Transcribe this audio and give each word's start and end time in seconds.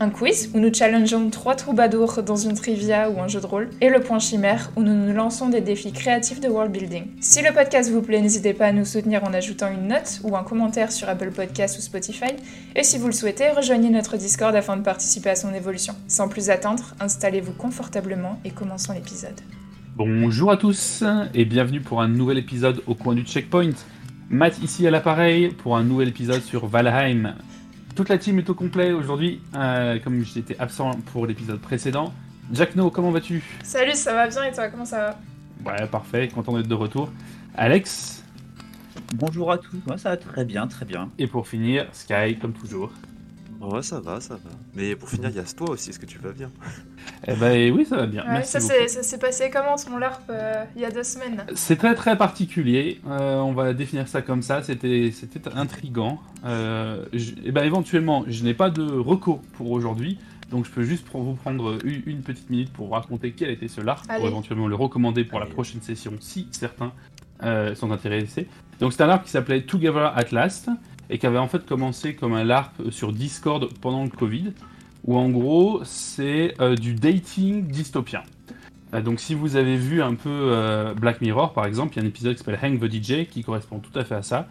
un 0.00 0.10
quiz 0.10 0.50
où 0.54 0.60
nous 0.60 0.72
challengeons 0.72 1.30
trois 1.30 1.54
troubadours 1.54 2.22
dans 2.22 2.36
une 2.36 2.54
trivia 2.54 3.10
ou 3.10 3.20
un 3.20 3.28
jeu 3.28 3.40
de 3.40 3.46
rôle, 3.46 3.70
et 3.80 3.88
le 3.88 4.00
point 4.00 4.18
chimère 4.18 4.70
où 4.76 4.82
nous 4.82 4.94
nous 4.94 5.12
lançons 5.12 5.48
des 5.48 5.60
défis 5.60 5.92
créatifs 5.92 6.40
de 6.40 6.48
world 6.48 6.70
building. 6.70 7.06
Si 7.20 7.42
le 7.42 7.52
podcast 7.52 7.90
vous 7.90 8.02
plaît, 8.02 8.20
n'hésitez 8.20 8.54
pas 8.54 8.66
à 8.66 8.72
nous 8.72 8.84
soutenir 8.84 9.24
en 9.24 9.34
ajoutant 9.34 9.70
une 9.72 9.88
note 9.88 10.20
ou 10.22 10.36
un 10.36 10.44
commentaire 10.44 10.92
sur 10.92 11.08
Apple 11.08 11.30
Podcasts 11.30 11.78
ou 11.78 11.82
Spotify, 11.82 12.32
et 12.76 12.84
si 12.84 12.98
vous 12.98 13.06
le 13.06 13.12
souhaitez, 13.12 13.50
rejoignez 13.50 13.90
notre 13.90 14.16
Discord 14.16 14.54
afin 14.54 14.76
de 14.76 14.82
participer 14.82 15.30
à 15.30 15.36
son 15.36 15.52
évolution. 15.52 15.94
Sans 16.06 16.28
plus 16.28 16.50
attendre, 16.50 16.94
installez-vous 17.00 17.52
confortablement 17.52 18.38
et 18.44 18.50
commençons 18.50 18.92
l'épisode. 18.92 19.40
Bonjour 19.96 20.52
à 20.52 20.56
tous 20.56 21.02
et 21.34 21.44
bienvenue 21.44 21.80
pour 21.80 22.00
un 22.00 22.08
nouvel 22.08 22.38
épisode 22.38 22.82
au 22.86 22.94
coin 22.94 23.14
du 23.14 23.22
checkpoint. 23.22 23.72
Matt 24.30 24.62
ici 24.62 24.86
à 24.86 24.90
l'appareil 24.90 25.48
pour 25.48 25.76
un 25.76 25.82
nouvel 25.82 26.08
épisode 26.08 26.42
sur 26.42 26.66
Valheim. 26.66 27.34
Toute 27.98 28.10
la 28.10 28.18
team 28.18 28.38
est 28.38 28.48
au 28.48 28.54
complet 28.54 28.92
aujourd'hui, 28.92 29.40
euh, 29.56 29.98
comme 29.98 30.24
j'étais 30.24 30.56
absent 30.60 30.92
pour 31.12 31.26
l'épisode 31.26 31.58
précédent. 31.58 32.14
Jack 32.52 32.76
No, 32.76 32.92
comment 32.92 33.10
vas-tu? 33.10 33.42
Salut, 33.64 33.94
ça 33.94 34.14
va 34.14 34.28
bien 34.28 34.44
et 34.44 34.52
toi, 34.52 34.68
comment 34.68 34.84
ça 34.84 35.18
va? 35.64 35.72
Ouais, 35.72 35.84
parfait, 35.88 36.28
content 36.28 36.56
d'être 36.56 36.68
de 36.68 36.74
retour. 36.76 37.10
Alex? 37.56 38.22
Bonjour 39.16 39.50
à 39.50 39.58
tous, 39.58 39.80
moi 39.84 39.98
ça 39.98 40.10
va 40.10 40.16
très 40.16 40.44
bien, 40.44 40.68
très 40.68 40.84
bien. 40.84 41.10
Et 41.18 41.26
pour 41.26 41.48
finir, 41.48 41.88
Sky, 41.90 42.38
comme 42.40 42.52
toujours. 42.52 42.92
Ouais, 43.60 43.82
ça 43.82 43.98
va, 44.00 44.20
ça 44.20 44.34
va. 44.34 44.50
Mais 44.74 44.94
pour 44.94 45.08
finir, 45.08 45.30
il 45.30 45.36
y 45.36 45.40
a 45.40 45.42
toi 45.42 45.70
aussi, 45.70 45.90
est-ce 45.90 45.98
que 45.98 46.06
tu 46.06 46.18
vas 46.18 46.30
bien? 46.30 46.50
Eh 47.26 47.34
ben 47.34 47.72
oui, 47.72 47.84
ça 47.84 47.96
va 47.96 48.06
bien. 48.06 48.24
Merci 48.26 48.60
ça 48.60 49.02
s'est 49.02 49.18
passé 49.18 49.50
comment 49.52 49.74
ton 49.76 49.98
LARP 49.98 50.22
euh, 50.30 50.64
il 50.76 50.82
y 50.82 50.84
a 50.84 50.90
deux 50.90 51.02
semaines? 51.02 51.44
C'est 51.54 51.76
très 51.76 51.94
très 51.94 52.16
particulier. 52.16 53.00
Euh, 53.08 53.38
on 53.38 53.52
va 53.52 53.72
définir 53.72 54.06
ça 54.06 54.22
comme 54.22 54.42
ça. 54.42 54.62
C'était 54.62 55.10
c'était 55.12 55.40
intrigant. 55.54 56.20
Euh, 56.44 57.04
et 57.44 57.50
ben 57.50 57.64
éventuellement, 57.64 58.24
je 58.28 58.44
n'ai 58.44 58.54
pas 58.54 58.70
de 58.70 58.84
reco 58.84 59.40
pour 59.54 59.72
aujourd'hui. 59.72 60.18
Donc 60.50 60.64
je 60.64 60.70
peux 60.70 60.84
juste 60.84 61.06
vous 61.12 61.34
prendre 61.34 61.78
une, 61.84 62.22
petite 62.22 62.48
minute 62.48 62.72
pour 62.72 62.86
vous 62.86 62.94
raconter 62.94 63.32
quel 63.32 63.50
était 63.50 63.68
ce 63.68 63.80
LARP, 63.80 64.06
pour 64.06 64.26
éventuellement 64.26 64.68
le 64.68 64.76
recommander 64.76 65.24
pour 65.24 65.40
la 65.40 65.46
prochaine 65.46 65.82
session 65.82 66.12
si 66.20 66.48
certains 66.52 66.92
sont 67.74 67.90
intéressés. 67.90 68.46
Donc 68.80 68.92
c'est 68.92 69.02
un 69.02 69.08
LARP 69.08 69.24
qui 69.24 69.30
s'appelait 69.30 69.62
Together 69.62 70.12
at 70.16 70.30
Last 70.30 70.70
et 71.10 71.18
qui 71.18 71.26
avait 71.26 71.38
en 71.38 71.48
fait 71.48 71.64
commencé 71.66 72.14
comme 72.14 72.34
un 72.34 72.44
LARP 72.44 72.90
sur 72.90 73.12
Discord 73.12 73.68
pendant 73.80 74.04
le 74.04 74.10
Covid, 74.10 74.52
où 75.04 75.16
en 75.16 75.28
gros 75.28 75.80
c'est 75.84 76.54
euh, 76.60 76.74
du 76.74 76.94
dating 76.94 77.66
dystopien. 77.66 78.22
Euh, 78.94 79.00
donc 79.00 79.20
si 79.20 79.34
vous 79.34 79.56
avez 79.56 79.76
vu 79.76 80.02
un 80.02 80.14
peu 80.14 80.28
euh, 80.28 80.94
Black 80.94 81.20
Mirror 81.20 81.52
par 81.52 81.66
exemple, 81.66 81.94
il 81.94 81.96
y 81.98 82.00
a 82.00 82.04
un 82.04 82.08
épisode 82.08 82.34
qui 82.34 82.44
s'appelle 82.44 82.58
Hang 82.62 82.78
the 82.78 82.92
DJ 82.92 83.28
qui 83.28 83.42
correspond 83.42 83.78
tout 83.78 83.96
à 83.98 84.04
fait 84.04 84.16
à 84.16 84.22
ça. 84.22 84.48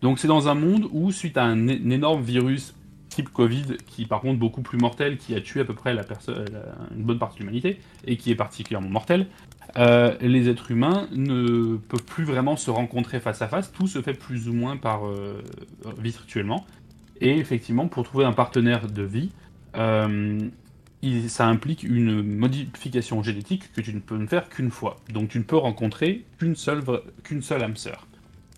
Donc 0.00 0.18
c'est 0.18 0.28
dans 0.28 0.48
un 0.48 0.54
monde 0.54 0.88
où 0.92 1.12
suite 1.12 1.36
à 1.36 1.44
un, 1.44 1.68
énorme 1.68 2.22
virus 2.22 2.74
type 3.08 3.28
Covid, 3.28 3.76
qui 3.86 4.06
par 4.06 4.20
contre 4.20 4.38
beaucoup 4.38 4.62
plus 4.62 4.78
mortel, 4.78 5.18
qui 5.18 5.34
a 5.34 5.40
tué 5.40 5.60
à 5.60 5.64
peu 5.64 5.74
près 5.74 5.94
la 5.94 6.02
une 6.96 7.04
bonne 7.04 7.18
partie 7.18 7.38
de 7.38 7.40
l'humanité, 7.44 7.78
et 8.06 8.16
qui 8.16 8.30
est 8.30 8.34
particulièrement 8.34 8.88
mortel, 8.88 9.26
euh, 9.76 10.14
les 10.20 10.48
êtres 10.48 10.70
humains 10.70 11.08
ne 11.12 11.76
peuvent 11.76 12.04
plus 12.04 12.24
vraiment 12.24 12.56
se 12.56 12.70
rencontrer 12.70 13.20
face 13.20 13.42
à 13.42 13.48
face, 13.48 13.72
tout 13.72 13.86
se 13.86 14.02
fait 14.02 14.14
plus 14.14 14.48
ou 14.48 14.52
moins 14.52 14.76
par 14.76 15.06
euh, 15.06 15.42
virtuellement. 15.98 16.66
Et 17.20 17.38
effectivement, 17.38 17.86
pour 17.88 18.04
trouver 18.04 18.24
un 18.24 18.32
partenaire 18.32 18.88
de 18.88 19.02
vie, 19.02 19.30
euh, 19.76 20.40
ça 21.28 21.46
implique 21.46 21.82
une 21.82 22.22
modification 22.22 23.22
génétique 23.22 23.72
que 23.72 23.80
tu 23.80 23.94
ne 23.94 24.00
peux 24.00 24.16
ne 24.16 24.26
faire 24.26 24.48
qu'une 24.48 24.70
fois. 24.70 24.98
Donc 25.12 25.30
tu 25.30 25.38
ne 25.38 25.44
peux 25.44 25.56
rencontrer 25.56 26.24
qu'une 26.38 26.56
seule, 26.56 26.82
qu'une 27.22 27.42
seule 27.42 27.62
âme 27.62 27.76
sœur. 27.76 28.06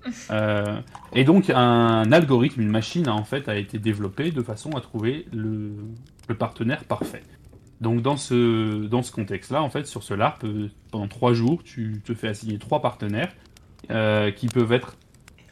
et 1.15 1.25
donc 1.25 1.49
un 1.49 2.13
algorithme, 2.13 2.61
une 2.61 2.69
machine 2.69 3.09
en 3.09 3.25
fait 3.25 3.49
a 3.49 3.57
été 3.57 3.79
développé 3.79 4.33
de 4.33 4.43
façon 4.43 4.77
à 4.77 4.83
trouver 4.83 5.27
le 5.33 6.35
partenaire 6.35 6.85
parfait. 6.85 7.23
Donc 7.81 8.03
dans 8.03 8.17
ce, 8.17 9.11
contexte-là, 9.11 9.63
en 9.63 9.71
fait, 9.71 9.87
sur 9.87 10.03
ce 10.03 10.15
LARP, 10.15 10.45
euh, 10.45 10.69
pendant 10.91 11.09
trois 11.09 11.35
jours, 11.35 11.63
tu 11.65 12.01
te 12.05 12.15
fais 12.15 12.29
assigner 12.29 12.59
trois 12.59 12.81
partenaires 12.81 13.33
euh, 13.91 14.31
qui 14.31 14.47
peuvent 14.47 14.73
être 14.73 14.97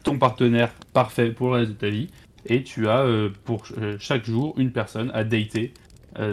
ton 0.03 0.17
partenaire 0.17 0.73
parfait 0.93 1.31
pour 1.31 1.47
le 1.49 1.59
reste 1.59 1.71
de 1.71 1.77
ta 1.77 1.89
vie. 1.89 2.09
Et 2.45 2.63
tu 2.63 2.87
as 2.87 2.99
euh, 2.99 3.29
pour 3.45 3.65
chaque 3.99 4.25
jour 4.25 4.53
une 4.57 4.71
personne 4.71 5.11
à 5.13 5.23
dater 5.23 5.73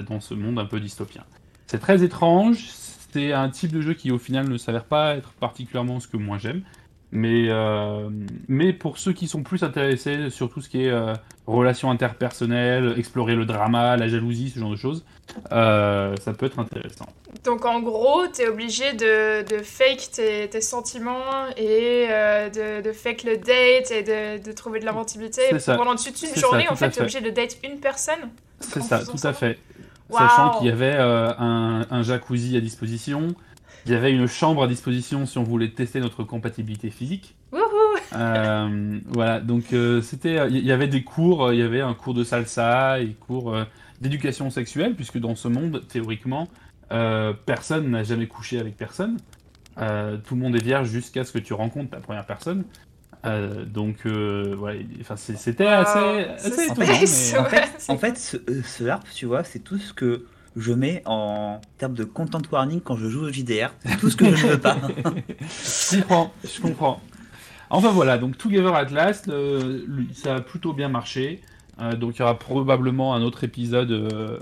dans 0.08 0.20
ce 0.20 0.34
monde 0.34 0.58
un 0.58 0.66
peu 0.66 0.78
dystopien. 0.78 1.24
C'est 1.66 1.78
très 1.78 2.02
étrange, 2.02 2.66
c'est 3.12 3.32
un 3.32 3.48
type 3.48 3.72
de 3.72 3.80
jeu 3.80 3.94
qui 3.94 4.10
au 4.10 4.18
final 4.18 4.46
ne 4.46 4.58
s'avère 4.58 4.84
pas 4.84 5.16
être 5.16 5.32
particulièrement 5.32 6.00
ce 6.00 6.08
que 6.08 6.18
moi 6.18 6.36
j'aime. 6.36 6.64
Mais, 7.12 7.46
euh, 7.48 8.08
mais 8.46 8.72
pour 8.72 8.98
ceux 8.98 9.12
qui 9.12 9.26
sont 9.26 9.42
plus 9.42 9.64
intéressés 9.64 10.30
sur 10.30 10.48
tout 10.48 10.60
ce 10.60 10.68
qui 10.68 10.84
est 10.84 10.90
euh, 10.90 11.14
relations 11.46 11.90
interpersonnelles, 11.90 12.94
explorer 12.96 13.34
le 13.34 13.44
drama, 13.44 13.96
la 13.96 14.06
jalousie, 14.06 14.50
ce 14.50 14.60
genre 14.60 14.70
de 14.70 14.76
choses, 14.76 15.04
euh, 15.50 16.14
ça 16.20 16.32
peut 16.34 16.46
être 16.46 16.60
intéressant. 16.60 17.06
Donc 17.44 17.64
en 17.64 17.80
gros, 17.80 18.28
tu 18.32 18.42
es 18.42 18.48
obligé 18.48 18.92
de, 18.92 19.42
de 19.42 19.58
fake 19.58 20.10
tes, 20.12 20.48
tes, 20.48 20.60
sentiments 20.60 21.48
et 21.56 22.06
de, 22.06 22.80
de, 22.80 22.92
fake 22.92 23.24
le 23.24 23.36
date 23.38 23.90
et 23.90 24.02
de, 24.02 24.44
de 24.44 24.52
trouver 24.52 24.78
de 24.78 24.84
l'inventivité. 24.84 25.42
Pendant 25.66 25.96
toute 25.96 26.22
une 26.22 26.36
journée, 26.36 26.68
en 26.68 26.76
fait, 26.76 26.90
tu 26.90 26.98
es 26.98 27.02
obligé 27.02 27.20
de 27.20 27.30
date 27.30 27.58
une 27.64 27.80
personne. 27.80 28.30
C'est 28.60 28.82
ça, 28.82 29.00
tout 29.04 29.26
à 29.26 29.32
fait. 29.32 29.58
Sachant 30.10 30.58
qu'il 30.58 30.68
y 30.68 30.70
avait 30.70 30.96
un, 30.96 31.86
un 31.90 32.02
jacuzzi 32.02 32.56
à 32.56 32.60
disposition, 32.60 33.34
il 33.86 33.92
y 33.92 33.94
avait 33.94 34.12
une 34.12 34.26
chambre 34.26 34.62
à 34.62 34.68
disposition 34.68 35.26
si 35.26 35.38
on 35.38 35.42
voulait 35.42 35.70
tester 35.70 36.00
notre 36.00 36.24
compatibilité 36.24 36.90
physique. 36.90 37.34
Euh, 38.12 38.98
voilà, 39.06 39.40
donc 39.40 39.72
euh, 39.72 40.02
c'était, 40.02 40.48
il 40.48 40.64
y 40.64 40.72
avait 40.72 40.88
des 40.88 41.04
cours, 41.04 41.52
il 41.52 41.60
y 41.60 41.62
avait 41.62 41.80
un 41.80 41.94
cours 41.94 42.14
de 42.14 42.24
salsa 42.24 43.00
et 43.00 43.14
cours 43.14 43.54
euh, 43.54 43.64
d'éducation 44.00 44.50
sexuelle, 44.50 44.94
puisque 44.94 45.18
dans 45.18 45.34
ce 45.34 45.48
monde, 45.48 45.82
théoriquement, 45.88 46.48
personne 47.46 47.90
n'a 47.90 48.02
jamais 48.02 48.26
couché 48.26 48.58
avec 48.58 48.76
personne. 48.76 49.18
tout 49.76 50.34
le 50.34 50.40
monde 50.40 50.56
est 50.56 50.62
vierge 50.62 50.88
jusqu'à 50.88 51.24
ce 51.24 51.32
que 51.32 51.38
tu 51.38 51.52
rencontres 51.52 51.90
ta 51.90 51.98
première 51.98 52.26
personne. 52.26 52.64
donc, 53.24 54.06
voilà, 54.06 54.80
enfin, 55.00 55.16
c'était 55.16 55.66
assez, 55.66 56.24
assez 56.46 56.64
étonnant. 56.64 57.44
En 57.88 57.96
fait, 57.96 58.18
ce, 58.18 58.36
ce 58.64 58.84
harp, 58.84 59.06
tu 59.14 59.26
vois, 59.26 59.44
c'est 59.44 59.60
tout 59.60 59.78
ce 59.78 59.92
que 59.92 60.24
je 60.56 60.72
mets 60.72 61.02
en 61.06 61.60
termes 61.78 61.94
de 61.94 62.04
content 62.04 62.42
warning 62.50 62.80
quand 62.80 62.96
je 62.96 63.08
joue 63.08 63.24
au 63.24 63.32
JDR. 63.32 63.72
tout 64.00 64.10
ce 64.10 64.16
que 64.16 64.34
je 64.34 64.46
ne 64.46 64.52
veux 64.52 64.60
pas. 64.60 64.76
je 65.38 66.00
comprends, 66.00 66.32
je 66.44 66.60
comprends. 66.60 67.00
Enfin 67.70 67.90
voilà, 67.92 68.18
donc 68.18 68.36
Together 68.36 68.74
at 68.74 68.86
Last, 68.86 69.30
ça 70.14 70.36
a 70.36 70.40
plutôt 70.40 70.72
bien 70.72 70.88
marché. 70.88 71.40
Euh, 71.80 71.96
donc 71.96 72.16
il 72.16 72.18
y 72.20 72.22
aura 72.22 72.38
probablement 72.38 73.14
un 73.14 73.22
autre 73.22 73.44
épisode 73.44 73.90
euh, 73.90 74.38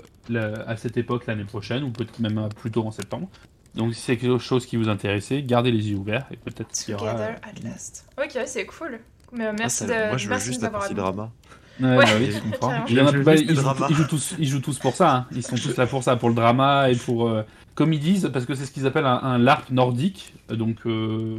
à 0.67 0.75
cette 0.77 0.97
époque 0.97 1.25
l'année 1.27 1.45
prochaine, 1.45 1.83
ou 1.83 1.91
peut-être 1.91 2.19
même 2.19 2.49
plus 2.55 2.71
tôt 2.71 2.85
en 2.85 2.91
septembre. 2.91 3.29
Donc 3.75 3.93
si 3.93 4.01
c'est 4.01 4.17
quelque 4.17 4.39
chose 4.39 4.65
qui 4.65 4.77
vous 4.77 4.89
intéresse, 4.89 5.31
gardez 5.31 5.71
les 5.71 5.89
yeux 5.89 5.97
ouverts 5.97 6.25
et 6.31 6.37
peut-être 6.37 6.71
qu'il 6.71 6.91
y 6.91 6.95
aura... 6.95 7.11
Together 7.11 7.35
at 7.43 7.63
Last. 7.63 8.05
Ok, 8.17 8.37
c'est 8.45 8.65
cool. 8.65 8.99
Mais 9.31 9.47
euh, 9.47 9.53
merci 9.57 9.83
ah, 9.85 9.87
de... 9.87 10.07
Moi 10.09 10.17
je 10.17 10.29
veux 10.29 10.39
juste 10.39 10.61
la 10.61 10.69
partie 10.69 10.93
drama. 10.93 11.31
Ouais, 11.79 11.95
bah 11.97 12.05
oui, 12.19 12.31
je 12.35 12.39
comprends. 12.39 12.85
ils, 12.87 12.97
jouent, 12.97 14.07
tous, 14.07 14.35
ils, 14.37 14.47
jouent, 14.47 14.59
tous, 14.59 14.77
pour 14.79 14.95
ça. 14.95 15.15
Hein. 15.15 15.25
Ils 15.31 15.43
sont 15.43 15.55
tous 15.55 15.77
là 15.77 15.87
pour 15.87 16.03
ça, 16.03 16.15
pour 16.15 16.29
le 16.29 16.35
drama 16.35 16.89
et 16.89 16.95
pour. 16.95 17.29
Euh, 17.29 17.43
comme 17.75 17.93
ils 17.93 17.99
disent, 17.99 18.29
parce 18.33 18.45
que 18.45 18.55
c'est 18.55 18.65
ce 18.65 18.71
qu'ils 18.71 18.85
appellent 18.85 19.05
un, 19.05 19.37
LARP 19.37 19.71
nordique. 19.71 20.33
Donc, 20.49 20.79
euh, 20.85 21.37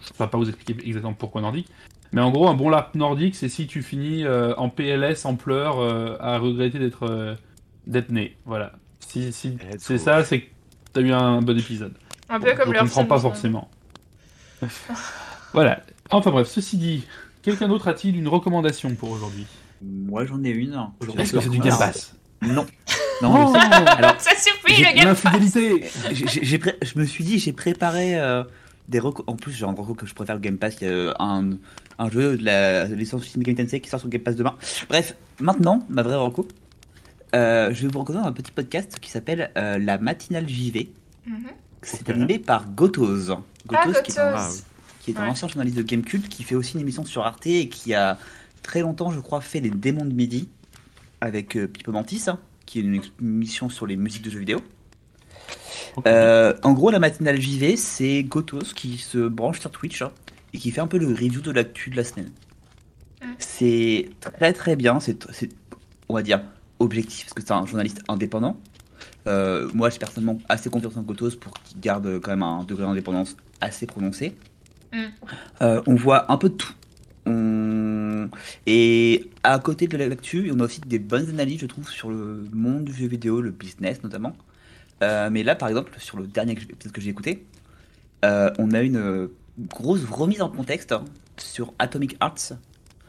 je 0.00 0.12
ne 0.12 0.18
vais 0.18 0.26
pas 0.26 0.36
vous 0.36 0.48
expliquer 0.48 0.76
exactement 0.86 1.14
pourquoi 1.14 1.40
nordique. 1.40 1.68
Mais 2.12 2.20
en 2.20 2.30
gros, 2.30 2.48
un 2.48 2.54
bon 2.54 2.68
LARP 2.68 2.94
nordique, 2.96 3.34
c'est 3.34 3.48
si 3.48 3.66
tu 3.66 3.82
finis 3.82 4.24
euh, 4.24 4.52
en 4.56 4.68
PLS, 4.68 5.24
en 5.24 5.36
pleurs, 5.36 5.78
à 6.20 6.38
regretter 6.38 6.78
d'être 6.78 7.36
d'être 7.86 8.10
né. 8.10 8.36
Voilà. 8.44 8.72
Si, 9.00 9.32
si 9.32 9.56
c'est 9.78 9.98
ça, 9.98 10.22
c'est 10.24 10.42
que 10.42 10.46
tu 10.92 11.00
as 11.00 11.02
eu 11.02 11.12
un 11.12 11.40
bon 11.40 11.58
épisode. 11.58 11.94
Un 12.28 12.38
peu 12.38 12.52
comme 12.54 12.72
leur. 12.72 12.84
Je 12.84 12.90
comprends 12.90 13.06
pas 13.06 13.18
forcément. 13.18 13.70
voilà. 15.54 15.80
Enfin 16.10 16.30
bref, 16.30 16.48
ceci 16.48 16.76
dit, 16.76 17.04
quelqu'un 17.42 17.68
d'autre 17.68 17.88
a-t-il 17.88 18.16
une 18.16 18.28
recommandation 18.28 18.94
pour 18.94 19.10
aujourd'hui? 19.10 19.46
Moi, 19.82 20.24
j'en 20.26 20.42
ai 20.44 20.50
une. 20.50 20.78
Est-ce 21.18 21.32
que 21.32 21.40
c'est 21.40 21.48
du 21.48 21.58
Game 21.58 21.76
Pass 21.78 22.14
Non. 22.42 22.66
Non, 23.22 23.52
Alors, 23.52 24.18
ça 24.18 24.30
suffit 24.34 24.82
le 24.82 24.94
Game 24.94 25.14
Pass. 25.14 26.88
je 26.88 26.98
me 26.98 27.04
suis 27.04 27.22
dit, 27.22 27.38
j'ai 27.38 27.52
préparé 27.52 28.18
euh, 28.18 28.42
des 28.88 28.98
En 29.02 29.36
plus, 29.36 29.52
j'ai 29.52 29.66
encore 29.66 29.94
que 29.94 30.06
je 30.06 30.14
préfère 30.14 30.36
le 30.36 30.40
Game 30.40 30.56
Pass. 30.56 30.76
Il 30.80 30.88
y 30.88 30.90
a 30.90 31.14
un, 31.18 31.50
un 31.98 32.10
jeu 32.10 32.38
de 32.38 32.44
la 32.46 32.86
licence 32.86 33.26
Shin 33.26 33.38
Megami 33.38 33.56
Tensei 33.58 33.80
qui 33.80 33.90
sort 33.90 34.00
sur 34.00 34.08
Game 34.08 34.22
Pass 34.22 34.36
demain. 34.36 34.56
Bref, 34.88 35.14
maintenant, 35.38 35.84
ma 35.90 36.02
vraie 36.02 36.16
reco. 36.16 36.48
Euh, 37.34 37.74
je 37.74 37.82
vais 37.82 37.88
vous 37.92 37.98
recommander 38.00 38.26
un 38.26 38.32
petit 38.32 38.52
podcast 38.52 38.98
qui 38.98 39.10
s'appelle 39.10 39.50
euh, 39.58 39.76
La 39.78 39.98
Matinale 39.98 40.48
JV. 40.48 40.90
Mm 41.26 41.34
C'est 41.82 42.08
animé 42.08 42.38
par 42.38 42.70
Gotos. 42.70 43.36
Gotos, 43.66 43.92
ah, 43.96 44.02
Qui, 44.02 44.12
qui 45.02 45.10
est 45.10 45.18
un 45.18 45.24
Ouais. 45.24 45.28
ancien 45.30 45.46
journaliste 45.48 45.76
de 45.76 45.82
Gamecult, 45.82 46.26
qui 46.28 46.42
fait 46.42 46.54
aussi 46.54 46.74
une 46.74 46.80
émission 46.80 47.04
sur 47.04 47.24
Arte 47.26 47.46
et 47.46 47.68
qui 47.68 47.92
a 47.94 48.16
très 48.62 48.80
longtemps, 48.80 49.10
je 49.10 49.20
crois, 49.20 49.40
fait 49.40 49.60
les 49.60 49.70
démons 49.70 50.04
de 50.04 50.12
midi 50.12 50.48
avec 51.20 51.56
euh, 51.56 51.66
Pipo 51.66 51.92
Mantis, 51.92 52.24
hein, 52.28 52.38
qui 52.66 52.78
est 52.78 52.82
une 52.82 53.02
émission 53.20 53.68
sur 53.68 53.86
les 53.86 53.96
musiques 53.96 54.22
de 54.22 54.30
jeux 54.30 54.38
vidéo. 54.40 54.60
Euh, 56.06 56.54
en 56.62 56.72
gros, 56.72 56.90
la 56.90 56.98
matinale 56.98 57.40
JV, 57.40 57.76
c'est 57.76 58.22
Gotos 58.22 58.74
qui 58.74 58.98
se 58.98 59.18
branche 59.28 59.60
sur 59.60 59.70
Twitch 59.70 60.02
hein, 60.02 60.12
et 60.54 60.58
qui 60.58 60.70
fait 60.70 60.80
un 60.80 60.86
peu 60.86 60.98
le 60.98 61.08
review 61.08 61.40
de 61.40 61.50
l'actu 61.50 61.90
de 61.90 61.96
la 61.96 62.04
semaine. 62.04 62.30
C'est 63.38 64.10
très 64.20 64.52
très 64.52 64.76
bien, 64.76 65.00
c'est, 65.00 65.30
c'est, 65.32 65.50
on 66.08 66.14
va 66.14 66.22
dire, 66.22 66.42
objectif, 66.78 67.26
parce 67.26 67.34
que 67.34 67.42
c'est 67.42 67.52
un 67.52 67.66
journaliste 67.66 68.02
indépendant. 68.08 68.58
Euh, 69.26 69.68
moi, 69.74 69.90
j'ai 69.90 69.98
personnellement 69.98 70.38
assez 70.48 70.70
confiance 70.70 70.96
en 70.96 71.02
Gotos 71.02 71.36
pour 71.36 71.52
qu'il 71.62 71.80
garde 71.80 72.20
quand 72.20 72.30
même 72.30 72.42
un 72.42 72.64
degré 72.64 72.84
d'indépendance 72.84 73.36
assez 73.60 73.86
prononcé. 73.86 74.34
Mm. 74.92 75.04
Euh, 75.62 75.82
on 75.86 75.94
voit 75.94 76.32
un 76.32 76.38
peu 76.38 76.48
de 76.48 76.54
tout. 76.54 76.72
On- 77.26 77.99
Et 78.66 79.30
à 79.42 79.58
côté 79.58 79.86
de 79.86 79.96
l'actu, 79.96 80.50
on 80.54 80.60
a 80.60 80.64
aussi 80.64 80.80
des 80.80 80.98
bonnes 80.98 81.28
analyses, 81.30 81.60
je 81.60 81.66
trouve, 81.66 81.88
sur 81.88 82.10
le 82.10 82.44
monde 82.52 82.84
du 82.84 82.92
jeu 82.92 83.06
vidéo, 83.06 83.40
le 83.40 83.50
business 83.50 84.02
notamment. 84.02 84.34
Euh, 85.02 85.30
mais 85.30 85.42
là, 85.42 85.54
par 85.54 85.68
exemple, 85.68 85.92
sur 85.98 86.18
le 86.18 86.26
dernier 86.26 86.54
que 86.54 86.60
j'ai- 86.60 86.70
épisode 86.72 86.92
que 86.92 87.00
j'ai 87.00 87.10
écouté, 87.10 87.46
euh, 88.24 88.50
on 88.58 88.72
a 88.72 88.82
une 88.82 88.96
euh, 88.96 89.28
grosse 89.58 90.04
remise 90.04 90.42
en 90.42 90.50
contexte 90.50 90.92
hein, 90.92 91.04
sur 91.38 91.72
Atomic 91.78 92.16
Arts. 92.20 92.52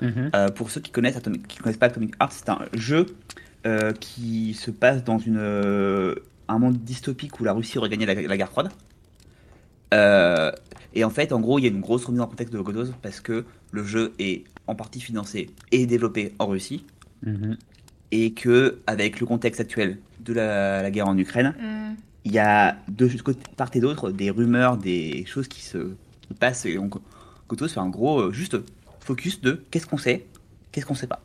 Mhm. 0.02 0.32
Euh, 0.36 0.50
pour 0.50 0.72
ceux 0.72 0.82
qui 0.82 0.92
connaissent, 0.92 1.18
Atomic, 1.18 1.48
qui 1.48 1.58
connaissent 1.58 1.78
pas 1.78 1.88
Atomic 1.88 2.14
Arts, 2.20 2.32
c'est 2.32 2.50
un 2.50 2.60
jeu 2.74 3.06
qui 4.00 4.56
se 4.56 4.72
passe 4.72 5.04
dans 5.04 5.20
une, 5.20 5.38
un 5.38 6.58
monde 6.58 6.78
dystopique 6.78 7.40
où 7.40 7.44
la 7.44 7.54
Russie 7.54 7.78
aurait 7.78 7.90
gagné 7.90 8.08
la, 8.08 8.16
la 8.16 8.36
guerre 8.38 8.50
froide. 8.50 8.72
Et 10.94 11.04
en 11.04 11.10
fait, 11.10 11.32
en 11.32 11.40
gros, 11.40 11.60
il 11.60 11.64
y 11.64 11.66
a 11.66 11.70
une 11.70 11.82
grosse 11.82 12.06
remise 12.06 12.22
en 12.22 12.28
contexte 12.28 12.54
de 12.54 12.60
Godos 12.60 12.92
parce 13.02 13.20
que 13.22 13.46
le 13.72 13.84
jeu 13.84 14.14
est 14.20 14.44
en 14.68 14.76
partie 14.76 15.02
financé 15.02 15.50
et 15.72 15.86
développé 15.86 16.34
en 16.40 16.48
Russie 16.48 16.86
Mhm. 17.24 17.58
et 18.12 18.34
que 18.34 18.80
avec 18.88 19.20
le 19.20 19.26
contexte 19.26 19.60
actuel 19.62 19.98
de 20.20 20.34
la, 20.34 20.82
la 20.82 20.92
guerre 20.92 21.08
en 21.08 21.18
Ukraine, 21.18 21.54
Hmm. 21.60 21.96
il 22.26 22.32
y 22.32 22.40
a 22.40 22.78
de 22.88 23.08
côté- 23.22 23.40
part 23.58 23.70
et 23.74 23.80
d'autre 23.80 24.12
des 24.12 24.30
rumeurs, 24.30 24.78
des 24.78 25.26
choses 25.26 25.48
qui 25.48 25.62
se 25.62 25.94
qui 26.22 26.34
passent. 26.36 26.66
Et 26.66 26.76
donc, 26.76 26.96
Gotos 27.50 27.68
fait 27.68 27.80
un 27.80 27.90
gros 27.90 28.20
euh, 28.22 28.32
juste 28.32 28.58
focus 29.02 29.42
de 29.42 29.64
qu'est-ce 29.72 29.86
qu'on 29.88 29.98
sait, 29.98 30.26
qu'est-ce 30.72 30.86
qu'on 30.86 30.96
sait 30.96 31.08
pas, 31.08 31.22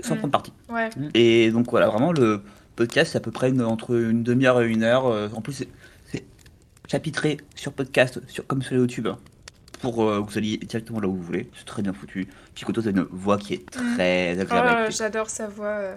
sans 0.00 0.14
Mm. 0.14 0.18
prendre 0.18 0.32
parti. 0.32 0.52
Ouais. 0.70 0.88
Et 1.14 1.50
donc 1.50 1.68
voilà, 1.70 1.88
vraiment 1.88 2.12
le 2.12 2.40
podcast 2.76 3.12
c'est 3.12 3.18
à 3.18 3.20
peu 3.20 3.30
près 3.32 3.50
une- 3.50 3.62
entre 3.62 3.94
une 3.94 4.22
demi-heure 4.22 4.62
et 4.62 4.70
une 4.70 4.82
heure. 4.84 5.06
euh, 5.06 5.28
En 5.34 5.40
plus, 5.42 5.52
c'est- 5.52 5.68
c'est 6.06 6.24
chapitré 6.88 7.36
sur 7.54 7.72
podcast, 7.72 8.20
sur, 8.28 8.46
comme 8.46 8.62
sur 8.62 8.76
YouTube, 8.76 9.06
hein, 9.08 9.18
pour 9.82 10.02
euh, 10.08 10.22
que 10.22 10.30
vous 10.30 10.38
alliez 10.38 10.56
directement 10.56 11.00
là 11.00 11.08
où 11.08 11.14
vous 11.14 11.22
voulez. 11.22 11.50
C'est 11.58 11.66
très 11.66 11.82
bien 11.82 11.92
foutu. 11.92 12.26
Puis 12.54 12.64
Gotos 12.64 12.86
a 12.86 12.90
une 12.90 13.06
voix 13.10 13.36
qui 13.36 13.54
est 13.54 13.70
très 13.70 14.34
Oh, 14.36 14.40
agréable. 14.40 14.80
écouter. 14.82 14.96
J'adore 14.96 15.28
sa 15.28 15.46
voix 15.48 15.66
euh, 15.66 15.96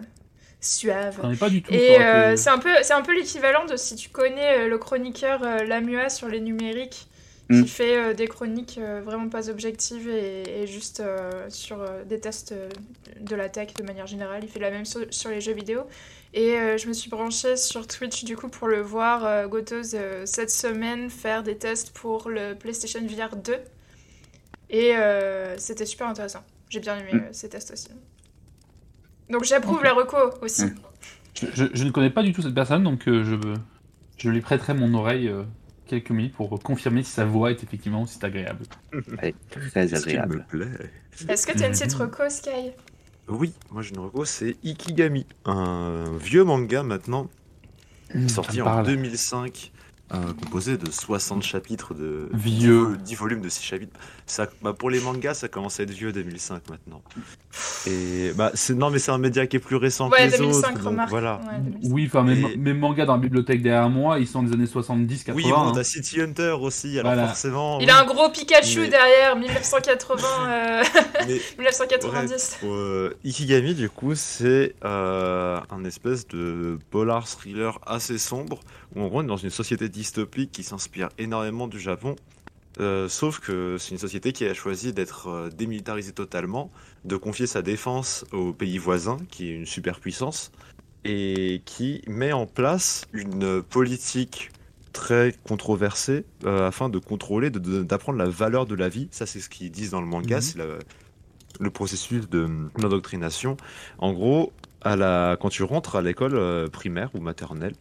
suave. 0.60 1.20
Connais 1.22 1.36
pas 1.36 1.50
du 1.50 1.62
tout. 1.62 1.74
Et 1.74 2.02
euh, 2.02 2.36
c'est 2.36 2.50
un 2.50 2.58
peu, 2.60 2.70
c'est 2.82 2.94
un 2.94 3.02
peu 3.02 3.16
l'équivalent 3.16 3.66
de 3.66 3.78
si 3.78 3.96
tu 3.96 4.10
connais 4.10 4.66
euh, 4.66 4.68
le 4.68 4.78
chroniqueur 4.78 5.42
euh, 5.44 5.64
Lamua 5.64 6.10
sur 6.10 6.28
les 6.28 6.42
numériques, 6.42 7.08
Mm. 7.48 7.62
qui 7.62 7.68
fait 7.70 7.96
euh, 7.98 8.14
des 8.16 8.28
chroniques 8.28 8.80
euh, 8.80 9.04
vraiment 9.06 9.30
pas 9.30 9.52
objectives 9.52 10.10
et, 10.10 10.64
et 10.64 10.66
juste 10.66 11.00
euh, 11.00 11.46
sur 11.50 11.80
euh, 11.80 12.04
des 12.04 12.20
tests 12.20 12.56
de 13.20 13.36
la 13.36 13.50
tech 13.50 13.76
de 13.76 13.84
manière 13.84 14.08
générale. 14.08 14.40
Il 14.42 14.50
fait 14.50 14.58
la 14.60 14.72
même 14.72 14.84
chose 14.88 15.06
sur 15.12 15.30
les 15.30 15.42
jeux 15.42 15.54
vidéo. 15.54 15.82
Et 16.34 16.54
euh, 16.58 16.80
je 16.80 16.88
me 16.88 16.94
suis 16.94 17.08
branchée 17.08 17.56
sur 17.56 17.86
Twitch 17.86 18.24
du 18.24 18.36
coup 18.36 18.48
pour 18.50 18.68
le 18.68 18.82
voir, 18.82 19.24
euh, 19.26 19.46
Gotos, 19.46 19.94
euh, 19.94 20.24
cette 20.26 20.50
semaine 20.50 21.12
faire 21.12 21.44
des 21.44 21.56
tests 21.56 21.92
pour 21.92 22.30
le 22.30 22.56
PlayStation 22.56 23.02
VR 23.06 23.36
2. 23.36 23.54
Et 24.69 24.95
euh, 24.95 25.57
c'était 25.57 25.85
super 25.85 26.07
intéressant. 26.07 26.44
J'ai 26.69 26.79
bien 26.79 26.97
aimé 26.97 27.09
Mm. 27.13 27.17
euh, 27.17 27.29
ces 27.31 27.50
tests 27.50 27.71
aussi. 27.71 27.89
Donc 29.29 29.44
j'approuve 29.44 29.77
Ok. 29.77 29.83
la 29.83 29.94
reco 29.94 30.17
aussi. 30.41 30.65
Mm. 30.65 30.75
Je, 31.41 31.47
je- 31.53 31.65
je 31.73 31.83
ne 31.83 31.91
connais 31.91 32.09
pas 32.09 32.23
du 32.23 32.31
tout 32.33 32.41
cette 32.41 32.53
personne, 32.56 32.83
donc 32.83 33.07
euh, 33.07 33.23
je, 33.23 33.35
je 34.17 34.29
lui 34.29 34.41
prêterai 34.41 34.73
mon 34.73 34.94
oreille 34.94 35.27
euh, 35.27 35.44
quelques 35.88 36.12
minutes 36.12 36.33
pour 36.33 36.59
confirmer 36.62 37.03
si 37.03 37.12
sa 37.12 37.25
voix 37.25 37.51
est 37.51 37.62
effectivement 37.63 38.03
aussi 38.03 38.17
agréable. 38.23 38.65
Ouais, 39.21 39.35
très 39.50 39.94
agréable. 39.94 40.45
Est-ce 41.27 41.45
que 41.45 41.51
tu 41.57 41.63
as 41.63 41.67
une 41.67 41.73
petite 41.73 41.94
reco, 41.94 42.29
Sky? 42.29 42.71
Oui, 43.27 43.53
moi 43.71 43.81
j'ai 43.81 43.91
une 43.95 44.00
reco, 44.01 44.23
c'est 44.25 44.56
Ikigami, 44.63 45.25
un 45.45 46.15
vieux 46.17 46.44
manga 46.44 46.83
maintenant, 46.83 47.27
sorti 48.27 48.57
Ça 48.57 48.63
me 48.63 48.67
en 48.69 48.73
parle. 48.75 48.85
2005, 48.88 49.71
euh, 50.13 50.34
composé 50.34 50.78
de 50.78 50.90
60 50.92 51.42
chapitres 51.44 51.94
de 51.94 52.30
Vieux. 52.34 52.96
10 53.04 53.16
volumes 53.16 53.42
de 53.42 53.50
6 53.50 53.63
chapitres. 53.63 54.00
Ça, 54.28 54.48
bah, 54.62 54.74
pour 54.74 54.90
les 54.90 55.00
mangas, 55.00 55.34
ça 55.36 55.48
commence 55.48 55.80
à 55.80 55.84
être 55.84 55.92
vieux 55.92 56.12
2005 56.12 56.69
maintenant. 56.69 57.02
Et 57.88 58.31
bah 58.36 58.52
c'est 58.54 58.74
non 58.74 58.90
mais 58.90 59.00
c'est 59.00 59.12
un 59.12 59.18
média 59.18 59.46
qui 59.48 59.56
est 59.56 59.60
plus 59.60 59.75
récent 59.78 60.10
Ouais, 60.10 60.28
que 60.28 60.31
les 60.34 60.38
2005, 60.40 60.72
autres. 60.74 60.84
donc 60.92 61.00
voilà. 61.10 61.40
Ouais, 61.46 61.60
2005. 61.63 61.94
Oui, 61.94 62.06
enfin, 62.07 62.24
mes, 62.24 62.40
Et- 62.54 62.57
mes 62.57 62.74
mangas 62.74 63.06
dans 63.06 63.13
la 63.16 63.22
bibliothèque 63.22 63.62
derrière 63.62 63.90
moi, 63.90 64.19
ils 64.19 64.28
sont 64.28 64.44
des 64.44 64.52
années 64.54 64.66
70-80. 64.66 65.34
Oui, 65.36 65.44
bon, 65.50 65.56
hein. 65.57 65.72
t'as 65.74 65.84
City 65.84 66.22
Hunter 66.22 66.56
aussi, 66.60 67.00
alors 67.00 67.13
Voilà. 67.13 67.28
forcément. 67.28 67.80
Il 67.80 67.86
oui, 67.86 67.92
a 67.92 68.00
un 68.01 68.06
gros 68.06 68.30
Pikachu 68.30 68.81
Mais- 68.81 68.88
derrière, 68.90 69.36
1980, 69.38 70.28
euh, 70.48 70.84
mais 71.28 71.40
1990. 71.60 72.58
Euh, 72.63 73.12
Ikigami, 73.24 73.74
du 73.75 73.90
coup, 73.90 74.16
c'est 74.16 74.75
euh, 74.84 75.60
un 75.72 75.84
espèce 75.86 76.28
de 76.28 76.78
polar 76.92 77.28
thriller 77.28 77.80
assez 77.86 78.18
sombre 78.18 78.60
où 78.96 79.02
on 79.02 79.24
est 79.24 79.28
dans 79.28 79.38
une 79.38 79.50
société 79.50 79.90
dystopique 79.90 80.52
qui 80.52 80.64
s'inspire 80.64 81.10
énormément 81.18 81.68
du 81.68 81.80
Japon. 81.80 82.16
Euh, 82.82 83.08
sauf 83.08 83.40
que 83.40 83.78
c'est 83.80 83.92
une 83.92 83.98
société 83.98 84.34
qui 84.34 84.46
a 84.46 84.54
choisi 84.54 84.92
d'être 84.92 85.28
euh, 85.30 85.50
démilitarisée 85.50 86.12
totalement, 86.12 86.72
de 87.06 87.16
confier 87.16 87.48
sa 87.48 87.62
défense 87.62 88.26
aux 88.34 88.52
pays 88.52 88.78
voisins, 88.78 89.18
qui 89.32 89.50
est 89.50 89.54
une 89.56 89.66
superpuissance, 89.66 90.52
et 91.06 91.62
qui 91.64 92.02
met 92.08 92.34
en 92.34 92.46
place 92.46 93.06
une 93.14 93.62
politique 93.64 94.52
très 94.92 95.34
controversée 95.48 96.26
euh, 96.44 96.68
afin 96.68 96.90
de 96.90 97.00
contrôler, 97.00 97.50
d'apprendre 97.50 98.18
la 98.18 98.28
valeur 98.30 98.66
de 98.66 98.76
la 98.76 98.90
vie. 98.90 99.08
Ça, 99.12 99.26
c'est 99.26 99.40
ce 99.40 99.48
qu'ils 99.50 99.72
disent 99.72 99.92
dans 99.92 100.02
le 100.02 100.08
manga, 100.08 100.38
Mhm. 100.38 100.42
c'est 100.42 100.60
le 101.60 101.70
processus 101.70 102.30
de- 102.30 102.50
d'indoctrination. 102.78 103.56
En 104.00 104.12
gros, 104.12 104.52
à 104.82 104.98
la, 104.98 105.38
quand 105.40 105.50
tu 105.50 105.64
rentres 105.64 105.96
à 105.96 106.02
l'école 106.02 106.70
primaire 106.72 107.10
ou 107.14 107.20
maternelle, 107.22 107.74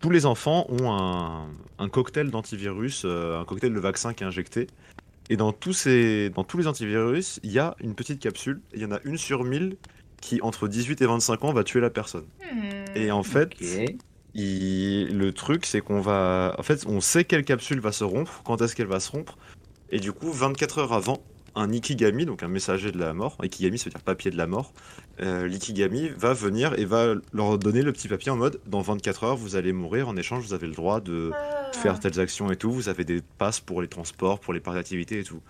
tous 0.00 0.10
les 0.10 0.26
enfants 0.26 0.66
ont 0.68 0.92
un, 0.92 1.48
un 1.78 1.88
cocktail 1.88 2.30
d'antivirus, 2.30 3.02
euh, 3.04 3.40
un 3.40 3.44
cocktail 3.44 3.72
de 3.72 3.80
vaccin 3.80 4.12
qui 4.14 4.24
est 4.24 4.26
injecté. 4.26 4.66
Et 5.28 5.36
dans 5.36 5.52
tous, 5.52 5.72
ces, 5.72 6.30
dans 6.30 6.44
tous 6.44 6.58
les 6.58 6.66
antivirus, 6.66 7.40
il 7.42 7.50
y 7.50 7.58
a 7.58 7.74
une 7.80 7.94
petite 7.94 8.20
capsule. 8.20 8.60
Il 8.74 8.80
y 8.80 8.84
en 8.84 8.92
a 8.92 9.00
une 9.04 9.18
sur 9.18 9.42
1000 9.44 9.76
qui, 10.20 10.40
entre 10.42 10.68
18 10.68 11.02
et 11.02 11.06
25 11.06 11.44
ans, 11.44 11.52
va 11.52 11.64
tuer 11.64 11.80
la 11.80 11.90
personne. 11.90 12.26
Hmm. 12.40 12.60
Et 12.94 13.10
en 13.10 13.22
fait, 13.22 13.50
il- 14.34 15.16
le 15.16 15.32
truc, 15.32 15.66
c'est 15.66 15.80
qu'on 15.80 16.00
va. 16.00 16.54
En 16.58 16.62
fait, 16.62 16.84
on 16.86 17.00
sait 17.00 17.24
quelle 17.24 17.44
capsule 17.44 17.80
va 17.80 17.90
se 17.92 18.04
rompre, 18.04 18.42
quand 18.44 18.60
est-ce 18.62 18.76
qu'elle 18.76 18.86
va 18.86 19.00
se 19.00 19.10
rompre. 19.10 19.36
Et 19.90 19.98
du 19.98 20.12
coup, 20.12 20.30
24 20.30 20.78
heures 20.78 20.92
avant, 20.92 21.18
un 21.56 21.72
Ikigami, 21.72 22.26
donc 22.26 22.42
un 22.42 22.48
messager 22.48 22.92
de 22.92 22.98
la 22.98 23.12
mort, 23.14 23.36
Ikigami, 23.42 23.78
ça 23.78 23.86
veut 23.86 23.90
dire 23.90 24.02
papier 24.02 24.30
de 24.30 24.36
la 24.36 24.46
mort, 24.46 24.72
euh, 25.20 25.48
l'Ikigami 25.48 26.10
va 26.10 26.34
venir 26.34 26.78
et 26.78 26.84
va 26.84 27.14
leur 27.32 27.58
donner 27.58 27.82
le 27.82 27.92
petit 27.92 28.08
papier 28.08 28.30
en 28.30 28.36
mode 28.36 28.60
dans 28.66 28.82
24 28.82 29.24
heures, 29.24 29.36
vous 29.36 29.56
allez 29.56 29.72
mourir, 29.72 30.08
en 30.08 30.16
échange, 30.16 30.44
vous 30.44 30.54
avez 30.54 30.66
le 30.66 30.74
droit 30.74 31.00
de 31.00 31.32
Ah. 31.34 31.72
faire 31.72 31.98
telles 31.98 32.20
actions 32.20 32.50
et 32.52 32.56
tout, 32.56 32.70
vous 32.70 32.88
avez 32.88 33.04
des 33.04 33.22
passes 33.38 33.60
pour 33.60 33.80
les 33.82 33.88
transports, 33.88 34.38
pour 34.38 34.52
les 34.52 34.60
parcs 34.60 34.76
d'activité 34.76 35.18
et 35.18 35.24
tout. 35.24 35.40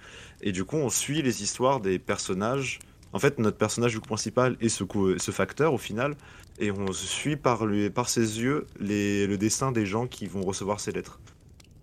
Et 0.42 0.52
du 0.52 0.64
coup, 0.64 0.76
on 0.76 0.88
suit 0.90 1.22
les 1.22 1.42
histoires 1.42 1.80
des 1.80 1.98
personnages. 1.98 2.78
En 3.12 3.18
fait, 3.18 3.38
notre 3.38 3.56
personnage 3.58 3.92
du 3.92 4.00
coup, 4.00 4.06
principal 4.06 4.56
est 4.60 4.68
ce, 4.68 4.84
ce 5.18 5.30
facteur 5.32 5.74
au 5.74 5.78
final, 5.78 6.14
et 6.58 6.70
on 6.70 6.92
suit 6.92 7.36
par, 7.36 7.66
lui, 7.66 7.90
par 7.90 8.08
ses 8.08 8.40
yeux 8.40 8.66
les, 8.80 9.26
le 9.26 9.36
destin 9.38 9.72
des 9.72 9.86
gens 9.86 10.06
qui 10.06 10.26
vont 10.26 10.42
recevoir 10.42 10.78
ces 10.80 10.92
lettres. 10.92 11.18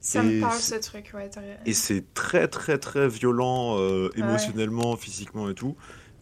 Ça 0.03 0.21
me 0.21 0.37
et 0.37 0.41
parle 0.41 0.59
c'est- 0.59 0.75
ce 0.81 0.89
truc, 0.89 1.11
ouais. 1.15 1.29
Et 1.65 1.73
c'est 1.73 2.13
très 2.13 2.47
très 2.47 2.77
très 2.77 3.07
violent 3.07 3.77
euh, 3.79 4.09
émotionnellement, 4.15 4.95
physiquement 4.97 5.49
et 5.49 5.55
tout. 5.55 5.75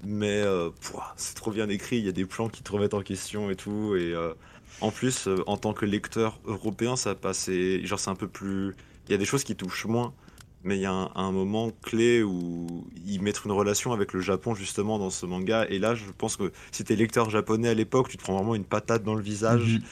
Mais 0.03 0.41
euh, 0.41 0.69
c'est 1.15 1.35
trop 1.35 1.51
bien 1.51 1.67
écrit, 1.69 1.97
il 1.97 2.05
y 2.05 2.09
a 2.09 2.11
des 2.11 2.25
plans 2.25 2.47
qui 2.49 2.63
te 2.63 2.71
remettent 2.71 2.93
en 2.93 3.01
question 3.01 3.49
et 3.49 3.55
tout. 3.55 3.95
Et 3.95 4.13
euh, 4.13 4.33
en 4.81 4.91
plus, 4.91 5.27
euh, 5.27 5.43
en 5.47 5.57
tant 5.57 5.73
que 5.73 5.85
lecteur 5.85 6.39
européen, 6.45 6.95
ça 6.95 7.15
passe. 7.15 7.47
et- 7.49 7.85
Genre, 7.85 7.99
c'est 7.99 8.09
un 8.09 8.15
peu 8.15 8.27
plus. 8.27 8.75
Il 9.07 9.11
y 9.11 9.15
a 9.15 9.17
des 9.17 9.25
choses 9.25 9.43
qui 9.43 9.55
touchent 9.55 9.85
moins. 9.85 10.13
Mais 10.63 10.77
il 10.77 10.81
y 10.81 10.85
a 10.85 10.91
un, 10.91 11.11
un 11.15 11.31
moment 11.31 11.71
clé 11.81 12.23
où 12.23 12.85
ils 13.05 13.21
mettent 13.21 13.43
une 13.45 13.51
relation 13.51 13.93
avec 13.93 14.13
le 14.13 14.21
Japon 14.21 14.53
justement 14.55 14.99
dans 14.99 15.09
ce 15.09 15.25
manga. 15.25 15.65
Et 15.69 15.79
là, 15.79 15.95
je 15.95 16.05
pense 16.17 16.37
que 16.37 16.51
si 16.71 16.83
t'es 16.83 16.95
lecteur 16.95 17.29
japonais 17.29 17.69
à 17.69 17.73
l'époque, 17.73 18.09
tu 18.09 18.17
te 18.17 18.21
prends 18.23 18.35
vraiment 18.35 18.55
une 18.55 18.65
patate 18.65 19.03
dans 19.03 19.15
le 19.15 19.21
visage. 19.23 19.79
Mhm. 19.79 19.83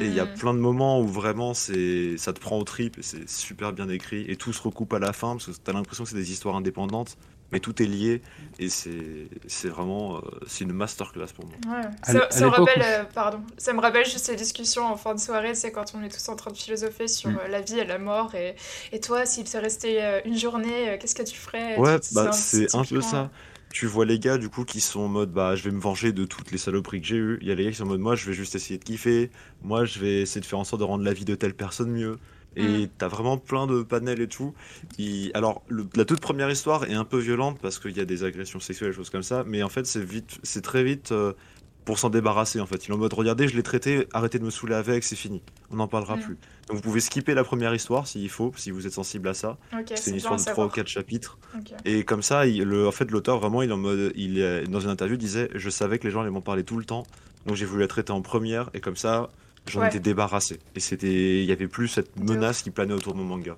Et 0.00 0.06
il 0.06 0.12
y 0.12 0.20
a 0.20 0.26
Hmm. 0.26 0.34
plein 0.38 0.54
de 0.54 0.58
moments 0.58 1.00
où 1.00 1.06
vraiment 1.06 1.54
c'est 1.54 2.16
ça 2.18 2.32
te 2.32 2.40
prend 2.40 2.58
au 2.58 2.64
trip 2.64 2.98
et 2.98 3.02
c'est 3.02 3.28
super 3.28 3.72
bien 3.72 3.88
écrit 3.88 4.24
et 4.28 4.36
tout 4.36 4.52
se 4.52 4.60
recoupe 4.62 4.92
à 4.92 4.98
la 4.98 5.12
fin 5.12 5.36
parce 5.36 5.46
que 5.46 5.52
t'as 5.62 5.72
l'impression 5.72 6.04
que 6.04 6.10
c'est 6.10 6.16
des 6.16 6.32
histoires 6.32 6.56
indépendantes 6.56 7.16
mais 7.52 7.60
tout 7.60 7.80
est 7.82 7.86
lié 7.86 8.22
et 8.58 8.68
c'est 8.68 9.28
c'est 9.46 9.68
vraiment 9.68 10.16
euh, 10.16 10.20
c'est 10.46 10.64
une 10.64 10.72
masterclass 10.72 11.28
pour 11.34 11.46
moi. 11.46 11.56
Ouais. 11.76 11.88
Ça, 12.02 12.12
me 12.46 12.46
rappelle, 12.50 12.82
euh, 12.82 13.04
pardon, 13.04 13.40
ça 13.58 13.72
me 13.72 13.80
rappelle 13.80 14.04
juste 14.04 14.24
ces 14.26 14.36
discussions 14.36 14.84
en 14.86 14.96
fin 14.96 15.14
de 15.14 15.20
soirée, 15.20 15.54
c'est 15.54 15.72
quand 15.72 15.92
on 15.94 16.02
est 16.02 16.08
tous 16.08 16.28
en 16.28 16.36
train 16.36 16.50
de 16.50 16.56
philosopher 16.56 17.08
sur 17.08 17.30
Mm. 17.30 17.38
euh, 17.44 17.48
la 17.48 17.60
vie 17.60 17.78
et 17.78 17.84
la 17.84 17.98
mort, 17.98 18.34
et, 18.34 18.54
et 18.92 19.00
toi, 19.00 19.24
s'il 19.26 19.44
te 19.44 19.56
restait 19.56 20.22
une 20.26 20.36
journée, 20.36 20.98
qu'est-ce 21.00 21.14
que 21.14 21.22
tu 21.22 21.36
ferais? 21.36 21.78
Ouais, 21.78 21.98
bah 22.12 22.32
c'est 22.32 22.74
un 22.74 22.78
peu 22.78 22.84
typiquement- 22.84 23.00
ça. 23.02 23.30
Tu 23.72 23.86
vois 23.86 24.04
les 24.04 24.20
gars 24.20 24.38
du 24.38 24.48
coup 24.48 24.64
qui 24.64 24.80
sont 24.80 25.00
en 25.00 25.08
mode 25.08 25.32
bah 25.32 25.56
je 25.56 25.64
vais 25.64 25.72
me 25.72 25.80
venger 25.80 26.12
de 26.12 26.24
toutes 26.24 26.52
les 26.52 26.58
saloperies 26.58 27.00
que 27.00 27.08
j'ai 27.08 27.16
eues. 27.16 27.38
Il 27.40 27.48
y 27.48 27.50
a 27.50 27.56
les 27.56 27.64
gars 27.64 27.70
qui 27.70 27.76
sont 27.76 27.82
en 27.84 27.88
mode 27.88 27.98
moi 28.00 28.14
je 28.14 28.24
vais 28.26 28.32
juste 28.32 28.54
essayer 28.54 28.78
de 28.78 28.84
kiffer. 28.84 29.32
Moi 29.62 29.84
je 29.84 29.98
vais 29.98 30.20
essayer 30.22 30.40
de 30.40 30.46
faire 30.46 30.60
en 30.60 30.64
sorte 30.64 30.78
de 30.78 30.86
rendre 30.86 31.02
la 31.02 31.12
vie 31.12 31.24
de 31.24 31.34
telle 31.34 31.54
personne 31.54 31.90
mieux. 31.90 32.20
Et 32.56 32.84
Mm. 32.86 32.88
t'as 32.98 33.08
vraiment 33.08 33.38
plein 33.38 33.66
de 33.66 33.82
panels 33.82 34.20
et 34.20 34.28
tout. 34.28 34.54
Il- 34.98 35.30
Alors 35.34 35.62
le- 35.68 35.86
la 35.96 36.04
toute 36.04 36.20
première 36.20 36.50
histoire 36.50 36.84
est 36.84 36.94
un 36.94 37.04
peu 37.04 37.18
violente 37.18 37.58
parce 37.60 37.78
qu'il 37.78 37.96
y 37.96 38.00
a 38.00 38.04
des 38.04 38.24
agressions 38.24 38.60
sexuelles 38.60 38.90
et 38.90 38.94
choses 38.94 39.10
comme 39.10 39.22
ça. 39.22 39.44
Mais 39.46 39.62
en 39.62 39.68
fait 39.68 39.86
c'est 39.86 40.04
vite, 40.04 40.38
c'est 40.42 40.62
très 40.62 40.84
vite 40.84 41.12
euh, 41.12 41.32
pour 41.84 41.98
s'en 41.98 42.08
débarrasser 42.08 42.60
en 42.60 42.66
fait. 42.66 42.86
Il 42.86 42.90
est 42.90 42.94
en 42.94 42.98
mode 42.98 43.12
regardez 43.12 43.46
je 43.48 43.54
l'ai 43.56 43.62
traité, 43.62 44.06
arrêtez 44.14 44.38
de 44.38 44.44
me 44.44 44.50
saouler 44.50 44.74
avec, 44.74 45.04
c'est 45.04 45.16
fini. 45.16 45.42
On 45.70 45.76
n'en 45.76 45.88
parlera 45.88 46.16
Mm. 46.16 46.20
plus. 46.20 46.38
Donc 46.68 46.76
vous 46.76 46.82
pouvez 46.82 47.00
skipper 47.00 47.34
la 47.34 47.44
première 47.44 47.74
histoire 47.74 48.06
s'il 48.06 48.30
faut, 48.30 48.52
si 48.56 48.70
vous 48.70 48.86
êtes 48.86 48.92
sensible 48.94 49.28
à 49.28 49.34
ça. 49.34 49.58
C'est 49.94 50.10
une 50.10 50.16
histoire 50.16 50.36
de 50.36 50.40
3 50.40 50.52
ou 50.64 50.68
savoir. 50.68 50.72
4 50.72 50.88
chapitres. 50.88 51.38
Et 51.84 52.04
comme 52.04 52.22
ça, 52.22 52.46
il- 52.46 52.62
le, 52.62 52.88
en 52.88 52.92
fait, 52.92 53.10
l'auteur 53.10 53.38
vraiment, 53.38 53.60
il 53.60 53.68
est 53.68 53.72
en 53.74 53.76
mode, 53.76 54.12
il 54.16 54.38
est 54.38 54.64
dans 54.64 54.80
une 54.80 54.88
interview, 54.88 55.16
disait, 55.18 55.50
je 55.54 55.68
savais 55.68 55.98
que 55.98 56.04
les 56.04 56.10
gens 56.10 56.22
allaient 56.22 56.30
m'en 56.30 56.40
parler 56.40 56.64
tout 56.64 56.78
le 56.78 56.86
temps, 56.86 57.02
donc 57.46 57.56
j'ai 57.56 57.66
voulu 57.66 57.82
la 57.82 57.88
traiter 57.88 58.12
en 58.12 58.22
première, 58.22 58.70
et 58.72 58.80
comme 58.80 58.96
ça, 58.96 59.28
j'en 59.68 59.80
Ouais. 59.80 59.88
étais 59.88 60.00
débarrassé. 60.00 60.58
Et 60.74 60.80
c'était, 60.80 61.42
il 61.42 61.44
y 61.46 61.52
avait 61.52 61.68
plus 61.68 61.88
cette 61.88 62.18
menace 62.18 62.62
qui 62.62 62.70
planait 62.70 62.94
autour 62.94 63.12
de 63.14 63.18
mon 63.18 63.24
manga. 63.24 63.56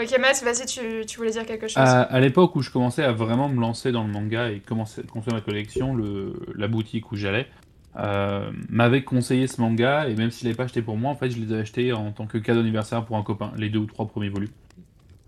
Ok, 0.00 0.16
Matt, 0.20 0.42
vas-y, 0.44 0.66
tu, 0.66 1.06
tu 1.06 1.16
voulais 1.18 1.32
dire 1.32 1.44
quelque 1.44 1.66
chose? 1.66 1.76
À, 1.78 2.02
à 2.02 2.20
l'époque 2.20 2.54
où 2.54 2.62
je 2.62 2.70
commençais 2.70 3.02
à 3.02 3.12
vraiment 3.12 3.48
me 3.48 3.60
lancer 3.60 3.90
dans 3.90 4.04
le 4.04 4.12
manga 4.12 4.50
et 4.52 4.60
commencer 4.60 5.00
à 5.00 5.04
construire 5.04 5.34
ma 5.34 5.40
collection, 5.40 5.94
le, 5.96 6.34
la 6.54 6.68
boutique 6.68 7.10
où 7.10 7.16
j'allais 7.16 7.48
euh, 7.96 8.50
m'avait 8.68 9.02
conseillé 9.02 9.48
ce 9.48 9.60
manga 9.60 10.08
et 10.08 10.14
même 10.14 10.30
s'il 10.30 10.46
n'avait 10.46 10.56
pas 10.56 10.64
acheté 10.64 10.82
pour 10.82 10.96
moi, 10.96 11.10
en 11.10 11.16
fait, 11.16 11.30
je 11.30 11.40
les 11.40 11.52
ai 11.52 11.58
achetés 11.58 11.92
en 11.92 12.12
tant 12.12 12.26
que 12.26 12.38
cadeau 12.38 12.60
d'anniversaire 12.60 13.04
pour 13.04 13.16
un 13.16 13.22
copain, 13.24 13.52
les 13.56 13.70
deux 13.70 13.80
ou 13.80 13.86
trois 13.86 14.06
premiers 14.06 14.28
volumes. 14.28 14.50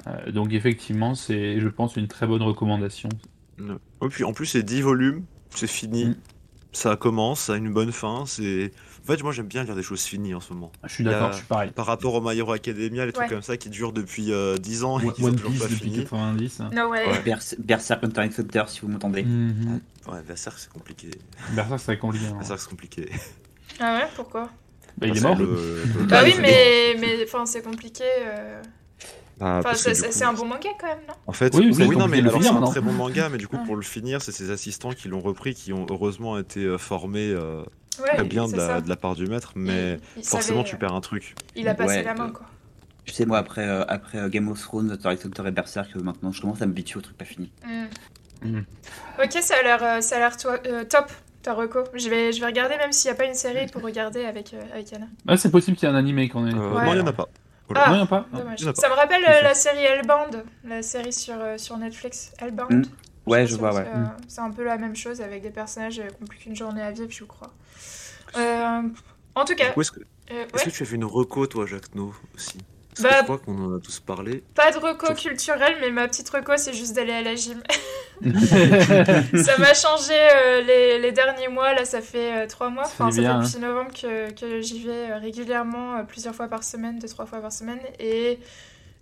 Euh, 0.06 0.30
donc 0.30 0.52
effectivement, 0.52 1.14
c'est, 1.16 1.58
je 1.58 1.68
pense, 1.68 1.96
une 1.96 2.06
très 2.06 2.26
bonne 2.28 2.42
recommandation. 2.42 3.08
Et 3.58 4.08
puis 4.08 4.22
en 4.24 4.32
plus, 4.32 4.46
c'est 4.46 4.62
10 4.62 4.82
volumes, 4.82 5.24
c'est 5.50 5.66
fini, 5.68 6.06
Mm. 6.06 6.14
ça 6.72 6.96
commence, 6.96 7.40
ça 7.40 7.54
a 7.54 7.56
une 7.56 7.72
bonne 7.72 7.90
fin. 7.92 8.24
C'est, 8.26 8.70
fait, 9.16 9.22
moi 9.22 9.32
j'aime 9.32 9.46
bien 9.46 9.64
lire 9.64 9.74
des 9.76 9.82
choses 9.82 10.02
finies 10.02 10.34
en 10.34 10.40
ce 10.40 10.52
moment. 10.52 10.70
Je 10.84 10.92
suis 10.94 11.04
d'accord, 11.04 11.32
je 11.32 11.38
suis 11.38 11.46
pareil. 11.46 11.70
Par 11.70 11.86
rapport 11.86 12.14
au 12.14 12.20
My 12.20 12.36
Hero 12.38 12.52
Academia, 12.52 13.06
les 13.06 13.12
trucs 13.12 13.28
comme 13.28 13.42
ça 13.42 13.56
qui 13.56 13.68
durent 13.70 13.92
depuis 13.92 14.32
euh, 14.32 14.56
10 14.56 14.84
ans 14.84 14.98
et 15.00 15.10
qui 15.12 15.20
sont 15.22 15.28
One 15.28 15.36
toujours 15.36 15.50
Piece 15.52 15.60
pas 15.62 15.68
depuis 15.68 15.90
finis. 15.90 15.96
90. 16.04 16.60
No 16.72 16.88
way. 16.90 17.06
Ouais. 17.06 17.22
Bers- 17.24 17.54
Berserk 17.58 18.04
Hunter 18.04 18.24
x 18.26 18.38
Hunter, 18.40 18.64
si 18.68 18.80
vous 18.80 18.88
m'entendez. 18.88 19.22
Mhm. 19.22 19.80
Ouais, 20.08 20.22
Berserk 20.26 20.58
c'est 20.58 20.70
compliqué. 20.72 21.10
Berserk, 21.54 21.80
c'est 21.80 21.98
compliqué. 21.98 22.26
hein. 22.26 22.36
Berserk 22.38 22.60
c'est 22.60 22.70
compliqué. 22.70 23.10
Ah 23.80 23.98
ouais, 23.98 24.08
pourquoi? 24.16 24.48
Bah, 24.98 25.06
il 25.06 25.16
est 25.16 25.20
mort. 25.20 25.36
le- 25.36 25.44
le- 25.46 26.04
Bah 26.06 26.20
oui, 26.24 26.34
mais, 26.40 26.96
mais 27.00 27.18
enfin, 27.24 27.46
c'est 27.46 27.62
compliqué. 27.62 28.04
euh. 28.26 28.60
Bah, 29.38 29.62
c'est 29.74 30.22
un 30.24 30.34
bon 30.34 30.44
manga 30.44 30.68
quand 30.78 30.86
même, 30.86 30.98
non? 31.08 31.14
En 31.26 31.32
fait, 31.32 31.54
Oui, 31.54 31.70
oui, 31.74 31.96
non, 31.96 32.08
mais 32.08 32.20
c'est 32.20 32.48
un 32.48 32.60
très 32.62 32.82
bon 32.82 32.92
manga, 32.92 33.30
mais 33.30 33.38
du 33.38 33.48
coup, 33.48 33.56
Ouais. 33.56 33.64
pour 33.64 33.74
le 33.76 33.80
finir, 33.82 34.20
c'est 34.20 34.32
ses 34.32 34.50
assistants 34.50 34.90
qui 34.92 35.08
l'ont 35.08 35.20
repris, 35.20 35.54
qui 35.54 35.72
ont 35.72 35.86
heureusement 35.88 36.38
été 36.38 36.60
euh, 36.64 36.76
formés 36.76 37.30
euh, 37.30 37.62
Ouais, 38.02 38.14
très 38.16 38.24
bien 38.24 38.46
de 38.48 38.56
la, 38.56 38.66
ça. 38.66 38.80
de 38.80 38.88
la 38.88 38.96
part 38.96 39.14
du 39.14 39.26
maître, 39.26 39.52
mais 39.56 39.92
Il- 39.94 40.00
il 40.18 40.24
forcément, 40.24 40.58
savait, 40.60 40.68
tu 40.70 40.74
euh, 40.76 40.78
perds 40.78 40.94
un 40.94 41.00
truc. 41.00 41.34
Il 41.56 41.68
a 41.68 41.74
passé 41.74 41.96
Ouais, 41.98 42.02
la 42.02 42.14
main, 42.14 42.28
euh, 42.28 42.32
quoi. 42.32 42.46
Tu 43.04 43.14
sais, 43.14 43.26
moi, 43.26 43.38
après, 43.38 43.66
euh, 43.66 43.84
après 43.88 44.18
euh, 44.18 44.28
Game 44.28 44.48
of 44.48 44.60
Thrones, 44.60 44.96
x 45.04 45.26
Hunter 45.26 45.42
et 45.46 45.50
Berserk, 45.50 45.90
euh, 45.96 46.00
maintenant, 46.02 46.30
je 46.32 46.40
commence 46.40 46.62
à 46.62 46.66
me 46.66 46.70
habituer 46.72 46.98
au 46.98 47.02
truc 47.02 47.16
pas 47.16 47.24
fini. 47.24 47.50
Mm. 47.66 48.48
Mm. 48.48 48.64
Ok, 49.22 49.32
ça 49.40 49.54
a 49.58 49.62
l'air, 49.62 49.82
euh, 49.82 50.00
ça 50.00 50.16
a 50.16 50.18
l'air 50.20 50.36
toi- 50.36 50.58
euh, 50.66 50.84
top, 50.84 51.10
ta 51.42 51.54
reco. 51.54 51.84
Je 51.94 52.08
vais, 52.08 52.32
je 52.32 52.40
vais 52.40 52.46
regarder 52.46 52.76
même 52.76 52.92
s'il 52.92 53.10
n'y 53.10 53.14
a 53.14 53.18
pas 53.18 53.24
une 53.26 53.34
série 53.34 53.66
pour 53.66 53.82
regarder 53.82 54.24
avec, 54.24 54.54
euh, 54.54 54.60
avec 54.72 54.92
Anna. 54.92 55.06
Ah, 55.26 55.36
c'est 55.36 55.50
possible 55.50 55.76
qu'il 55.76 55.88
y 55.88 55.90
ait 55.90 55.94
un 55.94 55.98
animé 55.98 56.28
qu'on 56.28 56.46
ait. 56.46 56.54
Euh, 56.54 56.70
Ouais. 56.74 56.84
Non, 56.84 56.92
il 56.92 56.96
n'y 56.96 57.02
en 57.02 57.06
a 57.06 57.12
pas. 57.12 57.28
Ah. 57.74 57.88
Non, 57.90 57.94
il 57.94 57.98
y 57.98 58.00
en 58.00 58.04
a 58.04 58.06
pas. 58.06 58.26
Dommage. 58.32 58.60
il 58.60 58.64
y 58.64 58.66
en 58.66 58.70
a 58.70 58.72
pas. 58.74 58.80
Ça 58.80 58.88
me 58.88 58.94
rappelle 58.94 59.22
euh, 59.28 59.42
la 59.42 59.54
série 59.54 59.84
Hellbound, 59.84 60.44
la 60.64 60.82
série 60.82 61.12
sur, 61.12 61.34
euh, 61.38 61.56
sur 61.56 61.76
Netflix. 61.78 62.32
Hellbound 62.40 62.72
Mm. 62.86 62.90
Ouais, 63.26 63.46
je 63.46 63.56
vois, 63.56 63.72
ouais. 63.74 63.86
euh, 63.86 64.04
C'est 64.28 64.40
un 64.40 64.50
peu 64.50 64.64
la 64.64 64.76
même 64.78 64.96
chose 64.96 65.20
avec 65.20 65.42
des 65.42 65.50
personnages 65.50 65.98
euh, 66.00 66.08
qui 66.08 66.20
n'ont 66.20 66.26
plus 66.26 66.38
qu'une 66.38 66.56
journée 66.56 66.82
à 66.82 66.90
vivre, 66.90 67.10
je 67.10 67.24
crois. 67.24 67.52
Euh, 68.36 68.82
en 69.34 69.44
tout 69.44 69.54
cas, 69.54 69.72
Est-ce 69.76 69.92
que, 69.92 70.00
euh, 70.32 70.44
est-ce 70.54 70.64
que 70.64 70.70
tu 70.70 70.82
as 70.82 70.86
fait 70.86 70.96
une 70.96 71.04
reco, 71.04 71.46
toi, 71.46 71.66
Jacques 71.66 71.94
No, 71.94 72.14
aussi? 72.34 72.58
Parce 72.90 73.02
Bah, 73.02 73.08
que 73.10 73.16
je 73.18 73.22
crois 73.24 73.38
qu'on 73.38 73.64
en 73.72 73.76
a 73.76 73.80
tous 73.80 74.00
parlé. 74.00 74.42
pas 74.54 74.72
de 74.72 74.78
reco 74.78 75.06
Sauf- 75.06 75.20
culturelle, 75.20 75.76
mais 75.80 75.90
ma 75.90 76.08
petite 76.08 76.28
reco, 76.28 76.52
c'est 76.56 76.72
juste 76.72 76.94
d'aller 76.96 77.12
à 77.12 77.22
la 77.22 77.34
gym. 77.36 77.62
ça 78.22 79.58
m'a 79.58 79.74
changé 79.74 80.12
euh, 80.12 80.60
les, 80.62 80.98
les 80.98 81.12
derniers 81.12 81.48
mois, 81.48 81.72
là 81.72 81.84
ça 81.84 82.00
fait 82.02 82.44
euh, 82.44 82.46
trois 82.48 82.68
mois, 82.68 82.84
Ça 82.84 82.90
enfin 82.98 83.10
ça 83.10 83.20
bien, 83.20 83.40
fait 83.42 83.46
depuis 83.46 83.60
novembre 83.66 83.90
que, 83.92 84.30
que 84.32 84.60
j'y 84.60 84.82
vais 84.84 85.10
euh, 85.10 85.18
régulièrement, 85.18 86.04
plusieurs 86.04 86.34
fois 86.34 86.48
par 86.48 86.62
semaine, 86.64 86.98
deux, 86.98 87.08
trois 87.08 87.26
fois 87.26 87.40
par 87.40 87.52
semaine, 87.52 87.80
et 87.98 88.38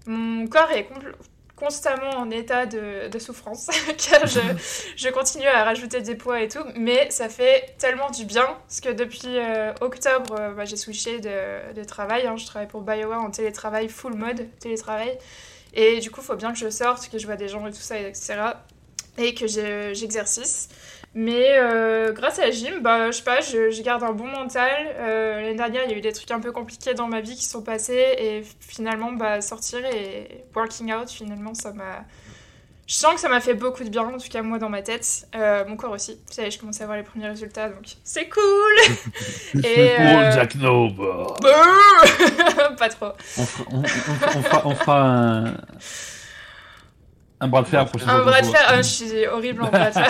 mon 0.06 0.46
corps 0.46 0.70
est 0.70 0.82
compl- 0.82 1.14
constamment 1.58 2.10
en 2.16 2.30
état 2.30 2.66
de, 2.66 3.08
de 3.08 3.18
souffrance, 3.18 3.66
car 4.10 4.26
je, 4.26 4.40
je 4.96 5.08
continue 5.08 5.46
à 5.46 5.64
rajouter 5.64 6.00
des 6.00 6.14
poids 6.14 6.40
et 6.40 6.48
tout, 6.48 6.64
mais 6.76 7.10
ça 7.10 7.28
fait 7.28 7.74
tellement 7.78 8.10
du 8.10 8.24
bien, 8.24 8.46
parce 8.66 8.80
que 8.80 8.90
depuis 8.90 9.36
euh, 9.38 9.72
octobre, 9.80 10.36
euh, 10.38 10.52
bah, 10.54 10.64
j'ai 10.64 10.76
switché 10.76 11.20
de, 11.20 11.72
de 11.74 11.84
travail, 11.84 12.26
hein, 12.26 12.36
je 12.36 12.46
travaille 12.46 12.68
pour 12.68 12.82
BioWare 12.82 13.20
en 13.22 13.30
télétravail, 13.30 13.88
full 13.88 14.14
mode 14.14 14.46
télétravail, 14.60 15.18
et 15.74 16.00
du 16.00 16.10
coup, 16.10 16.20
il 16.22 16.26
faut 16.26 16.36
bien 16.36 16.52
que 16.52 16.58
je 16.58 16.70
sorte, 16.70 17.08
que 17.10 17.18
je 17.18 17.26
vois 17.26 17.36
des 17.36 17.48
gens 17.48 17.66
et 17.66 17.72
tout 17.72 17.76
ça, 17.80 17.98
etc. 17.98 18.34
Et 19.18 19.34
que 19.34 19.46
je- 19.46 19.92
j'exercice. 19.94 20.68
Mais 21.20 21.58
euh, 21.58 22.12
grâce 22.12 22.38
à 22.38 22.42
la 22.42 22.50
gym, 22.52 22.80
bah, 22.80 23.10
je 23.10 23.16
sais 23.16 23.24
pas, 23.24 23.40
je, 23.40 23.70
je 23.72 23.82
garde 23.82 24.04
un 24.04 24.12
bon 24.12 24.28
mental. 24.28 24.70
Euh, 25.00 25.40
L'année 25.40 25.56
dernière, 25.56 25.82
il 25.86 25.90
y 25.90 25.94
a 25.94 25.96
eu 25.96 26.00
des 26.00 26.12
trucs 26.12 26.30
un 26.30 26.38
peu 26.38 26.52
compliqués 26.52 26.94
dans 26.94 27.08
ma 27.08 27.20
vie 27.20 27.34
qui 27.34 27.44
sont 27.44 27.60
passés. 27.62 28.14
Et 28.18 28.44
finalement, 28.60 29.10
bah, 29.10 29.40
sortir 29.40 29.80
et 29.84 30.44
working 30.54 30.92
out, 30.94 31.10
finalement, 31.10 31.54
ça 31.54 31.72
m'a. 31.72 32.04
Je 32.86 32.94
sens 32.94 33.14
que 33.14 33.20
ça 33.20 33.28
m'a 33.28 33.40
fait 33.40 33.54
beaucoup 33.54 33.82
de 33.82 33.88
bien, 33.90 34.02
en 34.02 34.16
tout 34.16 34.28
cas 34.30 34.42
moi 34.42 34.58
dans 34.60 34.68
ma 34.68 34.80
tête. 34.80 35.26
Euh, 35.34 35.64
mon 35.66 35.76
corps 35.76 35.90
aussi. 35.90 36.20
Y 36.38 36.40
est, 36.40 36.50
je 36.52 36.58
commence 36.60 36.80
à 36.80 36.86
voir 36.86 36.96
les 36.96 37.02
premiers 37.02 37.26
résultats, 37.28 37.68
donc 37.68 37.84
c'est 38.04 38.28
cool 38.28 38.94
Et. 39.64 39.96
Pour 39.96 40.06
euh, 40.20 40.30
Jack 40.32 40.54
No, 40.54 40.88
bah. 40.90 41.26
Pas 42.78 42.88
trop. 42.90 43.08
On 43.36 43.44
fera, 43.44 43.64
on, 43.72 43.78
on- 43.78 43.82
on 43.82 44.42
fera, 44.42 44.62
on 44.66 44.74
fera 44.76 45.02
un, 45.02 45.44
un 47.40 47.46
bras 47.48 47.62
de 47.62 47.68
fer 47.68 47.86
prochaine 47.86 48.08
Un 48.10 48.24
bras 48.24 48.40
de 48.40 48.46
fer, 48.46 48.74
je 48.78 48.82
suis 48.82 49.26
horrible 49.26 49.62
en 49.62 49.68
bras 49.70 49.90
de 49.90 49.94
fer. 49.94 50.08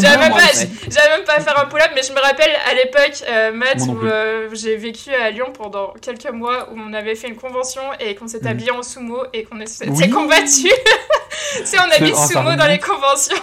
J'avais 0.00 0.18
même, 0.18 0.32
pas, 0.32 0.38
après. 0.38 0.68
j'avais 0.90 1.16
même 1.16 1.24
pas 1.24 1.34
à 1.34 1.40
faire 1.40 1.58
un 1.60 1.66
pull-up, 1.66 1.90
mais 1.94 2.02
je 2.02 2.12
me 2.12 2.18
rappelle 2.20 2.50
à 2.68 2.74
l'époque, 2.74 3.22
euh, 3.28 3.52
Matt, 3.52 3.78
où 3.88 4.04
euh, 4.04 4.48
j'ai 4.52 4.76
vécu 4.76 5.14
à 5.14 5.30
Lyon 5.30 5.52
pendant 5.56 5.92
quelques 6.02 6.30
mois, 6.30 6.70
où 6.72 6.76
on 6.78 6.92
avait 6.92 7.14
fait 7.14 7.28
une 7.28 7.36
convention 7.36 7.82
et 8.00 8.14
qu'on 8.16 8.26
s'est 8.26 8.40
Mm. 8.42 8.46
habillé 8.48 8.70
en 8.72 8.82
sumo 8.82 9.22
et 9.32 9.44
qu'on 9.44 9.64
s'est 9.66 9.88
Oui. 9.88 10.10
combattu. 10.10 10.68
c'est 11.64 11.78
on 11.78 11.90
habille 11.90 12.14
sumo 12.16 12.54
dans 12.56 12.66
les 12.66 12.78
conventions 12.80 13.36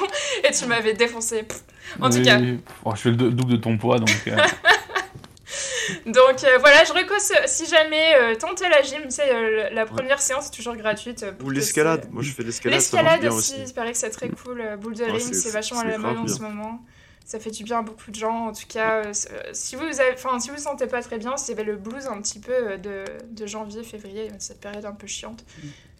et 0.44 0.52
tu 0.52 0.66
m'avais 0.66 0.94
défoncé. 0.94 1.44
Pff. 1.44 1.60
En 2.02 2.10
tout 2.10 2.22
cas. 2.22 2.38
Oh, 2.86 2.92
je 2.96 3.02
fais 3.02 3.10
le 3.10 3.16
dou- 3.16 3.30
double 3.32 3.52
de 3.54 3.58
ton 3.58 3.78
poids, 3.78 3.98
donc. 4.00 4.10
euh, 4.28 4.36
Donc 6.06 6.44
euh, 6.44 6.58
voilà, 6.60 6.84
je 6.84 6.94
recommande 6.94 7.20
si 7.48 7.66
jamais 7.68 8.16
euh, 8.16 8.36
tentez 8.36 8.70
la 8.70 8.82
gym, 8.82 9.10
c'est 9.10 9.34
euh, 9.34 9.70
la 9.72 9.86
première 9.86 10.22
séance 10.22 10.48
est 10.48 10.52
toujours 10.56 10.76
gratuite. 10.76 11.24
euh, 11.24 11.32
Ou 11.44 11.50
l'escalade. 11.50 12.08
Moi, 12.12 12.22
je 12.24 12.32
fais 12.32 12.44
l'escalade. 12.44 12.76
L'escalade 12.78 13.22
bien 13.22 13.32
aussi, 13.32 13.54
aussi. 13.54 13.64
il 13.68 13.74
paraît 13.74 13.92
que 13.94 13.98
c'est 13.98 14.10
très 14.12 14.30
cool. 14.30 14.62
euh, 14.62 14.78
Boule 14.78 14.96
de 14.96 15.04
Ouais, 15.04 15.12
ring, 15.12 15.34
c'est- 15.34 15.50
vachement 15.52 15.80
à 15.80 15.86
la 15.86 15.98
mode 15.98 16.18
en 16.18 16.28
ce 16.28 16.42
moment. 16.42 16.82
Ça 17.26 17.40
fait 17.40 17.52
du 17.52 17.64
bien 17.64 17.80
à 17.80 17.82
beaucoup 17.84 18.10
de 18.10 18.16
gens. 18.16 18.48
En 18.48 18.54
tout 18.54 18.66
cas, 18.68 19.04
euh, 19.04 19.04
euh, 19.06 19.40
si 19.54 19.76
vous 19.76 19.84
avez, 19.84 20.14
enfin, 20.14 20.40
si 20.40 20.50
vous 20.50 20.58
sentez 20.58 20.88
pas 20.88 21.02
très 21.04 21.20
bien, 21.20 21.38
si 21.38 21.54
vous 21.54 21.60
avez 21.60 21.72
le 21.72 21.78
blues 21.78 22.08
un 22.08 22.20
petit 22.22 22.40
peu 22.40 22.52
euh, 22.52 22.78
de, 22.78 23.04
de 23.30 23.46
janvier, 23.48 23.84
février, 23.84 24.30
cette 24.40 24.60
période 24.60 24.86
un 24.86 24.94
peu 24.94 25.06
chiante, 25.06 25.46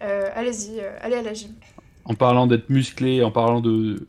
euh, 0.02 0.28
allez-y, 0.34 0.80
euh, 0.80 0.90
allez 1.00 1.14
à 1.16 1.22
la 1.22 1.32
gym. 1.34 1.54
en 2.04 2.14
parlant 2.14 2.48
d'être 2.48 2.68
musclé, 2.68 3.22
en 3.22 3.30
parlant 3.30 3.60
de, 3.60 4.08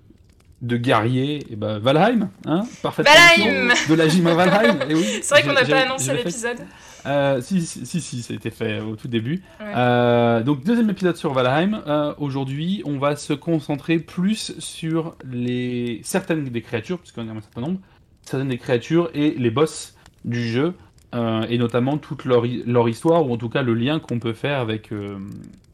de 0.61 0.77
guerrier, 0.77 1.43
et 1.51 1.55
ben 1.55 1.79
Valheim, 1.79 2.29
hein 2.45 2.63
Parfaite 2.83 3.07
Valheim 3.07 3.73
de 3.89 3.93
la 3.95 4.07
gym 4.07 4.27
à 4.27 4.35
Valheim. 4.35 4.77
et 4.89 4.93
oui, 4.93 5.05
C'est 5.23 5.33
vrai 5.33 5.43
qu'on 5.43 5.53
n'a 5.53 5.65
pas 5.65 5.81
annoncé 5.81 6.13
l'épisode. 6.13 6.57
Euh, 7.07 7.41
si, 7.41 7.61
si, 7.65 7.83
si, 7.87 7.99
si, 7.99 8.21
ça 8.21 8.33
a 8.33 8.35
été 8.35 8.51
fait 8.51 8.79
au 8.79 8.95
tout 8.95 9.07
début. 9.07 9.41
Ouais. 9.59 9.73
Euh, 9.75 10.43
donc, 10.43 10.63
deuxième 10.63 10.91
épisode 10.91 11.15
sur 11.17 11.33
Valheim. 11.33 11.81
Euh, 11.87 12.13
Aujourd'hui, 12.19 12.83
on 12.85 12.99
va 12.99 13.15
se 13.15 13.33
concentrer 13.33 13.97
plus 13.97 14.53
sur 14.59 15.15
les 15.27 15.99
certaines 16.03 16.43
des 16.43 16.61
créatures, 16.61 16.99
puisqu'on 16.99 17.27
a 17.27 17.31
un 17.31 17.41
certain 17.41 17.61
nombre, 17.61 17.79
certaines 18.21 18.49
des 18.49 18.59
créatures 18.59 19.09
et 19.15 19.31
les 19.31 19.49
boss 19.49 19.95
du 20.25 20.47
jeu, 20.47 20.75
et 21.49 21.57
notamment 21.57 21.97
toute 21.97 22.23
leur, 22.25 22.45
hi- 22.45 22.61
leur 22.67 22.87
histoire, 22.87 23.27
ou 23.27 23.33
en 23.33 23.37
tout 23.37 23.49
cas 23.49 23.63
le 23.63 23.73
lien 23.73 23.99
qu'on 23.99 24.19
peut 24.19 24.33
faire 24.33 24.59
avec, 24.59 24.91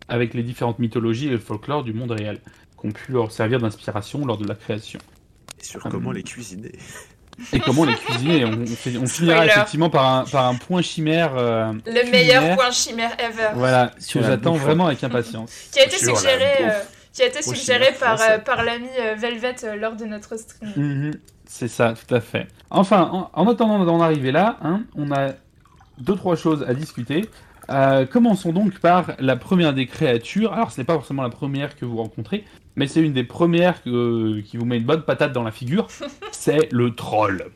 avec 0.08 0.34
les 0.34 0.44
différentes 0.44 0.80
mythologies 0.80 1.28
et 1.28 1.32
le 1.32 1.38
folklore 1.40 1.84
du 1.84 1.92
monde 1.94 2.12
réel, 2.12 2.40
ont 2.88 2.92
pu 2.92 3.12
leur 3.12 3.32
servir 3.32 3.60
d'inspiration 3.60 4.26
lors 4.26 4.38
de 4.38 4.48
la 4.48 4.56
création. 4.56 5.00
Et 5.60 5.64
sur 5.64 5.82
comment 5.82 6.12
les 6.12 6.24
cuisiner. 6.24 6.72
Et 7.54 7.60
comment 7.60 7.84
les 7.84 7.94
cuisiner 7.94 8.46
On, 8.46 8.62
on 8.64 8.66
fait- 8.66 8.98
on 8.98 9.06
finira 9.06 9.46
effectivement 9.46 9.92
par 9.92 10.06
un, 10.12 10.24
par 10.26 10.46
un 10.48 10.56
point 10.56 10.82
chimère. 10.82 11.36
euh, 11.38 11.72
Le 11.72 11.80
culinaire. 12.02 12.12
meilleur 12.12 12.56
point 12.56 12.72
chimère 12.72 13.12
ever. 13.20 13.50
Voilà, 13.54 13.92
que 14.12 14.22
j'attends 14.24 14.54
vraiment 14.56 14.88
avec 14.88 15.04
impatience. 15.04 15.52
Qui 15.72 15.80
a 15.80 15.86
été 15.86 15.98
suggéré, 15.98 16.56
euh, 16.62 16.70
Qui 17.14 17.22
a 17.22 17.28
été 17.28 17.44
suggéré 17.44 17.94
par, 18.00 18.20
euh, 18.22 18.40
par 18.40 18.64
l'ami 18.64 18.88
Velvet 19.18 19.54
euh, 19.66 19.76
lors 19.76 19.96
de 19.96 20.06
notre 20.06 20.36
stream. 20.38 20.72
Mhm, 20.76 21.12
C'est 21.46 21.68
ça, 21.68 21.94
tout 21.94 22.12
à 22.16 22.22
fait. 22.22 22.48
Enfin, 22.72 23.02
en, 23.14 23.30
en 23.32 23.48
attendant 23.52 23.86
d'en 23.86 24.02
arriver 24.02 24.32
là, 24.32 24.58
hein, 24.64 24.82
on 24.96 25.12
a 25.12 25.34
deux 26.00 26.16
trois 26.16 26.36
choses 26.36 26.66
à 26.68 26.74
discuter. 26.74 27.30
Euh, 27.70 28.08
commençons 28.08 28.52
donc 28.52 28.80
par 28.80 29.12
la 29.20 29.36
première 29.36 29.74
des 29.74 29.86
créatures. 29.86 30.54
Alors, 30.54 30.72
ce 30.72 30.82
n'est 30.82 30.86
pas 30.86 30.94
forcément 30.94 31.22
la 31.22 31.30
première 31.30 31.76
que 31.76 31.86
vous 31.86 31.98
rencontrez, 31.98 32.46
mais 32.78 32.88
c'est 32.88 33.02
une 33.02 33.12
des 33.12 33.26
premières 33.26 33.84
que- 33.84 34.40
qui 34.40 34.56
vous 34.56 34.66
met 34.66 34.78
une 34.78 34.86
bonne 34.86 35.02
patate 35.02 35.34
dans 35.34 35.44
la 35.44 35.52
figure. 35.52 35.88
c'est 36.32 36.72
le 36.72 36.96
troll. 36.96 37.48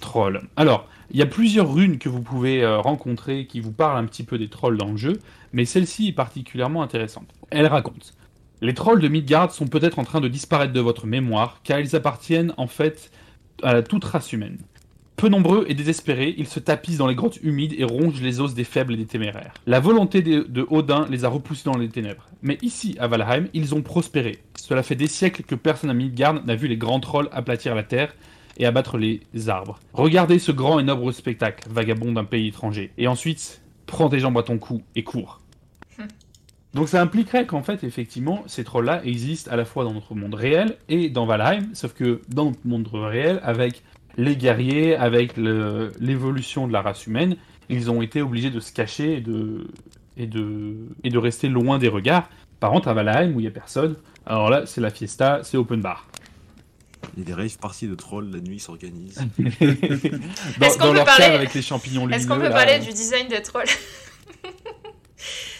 Troll. 0.00 0.42
Alors, 0.56 0.88
il 1.12 1.18
y 1.18 1.22
a 1.22 1.26
plusieurs 1.26 1.72
runes 1.72 1.98
que 1.98 2.08
vous 2.08 2.22
pouvez 2.22 2.62
euh, 2.62 2.78
rencontrer 2.78 3.46
qui 3.46 3.60
vous 3.60 3.72
parlent 3.72 3.98
un 3.98 4.06
petit 4.06 4.24
peu 4.24 4.38
des 4.38 4.48
trolls 4.48 4.78
dans 4.78 4.90
le 4.90 4.96
jeu, 4.96 5.20
mais 5.52 5.64
celle-ci 5.64 6.08
est 6.08 6.12
particulièrement 6.12 6.82
intéressante. 6.82 7.28
Elle 7.50 7.66
raconte 7.66 8.14
les 8.62 8.74
trolls 8.74 9.00
de 9.00 9.08
Midgard 9.08 9.52
sont 9.52 9.66
peut-être 9.66 9.98
en 9.98 10.04
train 10.04 10.20
de 10.20 10.28
disparaître 10.28 10.72
de 10.72 10.80
votre 10.80 11.06
mémoire, 11.06 11.60
car 11.64 11.80
ils 11.80 11.96
appartiennent 11.96 12.52
en 12.56 12.66
fait 12.66 13.10
à 13.62 13.72
la 13.72 13.82
toute 13.82 14.04
race 14.04 14.32
humaine. 14.32 14.58
Peu 15.20 15.28
nombreux 15.28 15.66
et 15.68 15.74
désespérés, 15.74 16.34
ils 16.38 16.48
se 16.48 16.60
tapissent 16.60 16.96
dans 16.96 17.06
les 17.06 17.14
grottes 17.14 17.40
humides 17.42 17.74
et 17.76 17.84
rongent 17.84 18.22
les 18.22 18.40
os 18.40 18.54
des 18.54 18.64
faibles 18.64 18.94
et 18.94 18.96
des 18.96 19.04
téméraires. 19.04 19.52
La 19.66 19.78
volonté 19.78 20.22
de, 20.22 20.44
de 20.48 20.66
Odin 20.70 21.06
les 21.10 21.26
a 21.26 21.28
repoussés 21.28 21.64
dans 21.66 21.76
les 21.76 21.90
ténèbres. 21.90 22.26
Mais 22.40 22.56
ici, 22.62 22.96
à 22.98 23.06
Valheim, 23.06 23.48
ils 23.52 23.74
ont 23.74 23.82
prospéré. 23.82 24.38
Cela 24.56 24.82
fait 24.82 24.94
des 24.94 25.08
siècles 25.08 25.42
que 25.42 25.54
personne 25.54 25.90
à 25.90 25.92
Midgard 25.92 26.42
n'a 26.46 26.54
vu 26.54 26.68
les 26.68 26.78
grands 26.78 27.00
trolls 27.00 27.28
aplatir 27.32 27.74
la 27.74 27.82
terre 27.82 28.14
et 28.56 28.64
abattre 28.64 28.96
les 28.96 29.20
arbres. 29.46 29.78
Regardez 29.92 30.38
ce 30.38 30.52
grand 30.52 30.78
et 30.80 30.84
noble 30.84 31.12
spectacle, 31.12 31.68
vagabond 31.70 32.12
d'un 32.12 32.24
pays 32.24 32.48
étranger. 32.48 32.90
Et 32.96 33.06
ensuite, 33.06 33.60
prends 33.84 34.08
tes 34.08 34.20
jambes 34.20 34.38
à 34.38 34.42
ton 34.42 34.56
cou 34.56 34.80
et 34.96 35.04
cours. 35.04 35.42
Donc 36.72 36.88
ça 36.88 37.02
impliquerait 37.02 37.44
qu'en 37.44 37.62
fait, 37.62 37.84
effectivement, 37.84 38.42
ces 38.46 38.64
trolls-là 38.64 39.04
existent 39.04 39.50
à 39.50 39.56
la 39.56 39.66
fois 39.66 39.84
dans 39.84 39.92
notre 39.92 40.14
monde 40.14 40.34
réel 40.34 40.78
et 40.88 41.10
dans 41.10 41.26
Valheim, 41.26 41.68
sauf 41.74 41.92
que 41.92 42.22
dans 42.30 42.46
notre 42.46 42.64
monde 42.64 42.88
réel, 42.90 43.38
avec 43.42 43.82
les 44.16 44.36
guerriers, 44.36 44.96
avec 44.96 45.36
l'évolution 45.36 46.66
de 46.66 46.72
la 46.72 46.82
race 46.82 47.06
humaine, 47.06 47.36
ils 47.68 47.90
ont 47.90 48.02
été 48.02 48.22
obligés 48.22 48.50
de 48.50 48.60
se 48.60 48.72
cacher 48.72 49.16
et 49.16 49.20
de, 49.20 49.66
et 50.16 50.26
de, 50.26 50.74
et 51.04 51.10
de 51.10 51.18
rester 51.18 51.48
loin 51.48 51.78
des 51.78 51.88
regards. 51.88 52.28
Par 52.58 52.70
contre, 52.72 52.88
à 52.88 52.94
Valheim, 52.94 53.32
où 53.34 53.40
il 53.40 53.42
n'y 53.42 53.48
a 53.48 53.50
personne, 53.52 53.96
alors 54.26 54.50
là, 54.50 54.66
c'est 54.66 54.80
la 54.80 54.90
fiesta, 54.90 55.40
c'est 55.42 55.56
open 55.56 55.80
bar. 55.80 56.06
Il 57.16 57.20
y 57.20 57.22
a 57.22 57.26
des 57.26 57.34
rave 57.34 57.56
parties 57.58 57.86
de 57.88 57.94
trolls, 57.94 58.30
la 58.30 58.40
nuit 58.40 58.58
s'organise. 58.60 59.18
dans 59.38 59.46
Est-ce 60.66 60.78
qu'on 60.78 60.84
dans 60.86 60.90
peut 60.90 60.96
leur 60.96 61.04
parler- 61.06 61.24
cave 61.24 61.34
avec 61.34 61.54
les 61.54 61.62
champignons. 61.62 62.08
Est-ce 62.10 62.26
qu'on 62.26 62.36
peut 62.36 62.42
là, 62.42 62.50
parler 62.50 62.74
euh, 62.74 62.78
du 62.84 62.90
design 62.90 63.28
des 63.28 63.40
trolls 63.42 63.64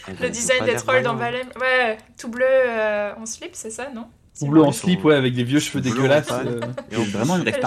Ah, 0.07 0.12
Le 0.21 0.30
design 0.30 0.64
des 0.64 0.75
trolls 0.76 1.02
dans 1.02 1.14
Valheim 1.14 1.47
Ouais, 1.61 1.99
tout 2.19 2.28
bleu 2.28 2.45
euh, 2.47 3.12
en 3.21 3.26
slip, 3.26 3.50
c'est 3.52 3.71
ça, 3.71 3.90
non? 3.95 4.07
Tout 4.38 4.47
bleu 4.47 4.62
en 4.62 4.73
slip, 4.73 5.04
ouais, 5.04 5.14
avec 5.14 5.35
des 5.35 5.45
vieux 5.45 5.61
cheveux 5.61 5.80
dégueulasses. 5.83 6.30
euh. 6.30 6.61
Et 6.90 6.97
vraiment 6.97 7.37
une 7.37 7.45
Les 7.45 7.50
rêve 7.52 7.61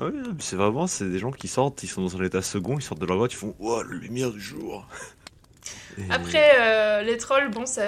Ah 0.00 0.06
oui, 0.06 0.20
c'est 0.38 0.56
vraiment, 0.56 0.86
c'est 0.86 1.04
des 1.10 1.18
gens 1.18 1.30
qui 1.30 1.46
sortent, 1.48 1.82
ils 1.82 1.88
sont 1.88 2.00
dans 2.02 2.16
un 2.16 2.24
état 2.24 2.40
second, 2.42 2.78
ils 2.78 2.82
sortent 2.82 3.00
de 3.00 3.06
leur 3.06 3.16
grotte, 3.18 3.32
ils 3.32 3.36
font 3.36 3.54
Ouah, 3.58 3.84
la 3.84 3.94
lumière 3.96 4.30
du 4.30 4.40
jour 4.40 4.86
Et- 5.98 6.02
Après, 6.10 6.52
euh, 6.58 7.02
les 7.02 7.18
trolls, 7.18 7.50
bon, 7.50 7.66
ça, 7.66 7.82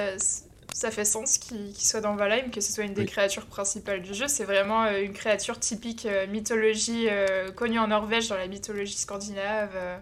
ça 0.74 0.90
fait 0.90 1.04
sens 1.06 1.38
qu'ils 1.38 1.74
soient 1.76 2.00
dans 2.02 2.14
Valheim, 2.16 2.50
que 2.50 2.60
ce 2.60 2.70
soit 2.72 2.84
une 2.84 2.92
des 2.94 3.02
Oui. 3.02 3.06
créatures 3.08 3.46
principales 3.46 4.02
du 4.02 4.12
jeu. 4.12 4.26
C'est 4.28 4.44
vraiment 4.44 4.84
euh, 4.84 5.02
une 5.02 5.12
créature 5.14 5.58
typique 5.58 6.04
euh, 6.04 6.26
mythologie 6.26 7.06
euh, 7.08 7.50
connue 7.52 7.78
en 7.78 7.88
Norvège, 7.88 8.28
dans 8.28 8.36
la 8.36 8.46
mythologie 8.48 8.96
scandinave. 8.98 9.70
euh, 9.74 9.96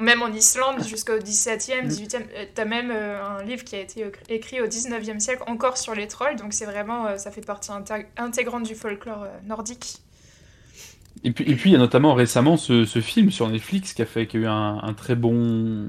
même 0.00 0.22
en 0.22 0.28
Islande, 0.32 0.84
jusqu'au 0.86 1.18
17e, 1.18 1.86
Mm. 1.86 1.88
18e. 1.88 2.22
euh, 2.36 2.44
T'as 2.54 2.64
même 2.66 2.92
un 2.92 3.42
livre 3.42 3.64
qui 3.64 3.74
a 3.74 3.80
été 3.80 4.06
écrit- 4.28 4.60
au 4.60 4.68
19e 4.68 5.18
siècle, 5.18 5.42
encore 5.48 5.76
sur 5.76 5.94
les 5.96 6.06
trolls. 6.06 6.36
Donc 6.36 6.52
c'est 6.52 6.66
vraiment, 6.66 7.18
ça 7.18 7.32
fait 7.32 7.40
partie 7.44 7.70
intég- 7.72 8.06
intégrante 8.16 8.62
du 8.62 8.76
folklore 8.76 9.26
nordique. 9.44 9.98
Et 11.24 11.32
puis, 11.32 11.44
et 11.50 11.54
puis 11.56 11.70
il 11.70 11.72
y 11.72 11.76
a 11.76 11.78
notamment 11.78 12.14
récemment 12.14 12.56
ce, 12.56 12.84
ce 12.84 13.00
film 13.00 13.30
sur 13.30 13.48
Netflix 13.48 13.92
qui 13.92 14.02
a 14.02 14.06
fait 14.06 14.26
qui 14.26 14.36
a 14.36 14.40
eu 14.40 14.46
un, 14.46 14.78
un 14.82 14.92
très 14.94 15.14
bon 15.16 15.88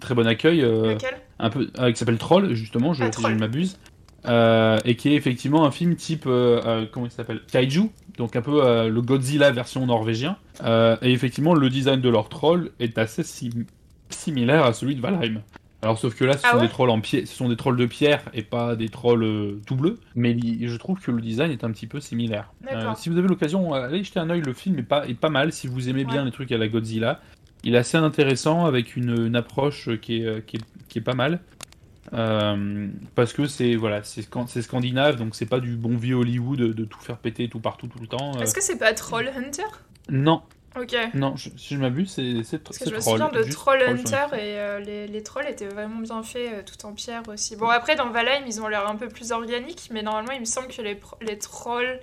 très 0.00 0.14
bon 0.14 0.26
accueil 0.26 0.62
euh, 0.62 0.94
Lequel? 0.94 1.14
un 1.38 1.50
peu 1.50 1.70
euh, 1.78 1.90
qui 1.90 1.98
s'appelle 1.98 2.18
Troll 2.18 2.52
justement 2.54 2.92
je, 2.92 3.04
Ah, 3.04 3.10
Troll. 3.10 3.30
je 3.30 3.34
ne 3.36 3.40
m'abuse. 3.40 3.78
Euh, 4.26 4.78
et 4.84 4.96
qui 4.96 5.08
est 5.08 5.14
effectivement 5.14 5.64
un 5.64 5.70
film 5.70 5.96
type 5.96 6.24
euh, 6.26 6.84
comment 6.92 7.06
il 7.06 7.10
s'appelle? 7.12 7.40
Kaiju 7.50 7.90
donc 8.18 8.36
un 8.36 8.42
peu 8.42 8.88
le 8.88 9.00
Godzilla 9.02 9.50
version 9.50 9.86
norvégien. 9.86 10.36
Et 11.02 11.10
effectivement 11.12 11.54
le 11.54 11.70
design 11.70 12.00
de 12.00 12.08
leur 12.10 12.28
troll 12.28 12.70
est 12.78 12.98
assez 12.98 13.22
sim- 13.22 13.64
similaire 14.10 14.64
à 14.64 14.72
celui 14.74 14.94
de 14.94 15.00
Valheim 15.00 15.40
alors 15.82 15.98
sauf 15.98 16.14
que 16.14 16.24
là 16.24 16.34
ce 16.36 16.42
Ah 16.44 16.50
sont 16.52 16.56
ouais 16.58 16.62
des 16.66 16.68
trolls 16.68 16.90
en 16.90 17.00
pierre 17.00 17.26
ce 17.26 17.34
sont 17.34 17.48
des 17.48 17.56
trolls 17.56 17.76
de 17.76 17.86
pierre 17.86 18.22
et 18.34 18.42
pas 18.42 18.76
des 18.76 18.88
trolls 18.88 19.22
euh, 19.24 19.60
tout 19.66 19.76
bleus 19.76 19.98
mais 20.14 20.36
je 20.60 20.76
trouve 20.76 21.00
que 21.00 21.10
le 21.10 21.20
design 21.20 21.50
est 21.50 21.64
un 21.64 21.70
petit 21.70 21.86
peu 21.86 22.00
similaire. 22.00 22.52
Euh, 22.70 22.92
si 22.96 23.08
vous 23.08 23.16
avez 23.18 23.28
l'occasion 23.28 23.72
allez 23.72 24.04
jeter 24.04 24.20
un 24.20 24.28
oeil 24.30 24.42
le 24.42 24.52
film 24.52 24.78
est 24.78 24.82
pas, 24.82 25.06
est 25.08 25.14
pas 25.14 25.30
mal 25.30 25.52
si 25.52 25.66
vous 25.68 25.88
aimez 25.88 26.04
bien 26.04 26.24
les 26.24 26.30
trucs 26.32 26.52
à 26.52 26.58
la 26.58 26.68
Godzilla 26.68 27.20
il 27.62 27.74
est 27.74 27.78
assez 27.78 27.98
intéressant 27.98 28.64
avec 28.66 28.96
une, 28.96 29.26
une 29.26 29.36
approche 29.36 29.90
qui 30.00 30.22
est, 30.22 30.44
qui 30.46 30.56
est, 30.56 30.60
qui 30.88 30.98
est 30.98 31.02
pas 31.02 31.12
mal. 31.14 31.40
Euh, 32.14 32.88
parce 33.14 33.32
que 33.32 33.46
c'est 33.46 33.76
voilà, 33.76 34.02
c'est 34.02 34.22
scan- 34.22 34.46
c'est 34.46 34.62
scandinave, 34.62 35.16
donc 35.16 35.34
c'est 35.36 35.46
pas 35.46 35.60
du 35.60 35.76
bon 35.76 35.96
vieux 35.96 36.16
Hollywood 36.16 36.58
de, 36.58 36.72
de 36.72 36.84
tout 36.84 36.98
faire 37.00 37.18
péter 37.18 37.48
tout 37.48 37.60
partout 37.60 37.86
tout 37.86 37.98
le 38.00 38.06
temps. 38.06 38.32
Est-ce 38.40 38.54
que 38.54 38.62
c'est 38.62 38.78
pas 38.78 38.92
Troll 38.94 39.28
Hunter? 39.36 39.62
Non, 40.08 40.42
Ok. 40.78 40.94
non, 41.14 41.34
je- 41.36 41.50
si 41.56 41.74
je 41.74 41.80
m'abuse, 41.80 42.10
c'est 42.10 42.42
c'est 42.44 42.62
Parce 42.62 42.78
que 42.78 42.88
je 42.88 42.94
me 42.94 43.00
troll, 43.00 43.18
souviens 43.20 43.28
de 43.40 43.42
Troll 43.50 43.78
troll 43.80 43.82
Hunter 43.88 44.26
et 44.34 44.58
euh, 44.58 44.78
les, 44.78 45.08
les 45.08 45.22
trolls 45.22 45.46
étaient 45.48 45.66
vraiment 45.66 46.00
bien 46.00 46.22
faits, 46.22 46.52
euh, 46.52 46.62
tout 46.64 46.86
en 46.86 46.92
pierre 46.92 47.22
aussi. 47.28 47.56
Bon, 47.56 47.68
après, 47.68 47.96
dans 47.96 48.08
Valheim, 48.10 48.44
ils 48.46 48.60
ont 48.62 48.68
l'air 48.68 48.88
un 48.88 48.94
peu 48.96 49.08
plus 49.08 49.32
organiques, 49.32 49.88
mais 49.92 50.02
normalement, 50.02 50.32
il 50.32 50.40
me 50.40 50.44
semble 50.44 50.68
que 50.68 50.80
les, 50.80 50.98
les 51.22 51.38
trolls 51.38 51.98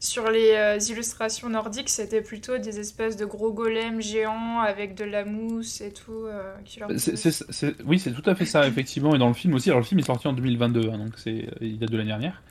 sur 0.00 0.28
les 0.32 0.50
euh, 0.56 0.78
illustrations 0.78 1.48
nordiques, 1.48 1.88
c'était 1.88 2.22
plutôt 2.22 2.58
des 2.58 2.80
espèces 2.80 3.16
de 3.16 3.24
gros 3.24 3.52
golems 3.52 4.02
géants 4.02 4.58
avec 4.58 4.96
de 4.96 5.04
la 5.04 5.24
mousse 5.24 5.80
et 5.80 5.92
tout. 5.92 6.24
euh, 6.26 6.54
qui 6.64 6.80
leur 6.80 6.88
C'est- 6.98 7.12
poussent. 7.12 7.20
c'est- 7.20 7.44
c'est- 7.52 7.76
oui, 7.86 8.00
c'est 8.00 8.10
tout 8.10 8.28
à 8.28 8.34
fait 8.34 8.46
ça, 8.46 8.66
effectivement. 8.66 9.14
Et 9.14 9.18
dans 9.18 9.28
le 9.28 9.34
film 9.34 9.54
aussi. 9.54 9.70
Alors, 9.70 9.78
le 9.78 9.86
film 9.86 10.00
est 10.00 10.04
sorti 10.06 10.26
en 10.26 10.32
2022, 10.32 10.90
hein, 10.90 10.98
donc 10.98 11.12
c'est 11.18 11.46
il 11.60 11.78
date 11.78 11.90
de 11.92 11.96
l'année 11.98 12.08
dernière. 12.08 12.42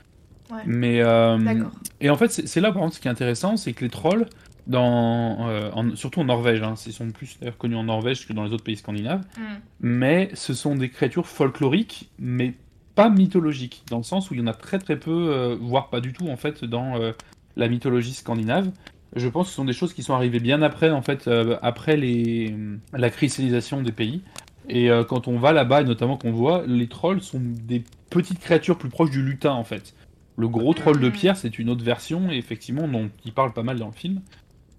Ouais. 0.50 0.62
Mais 0.66 1.02
euh, 1.02 1.36
D'accord. 1.38 1.72
et 2.00 2.08
en 2.08 2.16
fait, 2.16 2.28
c'est 2.30 2.60
là 2.60 2.72
par 2.72 2.82
contre 2.82 2.94
ce 2.96 3.00
qui 3.00 3.08
est 3.08 3.10
intéressant, 3.10 3.56
c'est 3.58 3.72
que 3.74 3.84
les 3.84 3.90
trolls, 3.90 4.26
dans, 4.66 5.48
euh, 5.48 5.70
en- 5.72 5.96
surtout 5.96 6.20
en 6.20 6.24
Norvège, 6.24 6.62
hein, 6.62 6.74
ils 6.86 6.92
sont 6.92 7.10
plus 7.10 7.38
d'ailleurs 7.40 7.58
connus 7.58 7.76
en 7.76 7.84
Norvège 7.84 8.26
que 8.26 8.32
dans 8.32 8.44
les 8.44 8.52
autres 8.52 8.64
pays 8.64 8.76
scandinaves. 8.76 9.22
Hmm. 9.36 9.58
Mais 9.80 10.30
ce 10.34 10.54
sont 10.54 10.76
des 10.76 10.88
créatures 10.88 11.26
folkloriques, 11.26 12.10
mais 12.18 12.54
pas 12.94 13.08
mythologiques, 13.08 13.82
dans 13.90 13.96
le 13.98 14.02
sens 14.02 14.30
où 14.30 14.34
il 14.34 14.40
y 14.40 14.42
en 14.42 14.46
a 14.46 14.52
très 14.54 14.78
très 14.78 14.98
peu, 14.98 15.10
euh, 15.10 15.56
voire 15.60 15.88
pas 15.88 16.00
du 16.00 16.12
tout 16.12 16.28
en 16.28 16.36
fait, 16.36 16.64
dans 16.64 16.96
euh, 16.96 17.12
la 17.56 17.68
mythologie 17.68 18.14
scandinave. 18.14 18.70
Je 19.16 19.28
pense 19.28 19.46
que 19.46 19.50
ce 19.50 19.56
sont 19.56 19.64
des 19.64 19.72
choses 19.72 19.92
qui 19.92 20.02
sont 20.02 20.14
arrivées 20.14 20.40
bien 20.40 20.62
après, 20.62 20.90
en 20.90 21.02
fait, 21.02 21.28
après 21.60 21.98
les, 21.98 22.54
la 22.94 23.10
cristallisation 23.10 23.82
des 23.82 23.92
pays. 23.92 24.22
Et 24.70 24.88
quand 25.06 25.28
on 25.28 25.38
va 25.38 25.52
là-bas, 25.52 25.82
et 25.82 25.84
notamment 25.84 26.16
qu'on 26.16 26.32
voit, 26.32 26.64
les 26.66 26.86
trolls 26.86 27.20
sont 27.20 27.40
des 27.42 27.84
petites 28.08 28.38
créatures 28.40 28.78
plus 28.78 28.88
proches 28.88 29.10
du 29.10 29.20
lutin, 29.22 29.52
en 29.52 29.64
fait. 29.64 29.92
Le 30.38 30.48
gros 30.48 30.72
troll 30.72 30.98
de 30.98 31.08
Mhm. 31.08 31.12
pierre, 31.12 31.36
c'est 31.36 31.58
une 31.58 31.68
autre 31.68 31.84
version, 31.84 32.30
effectivement, 32.30 32.88
dont 32.88 33.10
il 33.26 33.32
parle 33.34 33.52
pas 33.52 33.62
mal 33.62 33.78
dans 33.78 33.88
le 33.88 33.92
film. 33.92 34.22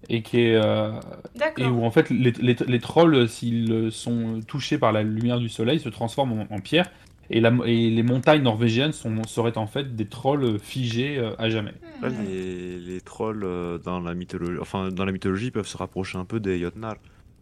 Et 0.09 0.21
qui 0.21 0.39
est, 0.41 0.55
euh, 0.55 0.91
et 1.57 1.65
où 1.67 1.83
en 1.85 1.91
fait 1.91 2.09
les, 2.09 2.31
les- 2.31 2.55
les 2.67 2.79
trolls, 2.79 3.27
s'ils 3.29 3.91
sont 3.91 4.41
touchés 4.47 4.77
par 4.77 4.91
la 4.91 5.03
lumière 5.03 5.39
du 5.39 5.49
soleil, 5.49 5.79
se 5.79 5.89
transforment 5.89 6.45
en, 6.49 6.55
en 6.55 6.59
pierre. 6.61 6.89
Et, 7.29 7.39
la, 7.39 7.51
et 7.65 7.89
les 7.89 8.03
montagnes 8.03 8.41
norvégiennes 8.43 8.91
sont, 8.91 9.23
seraient 9.25 9.57
en 9.57 9.65
fait 9.67 9.95
des 9.95 10.07
trolls 10.07 10.59
figés 10.59 11.17
euh, 11.17 11.35
à 11.37 11.49
jamais. 11.49 11.73
Là, 12.01 12.09
Hmm. 12.09 12.21
les, 12.25 12.79
les 12.79 13.01
trolls 13.01 13.43
euh, 13.45 13.77
dans 13.79 14.01
la 14.01 14.13
mythologie, 14.13 14.59
enfin 14.59 14.89
dans 14.91 15.05
la 15.05 15.11
mythologie, 15.13 15.51
peuvent 15.51 15.67
se 15.67 15.77
rapprocher 15.77 16.17
un 16.17 16.25
peu 16.25 16.39
des 16.41 16.59
Jotnar, 16.59 16.95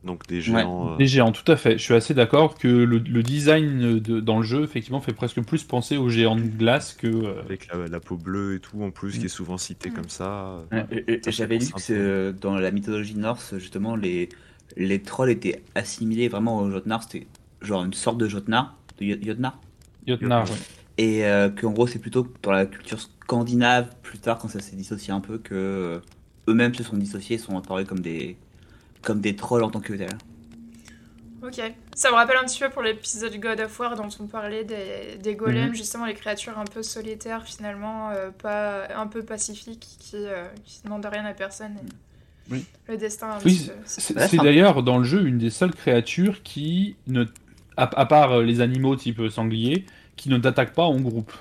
donc 0.03 0.25
des 0.27 0.41
géants. 0.41 0.93
euh, 0.93 0.97
Des 0.97 1.05
géants, 1.07 1.31
tout 1.31 1.49
à 1.51 1.55
fait. 1.55 1.73
Je 1.77 1.83
suis 1.83 1.93
assez 1.93 2.13
d'accord 2.13 2.55
que 2.57 2.67
le, 2.67 2.97
le 2.97 3.23
design 3.23 3.99
de- 3.99 4.19
dans 4.19 4.37
le 4.39 4.43
jeu, 4.43 4.63
effectivement, 4.63 4.99
fait 5.01 5.13
presque 5.13 5.41
plus 5.43 5.63
penser 5.63 5.97
aux 5.97 6.09
géants 6.09 6.35
de 6.35 6.41
glace 6.41 6.93
que. 6.93 7.07
euh, 7.07 7.41
avec 7.41 7.67
la, 7.71 7.87
la 7.87 7.99
peau 7.99 8.17
bleue 8.17 8.55
et 8.55 8.59
tout 8.59 8.81
en 8.81 8.89
plus, 8.91 9.19
qui 9.19 9.25
est 9.25 9.29
souvent 9.29 9.57
cité 9.57 9.89
Mm. 9.89 9.93
comme 9.93 10.09
ça. 10.09 10.63
Ouais, 10.71 10.85
et- 10.91 11.13
et 11.13 11.21
Ça, 11.23 11.31
J'avais 11.31 11.57
lu 11.59 11.67
que 11.67 11.93
euh, 11.93 12.31
dans 12.33 12.55
la 12.57 12.71
mythologie 12.71 13.15
norse, 13.15 13.55
justement, 13.57 13.95
les, 13.95 14.29
les 14.75 15.01
trolls 15.01 15.29
étaient 15.29 15.61
assimilés 15.75 16.29
vraiment 16.29 16.57
aux 16.59 16.71
Jotnar. 16.71 17.03
C'était 17.03 17.27
genre 17.61 17.83
une 17.83 17.93
sorte 17.93 18.17
de 18.17 18.27
Jotnar, 18.27 18.75
de 18.99 19.05
Jot- 19.05 19.23
Jotnar. 19.23 19.59
Jotnar, 20.07 20.49
ouais. 20.49 20.57
Et 20.97 21.25
euh, 21.25 21.49
qu'en 21.49 21.71
gros, 21.71 21.87
c'est 21.87 21.99
plutôt 21.99 22.27
dans 22.43 22.51
la 22.51 22.65
culture 22.65 22.99
scandinave, 22.99 23.95
plus 24.01 24.17
tard, 24.19 24.37
quand 24.39 24.47
ça 24.47 24.59
s'est 24.59 24.75
dissocié 24.75 25.13
un 25.13 25.19
peu, 25.21 25.37
que 25.37 25.53
euh, 25.53 25.99
eux-mêmes 26.47 26.73
se 26.75 26.83
sont 26.83 26.97
dissociés 26.97 27.35
et 27.35 27.39
sont 27.39 27.57
apparus 27.57 27.85
comme 27.87 27.99
des, 28.01 28.37
comme 29.01 29.21
des 29.21 29.35
trolls 29.35 29.63
en 29.63 29.69
tant 29.69 29.79
que 29.79 29.93
tels. 29.93 30.09
Ok. 31.43 31.59
Ça 31.95 32.09
me 32.11 32.15
rappelle 32.15 32.37
un 32.37 32.45
petit 32.45 32.59
peu 32.59 32.69
pour 32.69 32.83
l'épisode 32.83 33.35
God 33.39 33.59
of 33.61 33.79
War 33.79 33.95
dont 33.95 34.07
on 34.19 34.27
parlait 34.27 34.63
des, 34.63 35.17
des 35.21 35.35
golems, 35.35 35.69
Mhm. 35.69 35.75
justement 35.75 36.05
les 36.05 36.13
créatures 36.13 36.59
un 36.59 36.65
peu 36.65 36.83
solitaires 36.83 37.43
finalement, 37.45 38.11
euh, 38.11 38.29
pas 38.29 38.87
un 38.95 39.07
peu 39.07 39.23
pacifiques, 39.23 39.87
qui, 39.99 40.17
euh, 40.17 40.45
qui 40.65 40.81
demandent 40.83 41.05
rien 41.11 41.25
à 41.25 41.33
personne. 41.33 41.71
et 41.77 42.51
Oui. 42.53 42.65
Le 42.87 42.97
destin 42.97 43.37
Oui. 43.43 43.71
C'est 43.85 44.15
Ouais, 44.15 44.43
d'ailleurs 44.43 44.83
dans 44.83 44.99
le 44.99 45.03
jeu 45.03 45.25
une 45.25 45.39
des 45.39 45.49
seules 45.49 45.73
créatures 45.73 46.43
qui, 46.43 46.95
ne, 47.07 47.23
à, 47.75 47.83
à 47.99 48.05
part 48.05 48.33
euh, 48.33 48.43
les 48.43 48.61
animaux 48.61 48.95
type 48.95 49.27
sanglier, 49.29 49.85
qui 50.17 50.29
ne 50.29 50.37
t'attaquent 50.37 50.73
pas 50.73 50.83
en 50.83 50.99
groupe. 50.99 51.31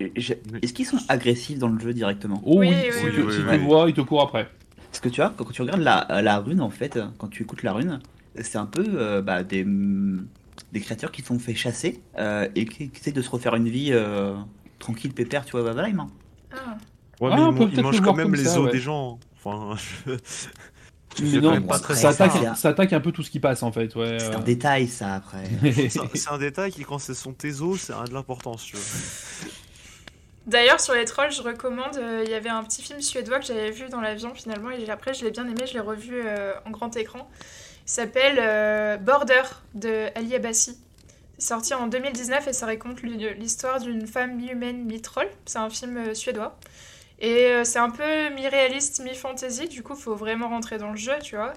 Et 0.00 0.12
j'ai- 0.16 0.40
Est-ce 0.62 0.72
qu'ils 0.72 0.86
sont 0.86 0.98
agressifs 1.08 1.58
dans 1.58 1.68
le 1.68 1.78
jeu 1.78 1.92
directement? 1.92 2.40
Oh 2.46 2.60
oui, 2.60 2.68
Oui, 2.68 2.74
si, 2.92 3.04
oui, 3.06 3.12
tu- 3.14 3.22
oui, 3.22 3.32
si 3.34 3.40
oui, 3.40 3.58
tu 3.58 3.64
vois, 3.64 3.88
ils 3.88 3.94
te 3.94 4.00
courent 4.02 4.22
après. 4.22 4.48
Parce 4.96 5.02
que 5.02 5.08
tu 5.10 5.20
vois, 5.20 5.34
quand, 5.36 5.44
tu 5.52 5.60
regardes 5.60 5.82
la, 5.82 6.06
la 6.22 6.38
rune, 6.38 6.62
en 6.62 6.70
fait, 6.70 6.98
quand 7.18 7.28
tu 7.28 7.42
écoutes 7.42 7.62
la 7.62 7.74
rune, 7.74 8.00
c'est 8.40 8.56
un 8.56 8.64
peu 8.64 8.82
euh, 8.94 9.20
bah, 9.20 9.42
des, 9.42 9.62
mm, 9.62 10.26
des 10.72 10.80
créatures 10.80 11.12
qui 11.12 11.20
sont 11.20 11.38
fait 11.38 11.54
chasser 11.54 12.00
euh, 12.18 12.48
et 12.54 12.64
qui, 12.64 12.88
qui 12.88 12.98
essaient 13.00 13.12
de 13.12 13.20
se 13.20 13.28
refaire 13.28 13.54
une 13.56 13.68
vie 13.68 13.90
euh, 13.92 14.34
tranquille, 14.78 15.12
pépère, 15.12 15.44
tu 15.44 15.50
vois, 15.52 15.70
Valheim. 15.70 16.00
hein. 16.00 16.08
Ah. 16.50 16.78
Ouais, 17.20 17.28
Ah, 17.30 17.36
mais 17.36 17.42
on 17.42 17.68
ils, 17.68 17.74
ils 17.74 17.82
mangent 17.82 18.00
quand 18.00 18.14
même 18.14 18.34
les 18.34 18.44
ça, 18.44 18.58
os 18.58 18.64
ouais. 18.66 18.72
des 18.72 18.78
gens. 18.80 19.18
Enfin, 19.44 19.76
Mais 21.20 21.40
non, 21.40 21.60
pas 21.60 21.78
très 21.78 21.94
ça, 21.94 22.08
attaque, 22.10 22.32
ça- 22.32 22.54
ça 22.54 22.68
attaque 22.70 22.94
un 22.94 23.00
peu 23.00 23.12
tout 23.12 23.22
ce 23.22 23.30
qui 23.30 23.40
passe 23.40 23.62
en 23.62 23.72
fait. 23.72 23.94
Ouais, 23.96 24.16
C'est 24.18 24.34
euh. 24.34 24.38
un 24.38 24.40
détail, 24.42 24.86
ça, 24.88 25.16
après. 25.16 25.44
C'est 25.90 26.00
un- 26.00 26.08
c'est 26.14 26.30
un 26.30 26.38
détail 26.38 26.72
qui, 26.72 26.84
quand 26.84 26.98
ce 26.98 27.12
sont 27.12 27.34
tes 27.34 27.60
os, 27.60 27.78
c'est 27.80 27.92
un 27.92 28.04
de 28.04 28.14
l'importance, 28.14 28.64
tu 28.64 28.76
vois. 28.76 28.84
D'ailleurs, 30.46 30.80
sur 30.80 30.94
les 30.94 31.04
trolls, 31.04 31.32
je 31.32 31.42
recommande. 31.42 31.96
euh, 31.96 32.22
Il 32.24 32.30
y 32.30 32.34
avait 32.34 32.48
un 32.48 32.62
petit 32.62 32.82
film 32.82 33.00
suédois 33.00 33.40
que 33.40 33.46
j'avais 33.46 33.70
vu 33.70 33.88
dans 33.88 34.00
l'avion 34.00 34.32
finalement, 34.34 34.70
et 34.70 34.88
après 34.90 35.12
je 35.12 35.24
l'ai 35.24 35.30
bien 35.32 35.44
aimé, 35.48 35.64
je 35.66 35.74
l'ai 35.74 35.80
revu 35.80 36.22
euh, 36.24 36.54
en 36.64 36.70
grand 36.70 36.96
écran. 36.96 37.28
Il 37.86 37.90
s'appelle 37.90 38.36
euh, 38.40 38.96
Border 38.96 39.42
de 39.74 40.08
Ali 40.14 40.34
Abbasi. 40.36 40.78
C'est 41.38 41.48
sorti 41.48 41.74
en 41.74 41.86
2019 41.88 42.48
et 42.48 42.52
ça 42.52 42.66
raconte 42.66 43.02
l'histoire 43.02 43.80
d'une 43.80 44.06
femme 44.06 44.36
mi-humaine, 44.36 44.84
mi-troll. 44.84 45.28
C'est 45.46 45.58
un 45.58 45.68
film 45.70 46.14
suédois. 46.14 46.56
Et 47.20 47.52
c'est 47.64 47.78
un 47.78 47.90
peu 47.90 48.30
mi-réaliste, 48.30 49.00
mi-fantasy, 49.04 49.68
du 49.68 49.82
coup, 49.82 49.94
faut 49.94 50.14
vraiment 50.16 50.48
rentrer 50.48 50.78
dans 50.78 50.90
le 50.90 50.96
jeu, 50.96 51.14
tu 51.22 51.36
vois. 51.36 51.54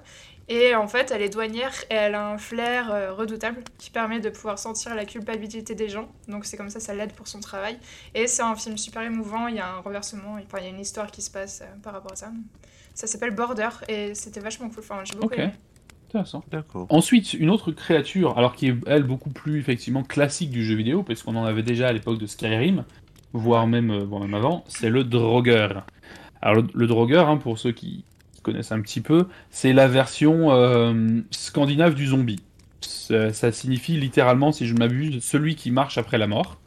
Et 0.51 0.73
en 0.73 0.88
fait, 0.88 1.12
elle 1.12 1.21
est 1.21 1.29
douanière 1.29 1.73
et 1.91 1.93
elle 1.93 2.15
a 2.15 2.27
un 2.27 2.39
flair 2.39 2.91
euh, 2.91 3.13
redoutable 3.13 3.63
qui 3.77 3.91
permet 3.91 4.19
de 4.19 4.29
pouvoir 4.31 4.57
sentir 4.57 4.95
la 4.95 5.05
culpabilité 5.05 5.75
des 5.75 5.89
gens. 5.89 6.09
Donc 6.27 6.43
c'est 6.45 6.57
comme 6.57 6.71
ça, 6.71 6.79
ça 6.79 6.95
l'aide 6.95 7.13
pour 7.13 7.27
son 7.27 7.39
travail. 7.39 7.77
Et 8.15 8.25
c'est 8.25 8.41
un 8.41 8.55
film 8.55 8.75
super 8.77 9.03
émouvant, 9.03 9.47
il 9.47 9.55
y 9.55 9.59
a 9.59 9.71
un 9.71 9.79
renversement, 9.81 10.38
enfin, 10.43 10.57
il 10.57 10.63
y 10.63 10.67
a 10.67 10.71
une 10.71 10.79
histoire 10.79 11.12
qui 11.12 11.21
se 11.21 11.29
passe 11.29 11.62
euh, 11.62 11.65
par 11.83 11.93
rapport 11.93 12.13
à 12.13 12.15
ça. 12.15 12.31
Ça 12.95 13.05
s'appelle 13.05 13.35
Border 13.35 13.69
et 13.88 14.15
c'était 14.15 14.39
vachement 14.39 14.69
cool, 14.69 14.79
enfin 14.79 15.01
j'ai 15.05 15.13
beaucoup 15.13 15.33
Ok. 15.33 15.38
aimé. 15.38 15.51
Intéressant. 16.09 16.43
D'accord. 16.49 16.88
Ensuite, 16.89 17.35
une 17.35 17.51
autre 17.51 17.71
créature, 17.71 18.35
alors 18.35 18.55
qui 18.55 18.69
est 18.69 18.75
elle 18.88 19.03
beaucoup 19.03 19.29
plus 19.29 19.59
effectivement 19.59 20.01
classique 20.01 20.49
du 20.49 20.65
jeu 20.65 20.73
vidéo, 20.73 21.03
parce 21.03 21.21
qu'on 21.21 21.35
en 21.35 21.45
avait 21.45 21.62
déjà 21.62 21.88
à 21.88 21.93
l'époque 21.93 22.17
de 22.17 22.25
Skyrim, 22.25 22.83
voire 23.33 23.67
même, 23.67 23.91
euh, 23.91 24.03
voire 24.03 24.21
même 24.21 24.33
avant, 24.33 24.63
c'est 24.67 24.89
le 24.89 25.03
Draugr. 25.03 25.85
Alors 26.41 26.55
le, 26.63 26.67
le 26.73 26.88
Draugr, 26.88 27.29
hein, 27.29 27.38
pour 27.38 27.59
ceux 27.59 27.71
qui 27.71 28.03
connaissent 28.41 28.71
un 28.71 28.82
petit 28.82 29.02
peu, 29.02 29.28
c'est 29.49 29.73
la 29.73 29.88
version 29.88 30.52
euh, 30.52 31.21
scandinave 31.32 31.95
du 31.95 32.08
zombie. 32.08 32.41
Ça, 32.82 33.34
ça 33.34 33.52
signifie 33.52 33.97
littéralement, 33.97 34.52
si 34.52 34.65
je 34.65 34.73
ne 34.73 34.80
m'abuse, 34.80 35.23
celui 35.23 35.56
qui 35.56 35.71
marche 35.71 35.97
après 35.97 36.17
la 36.17 36.28
mort. 36.28 36.60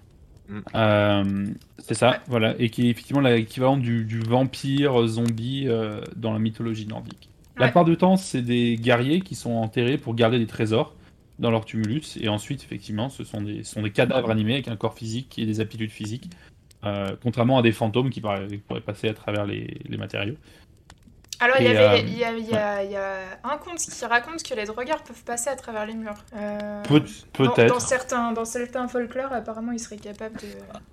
Mm. 0.48 0.58
Euh, 0.74 1.46
c'est 1.78 1.94
ça, 1.94 2.20
voilà, 2.28 2.54
et 2.58 2.70
qui 2.70 2.86
est 2.86 2.90
effectivement 2.90 3.22
l'équivalent 3.22 3.76
du, 3.76 4.04
du 4.04 4.20
vampire 4.20 5.06
zombie 5.06 5.64
euh, 5.66 6.00
dans 6.16 6.32
la 6.32 6.38
mythologie 6.38 6.86
nordique. 6.86 7.28
La 7.56 7.66
plupart 7.66 7.84
du 7.84 7.96
temps, 7.96 8.16
c'est 8.16 8.42
des 8.42 8.76
guerriers 8.76 9.20
qui 9.20 9.34
sont 9.34 9.52
enterrés 9.52 9.98
pour 9.98 10.14
garder 10.14 10.38
des 10.38 10.46
trésors 10.46 10.94
dans 11.38 11.50
leur 11.50 11.64
tumulus, 11.64 12.18
et 12.20 12.28
ensuite, 12.28 12.62
effectivement, 12.62 13.08
ce 13.08 13.24
sont 13.24 13.42
des, 13.42 13.64
ce 13.64 13.74
sont 13.74 13.82
des 13.82 13.90
cadavres 13.90 14.30
animés 14.30 14.54
avec 14.54 14.68
un 14.68 14.76
corps 14.76 14.94
physique 14.94 15.38
et 15.38 15.46
des 15.46 15.60
aptitudes 15.60 15.90
physiques, 15.90 16.30
contrairement 17.22 17.58
à 17.58 17.62
des 17.62 17.72
fantômes 17.72 18.10
qui 18.10 18.20
pourraient, 18.20 18.46
qui 18.46 18.58
pourraient 18.58 18.80
passer 18.80 19.08
à 19.08 19.14
travers 19.14 19.44
les, 19.46 19.78
les 19.88 19.96
matériaux. 19.96 20.36
Alors 21.42 21.56
il 21.58 21.64
y, 21.64 21.68
avait, 21.68 21.78
euh, 21.84 21.96
il 21.98 22.18
y, 22.18 22.24
a, 22.24 22.30
il 22.32 22.48
y 22.48 22.54
a- 22.54 22.84
il 22.84 22.90
y 22.92 22.96
a 22.96 23.14
un 23.44 23.56
conte 23.58 23.78
qui 23.78 24.04
raconte 24.04 24.42
que 24.42 24.54
les 24.54 24.64
drogueurs 24.64 25.02
peuvent 25.02 25.24
passer 25.24 25.50
à 25.50 25.56
travers 25.56 25.86
les 25.86 25.94
murs. 25.94 26.14
Euh, 26.36 26.82
Peut- 26.84 27.00
dans- 27.38 27.44
Dans, 27.46 27.52
Peut-être. 27.54 27.80
certains, 27.80 28.32
dans 28.32 28.44
certains 28.44 28.86
folklores, 28.88 29.32
apparemment, 29.32 29.72
ils 29.72 29.80
seraient 29.80 29.96
capables 29.96 30.36
de... 30.36 30.46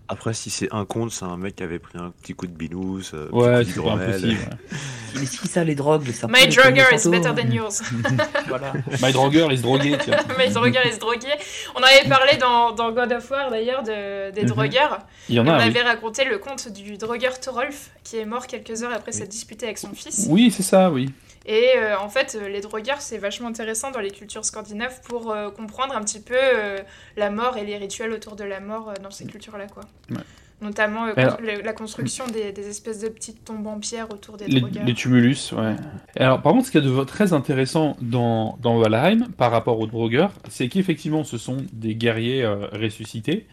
Après, 0.08 0.34
si 0.34 0.50
c'est 0.50 0.74
un 0.74 0.86
conte, 0.86 1.12
c'est 1.12 1.26
un 1.26 1.38
mec 1.38 1.56
qui 1.58 1.64
avait 1.64 1.78
pris 1.78 2.00
un 2.00 2.10
petit 2.22 2.34
coup 2.34 2.48
de 2.48 2.52
binous, 2.54 3.12
euh, 3.14 3.30
Ouais, 3.32 3.60
petit 3.60 3.72
c'est 3.74 3.80
coup 3.80 3.86
pas 3.86 3.94
impossible. 3.94 4.38
Mais 5.16 5.26
si 5.26 5.48
ça, 5.48 5.64
les 5.64 5.76
drogues, 5.76 6.04
c'est 6.14 6.28
peu 6.28 6.34
My 6.34 6.46
les 6.46 6.56
drugger 6.56 6.86
is 6.96 7.10
better 7.10 7.34
than 7.36 7.52
yours. 7.52 7.82
Voilà. 8.48 8.74
My 9.02 9.12
se 9.58 9.62
droguait, 9.62 9.98
tiens. 10.04 10.18
My 10.38 10.50
drugger 10.50 10.82
is 10.92 10.98
drogué. 11.00 11.28
On 11.76 11.82
avait 11.82 12.08
parlé 12.08 12.38
dans, 12.38 12.72
dans 12.72 12.92
God 12.92 13.12
of 13.14 13.30
War 13.32 13.50
d'ailleurs 13.52 13.84
de, 13.84 14.32
des 14.32 14.42
Mhm. 14.44 14.48
drogueurs. 14.50 15.00
Il 15.28 15.36
y 15.36 15.40
en 15.40 15.46
on 15.48 15.50
a, 15.52 15.58
oui. 15.58 15.64
avait 15.64 15.82
raconté 15.82 16.26
le 16.26 16.38
conte 16.38 16.70
du 16.72 16.98
drogueur 16.98 17.40
Thorolf 17.40 17.90
qui 18.04 18.18
est 18.18 18.26
mort 18.26 18.48
quelques 18.48 18.84
heures 18.84 18.94
après 18.94 19.12
s'être 19.12 19.30
disputé 19.30 19.66
avec 19.66 19.78
son 19.80 19.94
fils. 19.94 20.28
Oui, 20.30 20.39
c'est 20.50 20.64
ça, 20.64 20.90
oui. 20.92 21.10
Et 21.46 21.72
euh, 21.78 21.98
en 22.00 22.10
fait, 22.10 22.38
les 22.50 22.62
drogueurs, 22.62 23.02
c'est 23.02 23.18
vachement 23.18 23.48
intéressant 23.48 23.92
dans 23.92 24.02
les 24.02 24.12
cultures 24.12 24.46
scandinaves 24.46 25.02
pour 25.08 25.32
euh, 25.32 25.50
comprendre 25.50 25.96
un 25.96 26.02
petit 26.02 26.20
peu 26.22 26.36
euh, 26.38 26.78
la 27.18 27.32
mort 27.32 27.58
et 27.58 27.66
les 27.66 27.78
rituels 27.78 28.12
autour 28.12 28.36
de 28.36 28.44
la 28.44 28.60
mort 28.60 28.94
dans 29.02 29.10
ces 29.10 29.26
cultures-là, 29.26 29.66
quoi. 29.68 29.84
Ouais. 30.12 30.18
Notamment 30.62 31.06
Alors- 31.16 31.38
la 31.42 31.74
construction 31.74 32.28
des, 32.28 32.52
des 32.52 32.68
espèces 32.68 33.00
de 33.00 33.08
petites 33.08 33.46
tombes 33.46 33.66
en 33.66 33.80
pierre 33.80 34.12
autour 34.12 34.36
des 34.38 34.46
Les, 34.48 34.60
drogueurs. 34.60 34.84
les 34.86 34.94
tumulus, 34.94 35.54
ouais. 35.54 35.76
Et 36.18 36.22
alors, 36.22 36.42
par 36.42 36.52
contre, 36.54 36.66
ce 36.68 36.72
qu'il 36.72 36.84
y 36.84 36.88
a 36.88 36.90
de 36.92 37.04
très 37.06 37.32
intéressant 37.34 37.96
dans, 38.02 38.58
dans 38.62 38.78
Valheim 38.78 39.30
par 39.38 39.52
rapport 39.52 39.80
aux 39.80 39.88
Draugr, 39.88 40.30
c'est 40.50 40.68
qu'effectivement, 40.68 41.24
ce 41.24 41.38
sont 41.38 41.58
des 41.72 41.96
guerriers 41.96 42.46
ressuscités, 42.74 43.48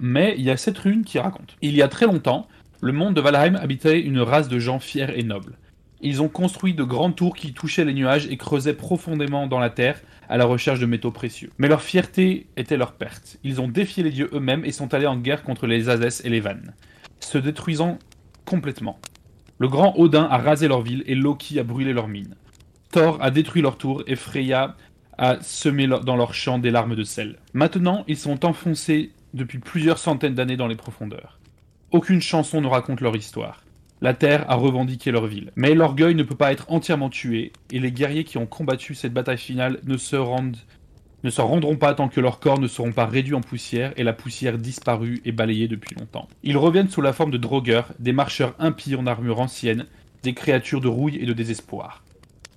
mais 0.00 0.34
il 0.36 0.42
y 0.44 0.50
a 0.50 0.56
cette 0.56 0.78
rune 0.78 1.04
qui 1.04 1.18
raconte. 1.20 1.56
Il 1.62 1.76
y 1.76 1.82
a 1.82 1.88
très 1.88 2.06
longtemps, 2.06 2.48
le 2.80 2.92
monde 2.92 3.14
de 3.14 3.20
Valheim 3.20 3.54
habitait 3.54 4.00
une 4.00 4.18
race 4.20 4.48
de 4.48 4.58
gens 4.58 4.80
fiers 4.80 5.06
et 5.14 5.22
nobles. 5.22 5.56
Ils 6.00 6.20
ont 6.20 6.28
construit 6.28 6.74
de 6.74 6.84
grandes 6.84 7.16
tours 7.16 7.34
qui 7.34 7.52
touchaient 7.52 7.84
les 7.84 7.94
nuages 7.94 8.26
et 8.26 8.36
creusaient 8.36 8.74
profondément 8.74 9.46
dans 9.46 9.58
la 9.58 9.70
terre 9.70 10.00
à 10.28 10.36
la 10.36 10.44
recherche 10.44 10.80
de 10.80 10.86
métaux 10.86 11.10
précieux. 11.10 11.50
Mais 11.58 11.68
leur 11.68 11.82
fierté 11.82 12.46
était 12.56 12.76
leur 12.76 12.92
perte. 12.92 13.38
Ils 13.44 13.60
ont 13.60 13.68
défié 13.68 14.02
les 14.02 14.10
dieux 14.10 14.30
eux-mêmes 14.32 14.64
et 14.64 14.72
sont 14.72 14.92
allés 14.92 15.06
en 15.06 15.16
guerre 15.16 15.42
contre 15.42 15.66
les 15.66 15.88
Azès 15.88 16.22
et 16.24 16.28
les 16.28 16.40
Vannes, 16.40 16.74
se 17.20 17.38
détruisant 17.38 17.98
complètement. 18.44 18.98
Le 19.58 19.68
grand 19.68 19.94
Odin 19.96 20.24
a 20.30 20.36
rasé 20.36 20.68
leur 20.68 20.82
ville 20.82 21.02
et 21.06 21.14
Loki 21.14 21.58
a 21.58 21.64
brûlé 21.64 21.94
leurs 21.94 22.08
mines. 22.08 22.34
Thor 22.92 23.18
a 23.22 23.30
détruit 23.30 23.62
leur 23.62 23.78
tour 23.78 24.02
et 24.06 24.16
Freya 24.16 24.76
a 25.18 25.40
semé 25.40 25.86
dans 25.86 26.16
leurs 26.16 26.34
champs 26.34 26.58
des 26.58 26.70
larmes 26.70 26.94
de 26.94 27.04
sel. 27.04 27.38
Maintenant, 27.54 28.04
ils 28.06 28.18
sont 28.18 28.44
enfoncés 28.44 29.12
depuis 29.32 29.58
plusieurs 29.58 29.98
centaines 29.98 30.34
d'années 30.34 30.58
dans 30.58 30.66
les 30.66 30.76
profondeurs. 30.76 31.38
Aucune 31.90 32.20
chanson 32.20 32.60
ne 32.60 32.66
raconte 32.66 33.00
leur 33.00 33.16
histoire. 33.16 33.65
La 34.02 34.14
Terre 34.14 34.44
a 34.50 34.56
revendiqué 34.56 35.10
leur 35.10 35.26
ville. 35.26 35.52
Mais 35.56 35.74
l'orgueil 35.74 36.14
ne 36.14 36.22
peut 36.22 36.34
pas 36.34 36.52
être 36.52 36.66
entièrement 36.70 37.08
tué, 37.08 37.52
et 37.72 37.78
les 37.78 37.92
guerriers 37.92 38.24
qui 38.24 38.38
ont 38.38 38.46
combattu 38.46 38.94
cette 38.94 39.14
bataille 39.14 39.38
finale 39.38 39.80
ne 39.84 39.96
se 39.96 40.16
rendent 40.16 40.58
ne 41.24 41.30
s'en 41.30 41.48
rendront 41.48 41.76
pas 41.76 41.92
tant 41.94 42.08
que 42.08 42.20
leurs 42.20 42.38
corps 42.38 42.60
ne 42.60 42.68
seront 42.68 42.92
pas 42.92 43.06
réduits 43.06 43.34
en 43.34 43.40
poussière 43.40 43.92
et 43.96 44.04
la 44.04 44.12
poussière 44.12 44.58
disparue 44.58 45.20
et 45.24 45.32
balayée 45.32 45.66
depuis 45.66 45.96
longtemps. 45.96 46.28
Ils 46.44 46.56
reviennent 46.56 46.88
sous 46.88 47.02
la 47.02 47.12
forme 47.12 47.32
de 47.32 47.36
drogueurs, 47.36 47.88
des 47.98 48.12
marcheurs 48.12 48.54
impies 48.60 48.94
en 48.94 49.06
armure 49.06 49.40
ancienne, 49.40 49.86
des 50.22 50.34
créatures 50.34 50.80
de 50.80 50.86
rouille 50.86 51.16
et 51.16 51.26
de 51.26 51.32
désespoir. 51.32 52.04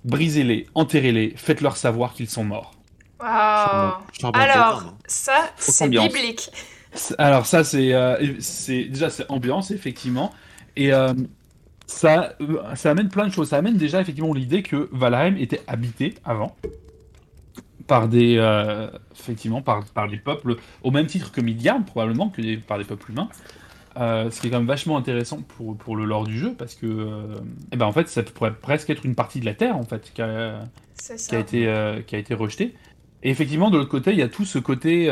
Brisez-les, 0.04 0.66
enterrez-les, 0.74 1.32
faites-leur 1.36 1.76
savoir 1.76 2.14
qu'ils 2.14 2.30
sont 2.30 2.44
morts. 2.44 2.74
Waouh 3.18 3.94
Charbon 4.12 4.38
Alors, 4.38 4.94
ça, 5.06 5.50
c'est 5.56 5.88
biblique. 5.88 6.50
Alors 7.18 7.46
ça 7.46 7.62
c'est 7.62 7.94
euh, 7.94 8.34
c'est 8.40 8.84
déjà 8.84 9.10
c'est 9.10 9.30
ambiance 9.30 9.70
effectivement 9.70 10.32
et 10.82 10.92
euh, 10.92 11.12
ça 11.86 12.34
ça 12.74 12.90
amène 12.92 13.08
plein 13.08 13.26
de 13.26 13.32
choses. 13.32 13.48
Ça 13.50 13.56
amène 13.58 13.76
déjà 13.76 14.00
effectivement 14.00 14.32
l'idée 14.34 14.62
que 14.62 14.88
Valheim 14.92 15.36
était 15.36 15.60
habité 15.66 16.14
avant 16.24 16.56
par 17.86 18.08
des 18.08 18.36
euh, 18.38 18.88
effectivement 19.12 19.62
par, 19.62 19.84
par 19.86 20.08
des 20.08 20.16
peuples 20.18 20.56
au 20.82 20.90
même 20.90 21.06
titre 21.06 21.32
que 21.32 21.40
Midgard 21.40 21.84
probablement 21.84 22.28
que 22.28 22.40
des- 22.40 22.56
par 22.56 22.78
des 22.78 22.84
peuples 22.84 23.10
humains. 23.10 23.28
Euh, 23.96 24.30
ce 24.30 24.40
qui 24.40 24.46
est 24.46 24.50
quand 24.50 24.58
même 24.58 24.68
vachement 24.68 24.96
intéressant 24.96 25.42
pour, 25.56 25.76
pour 25.76 25.96
le 25.96 26.04
lore 26.04 26.22
du 26.24 26.38
jeu 26.38 26.54
parce 26.56 26.76
que 26.76 26.86
euh, 26.86 27.34
eh 27.72 27.76
ben 27.76 27.86
en 27.86 27.92
fait 27.92 28.08
ça 28.08 28.22
pourrait 28.22 28.54
presque 28.54 28.88
être 28.90 29.04
une 29.04 29.16
partie 29.16 29.40
de 29.40 29.44
la 29.44 29.54
Terre 29.54 29.76
en 29.76 29.82
fait 29.82 30.12
qui 30.14 30.22
a, 30.22 30.60
qui 31.16 31.34
été, 31.40 31.66
euh, 31.66 32.00
qui 32.02 32.14
a 32.14 32.18
été 32.18 32.34
rejeté. 32.34 32.74
Et 33.24 33.30
effectivement, 33.30 33.68
de 33.70 33.76
l'autre 33.76 33.90
côté, 33.90 34.12
il 34.12 34.18
y 34.18 34.22
a 34.22 34.28
tout 34.28 34.46
ce 34.46 34.58
côté 34.58 35.10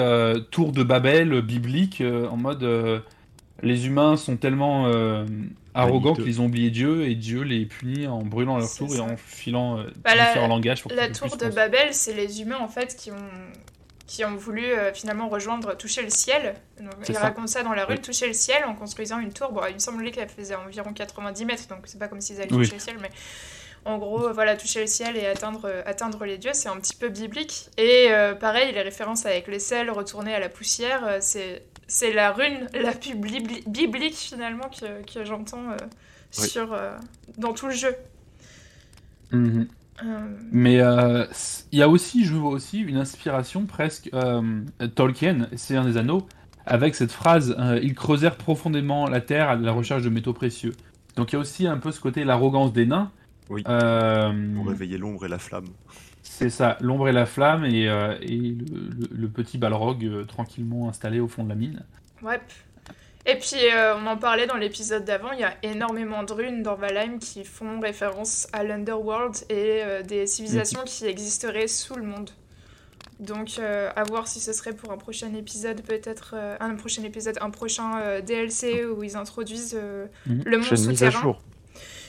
tour 0.51 0.73
de 0.73 0.83
Babel 0.83 1.43
biblique, 1.43 2.03
en 2.31 2.39
mode 2.39 2.65
les 3.63 3.87
humains 3.87 4.17
sont 4.17 4.37
tellement 4.37 4.87
euh, 4.87 5.27
arrogants 5.75 6.15
qu'ils 6.15 6.41
ont 6.41 6.47
oublié 6.47 6.71
Dieu, 6.71 7.09
et 7.09 7.15
Dieu 7.15 7.43
les 7.43 7.67
punit 7.67 8.07
en 8.07 8.23
brûlant 8.23 8.59
leur 8.59 8.73
tour 8.73 8.95
et 8.95 9.01
en 9.01 9.17
filant 9.17 9.79
euh, 9.79 9.85
Bah, 10.05 10.15
la- 10.15 10.27
différents 10.29 10.49
langages. 10.49 10.83
Pour 10.83 10.93
La 10.93 11.09
tour 11.09 11.37
de. 11.37 11.49
Babel, 11.49 11.93
c'est 11.93 12.15
les 12.15 12.41
humains 12.41 12.59
en 12.61 12.69
fait 12.69 12.97
qui 12.97 13.11
ont 13.11 13.17
qui 14.07 14.25
ont 14.25 14.37
voulu 14.37 14.65
euh, 14.65 14.91
finalement 14.95 15.29
rejoindre, 15.29 15.77
toucher 15.77 16.01
le 16.03 16.09
ciel. 16.09 16.55
Donc, 16.81 16.95
ils 17.07 17.15
ça. 17.15 17.21
racontent 17.21 17.47
ça 17.47 17.63
dans 17.63 17.75
la 17.75 17.85
rue, 17.85 17.97
Oui. 17.97 18.01
toucher 18.01 18.27
le 18.27 18.33
ciel 18.33 18.65
en 18.65 18.75
construisant 18.75 19.19
une 19.19 19.35
tour. 19.35 19.53
Bon, 19.53 19.61
il 19.69 19.75
me 19.75 19.79
semblait 19.79 20.11
qu'elle 20.13 20.31
faisait 20.31 20.55
environ 20.55 20.95
90 20.95 21.45
mètres, 21.45 21.69
donc 21.69 21.81
c'est 21.85 21.99
pas 21.99 22.09
comme 22.09 22.23
s'ils 22.23 22.41
allaient 22.41 22.51
Oui. 22.51 22.61
toucher 22.65 22.73
le 22.77 22.81
ciel, 22.81 22.97
mais 23.03 23.11
en 23.89 23.99
gros, 23.99 24.29
euh, 24.29 24.33
voilà, 24.33 24.57
toucher 24.57 24.81
le 24.83 24.87
ciel 24.87 25.17
et 25.17 25.27
atteindre, 25.27 25.63
euh, 25.67 25.83
atteindre 25.87 26.25
les 26.25 26.39
dieux, 26.39 26.53
c'est 26.55 26.69
un 26.69 26.77
petit 26.79 26.95
peu 26.97 27.09
biblique. 27.09 27.71
Et 27.79 28.09
euh, 28.11 28.35
pareil, 28.35 28.73
les 28.73 28.83
références 28.83 29.27
avec 29.27 29.49
les 29.49 29.59
sels, 29.61 29.91
retourner 29.91 30.35
à 30.35 30.41
la 30.41 30.49
poussière, 30.49 31.19
c'est 31.21 31.65
c'est 31.91 32.13
la 32.13 32.33
rune 32.33 32.69
la 32.75 32.93
plus 32.93 33.15
bibli- 33.15 33.65
biblique 33.69 34.15
finalement 34.17 34.69
que, 34.71 35.03
que 35.13 35.25
j'entends 35.25 35.71
euh, 35.71 35.77
Oui. 36.39 36.49
sur 36.49 36.73
euh, 36.75 36.97
dans 37.39 37.55
tout 37.55 37.67
le 37.67 37.75
jeu. 37.75 37.97
Mhm. 39.33 39.69
Euh, 40.05 40.29
Mais 40.51 40.75
il 41.73 41.79
y 41.79 41.83
a 41.83 41.89
aussi, 41.89 42.25
je 42.25 42.35
vois 42.35 42.51
aussi, 42.51 42.81
une 42.81 42.97
inspiration 42.97 43.67
presque. 43.67 44.11
Tolkien, 44.95 45.49
c'est 45.57 45.77
un 45.77 45.85
des 45.85 45.97
Anneaux, 45.97 46.27
avec 46.67 46.95
cette 46.95 47.13
phrase 47.13 47.57
Ils 47.83 47.95
creusèrent 47.95 48.37
profondément 48.37 49.09
la 49.09 49.21
terre 49.21 49.51
à 49.51 49.57
la 49.57 49.73
recherche 49.73 50.03
de 50.03 50.09
métaux 50.11 50.33
précieux. 50.33 50.75
Donc 51.17 51.33
il 51.33 51.35
y 51.35 51.37
a 51.37 51.41
aussi 51.41 51.67
un 51.67 51.79
peu 51.79 51.93
ce 51.93 52.01
côté 52.01 52.25
l'arrogance 52.25 52.73
des 52.73 52.87
nains. 52.87 53.11
Oui. 53.51 53.65
Euh, 53.69 54.55
Pour 54.57 54.69
réveiller 54.69 54.99
l'ombre 54.99 55.25
et 55.27 55.29
la 55.29 55.39
flamme. 55.39 55.69
c'est 56.23 56.51
ça, 56.51 56.77
l'ombre 56.81 57.09
et 57.09 57.13
la 57.13 57.27
flamme 57.27 57.65
et, 57.65 57.89
euh, 57.89 58.15
et 58.21 58.37
le, 58.37 58.65
le- 59.01 59.09
le 59.11 59.29
petit 59.29 59.57
balrog 59.59 60.05
euh, 60.05 60.25
tranquillement 60.25 60.89
installé 60.89 61.21
au 61.21 61.29
fond 61.29 61.45
de 61.45 61.49
la 61.49 61.55
mine. 61.55 61.83
Ouais. 62.23 62.41
Et 63.27 63.35
puis, 63.37 63.57
euh, 63.75 63.95
on 63.97 64.07
en 64.07 64.17
parlait 64.17 64.47
dans 64.47 64.57
l'épisode 64.57 65.05
d'avant, 65.05 65.33
il 65.33 65.41
y 65.41 65.45
a 65.45 65.55
énormément 65.63 66.23
de 66.23 66.33
runes 66.33 66.63
dans 66.63 66.77
Valheim 66.77 67.19
qui 67.19 67.45
font 67.45 67.79
référence 67.81 68.47
à 68.55 68.65
l'Underworld 68.65 69.35
et 69.51 69.83
euh, 69.83 70.03
des 70.03 70.27
civilisations 70.27 70.81
qui 70.87 71.05
existeraient 71.07 71.69
sous 71.69 71.95
le 71.97 72.05
monde. 72.05 72.31
Donc, 73.21 73.57
euh, 73.59 73.91
à 73.97 74.05
voir 74.05 74.29
si 74.29 74.39
ce 74.41 74.53
serait 74.53 74.73
pour 74.73 74.93
un 74.93 74.97
prochain 74.97 75.35
épisode, 75.35 75.83
peut-être 75.83 76.35
euh, 76.37 76.57
un 76.61 76.75
prochain 76.77 77.03
épisode, 77.03 77.37
un 77.41 77.51
prochain 77.51 77.99
euh, 78.01 78.21
DLC 78.23 78.85
où 78.87 79.03
ils 79.03 79.17
introduisent 79.17 79.77
euh, 79.79 80.07
Mhm. 80.27 80.43
le 80.47 80.57
monde 80.59 80.67
Prochaine 80.67 80.87
mise 80.89 81.03
à 81.03 81.07
souterrain. 81.11 81.23
jour. 81.23 81.43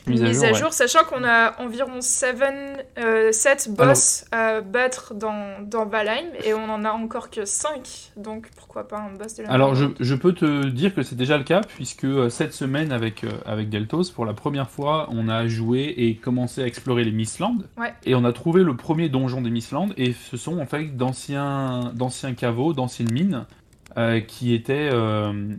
Une 0.10 0.28
mise 0.28 0.44
à 0.44 0.54
jour, 0.54 0.74
sachant 0.74 1.04
qu'on 1.04 1.24
a 1.24 1.60
environ 1.62 2.02
7 2.02 3.70
boss 3.70 4.26
à 4.32 4.62
battre 4.62 5.14
dans, 5.14 5.62
dans 5.62 5.86
Valheim 5.86 6.28
et 6.44 6.54
on 6.54 6.70
en 6.70 6.86
a 6.86 6.92
encore 6.92 7.30
que 7.30 7.46
5. 7.46 8.12
Donc 8.18 8.50
pourquoi 8.56 8.88
pas 8.88 9.00
un 9.00 9.16
boss 9.18 9.36
de 9.36 9.44
la 9.44 9.52
Alors 9.52 9.76
je, 9.76 9.86
je 10.00 10.16
peux 10.16 10.34
te 10.34 10.68
dire 10.68 10.94
que 10.94 11.04
c'est 11.04 11.16
déjà 11.16 11.38
le 11.38 11.44
cas 11.44 11.62
puisque 11.62 12.06
euh, 12.06 12.30
cette 12.30 12.54
semaine 12.54 12.92
avec, 12.92 13.24
euh, 13.24 13.30
avec 13.46 13.70
Deltos, 13.70 14.12
pour 14.14 14.26
la 14.26 14.34
première 14.34 14.70
fois, 14.70 15.08
on 15.12 15.30
a 15.30 15.48
joué 15.48 15.94
et 15.98 16.16
commencé 16.16 16.62
à 16.62 16.66
explorer 16.66 17.04
les 17.04 17.12
Mistlands. 17.12 17.58
Ouais. 17.78 17.94
Et 18.06 18.16
on 18.16 18.24
a 18.26 18.34
trouvé 18.34 18.64
le 18.64 18.76
premier 18.76 19.10
donjon 19.10 19.42
des 19.42 19.50
Mistlands 19.50 19.90
et 19.98 20.14
ce 20.14 20.38
sont 20.38 20.60
en 20.60 20.66
fait 20.66 20.96
d'anciens 20.96 21.92
caveaux, 22.36 22.74
d'anciennes 22.74 23.12
mines 23.12 23.46
euh, 23.98 24.20
qui 24.20 24.54
étaient 24.54 24.90
euh, 24.94 25.56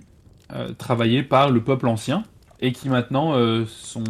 euh, 0.52 0.72
travaillés 0.78 1.24
par 1.24 1.50
le 1.50 1.62
peuple 1.64 1.88
ancien 1.88 2.22
et 2.60 2.72
qui 2.72 2.88
maintenant 2.88 3.34
euh, 3.34 3.64
sont 3.66 4.04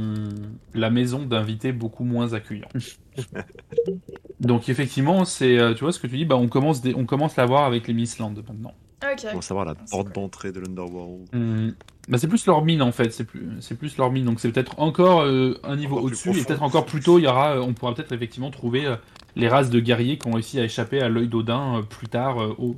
la 0.75 0.91
maison 0.91 1.25
d'invités 1.25 1.73
beaucoup 1.73 2.05
moins 2.05 2.33
accueillants. 2.35 2.69
Donc 4.41 4.69
effectivement, 4.69 5.25
c'est 5.25 5.59
euh, 5.59 5.75
tu 5.75 5.81
vois 5.85 5.93
ce 5.93 5.99
que 5.99 6.07
tu 6.07 6.17
dis, 6.17 6.25
bah 6.25 6.37
on 6.37 6.49
commence 6.49 6.81
des- 6.81 6.95
on 6.95 7.05
commence 7.05 7.39
à 7.39 7.45
voir 7.47 7.65
avec 7.65 7.87
les 7.89 7.95
Mistlands 7.95 8.31
maintenant. 8.31 8.75
Ok. 9.03 9.33
Pour 9.33 9.43
savoir 9.43 9.65
la 9.65 9.75
porte 9.75 10.05
cool. 10.05 10.13
d'entrée 10.13 10.53
de 10.53 10.61
l'Underworld. 10.61 11.29
Hum, 11.35 11.75
Bah 12.09 12.19
c'est 12.19 12.29
plus 12.29 12.45
leur 12.47 12.65
mine 12.65 12.83
en 12.83 12.93
fait, 12.93 13.11
c'est 13.13 13.25
plus, 13.25 13.49
c'est 13.61 13.77
plus 13.79 13.97
leur 13.97 14.11
mine, 14.11 14.25
donc 14.25 14.41
c'est 14.41 14.51
peut-être 14.51 14.79
encore 14.79 15.23
euh, 15.23 15.59
un 15.63 15.77
niveau 15.77 15.99
au-dessus, 16.01 16.31
et 16.31 16.45
peut-être 16.45 16.63
encore 16.63 16.87
plus 16.87 17.01
tôt, 17.01 17.19
il 17.19 17.23
y 17.25 17.27
aura, 17.27 17.61
on 17.61 17.73
pourra 17.73 17.95
peut-être 17.95 18.13
effectivement 18.13 18.51
trouver 18.51 18.87
euh, 18.87 18.97
les 19.37 19.49
races 19.49 19.71
de 19.71 19.81
guerriers 19.81 20.19
qui 20.19 20.27
ont 20.29 20.33
réussi 20.33 20.59
à 20.61 20.65
échapper 20.65 21.01
à 21.01 21.09
l'œil 21.09 21.29
d'Odin 21.29 21.79
euh, 21.79 21.83
plus 21.83 22.09
tard, 22.09 22.43
euh, 22.43 22.55
au- 22.59 22.77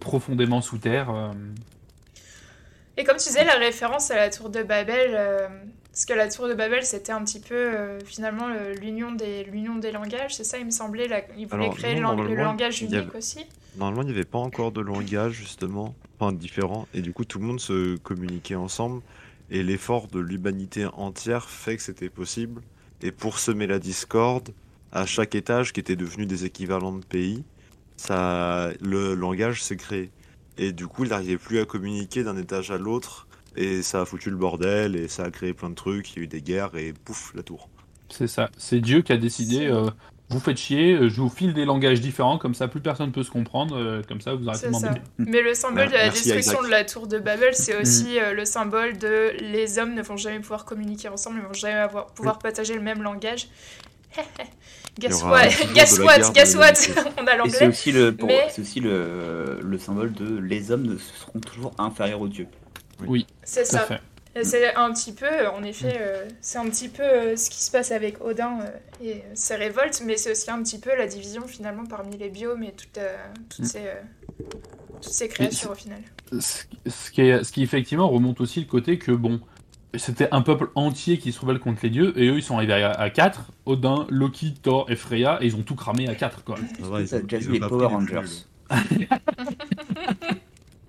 profondément 0.00 0.60
sous 0.60 0.78
terre. 0.78 1.10
Et 2.96 3.04
comme 3.04 3.16
tu 3.16 3.28
disais, 3.28 3.44
la 3.44 3.56
référence 3.56 4.10
à 4.10 4.16
la 4.16 4.30
tour 4.30 4.50
de 4.50 4.62
Babel, 4.62 5.10
euh, 5.14 5.48
parce 5.90 6.04
que 6.04 6.12
la 6.12 6.28
tour 6.28 6.48
de 6.48 6.54
Babel, 6.54 6.84
c'était 6.84 7.12
un 7.12 7.24
petit 7.24 7.40
peu 7.40 7.54
euh, 7.54 7.98
finalement 8.04 8.48
le- 8.48 8.74
l'union 8.74 9.12
des, 9.12 9.44
l'union 9.44 9.76
des 9.76 9.90
langages, 9.90 10.34
c'est 10.36 10.44
ça, 10.44 10.58
il 10.58 10.66
me 10.66 10.70
semblait, 10.70 11.08
là, 11.08 11.22
ils 11.36 11.46
voulaient 11.46 11.64
Alors, 11.64 11.76
créer 11.76 12.00
non, 12.00 12.22
le, 12.22 12.34
langage 12.34 12.82
unique 12.82 13.14
aussi. 13.14 13.46
Normalement, 13.76 14.02
il 14.02 14.06
n'y 14.06 14.12
avait 14.12 14.24
pas 14.24 14.38
encore 14.38 14.70
de 14.70 14.80
langage, 14.80 15.32
justement, 15.32 15.94
enfin 16.18 16.32
différent, 16.32 16.86
et 16.94 17.00
du 17.00 17.12
coup, 17.12 17.24
tout 17.24 17.40
le 17.40 17.44
monde 17.46 17.58
se 17.60 17.96
communiquait 17.96 18.54
ensemble, 18.54 19.02
et 19.50 19.64
l'effort 19.64 20.06
de 20.06 20.20
l'humanité 20.20 20.86
entière 20.94 21.50
fait 21.50 21.76
que 21.76 21.82
c'était 21.82 22.10
possible. 22.10 22.62
Et 23.02 23.10
pour 23.10 23.38
semer 23.40 23.66
la 23.66 23.80
discorde, 23.80 24.50
à 24.92 25.04
chaque 25.04 25.34
étage, 25.34 25.72
qui 25.72 25.80
était 25.80 25.96
devenu 25.96 26.26
des 26.26 26.44
équivalents 26.44 26.92
de 26.92 27.04
pays, 27.04 27.44
ça, 27.96 28.70
le 28.80 29.14
langage 29.14 29.62
s'est 29.62 29.76
créé. 29.76 30.10
Et 30.58 30.72
du 30.72 30.86
coup, 30.86 31.04
il 31.04 31.10
n'arrivait 31.10 31.38
plus 31.38 31.58
à 31.60 31.64
communiquer 31.64 32.22
d'un 32.22 32.36
étage 32.36 32.70
à 32.70 32.78
l'autre, 32.78 33.26
et 33.56 33.82
ça 33.82 34.02
a 34.02 34.04
foutu 34.04 34.30
le 34.30 34.36
bordel, 34.36 34.96
et 34.96 35.08
ça 35.08 35.24
a 35.24 35.30
créé 35.30 35.52
plein 35.52 35.70
de 35.70 35.74
trucs, 35.74 36.12
il 36.12 36.16
y 36.18 36.20
a 36.20 36.24
eu 36.24 36.26
des 36.28 36.42
guerres, 36.42 36.76
et 36.76 36.92
pouf, 37.04 37.32
la 37.34 37.42
tour. 37.42 37.68
C'est 38.08 38.28
ça, 38.28 38.50
c'est 38.56 38.80
Dieu 38.80 39.02
qui 39.02 39.12
a 39.12 39.16
décidé, 39.16 39.66
euh, 39.66 39.90
vous 40.30 40.40
faites 40.40 40.56
chier, 40.56 40.94
euh, 40.94 41.08
je 41.08 41.20
vous 41.20 41.28
file 41.28 41.52
des 41.54 41.64
langages 41.64 42.00
différents, 42.00 42.38
comme 42.38 42.54
ça 42.54 42.66
plus 42.68 42.80
personne 42.80 43.12
peut 43.12 43.22
se 43.22 43.30
comprendre, 43.30 43.76
euh, 43.76 44.02
comme 44.06 44.20
ça 44.20 44.34
vous 44.34 44.48
arrêtez 44.48 44.66
de 44.66 44.72
m'embêter. 44.72 45.00
Mais 45.18 45.42
le 45.42 45.54
symbole 45.54 45.88
de 45.88 45.92
la 45.92 46.08
destruction 46.08 46.62
de 46.62 46.68
la 46.68 46.84
tour 46.84 47.06
de 47.06 47.18
Babel, 47.18 47.50
Mm. 47.50 47.54
c'est 47.54 47.80
aussi 47.80 48.18
euh, 48.18 48.32
le 48.32 48.44
symbole 48.44 48.96
de 48.98 49.32
les 49.40 49.78
hommes 49.78 49.94
ne 49.94 50.02
vont 50.02 50.16
jamais 50.16 50.40
pouvoir 50.40 50.64
communiquer 50.64 51.08
ensemble, 51.08 51.40
ils 51.40 51.46
vont 51.46 51.52
jamais 51.52 51.74
avoir, 51.74 52.06
pouvoir 52.06 52.38
partager 52.38 52.74
le 52.74 52.80
même 52.80 53.02
langage. 53.02 53.48
guess 54.98 55.22
aura 55.22 55.32
what, 55.32 55.48
guess 55.74 55.98
what, 55.98 56.32
guess 56.32 56.54
what, 56.54 56.72
on 57.18 57.26
a 57.26 57.32
Et 57.32 57.32
c'est 57.32 57.36
l'anglais. 57.36 57.66
aussi, 57.68 57.92
le, 57.92 58.14
pour- 58.16 58.28
Mais- 58.28 58.48
c'est 58.50 58.62
aussi 58.62 58.80
le, 58.80 59.60
le 59.62 59.78
symbole 59.78 60.12
de 60.12 60.38
les 60.38 60.70
hommes 60.70 60.84
ne 60.86 60.96
seront 60.98 61.40
toujours 61.40 61.72
inférieurs 61.78 62.20
aux 62.20 62.28
dieux. 62.28 62.48
C'est 63.42 63.62
Tout 63.68 63.76
à 63.76 63.78
ça. 63.80 63.86
fait. 63.86 64.00
Et 64.36 64.42
C'est 64.42 64.74
un 64.74 64.92
petit 64.92 65.12
peu, 65.12 65.46
en 65.46 65.62
effet, 65.62 65.96
euh, 66.00 66.24
c'est 66.40 66.58
un 66.58 66.68
petit 66.68 66.88
peu 66.88 67.02
euh, 67.04 67.36
ce 67.36 67.50
qui 67.50 67.62
se 67.62 67.70
passe 67.70 67.92
avec 67.92 68.20
Odin 68.24 68.58
euh, 68.62 68.70
et 69.04 69.12
euh, 69.12 69.18
ses 69.34 69.54
révoltes, 69.54 70.02
mais 70.04 70.16
c'est 70.16 70.32
aussi 70.32 70.50
un 70.50 70.60
petit 70.62 70.80
peu 70.80 70.90
la 70.96 71.06
division 71.06 71.46
finalement 71.46 71.84
parmi 71.86 72.16
les 72.16 72.30
biomes 72.30 72.64
et 72.64 72.72
toutes, 72.72 72.98
euh, 72.98 73.16
toutes, 73.48 73.64
Mm. 73.64 73.68
ces, 73.68 73.78
euh, 73.86 73.94
toutes 75.00 75.12
ces 75.12 75.28
créatures 75.28 75.70
au 75.70 75.74
final. 75.76 76.00
ce, 76.40 76.64
ce 76.88 77.10
qui 77.12 77.20
est- 77.20 77.44
ce 77.44 77.52
qui 77.52 77.62
effectivement 77.62 78.08
remonte 78.08 78.40
aussi 78.40 78.58
le 78.60 78.66
côté 78.66 78.98
que 78.98 79.12
bon, 79.12 79.40
c'était 79.98 80.28
un 80.32 80.42
peuple 80.42 80.70
entier 80.74 81.18
qui 81.18 81.32
se 81.32 81.40
rebelle 81.40 81.58
contre 81.58 81.80
les 81.82 81.90
dieux 81.90 82.12
et 82.18 82.28
eux 82.28 82.36
ils 82.38 82.42
sont 82.42 82.56
arrivés 82.56 82.72
à, 82.82 83.10
4, 83.10 83.50
Odin, 83.66 84.06
Loki, 84.10 84.54
Thor 84.54 84.86
et 84.90 84.96
Freya 84.96 85.38
et 85.40 85.46
ils 85.46 85.56
ont 85.56 85.62
tout 85.62 85.74
cramé 85.74 86.08
à 86.08 86.14
4 86.14 86.44
quoi. 86.44 86.56
Ça 86.80 86.86
ont- 86.86 86.98
déjà 86.98 87.16
ils 87.38 87.38
vu 87.38 87.48
ont 87.50 87.52
les 87.52 87.60
Power 87.60 87.86
Rangers. 87.86 88.20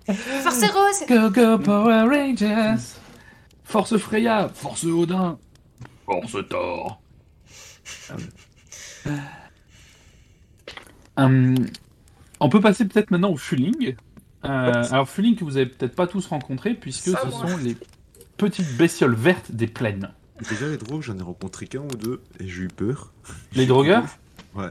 Force 0.06 0.64
Rose 0.70 1.04
Go 1.08 1.30
go 1.30 1.58
Power 1.58 2.02
Rangers 2.08 2.76
Force 3.64 3.96
Freya, 3.96 4.48
Force 4.54 4.84
Odin, 4.84 5.38
Force 6.04 6.36
Thor. 6.48 7.00
Hum, 11.16 11.54
on 12.40 12.48
peut 12.48 12.60
passer 12.60 12.86
peut-être 12.86 13.10
maintenant 13.10 13.30
au 13.30 13.36
Fulling. 13.36 13.96
Euh, 14.44 14.84
alors 14.92 15.08
Fulling 15.08 15.34
que 15.34 15.44
vous 15.44 15.56
avez 15.56 15.66
peut-être 15.66 15.94
pas 15.96 16.06
tous 16.06 16.26
rencontré 16.26 16.74
puisque 16.74 17.08
Ça, 17.10 17.20
ce 17.24 17.28
moi. 17.28 17.48
sont 17.48 17.56
les 17.56 17.76
petites 18.36 18.76
bestioles 18.76 19.14
vertes 19.14 19.52
des 19.52 19.66
plaines. 19.66 20.10
Déjà, 20.48 20.68
les 20.68 20.76
drogues, 20.76 21.02
j'en 21.02 21.18
ai 21.18 21.22
rencontré 21.22 21.66
qu'un 21.66 21.80
ou 21.80 21.96
deux, 21.96 22.20
et 22.40 22.46
j'ai 22.48 22.62
eu 22.64 22.68
peur. 22.68 23.12
Les 23.54 23.66
drogueurs 23.66 24.04
Ouais. 24.54 24.68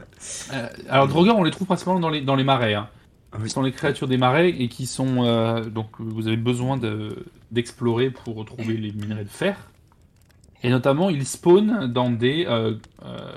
Euh, 0.52 0.68
alors, 0.88 1.06
drogueurs, 1.06 1.36
on 1.38 1.44
les 1.44 1.50
trouve 1.52 1.66
principalement 1.66 2.00
dans 2.00 2.08
les, 2.08 2.20
dans 2.20 2.34
les 2.34 2.42
marais. 2.44 2.74
Hein. 2.74 2.88
Ah 3.32 3.36
oui. 3.40 3.48
Ce 3.48 3.54
sont 3.54 3.62
les 3.62 3.70
créatures 3.72 4.08
des 4.08 4.16
marais 4.16 4.50
et 4.50 4.68
qui 4.68 4.86
sont. 4.86 5.24
euh, 5.24 5.64
donc, 5.64 5.90
vous 5.98 6.26
avez 6.26 6.36
besoin 6.36 6.76
de- 6.76 7.24
d'explorer 7.52 8.10
pour 8.10 8.34
retrouver 8.36 8.76
les 8.76 8.90
minerais 8.92 9.22
de 9.24 9.28
fer. 9.28 9.56
Et 10.64 10.70
notamment, 10.70 11.08
ils 11.10 11.24
spawnent 11.26 11.86
dans 11.92 12.10
des 12.10 12.46
euh, 12.48 12.74
euh, 13.04 13.32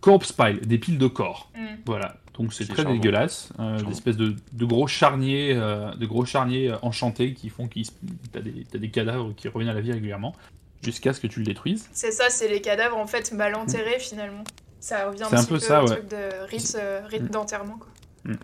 corpse 0.00 0.32
piles, 0.32 0.60
des 0.66 0.78
piles 0.78 0.98
de 0.98 1.06
corps. 1.06 1.50
Mm. 1.56 1.66
Voilà. 1.86 2.16
Donc, 2.38 2.52
c'est 2.54 2.66
très 2.66 2.82
charmant. 2.82 2.94
dégueulasse. 2.94 3.50
Euh, 3.60 3.78
espèces 3.90 4.16
de, 4.16 4.34
de 4.52 4.64
gros 4.64 4.86
charniers, 4.86 5.52
euh, 5.54 5.94
de 5.94 6.06
gros 6.06 6.24
charniers 6.24 6.70
euh, 6.70 6.76
enchantés 6.82 7.34
qui 7.34 7.48
font 7.50 7.68
qu'ils. 7.68 7.86
T'as 8.32 8.40
des, 8.40 8.64
t'as 8.70 8.78
des 8.78 8.90
cadavres 8.90 9.34
qui 9.36 9.48
reviennent 9.48 9.68
à 9.70 9.74
la 9.74 9.80
vie 9.82 9.92
régulièrement 9.92 10.34
jusqu'à 10.82 11.12
ce 11.12 11.20
que 11.20 11.26
tu 11.26 11.38
le 11.40 11.44
détruises. 11.44 11.88
C'est 11.92 12.10
ça, 12.10 12.24
c'est 12.30 12.48
les 12.48 12.60
cadavres 12.60 12.96
en 12.96 13.06
fait 13.06 13.32
mal 13.32 13.54
enterrés 13.54 13.98
finalement. 14.00 14.44
Ça 14.80 15.08
revient 15.08 15.22
un 15.24 15.28
C'est 15.28 15.36
un 15.36 15.38
petit 15.40 15.48
peu 15.48 15.54
peu 15.54 15.60
ça, 15.60 15.84
au 15.84 15.88
ouais. 15.88 15.96
truc 15.96 16.08
de 16.10 16.46
rite, 16.48 16.76
euh, 16.80 17.02
rite 17.06 17.22
Mm. 17.24 17.28
d'enterrement 17.28 17.76
quoi. 17.78 17.88
Mais 18.24 18.34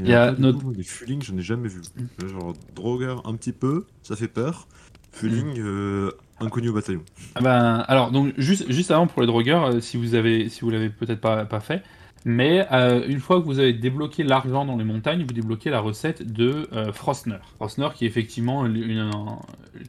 Il 0.00 0.08
y 0.08 0.14
a 0.14 0.32
notre- 0.32 0.58
coup, 0.60 0.72
les 0.76 0.82
Fulling, 0.82 1.22
j'en 1.22 1.36
ai 1.36 1.42
jamais 1.42 1.68
vu. 1.68 1.80
Genre, 2.24 2.52
drogueur 2.74 3.26
un 3.26 3.34
petit 3.34 3.52
peu, 3.52 3.86
ça 4.02 4.14
fait 4.16 4.28
peur. 4.28 4.66
Fulling, 5.12 5.58
euh, 5.58 6.10
inconnu 6.40 6.68
au 6.68 6.72
bataillon. 6.74 7.02
Ah 7.34 7.40
ben, 7.40 7.84
alors, 7.88 8.10
donc, 8.10 8.32
juste, 8.36 8.70
juste 8.70 8.90
avant 8.90 9.06
pour 9.06 9.20
les 9.22 9.26
drogueurs, 9.26 9.64
euh, 9.66 9.80
si 9.80 9.96
vous 9.96 10.14
avez, 10.14 10.48
si 10.48 10.60
vous 10.60 10.70
l'avez 10.70 10.90
peut-être 10.90 11.20
pas, 11.20 11.44
pas 11.46 11.60
fait, 11.60 11.82
mais 12.24 12.66
euh, 12.72 13.06
une 13.08 13.20
fois 13.20 13.40
que 13.40 13.44
vous 13.46 13.58
avez 13.58 13.72
débloqué 13.72 14.22
l'argent 14.22 14.64
dans 14.64 14.76
les 14.76 14.84
montagnes, 14.84 15.20
vous 15.22 15.32
débloquez 15.32 15.70
la 15.70 15.80
recette 15.80 16.30
de 16.32 16.68
euh, 16.72 16.92
Frostner. 16.92 17.38
Frostner 17.56 17.88
qui 17.94 18.04
est 18.04 18.08
effectivement 18.08 18.66
une- 18.66 18.76
une- 18.76 18.98
un- 18.98 19.38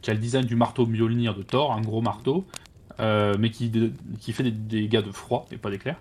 qui 0.01 0.11
a 0.11 0.13
le 0.13 0.19
design 0.19 0.45
du 0.45 0.55
marteau 0.55 0.85
Mjolnir 0.85 1.35
de 1.35 1.43
Thor, 1.43 1.73
un 1.73 1.81
gros 1.81 2.01
marteau, 2.01 2.45
euh, 2.99 3.35
mais 3.39 3.49
qui, 3.49 3.69
de- 3.69 3.91
qui 4.19 4.31
fait 4.33 4.43
des 4.43 4.51
dégâts 4.51 5.03
de 5.03 5.11
froid 5.11 5.45
et 5.51 5.57
pas 5.57 5.69
d'éclair. 5.69 5.97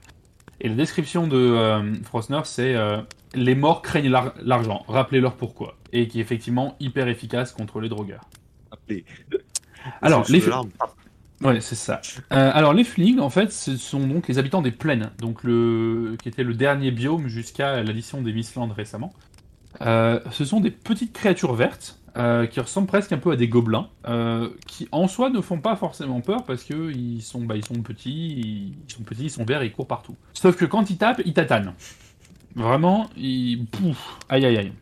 Et 0.61 0.69
la 0.69 0.75
description 0.75 1.27
de 1.29 1.37
euh, 1.37 1.95
Frostner, 2.03 2.41
c'est 2.45 2.75
euh, 2.75 2.99
les 3.35 3.55
morts 3.55 3.81
craignent 3.83 4.11
l'ar- 4.11 4.35
l'argent, 4.43 4.85
rappelez-leur 4.89 5.35
pourquoi. 5.37 5.77
Et 5.93 6.09
qui 6.09 6.19
est 6.19 6.23
effectivement 6.23 6.77
hyper 6.81 7.09
efficace 7.09 7.53
contre 7.53 7.81
les 7.81 7.89
drogueurs. 7.89 8.25
Alors, 10.03 10.25
les. 10.33 10.41
Ouais, 11.43 11.61
c'est 11.61 11.77
ça. 11.77 12.01
Euh, 12.33 12.51
alors, 12.53 12.73
les 12.73 12.83
Fulings, 12.85 13.21
en 13.21 13.31
fait, 13.31 13.53
ce 13.53 13.77
sont 13.77 14.07
donc 14.07 14.27
les 14.27 14.39
habitants 14.39 14.63
des 14.63 14.73
plaines, 14.73 15.11
donc 15.19 15.45
le... 15.45 16.17
qui 16.21 16.29
était 16.29 16.43
le 16.43 16.55
dernier 16.55 16.91
biome 16.91 17.29
jusqu'à 17.29 17.83
l'addition 17.83 18.23
des 18.23 18.33
Mistlands 18.33 18.69
récemment. 18.69 19.13
Euh, 19.83 20.21
ce 20.33 20.45
sont 20.45 20.61
des 20.61 20.73
petites 20.73 21.13
créatures 21.13 21.55
vertes 21.55 22.01
euh, 22.17 22.47
qui 22.47 22.59
ressemblent 22.59 22.89
presque 22.89 23.13
un 23.13 23.19
peu 23.19 23.31
à 23.31 23.37
des 23.37 23.47
gobelins, 23.47 23.89
qui 24.67 24.89
en 24.91 25.07
soi 25.07 25.31
ne 25.31 25.41
font 25.41 25.61
pas 25.61 25.77
forcément 25.77 26.21
peur 26.21 26.45
parce 26.45 26.65
que 26.65 26.91
ils 26.91 27.23
sont, 27.23 27.43
bah, 27.43 27.55
sont 27.63 27.83
petits, 27.83 28.75
ils 28.89 28.93
sont 28.93 29.05
petits, 29.05 29.25
ils 29.25 29.31
sont 29.31 29.45
verts, 29.45 29.63
ils 29.63 29.71
courent 29.71 29.87
partout. 29.87 30.17
Sauf 30.33 30.57
que 30.57 30.65
quand 30.65 30.91
ils 30.91 30.99
tapent, 30.99 31.23
ils 31.25 31.35
tatanent. 31.35 31.75
Vraiment, 32.57 33.09
ils... 33.17 33.65
Pouf, 33.67 34.19
aïe 34.29 34.45
aïe 34.45 34.57
aïe. 34.57 34.73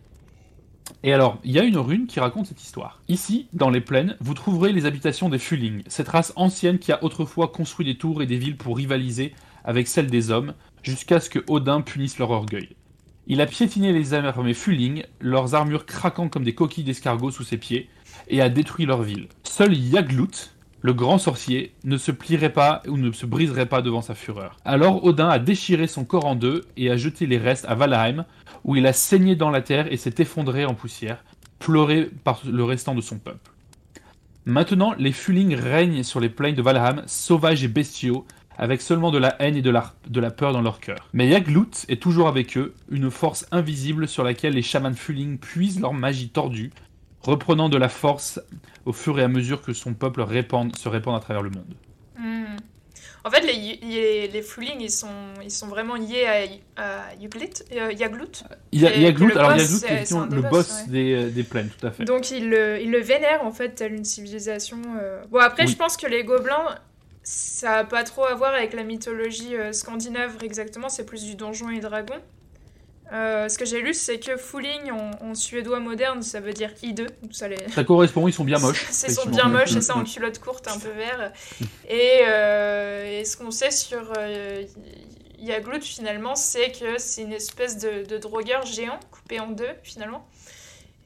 Et 1.02 1.12
alors, 1.12 1.38
il 1.44 1.52
y 1.52 1.58
a 1.58 1.64
une 1.64 1.78
rune 1.78 2.06
qui 2.06 2.20
raconte 2.20 2.46
cette 2.46 2.62
histoire. 2.62 3.00
Ici, 3.08 3.48
dans 3.52 3.70
les 3.70 3.80
plaines, 3.80 4.16
vous 4.20 4.34
trouverez 4.34 4.72
les 4.72 4.86
habitations 4.86 5.28
des 5.28 5.38
Fuling, 5.38 5.82
cette 5.86 6.08
race 6.08 6.32
ancienne 6.36 6.78
qui 6.78 6.92
a 6.92 7.02
autrefois 7.04 7.48
construit 7.48 7.86
des 7.86 7.96
tours 7.96 8.22
et 8.22 8.26
des 8.26 8.38
villes 8.38 8.56
pour 8.56 8.76
rivaliser 8.76 9.34
avec 9.64 9.88
celles 9.88 10.10
des 10.10 10.30
hommes, 10.30 10.54
jusqu'à 10.82 11.20
ce 11.20 11.28
que 11.28 11.44
Odin 11.48 11.80
punisse 11.80 12.18
leur 12.18 12.30
orgueil. 12.30 12.76
Il 13.26 13.40
a 13.40 13.46
piétiné 13.46 13.92
les 13.92 14.14
armées 14.14 14.54
Fuling, 14.54 15.02
leurs 15.20 15.56
armures 15.56 15.86
craquant 15.86 16.28
comme 16.28 16.44
des 16.44 16.54
coquilles 16.54 16.84
d'escargot 16.84 17.32
sous 17.32 17.42
ses 17.42 17.56
pieds, 17.56 17.88
et 18.28 18.40
a 18.40 18.48
détruit 18.48 18.86
leur 18.86 19.02
ville. 19.02 19.26
Seul 19.42 19.76
Yaglut, 19.76 20.52
le 20.80 20.92
grand 20.92 21.18
sorcier, 21.18 21.72
ne 21.82 21.96
se 21.96 22.12
plierait 22.12 22.52
pas 22.52 22.82
ou 22.86 22.96
ne 22.96 23.10
se 23.10 23.26
briserait 23.26 23.66
pas 23.66 23.82
devant 23.82 24.02
sa 24.02 24.14
fureur. 24.14 24.56
Alors 24.64 25.04
Odin 25.04 25.28
a 25.28 25.40
déchiré 25.40 25.88
son 25.88 26.04
corps 26.04 26.26
en 26.26 26.36
deux 26.36 26.62
et 26.76 26.88
a 26.90 26.96
jeté 26.96 27.26
les 27.26 27.38
restes 27.38 27.66
à 27.68 27.74
Valheim, 27.74 28.24
où 28.66 28.74
il 28.74 28.86
a 28.86 28.92
saigné 28.92 29.36
dans 29.36 29.50
la 29.50 29.62
terre 29.62 29.90
et 29.90 29.96
s'est 29.96 30.16
effondré 30.18 30.66
en 30.66 30.74
poussière, 30.74 31.24
pleuré 31.60 32.10
par 32.24 32.42
le 32.44 32.64
restant 32.64 32.94
de 32.94 33.00
son 33.00 33.18
peuple. 33.18 33.52
Maintenant, 34.44 34.92
les 34.98 35.12
Fuling 35.12 35.54
règnent 35.54 36.02
sur 36.02 36.20
les 36.20 36.28
plaines 36.28 36.56
de 36.56 36.62
Valheim, 36.62 37.02
sauvages 37.06 37.62
et 37.64 37.68
bestiaux, 37.68 38.26
avec 38.58 38.82
seulement 38.82 39.12
de 39.12 39.18
la 39.18 39.40
haine 39.40 39.56
et 39.56 39.62
de 39.62 39.70
la, 39.70 39.94
de 40.08 40.20
la 40.20 40.30
peur 40.30 40.52
dans 40.52 40.62
leur 40.62 40.80
cœur. 40.80 41.08
Mais 41.12 41.28
Yaglut 41.28 41.86
est 41.88 42.02
toujours 42.02 42.26
avec 42.26 42.56
eux, 42.56 42.74
une 42.90 43.10
force 43.10 43.46
invisible 43.52 44.08
sur 44.08 44.24
laquelle 44.24 44.54
les 44.54 44.62
chamans 44.62 44.94
Fuling 44.94 45.38
puisent 45.38 45.80
leur 45.80 45.92
magie 45.92 46.30
tordue, 46.30 46.72
reprenant 47.20 47.68
de 47.68 47.76
la 47.76 47.88
force 47.88 48.40
au 48.84 48.92
fur 48.92 49.18
et 49.20 49.22
à 49.22 49.28
mesure 49.28 49.62
que 49.62 49.72
son 49.74 49.94
peuple 49.94 50.24
se 50.26 50.88
répand 50.88 51.16
à 51.16 51.20
travers 51.20 51.42
le 51.42 51.50
monde. 51.50 51.74
Hmm. 52.18 52.56
En 53.26 53.30
fait, 53.30 53.40
les, 53.40 53.80
les, 53.82 54.28
les 54.28 54.44
ils 54.78 54.88
sont, 54.90 55.08
ils 55.42 55.50
sont 55.50 55.66
vraiment 55.66 55.96
liés 55.96 56.26
à, 56.76 56.82
à 56.82 57.14
Yuglit, 57.20 57.50
euh, 57.72 57.92
Yaglut. 57.92 58.44
Yaglut, 58.70 59.32
alors 59.32 59.50
Yaglut, 59.56 59.64
c'est- 59.66 60.10
le 60.30 60.42
boss, 60.42 60.50
boss 60.50 60.70
ouais. 60.86 60.92
des, 60.92 61.12
euh, 61.14 61.30
des 61.30 61.42
plaines, 61.42 61.68
tout 61.76 61.84
à 61.88 61.90
fait. 61.90 62.04
Donc, 62.04 62.30
ils 62.30 62.48
le, 62.48 62.80
ils 62.80 62.90
le 62.92 63.00
vénèrent, 63.00 63.44
en 63.44 63.50
fait, 63.50 63.70
telle 63.70 63.94
une 63.94 64.04
civilisation. 64.04 64.80
euh. 65.00 65.24
Bon, 65.28 65.40
après, 65.40 65.64
Oui. 65.64 65.68
je 65.72 65.76
pense 65.76 65.96
que 65.96 66.06
les 66.06 66.22
gobelins, 66.22 66.76
ça 67.24 67.78
a 67.78 67.84
pas 67.84 68.04
trop 68.04 68.24
à 68.26 68.34
voir 68.34 68.54
avec 68.54 68.72
la 68.74 68.84
mythologie 68.84 69.56
euh, 69.56 69.72
scandinave 69.72 70.36
exactement, 70.44 70.88
c'est 70.88 71.04
plus 71.04 71.24
du 71.24 71.34
donjon 71.34 71.70
et 71.70 71.80
dragon. 71.80 72.14
Euh, 73.12 73.48
ce 73.48 73.56
que 73.56 73.64
j'ai 73.64 73.80
lu, 73.80 73.94
c'est 73.94 74.18
que 74.18 74.36
Fuling 74.36 74.90
en, 74.90 75.10
en 75.20 75.34
suédois 75.36 75.78
moderne, 75.78 76.22
ça 76.22 76.40
veut 76.40 76.52
dire 76.52 76.72
hideux. 76.82 77.06
Ça 77.30 77.46
les, 77.46 77.56
Ça 77.72 77.84
correspond, 77.84 78.26
ils 78.26 78.32
sont 78.32 78.42
bien 78.44 78.58
moches. 78.58 78.84
C'est 78.90 79.10
sont 79.12 79.28
bien 79.28 79.44
moches, 79.48 79.76
Mm, 79.76 79.80
ça, 79.80 79.96
en 79.96 80.00
mm. 80.00 80.04
culotte 80.06 80.38
courte, 80.40 80.66
un 80.68 80.78
peu 80.78 80.90
vert. 80.90 81.32
Et, 81.88 82.20
euh, 82.26 83.20
et 83.20 83.24
ce 83.24 83.36
qu'on 83.36 83.52
sait 83.52 83.70
sur 83.70 84.12
euh, 84.18 84.64
Yaglut, 85.38 85.80
finalement, 85.82 86.34
c'est 86.34 86.72
que 86.72 86.98
c'est 86.98 87.22
une 87.22 87.32
espèce 87.32 87.78
de, 87.78 88.04
de 88.04 88.18
drogueur 88.18 88.66
géant, 88.66 88.98
coupé 89.12 89.38
en 89.38 89.48
deux, 89.52 89.68
finalement. 89.84 90.26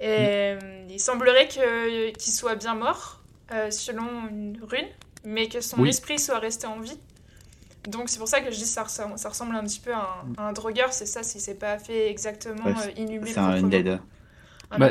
Et 0.00 0.06
euh, 0.08 0.58
il 0.88 0.98
semblerait 1.00 1.48
qu'il 1.48 2.32
soit 2.32 2.54
bien 2.54 2.74
mort, 2.74 3.20
selon 3.70 4.06
une 4.30 4.58
rune, 4.62 4.88
mais 5.24 5.48
que 5.48 5.60
son 5.60 5.82
Oui. 5.82 5.90
esprit 5.90 6.18
soit 6.18 6.38
resté 6.38 6.66
en 6.66 6.80
vie. 6.80 6.98
Donc 7.88 8.08
c'est 8.08 8.18
pour 8.18 8.28
ça 8.28 8.40
que 8.40 8.50
je 8.50 8.56
dis 8.56 8.62
que 8.62 8.68
ça 8.68 8.84
ressemble, 8.84 9.18
ça 9.18 9.28
ressemble 9.28 9.54
un 9.54 9.64
petit 9.64 9.80
peu 9.80 9.92
à 9.92 10.22
un, 10.38 10.42
à 10.42 10.48
un 10.48 10.52
drogueur, 10.52 10.92
c'est 10.92 11.06
ça, 11.06 11.22
si 11.22 11.40
c'est 11.40 11.54
pas 11.54 11.78
fait 11.78 12.10
exactement 12.10 12.64
Ouais, 12.64 12.74
euh, 12.86 13.00
inhumé. 13.00 13.30
C'est 13.30 13.40
un 13.40 13.64
undead. 13.64 14.00
Un 14.70 14.78
Bah, 14.78 14.90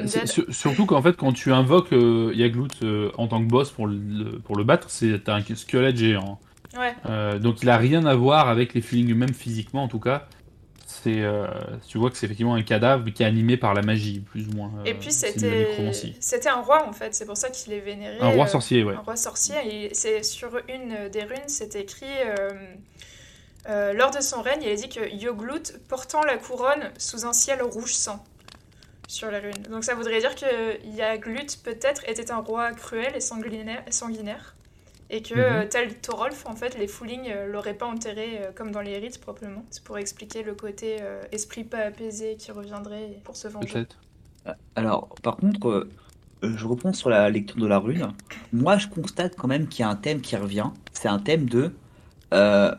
surtout 0.49 0.85
qu'en 0.85 1.01
fait, 1.01 1.15
quand 1.15 1.31
tu 1.31 1.53
invoques 1.53 1.93
euh, 1.93 2.31
Yaglut 2.35 2.67
euh, 2.83 3.11
en 3.17 3.27
tant 3.27 3.41
que 3.41 3.47
boss 3.47 3.71
pour 3.71 3.87
le, 3.87 4.39
pour 4.39 4.57
le 4.57 4.63
battre, 4.63 4.89
c'est 4.89 5.29
un 5.29 5.41
squelette 5.55 5.97
géant. 5.97 6.39
Ouais. 6.77 6.95
Euh, 7.07 7.39
donc 7.39 7.63
il 7.63 7.69
a 7.69 7.77
rien 7.77 8.05
à 8.05 8.15
voir 8.15 8.47
avec 8.47 8.73
les 8.73 8.81
feelings 8.81 9.13
même 9.15 9.33
physiquement 9.33 9.83
en 9.83 9.87
tout 9.87 9.99
cas. 9.99 10.27
C'est, 11.03 11.21
euh, 11.21 11.47
tu 11.87 11.97
vois 11.97 12.09
que 12.09 12.17
c'est 12.17 12.25
effectivement 12.25 12.55
un 12.55 12.63
cadavre 12.63 13.09
qui 13.09 13.23
est 13.23 13.25
animé 13.25 13.55
par 13.55 13.73
la 13.73 13.81
magie, 13.81 14.19
plus 14.19 14.47
ou 14.47 14.51
moins. 14.51 14.71
Et 14.85 14.91
euh, 14.91 14.93
puis 14.99 15.07
la 15.07 15.13
c'était 15.13 16.13
c'était 16.19 16.49
un 16.49 16.61
roi 16.61 16.87
en 16.87 16.93
fait, 16.93 17.15
c'est 17.15 17.25
pour 17.25 17.37
ça 17.37 17.49
qu'il 17.49 17.71
est 17.73 17.79
vénéré. 17.79 18.17
Un 18.19 18.29
roi 18.29 18.45
euh, 18.45 18.47
sorcier, 18.47 18.83
ouais. 18.83 18.95
Un 18.95 18.99
roi 18.99 19.15
sorcier. 19.15 19.89
C'est 19.93 20.23
sur 20.23 20.49
une 20.67 21.09
des 21.09 21.23
runes, 21.23 21.47
c'est 21.47 21.75
écrit 21.75 22.05
euh, 23.67 23.93
lors 23.93 24.11
de 24.11 24.21
son 24.21 24.41
règne, 24.41 24.61
il 24.63 24.69
est 24.69 24.75
dit 24.75 24.89
que 24.89 25.13
Yoglut 25.13 25.77
portant 25.87 26.23
la 26.23 26.37
couronne 26.37 26.91
sous 26.97 27.25
un 27.25 27.33
ciel 27.33 27.61
rouge 27.61 27.93
sang 27.93 28.23
sur 29.07 29.29
les 29.29 29.39
runes. 29.39 29.63
Donc 29.69 29.83
ça 29.83 29.95
voudrait 29.95 30.19
dire 30.19 30.35
que 30.35 30.85
Yaglut 30.95 31.57
peut-être 31.63 32.07
était 32.07 32.31
un 32.31 32.37
roi 32.37 32.71
cruel 32.71 33.15
et 33.15 33.19
sanguinaire, 33.19 33.83
sanguinaire 33.89 34.55
et 35.09 35.21
que 35.23 35.33
Mhm. 35.35 35.63
euh, 35.63 35.67
tel 35.67 35.95
Thorolf, 35.99 36.45
en 36.45 36.55
fait, 36.55 36.77
les 36.77 36.87
Fuling 36.87 37.29
euh, 37.29 37.47
l'auraient 37.47 37.77
pas 37.77 37.87
enterré 37.87 38.39
euh, 38.41 38.51
comme 38.53 38.71
dans 38.71 38.81
les 38.81 38.97
rites 38.97 39.19
proprement. 39.21 39.65
C'est 39.71 39.83
pour 39.83 39.97
expliquer 39.97 40.43
le 40.43 40.53
côté 40.55 40.97
euh, 41.01 41.23
esprit 41.31 41.63
pas 41.63 41.79
apaisé 41.79 42.37
qui 42.37 42.51
reviendrait 42.51 43.19
pour 43.23 43.35
se 43.37 43.47
venger. 43.47 43.77
Peut-être. 43.77 43.97
Alors, 44.75 45.09
par 45.21 45.37
contre, 45.37 45.69
euh, 45.69 45.89
je 46.43 46.65
reprends 46.65 46.93
sur 46.93 47.09
la 47.09 47.29
lecture 47.29 47.57
de 47.57 47.67
la 47.67 47.79
rune. 47.79 48.13
Moi, 48.53 48.77
je 48.77 48.87
constate 48.87 49.35
quand 49.35 49.47
même 49.47 49.67
qu'il 49.67 49.81
y 49.81 49.83
a 49.83 49.89
un 49.89 49.95
thème 49.95 50.21
qui 50.21 50.35
revient. 50.35 50.69
C'est 50.93 51.07
un 51.09 51.19
thème 51.19 51.49
de 51.49 51.73
euh, 52.33 52.75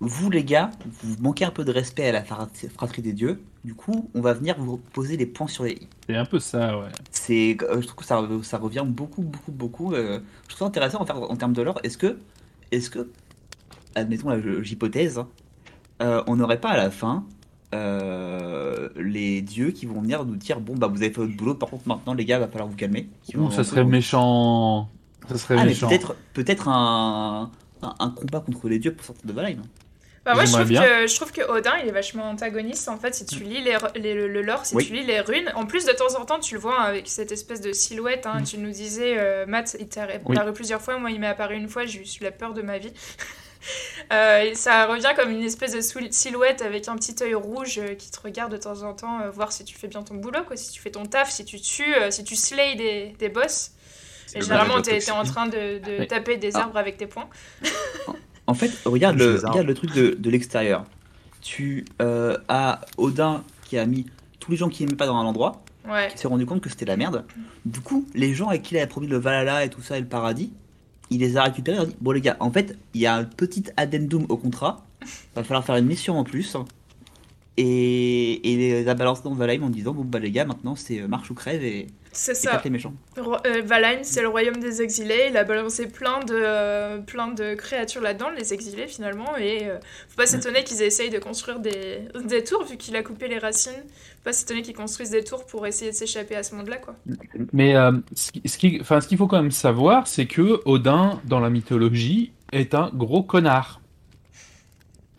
vous, 0.00 0.30
les 0.30 0.44
gars, 0.44 0.70
vous 0.86 1.16
manquez 1.20 1.44
un 1.44 1.50
peu 1.50 1.64
de 1.64 1.72
respect 1.72 2.08
à 2.08 2.12
la 2.12 2.24
fra- 2.24 2.48
fratrie 2.76 3.02
des 3.02 3.12
dieux. 3.12 3.42
Du 3.64 3.74
coup, 3.74 4.10
on 4.14 4.20
va 4.22 4.32
venir 4.32 4.56
vous 4.58 4.78
poser 4.78 5.16
des 5.18 5.26
points 5.26 5.46
sur 5.46 5.64
les 5.64 5.72
i. 5.72 5.88
C'est 6.08 6.16
un 6.16 6.24
peu 6.24 6.38
ça, 6.38 6.78
ouais. 6.78 6.88
C'est, 7.10 7.58
euh, 7.62 7.80
je 7.82 7.86
trouve 7.86 7.98
que 8.00 8.04
ça, 8.06 8.26
ça 8.42 8.56
revient 8.58 8.84
beaucoup, 8.86 9.22
beaucoup, 9.22 9.52
beaucoup. 9.52 9.92
euh, 9.92 10.20
je 10.44 10.54
trouve 10.54 10.58
ça 10.60 10.64
intéressant 10.64 11.00
en, 11.00 11.04
ter- 11.04 11.30
en 11.30 11.36
termes 11.36 11.52
de 11.52 11.60
lore. 11.62 11.78
Est-ce 11.82 11.98
que, 11.98 12.16
est-ce 12.72 12.88
que, 12.88 13.10
admettons 13.94 14.30
j'hypothèse, 14.62 15.18
hein, 15.18 15.28
euh, 16.00 16.22
on 16.26 16.36
n'aurait 16.36 16.60
pas 16.60 16.70
à 16.70 16.76
la 16.78 16.90
fin 16.90 17.24
euh, 17.74 18.88
les 18.96 19.42
dieux 19.42 19.70
qui 19.70 19.86
vont 19.86 20.00
venir 20.00 20.24
nous 20.24 20.36
dire 20.36 20.58
bon 20.60 20.74
bah 20.74 20.88
vous 20.88 20.96
avez 21.02 21.12
fait 21.12 21.20
votre 21.20 21.36
boulot, 21.36 21.54
par 21.54 21.68
contre 21.70 21.86
maintenant 21.86 22.14
les 22.14 22.24
gars 22.24 22.38
va 22.38 22.48
falloir 22.48 22.68
vous 22.68 22.76
calmer. 22.76 23.08
Ouh, 23.36 23.50
ça 23.50 23.62
serait 23.62 23.84
méchant. 23.84 24.88
Ça 25.28 25.36
serait 25.38 25.54
Ah 25.58 25.62
mais 25.64 25.68
méchant. 25.68 25.88
peut-être, 25.88 26.16
peut-être 26.32 26.68
un, 26.68 27.50
un, 27.82 27.94
un 27.98 28.10
combat 28.10 28.40
contre 28.40 28.68
les 28.68 28.78
dieux 28.78 28.94
pour 28.94 29.04
sortir 29.04 29.26
de 29.26 29.32
Valheim. 29.32 29.62
Bah 30.24 30.34
moi 30.34 30.44
je 30.44 30.52
trouve, 30.52 30.64
bien. 30.68 30.82
que, 30.84 31.06
je 31.06 31.14
trouve 31.16 31.32
que 31.32 31.40
Odin 31.40 31.78
il 31.82 31.88
est 31.88 31.92
vachement 31.92 32.28
antagoniste 32.28 32.88
en 32.88 32.98
fait 32.98 33.14
si 33.14 33.24
tu 33.24 33.42
lis 33.42 33.62
les, 33.62 33.76
les- 33.96 34.12
le, 34.14 34.42
lore, 34.42 34.66
si 34.66 34.74
Oui. 34.76 34.86
tu 34.86 34.92
lis 34.92 35.02
les 35.04 35.20
runes. 35.20 35.50
En 35.54 35.64
plus 35.64 35.86
de 35.86 35.92
temps 35.92 36.14
en 36.20 36.26
temps 36.26 36.38
tu 36.38 36.54
le 36.54 36.60
vois 36.60 36.78
avec 36.82 37.08
cette 37.08 37.32
espèce 37.32 37.62
de 37.62 37.72
silhouette, 37.72 38.26
hein, 38.26 38.40
Mm. 38.40 38.44
tu 38.44 38.58
nous 38.58 38.70
disais 38.70 39.14
euh, 39.18 39.46
Matt 39.46 39.76
il 39.80 39.88
t'est 39.88 40.00
Oui. 40.26 40.36
apparu 40.36 40.52
plusieurs 40.52 40.82
fois, 40.82 40.98
moi 40.98 41.10
il 41.10 41.18
m'est 41.20 41.26
apparu 41.26 41.54
une 41.56 41.68
fois, 41.70 41.86
j'ai 41.86 42.00
eu 42.00 42.04
la 42.22 42.32
peur 42.32 42.52
de 42.52 42.62
ma 42.62 42.78
vie. 42.78 42.92
Euh, 44.10 44.54
ça 44.54 44.86
revient 44.86 45.12
comme 45.14 45.30
une 45.30 45.42
espèce 45.42 45.72
de 45.72 45.82
silhouette 46.10 46.62
avec 46.62 46.88
un 46.88 46.96
petit 46.96 47.14
œil 47.22 47.34
rouge 47.34 47.78
euh, 47.78 47.94
qui 47.94 48.10
te 48.10 48.18
regarde 48.18 48.50
de 48.50 48.56
temps 48.56 48.82
en 48.84 48.94
temps, 48.94 49.20
euh, 49.20 49.30
voir 49.30 49.52
si 49.52 49.64
tu 49.66 49.76
fais 49.76 49.86
bien 49.86 50.02
ton 50.02 50.14
boulot, 50.14 50.44
quoi, 50.46 50.56
si 50.56 50.70
tu 50.72 50.80
fais 50.80 50.90
ton 50.90 51.04
taf, 51.04 51.30
si 51.30 51.44
tu 51.44 51.60
tues, 51.60 51.94
si 52.08 52.24
tu 52.24 52.36
slays 52.36 52.74
des, 52.76 53.14
des 53.18 53.28
boss. 53.28 53.72
Et 54.34 54.38
le 54.38 54.44
généralement 54.44 54.80
t'es 54.80 55.10
en 55.10 55.24
train 55.24 55.44
de, 55.46 55.76
de 55.78 55.98
Oui. 56.00 56.06
taper 56.08 56.38
des 56.38 56.56
Ah. 56.56 56.60
arbres 56.60 56.78
avec 56.78 56.96
tes 56.96 57.06
poings. 57.06 57.28
En 58.50 58.54
fait, 58.54 58.72
regarde 58.84 59.16
le, 59.16 59.36
regarde 59.36 59.72
truc 59.74 59.94
de, 59.94 60.16
de 60.18 60.30
l'extérieur. 60.30 60.84
Tu 61.40 61.84
euh, 62.02 62.36
as 62.48 62.80
Odin 62.98 63.44
qui 63.64 63.78
a 63.78 63.86
mis 63.86 64.06
tous 64.40 64.50
les 64.50 64.56
gens 64.56 64.68
qui 64.68 64.84
n'aimaient 64.84 64.96
pas 64.96 65.06
dans 65.06 65.16
un 65.16 65.24
endroit, 65.24 65.62
Ouais. 65.88 66.08
qui 66.10 66.18
s'est 66.18 66.28
rendu 66.28 66.44
compte 66.46 66.60
que 66.60 66.68
c'était 66.68 66.84
la 66.84 66.96
merde. 66.96 67.24
Du 67.64 67.80
coup, 67.80 68.06
les 68.14 68.34
gens 68.34 68.48
avec 68.48 68.62
qui 68.62 68.74
il 68.74 68.78
avait 68.78 68.86
promis 68.88 69.06
le 69.06 69.16
Valhalla 69.18 69.64
et 69.64 69.70
tout 69.70 69.80
ça 69.82 69.96
et 69.96 70.00
le 70.00 70.06
paradis, 70.06 70.52
il 71.10 71.20
les 71.20 71.36
a 71.36 71.44
récupérés. 71.44 71.78
Il 71.78 71.80
a 71.82 71.86
dit 71.86 71.96
Bon, 72.00 72.10
les 72.10 72.20
gars, 72.20 72.36
en 72.40 72.50
fait, 72.50 72.76
il 72.92 73.00
y 73.00 73.06
a 73.06 73.14
un 73.14 73.24
petit 73.24 73.64
addendum 73.76 74.26
au 74.28 74.36
contrat. 74.36 74.84
Va 75.36 75.44
falloir 75.44 75.64
faire 75.64 75.76
une 75.76 75.86
mission 75.86 76.18
en 76.18 76.24
plus. 76.24 76.56
Et, 77.56 78.52
et 78.52 78.56
les 78.56 78.88
a 78.88 78.94
balancés 78.94 79.22
dans 79.24 79.34
Valheim 79.34 79.62
en 79.62 79.70
disant 79.70 79.92
Bon, 79.94 80.04
bah, 80.04 80.18
les 80.18 80.30
gars, 80.32 80.44
maintenant 80.44 80.74
c'est 80.74 81.00
euh, 81.00 81.08
marche 81.08 81.30
ou 81.30 81.34
crève 81.34 81.62
et, 81.62 81.86
C'est 82.12 82.34
ça. 82.34 82.60
les 82.64 82.70
méchants. 82.70 82.92
Euh, 83.18 83.62
Valheim, 83.64 84.00
c'est 84.02 84.20
le 84.20 84.26
royaume 84.28 84.56
des 84.56 84.82
exilés. 84.82 85.28
Il 85.30 85.36
a 85.36 85.44
balancé 85.44 85.86
plein 85.86 86.18
de, 86.20 86.34
euh, 86.34 86.98
plein 86.98 87.28
de 87.28 87.54
créatures 87.54 88.00
là-dedans, 88.02 88.30
les 88.30 88.52
exilés 88.52 88.88
finalement. 88.88 89.36
Et 89.36 89.68
euh, 89.68 89.78
faut 90.08 90.16
pas 90.16 90.26
s'étonner 90.26 90.64
qu'ils 90.64 90.82
essayent 90.82 91.10
de 91.10 91.20
construire 91.20 91.60
des, 91.60 92.00
des 92.24 92.42
tours, 92.42 92.64
vu 92.64 92.76
qu'il 92.76 92.96
a 92.96 93.02
coupé 93.04 93.28
les 93.28 93.38
racines. 93.38 93.72
Faut 93.84 94.24
pas 94.24 94.32
s'étonner 94.32 94.62
qu'ils 94.62 94.74
construisent 94.74 95.10
des 95.10 95.22
tours 95.22 95.46
pour 95.46 95.66
essayer 95.68 95.92
de 95.92 95.96
s'échapper 95.96 96.34
à 96.34 96.42
ce 96.42 96.54
monde-là, 96.56 96.78
quoi. 96.78 96.96
Mais 97.52 97.76
euh, 97.76 97.92
ce 98.16 98.32
qui- 98.32 98.42
ce 98.48 98.58
qui- 98.58 98.78
enfin, 98.80 99.00
ce 99.00 99.06
qu'il 99.06 99.16
faut 99.16 99.28
quand 99.28 99.40
même 99.40 99.50
savoir, 99.52 100.08
c'est 100.08 100.26
que 100.26 100.60
Odin, 100.64 101.20
dans 101.26 101.38
la 101.40 101.48
mythologie, 101.50 102.32
est 102.52 102.74
un 102.74 102.90
gros 102.92 103.22
connard. 103.22 103.80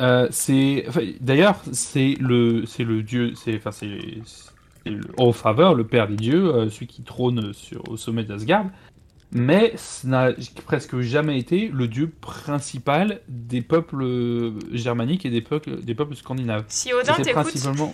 Euh, 0.02 0.28
c'est, 0.32 0.86
d'ailleurs, 1.22 1.62
c'est 1.72 2.16
le, 2.20 2.66
c'est 2.66 2.84
le 2.84 3.04
dieu, 3.04 3.34
c'est, 3.36 3.56
enfin, 3.56 3.72
c'est, 3.72 3.88
le 4.90 5.02
Allfather, 5.20 5.74
le 5.76 5.84
père 5.86 6.08
des 6.08 6.16
dieux, 6.16 6.54
euh, 6.54 6.70
celui 6.70 6.88
qui 6.88 7.04
trône 7.04 7.54
sur, 7.54 7.88
au 7.90 7.98
sommet 7.98 8.24
d'Asgard. 8.24 8.66
Mais 9.34 9.72
ce 9.78 10.08
n'a 10.08 10.32
presque 10.66 11.00
jamais 11.00 11.40
été 11.40 11.70
le 11.74 11.88
dieu 11.88 12.12
principal 12.20 13.22
des 13.30 13.62
peuples 13.62 14.02
euh, 14.04 14.52
germaniques 14.74 15.26
et 15.26 15.30
des 15.30 15.42
peuples, 15.42 15.82
des 15.82 15.96
peuples 15.96 16.16
scandinaves. 16.18 16.66
Si 16.68 16.92
Odin 16.94 17.14
C'était 17.16 17.32
principalement, 17.32 17.94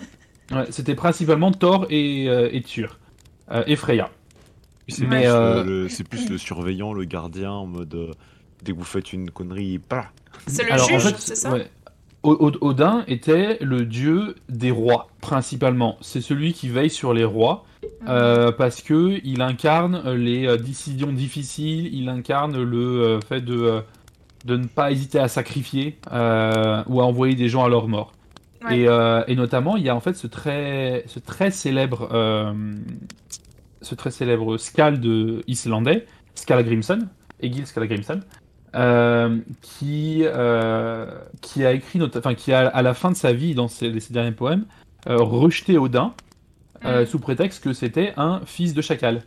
ouais, 0.50 0.66
c'était 0.70 0.96
principalement 0.96 1.52
Thor 1.52 1.86
et, 1.90 2.28
euh, 2.28 2.48
et 2.50 2.60
Tyr, 2.62 2.98
euh, 3.52 3.62
et 3.68 3.76
Freya. 3.76 4.10
C'est 4.88 5.06
Mais, 5.06 5.20
plus, 5.20 5.28
euh, 5.30 5.64
le- 5.64 5.88
c'est 5.88 6.02
plus 6.08 6.28
le 6.28 6.38
surveillant, 6.38 6.92
le 6.92 7.04
gardien, 7.04 7.52
en 7.52 7.66
mode 7.66 7.94
euh, 7.94 8.10
dès 8.64 8.72
que 8.72 8.78
vous 8.78 8.84
faites 8.84 9.12
une 9.12 9.30
connerie, 9.30 9.78
pas. 9.78 10.10
c'est 10.48 10.64
le 10.64 10.72
Alors, 10.72 10.86
en 10.92 10.98
juge, 10.98 11.12
fait, 11.12 11.16
c'est 11.20 11.34
ça 11.36 11.52
ouais. 11.52 11.70
Odin 12.30 13.04
était 13.06 13.58
le 13.60 13.84
dieu 13.84 14.36
des 14.48 14.70
rois, 14.70 15.08
principalement. 15.20 15.96
C'est 16.00 16.20
celui 16.20 16.52
qui 16.52 16.68
veille 16.68 16.90
sur 16.90 17.12
les 17.14 17.24
rois, 17.24 17.64
euh, 18.08 18.52
parce 18.52 18.82
que 18.82 19.20
il 19.24 19.40
incarne 19.42 20.02
les 20.12 20.46
euh, 20.46 20.56
décisions 20.56 21.12
difficiles, 21.12 21.92
il 21.94 22.08
incarne 22.08 22.60
le 22.62 22.78
euh, 22.78 23.20
fait 23.20 23.40
de, 23.40 23.54
euh, 23.56 23.80
de 24.44 24.56
ne 24.56 24.66
pas 24.66 24.90
hésiter 24.90 25.18
à 25.18 25.28
sacrifier 25.28 25.98
euh, 26.12 26.82
ou 26.88 27.00
à 27.00 27.04
envoyer 27.04 27.34
des 27.34 27.48
gens 27.48 27.64
à 27.64 27.68
leur 27.68 27.88
mort. 27.88 28.12
Ouais. 28.64 28.80
Et, 28.80 28.88
euh, 28.88 29.22
et 29.28 29.36
notamment, 29.36 29.76
il 29.76 29.84
y 29.84 29.88
a 29.88 29.94
en 29.94 30.00
fait 30.00 30.14
ce 30.14 30.26
très, 30.26 31.04
ce 31.06 31.20
très 31.20 31.50
célèbre, 31.50 32.08
euh, 32.12 32.52
ce 33.82 33.94
très 33.94 34.10
célèbre 34.10 34.56
Skald 34.56 35.04
islandais, 35.46 36.06
Skallagrimson, 36.34 37.06
Egil 37.40 37.66
Skallagrimson, 37.66 38.20
euh, 38.74 39.38
qui, 39.62 40.22
euh, 40.24 41.06
qui 41.40 41.64
a 41.64 41.72
écrit, 41.72 42.00
enfin, 42.16 42.34
qui 42.34 42.52
a 42.52 42.68
à 42.68 42.82
la 42.82 42.94
fin 42.94 43.10
de 43.10 43.16
sa 43.16 43.32
vie, 43.32 43.54
dans 43.54 43.68
ses, 43.68 43.98
ses 44.00 44.12
derniers 44.12 44.32
poèmes, 44.32 44.64
euh, 45.08 45.16
rejeté 45.16 45.78
Odin 45.78 46.12
Mm. 46.84 47.06
sous 47.06 47.18
prétexte 47.18 47.64
que 47.64 47.72
c'était 47.72 48.12
un 48.16 48.40
fils 48.46 48.72
de 48.72 48.80
chacal. 48.82 49.22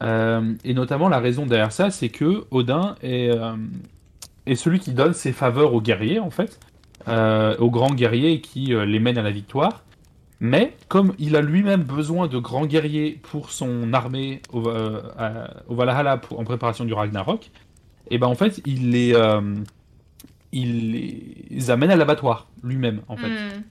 Et 0.00 0.72
notamment, 0.72 1.08
la 1.08 1.18
raison 1.18 1.46
derrière 1.46 1.72
ça, 1.72 1.90
c'est 1.90 2.10
que 2.10 2.44
Odin 2.52 2.94
est, 3.02 3.30
est 4.46 4.54
celui 4.54 4.78
qui 4.78 4.92
donne 4.92 5.12
ses 5.12 5.32
faveurs 5.32 5.74
aux 5.74 5.80
guerriers, 5.80 6.20
en 6.20 6.30
fait, 6.30 6.60
aux 7.08 7.70
grands 7.70 7.92
guerriers 7.92 8.40
qui 8.40 8.66
les 8.66 8.98
mènent 9.00 9.18
à 9.18 9.22
la 9.22 9.32
victoire. 9.32 9.82
Mais 10.38 10.74
comme 10.86 11.12
il 11.18 11.34
a 11.34 11.40
lui-même 11.40 11.82
besoin 11.82 12.28
de 12.28 12.38
grands 12.38 12.66
guerriers 12.66 13.18
pour 13.22 13.50
son 13.50 13.92
armée 13.92 14.40
au, 14.52 14.68
euh, 14.68 15.00
Valhalla 15.68 16.18
pour- 16.18 16.38
en 16.38 16.44
préparation 16.44 16.84
du 16.84 16.92
Ragnarok, 16.94 17.50
et 18.12 18.18
ben 18.18 18.28
en 18.28 18.34
fait 18.36 18.60
il 18.66 18.90
les, 18.92 19.12
euh, 19.14 19.40
il 20.52 20.92
les 20.92 21.70
amène 21.70 21.90
à 21.90 21.96
l'abattoir 21.96 22.48
lui-même 22.62 23.00
en 23.08 23.16
fait. 23.16 23.28
Hmm. 23.28 23.62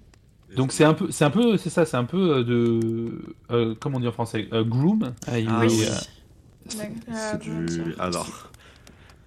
Donc 0.57 0.73
c'est 0.73 0.83
un 0.83 0.93
peu, 0.93 1.09
c'est 1.11 1.23
un 1.23 1.29
peu, 1.29 1.55
c'est 1.57 1.69
ça, 1.69 1.85
c'est 1.85 1.95
un 1.95 2.03
peu 2.03 2.37
euh, 2.39 2.43
de, 2.43 3.23
euh, 3.51 3.73
comment 3.79 3.97
on 3.97 4.01
dit 4.01 4.07
en 4.07 4.11
français, 4.11 4.49
euh, 4.51 4.65
groom. 4.65 5.13
Euh, 5.29 5.39
il 5.39 5.47
Ah 5.49 5.63
est, 5.65 5.69
oui. 5.69 5.85
euh, 5.85 6.77
D'accord. 6.77 6.95
C'est 7.05 7.13
Ah, 7.13 7.37
du. 7.37 7.95
Alors. 7.99 8.50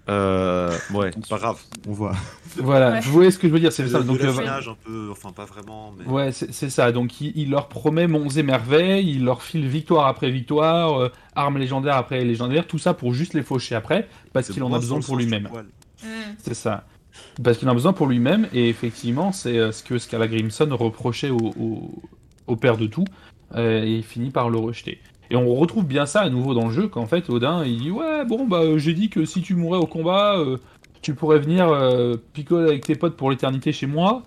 Euh, 0.07 0.71
ouais, 0.93 1.09
pas 1.29 1.37
grave, 1.39 1.59
on 1.87 1.93
voit. 1.93 2.13
voilà, 2.57 2.91
Ouais. 2.91 2.99
vous 3.01 3.11
voyez 3.11 3.31
ce 3.31 3.39
que 3.39 3.47
je 3.47 3.53
veux 3.53 3.59
dire, 3.59 3.71
c'est 3.71 3.83
C'est 3.85 3.89
ça. 3.93 3.97
le 3.99 4.03
Donc 4.05 4.21
euh, 4.21 4.29
affinage 4.29 4.67
un 4.69 4.75
peu, 4.85 5.07
enfin 5.11 5.31
pas 5.31 5.45
vraiment, 5.45 5.93
mais. 5.97 6.05
Ouais, 6.05 6.31
c'est 6.31 6.53
c'est 6.53 6.69
ça. 6.69 6.91
Donc 6.91 7.19
il, 7.21 7.31
il 7.35 7.49
leur 7.49 7.67
promet 7.69 8.05
monts 8.07 8.29
et 8.29 8.43
merveilles, 8.43 9.09
il 9.09 9.23
leur 9.25 9.41
file 9.41 9.67
victoire 9.67 10.05
après 10.07 10.29
victoire, 10.29 10.99
euh, 11.01 11.09
armes 11.35 11.57
légendaires 11.57 11.95
après 11.97 12.23
légendaires, 12.23 12.67
tout 12.67 12.77
ça 12.77 12.93
pour 12.93 13.13
juste 13.15 13.33
les 13.33 13.41
faucher 13.41 13.73
après, 13.73 14.07
parce 14.31 14.45
C'est 14.47 14.53
qu'il 14.53 14.63
en 14.63 14.71
a 14.73 14.77
besoin 14.79 14.99
pour 14.99 15.15
le 15.17 15.23
lui-même. 15.23 15.49
C'est 16.37 16.53
ça. 16.53 16.85
Parce 17.43 17.57
qu'il 17.57 17.67
en 17.67 17.71
a 17.71 17.75
besoin 17.75 17.93
pour 17.93 18.07
lui-même, 18.07 18.47
et 18.53 18.69
effectivement, 18.69 19.31
c'est 19.31 19.57
euh, 19.57 19.71
ce 19.71 19.81
que 19.83 19.97
Scala 19.97 20.27
Grimson 20.27 20.67
reprochait 20.71 21.29
au, 21.31 21.37
au, 21.59 22.01
au 22.47 22.55
père 22.57 22.77
de 22.77 22.85
tout, 22.87 23.05
euh, 23.55 23.83
et 23.83 23.95
il 23.97 24.03
finit 24.03 24.29
par 24.31 24.49
le 24.49 24.57
rejeter. 24.57 24.99
Et 25.29 25.35
on 25.35 25.53
retrouve 25.55 25.85
bien 25.85 26.05
ça 26.05 26.21
à 26.21 26.29
nouveau 26.29 26.53
dans 26.53 26.67
le 26.67 26.71
jeu, 26.71 26.87
qu'en 26.87 27.05
fait, 27.05 27.29
Odin, 27.29 27.63
il 27.65 27.79
dit 27.79 27.91
Ouais, 27.91 28.25
bon, 28.25 28.45
bah, 28.45 28.61
euh, 28.61 28.77
j'ai 28.77 28.93
dit 28.93 29.09
que 29.09 29.25
si 29.25 29.41
tu 29.41 29.55
mourais 29.55 29.79
au 29.79 29.87
combat, 29.87 30.37
euh, 30.37 30.57
tu 31.01 31.13
pourrais 31.13 31.39
venir 31.39 31.69
euh, 31.69 32.15
picoler 32.33 32.69
avec 32.69 32.85
tes 32.85 32.95
potes 32.95 33.15
pour 33.15 33.31
l'éternité 33.31 33.71
chez 33.71 33.87
moi. 33.87 34.23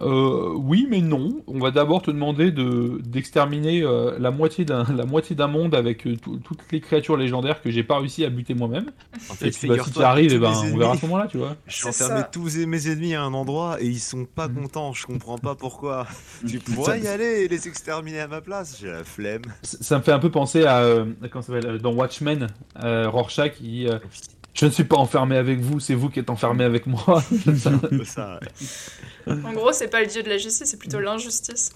Euh, 0.00 0.54
oui, 0.56 0.86
mais 0.88 1.00
non. 1.02 1.42
On 1.46 1.58
va 1.58 1.70
d'abord 1.70 2.00
te 2.00 2.10
demander 2.10 2.50
de 2.50 2.98
d'exterminer 3.04 3.82
euh, 3.82 4.16
la 4.18 4.30
moitié 4.30 4.64
d'un 4.64 4.84
la 4.94 5.04
moitié 5.04 5.36
d'un 5.36 5.48
monde 5.48 5.74
avec 5.74 6.06
euh, 6.06 6.16
tout- 6.16 6.38
toutes 6.38 6.60
les 6.72 6.80
créatures 6.80 7.16
légendaires 7.18 7.60
que 7.60 7.70
j'ai 7.70 7.84
pas 7.84 7.98
réussi 7.98 8.24
à 8.24 8.30
buter 8.30 8.54
moi-même. 8.54 8.86
En 9.30 9.34
Et 9.34 9.36
fait, 9.36 9.50
puis 9.50 9.68
bah, 9.68 9.76
si 9.84 9.90
tu 9.92 10.02
arrives, 10.02 10.32
eh 10.34 10.38
ben, 10.38 10.50
on 10.72 10.76
verra 10.78 10.92
à 10.94 10.96
ce 10.96 11.02
moment-là, 11.06 11.26
tu 11.30 11.36
vois. 11.38 11.56
C'est 11.68 11.88
enfermé 11.88 12.22
tous 12.32 12.56
mes 12.66 12.88
ennemis 12.88 13.14
à 13.14 13.22
un 13.22 13.34
endroit 13.34 13.80
et 13.82 13.86
ils 13.86 14.00
sont 14.00 14.24
pas 14.24 14.48
Mhm. 14.48 14.62
contents. 14.62 14.92
Je 14.94 15.06
comprends 15.06 15.38
pas 15.38 15.54
pourquoi. 15.54 16.06
tu 16.48 16.58
pourrais 16.58 17.00
y 17.00 17.06
aller 17.08 17.42
et 17.44 17.48
les 17.48 17.68
exterminer 17.68 18.20
à 18.20 18.28
ma 18.28 18.40
place. 18.40 18.78
J'ai 18.80 18.88
la 18.88 19.04
flemme. 19.04 19.42
Ça 19.62 19.76
ça 19.80 19.98
me 19.98 20.02
fait 20.02 20.12
un 20.12 20.18
peu 20.18 20.30
penser 20.30 20.64
à, 20.64 20.78
euh, 20.78 21.04
comment 21.30 21.42
ça 21.42 21.52
s'appelle, 21.52 21.78
dans 21.78 21.92
Watchmen, 21.92 22.46
euh, 22.82 23.08
Rorschach 23.10 23.52
qui 23.52 23.86
euh, 23.86 23.98
Je 24.54 24.66
ne 24.66 24.70
suis 24.70 24.84
pas 24.84 24.96
enfermé 24.96 25.36
avec 25.36 25.60
vous, 25.60 25.80
c'est 25.80 25.94
vous 25.94 26.10
qui 26.10 26.18
êtes 26.20 26.28
enfermé 26.30 26.64
avec 26.64 26.86
moi. 26.86 27.22
Ça. 28.04 28.38
ouais. 29.26 29.34
En 29.44 29.52
gros, 29.54 29.72
c'est 29.72 29.88
pas 29.88 30.00
le 30.00 30.06
dieu 30.06 30.22
de 30.22 30.28
la 30.28 30.36
justice, 30.38 30.68
c'est 30.68 30.78
plutôt 30.78 31.00
l'injustice. 31.00 31.72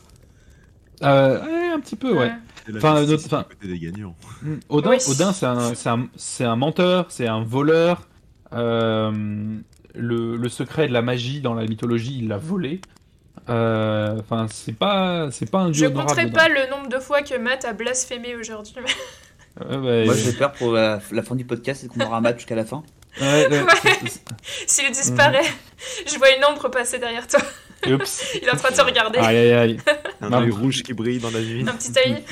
Euh, 1.03 1.43
ouais, 1.45 1.73
un 1.75 1.81
petit 1.81 1.97
peu, 1.97 2.13
ouais. 2.15 2.33
C'est 2.67 2.73
la 2.73 2.79
Enfin, 2.79 3.07
justice 3.07 3.31
notre- 3.33 3.49
du 3.49 3.55
côté 3.57 3.69
des 3.69 3.79
gagnants. 3.79 4.15
Mm. 4.43 4.55
Odin, 4.69 4.91
Oui. 4.91 4.97
Odin 5.09 5.33
c'est 5.33 6.45
un, 6.45 6.57
menteur, 6.57 7.07
c'est 7.11 7.27
un 7.29 7.43
voleur. 7.43 8.07
Euh, 8.53 9.11
le, 9.95 10.37
le 10.37 10.49
secret 10.49 10.89
de 10.89 10.93
la 10.93 11.03
magie 11.03 11.41
dans 11.41 11.55
la 11.55 11.65
mythologie, 11.67 12.19
il 12.19 12.29
l'a 12.29 12.39
volé. 12.39 12.81
Euh, 13.49 14.19
Enfin, 14.21 14.47
c'est 14.51 14.73
pas, 14.77 15.31
c'est 15.31 15.51
pas 15.51 15.61
un 15.61 15.69
Je 15.69 15.79
dieu 15.79 15.87
honorable. 15.87 16.09
compterai 16.11 16.27
Odin. 16.27 16.33
pas 16.35 16.49
le 16.49 16.71
nombre 16.71 16.89
de 16.89 16.99
fois 16.99 17.23
que 17.23 17.37
Matt 17.39 17.65
a 17.65 17.73
blasphémé 17.73 18.35
aujourd'hui. 18.37 18.75
Ouais, 19.61 19.77
ouais, 19.79 20.05
Moi 20.05 20.15
j'ai 20.15 20.33
peur 20.33 20.53
pour 20.53 20.73
la, 20.73 21.01
la 21.13 21.23
fin 21.23 21.35
du 21.35 21.45
podcast 21.47 21.85
et 21.85 21.89
qu'on 21.89 22.01
aura 22.01 22.19
un 22.19 22.21
match 22.21 22.37
jusqu'à 22.39 22.55
la 22.57 22.65
fin. 22.67 22.83
Ouais, 23.21 23.49
ouais, 23.49 23.61
Ouais. 23.63 23.69
c'est- 23.83 24.09
c'est- 24.09 24.23
S'il 24.83 24.91
disparaît, 24.93 25.45
je 26.07 26.19
vois 26.19 26.29
une 26.37 26.45
ombre 26.45 26.69
passer 26.69 26.99
derrière 26.99 27.27
toi. 27.27 27.41
Oups. 27.91 28.35
Il 28.43 28.47
est 28.47 28.51
en 28.53 28.57
train 28.57 28.71
de 28.71 28.77
te 28.77 28.83
regarder. 28.83 29.19
Aïe, 29.19 29.37
aïe, 29.37 29.53
aïe. 29.53 29.79
Un 30.21 30.33
œil 30.33 30.51
rouge 30.51 30.83
qui 30.83 30.93
brille 30.93 31.19
dans 31.21 31.31
la 31.31 31.41
nuit. 31.41 31.65
Un 31.67 31.73
petit 31.75 31.93
œil. 31.99 32.23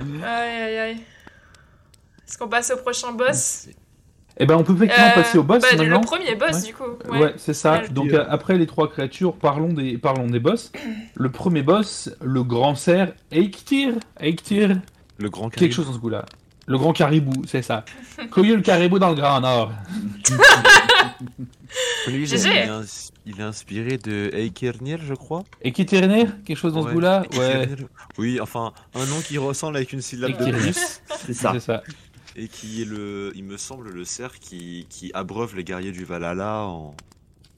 Aïe, 0.00 0.62
aïe, 0.62 0.76
aïe. 0.78 0.96
Est-ce 2.26 2.38
qu'on 2.38 2.48
passe 2.48 2.70
au 2.70 2.76
prochain 2.76 3.12
boss? 3.12 3.68
Eh 4.40 4.46
ben, 4.46 4.54
on 4.56 4.62
peut 4.62 4.74
effectivement 4.74 5.06
Euh, 5.08 5.14
passer 5.14 5.38
au 5.38 5.42
boss 5.42 5.62
bah, 5.62 5.68
maintenant. 5.76 6.00
Le 6.00 6.06
premier 6.06 6.34
boss, 6.36 6.56
Ouais. 6.56 6.62
du 6.62 6.74
coup. 6.74 6.84
Ouais, 7.10 7.18
Ouais. 7.18 7.34
c'est 7.38 7.54
ça. 7.54 7.80
Ouais. 7.80 7.88
Donc 7.88 8.12
euh, 8.12 8.24
après 8.28 8.56
les 8.56 8.66
trois 8.66 8.88
créatures, 8.88 9.34
parlons 9.36 9.72
des, 9.72 9.98
parlons 9.98 10.28
des 10.28 10.38
boss. 10.38 10.70
Le 11.14 11.30
premier 11.30 11.62
boss, 11.62 12.10
le 12.22 12.42
grand 12.44 12.76
cerf, 12.76 13.12
Eiktir, 13.32 13.94
Eiktir, 14.20 14.76
Le 15.18 15.30
grand 15.30 15.50
quelque 15.50 15.74
chose 15.74 15.86
dans 15.86 15.92
ce 15.92 15.98
goût-là. 15.98 16.24
Le 16.66 16.76
grand 16.76 16.92
caribou, 16.92 17.44
c'est 17.46 17.62
ça. 17.62 17.84
Cueillez 18.30 18.54
le 18.54 18.60
caribou 18.60 18.98
dans 18.98 19.08
le 19.08 19.14
Grand 19.14 19.40
Nord. 19.40 19.72
Lui, 22.06 22.28
il, 22.28 22.34
est 22.34 22.68
il 23.26 23.40
est 23.40 23.42
inspiré 23.42 23.98
de 23.98 24.30
Eikernir, 24.32 24.98
je 25.06 25.14
crois. 25.14 25.44
Eiktirner, 25.62 26.26
quelque 26.44 26.56
chose 26.56 26.74
dans 26.74 26.86
ce 26.86 26.92
goût-là 26.92 27.24
Ouais, 27.36 27.62
Eikernir. 27.62 27.86
Oui, 28.18 28.38
enfin, 28.40 28.72
un 28.94 29.06
nom 29.06 29.20
qui 29.26 29.38
ressemble 29.38 29.76
avec 29.76 29.92
une 29.92 30.00
syllabe 30.02 30.32
de 30.32 30.44
Eikernir. 30.44 30.60
plus. 30.62 31.00
C'est 31.26 31.34
ça. 31.34 31.52
c'est 31.54 31.60
ça. 31.60 31.82
Et 32.36 32.48
qui 32.48 32.82
est 32.82 32.84
le, 32.84 33.32
il 33.34 33.44
me 33.44 33.56
semble, 33.56 33.90
le 33.90 34.04
cerf 34.04 34.38
qui, 34.38 34.86
qui 34.88 35.10
abreuve 35.12 35.56
les 35.56 35.64
guerriers 35.64 35.90
du 35.90 36.04
Valhalla 36.04 36.66
en, 36.66 36.94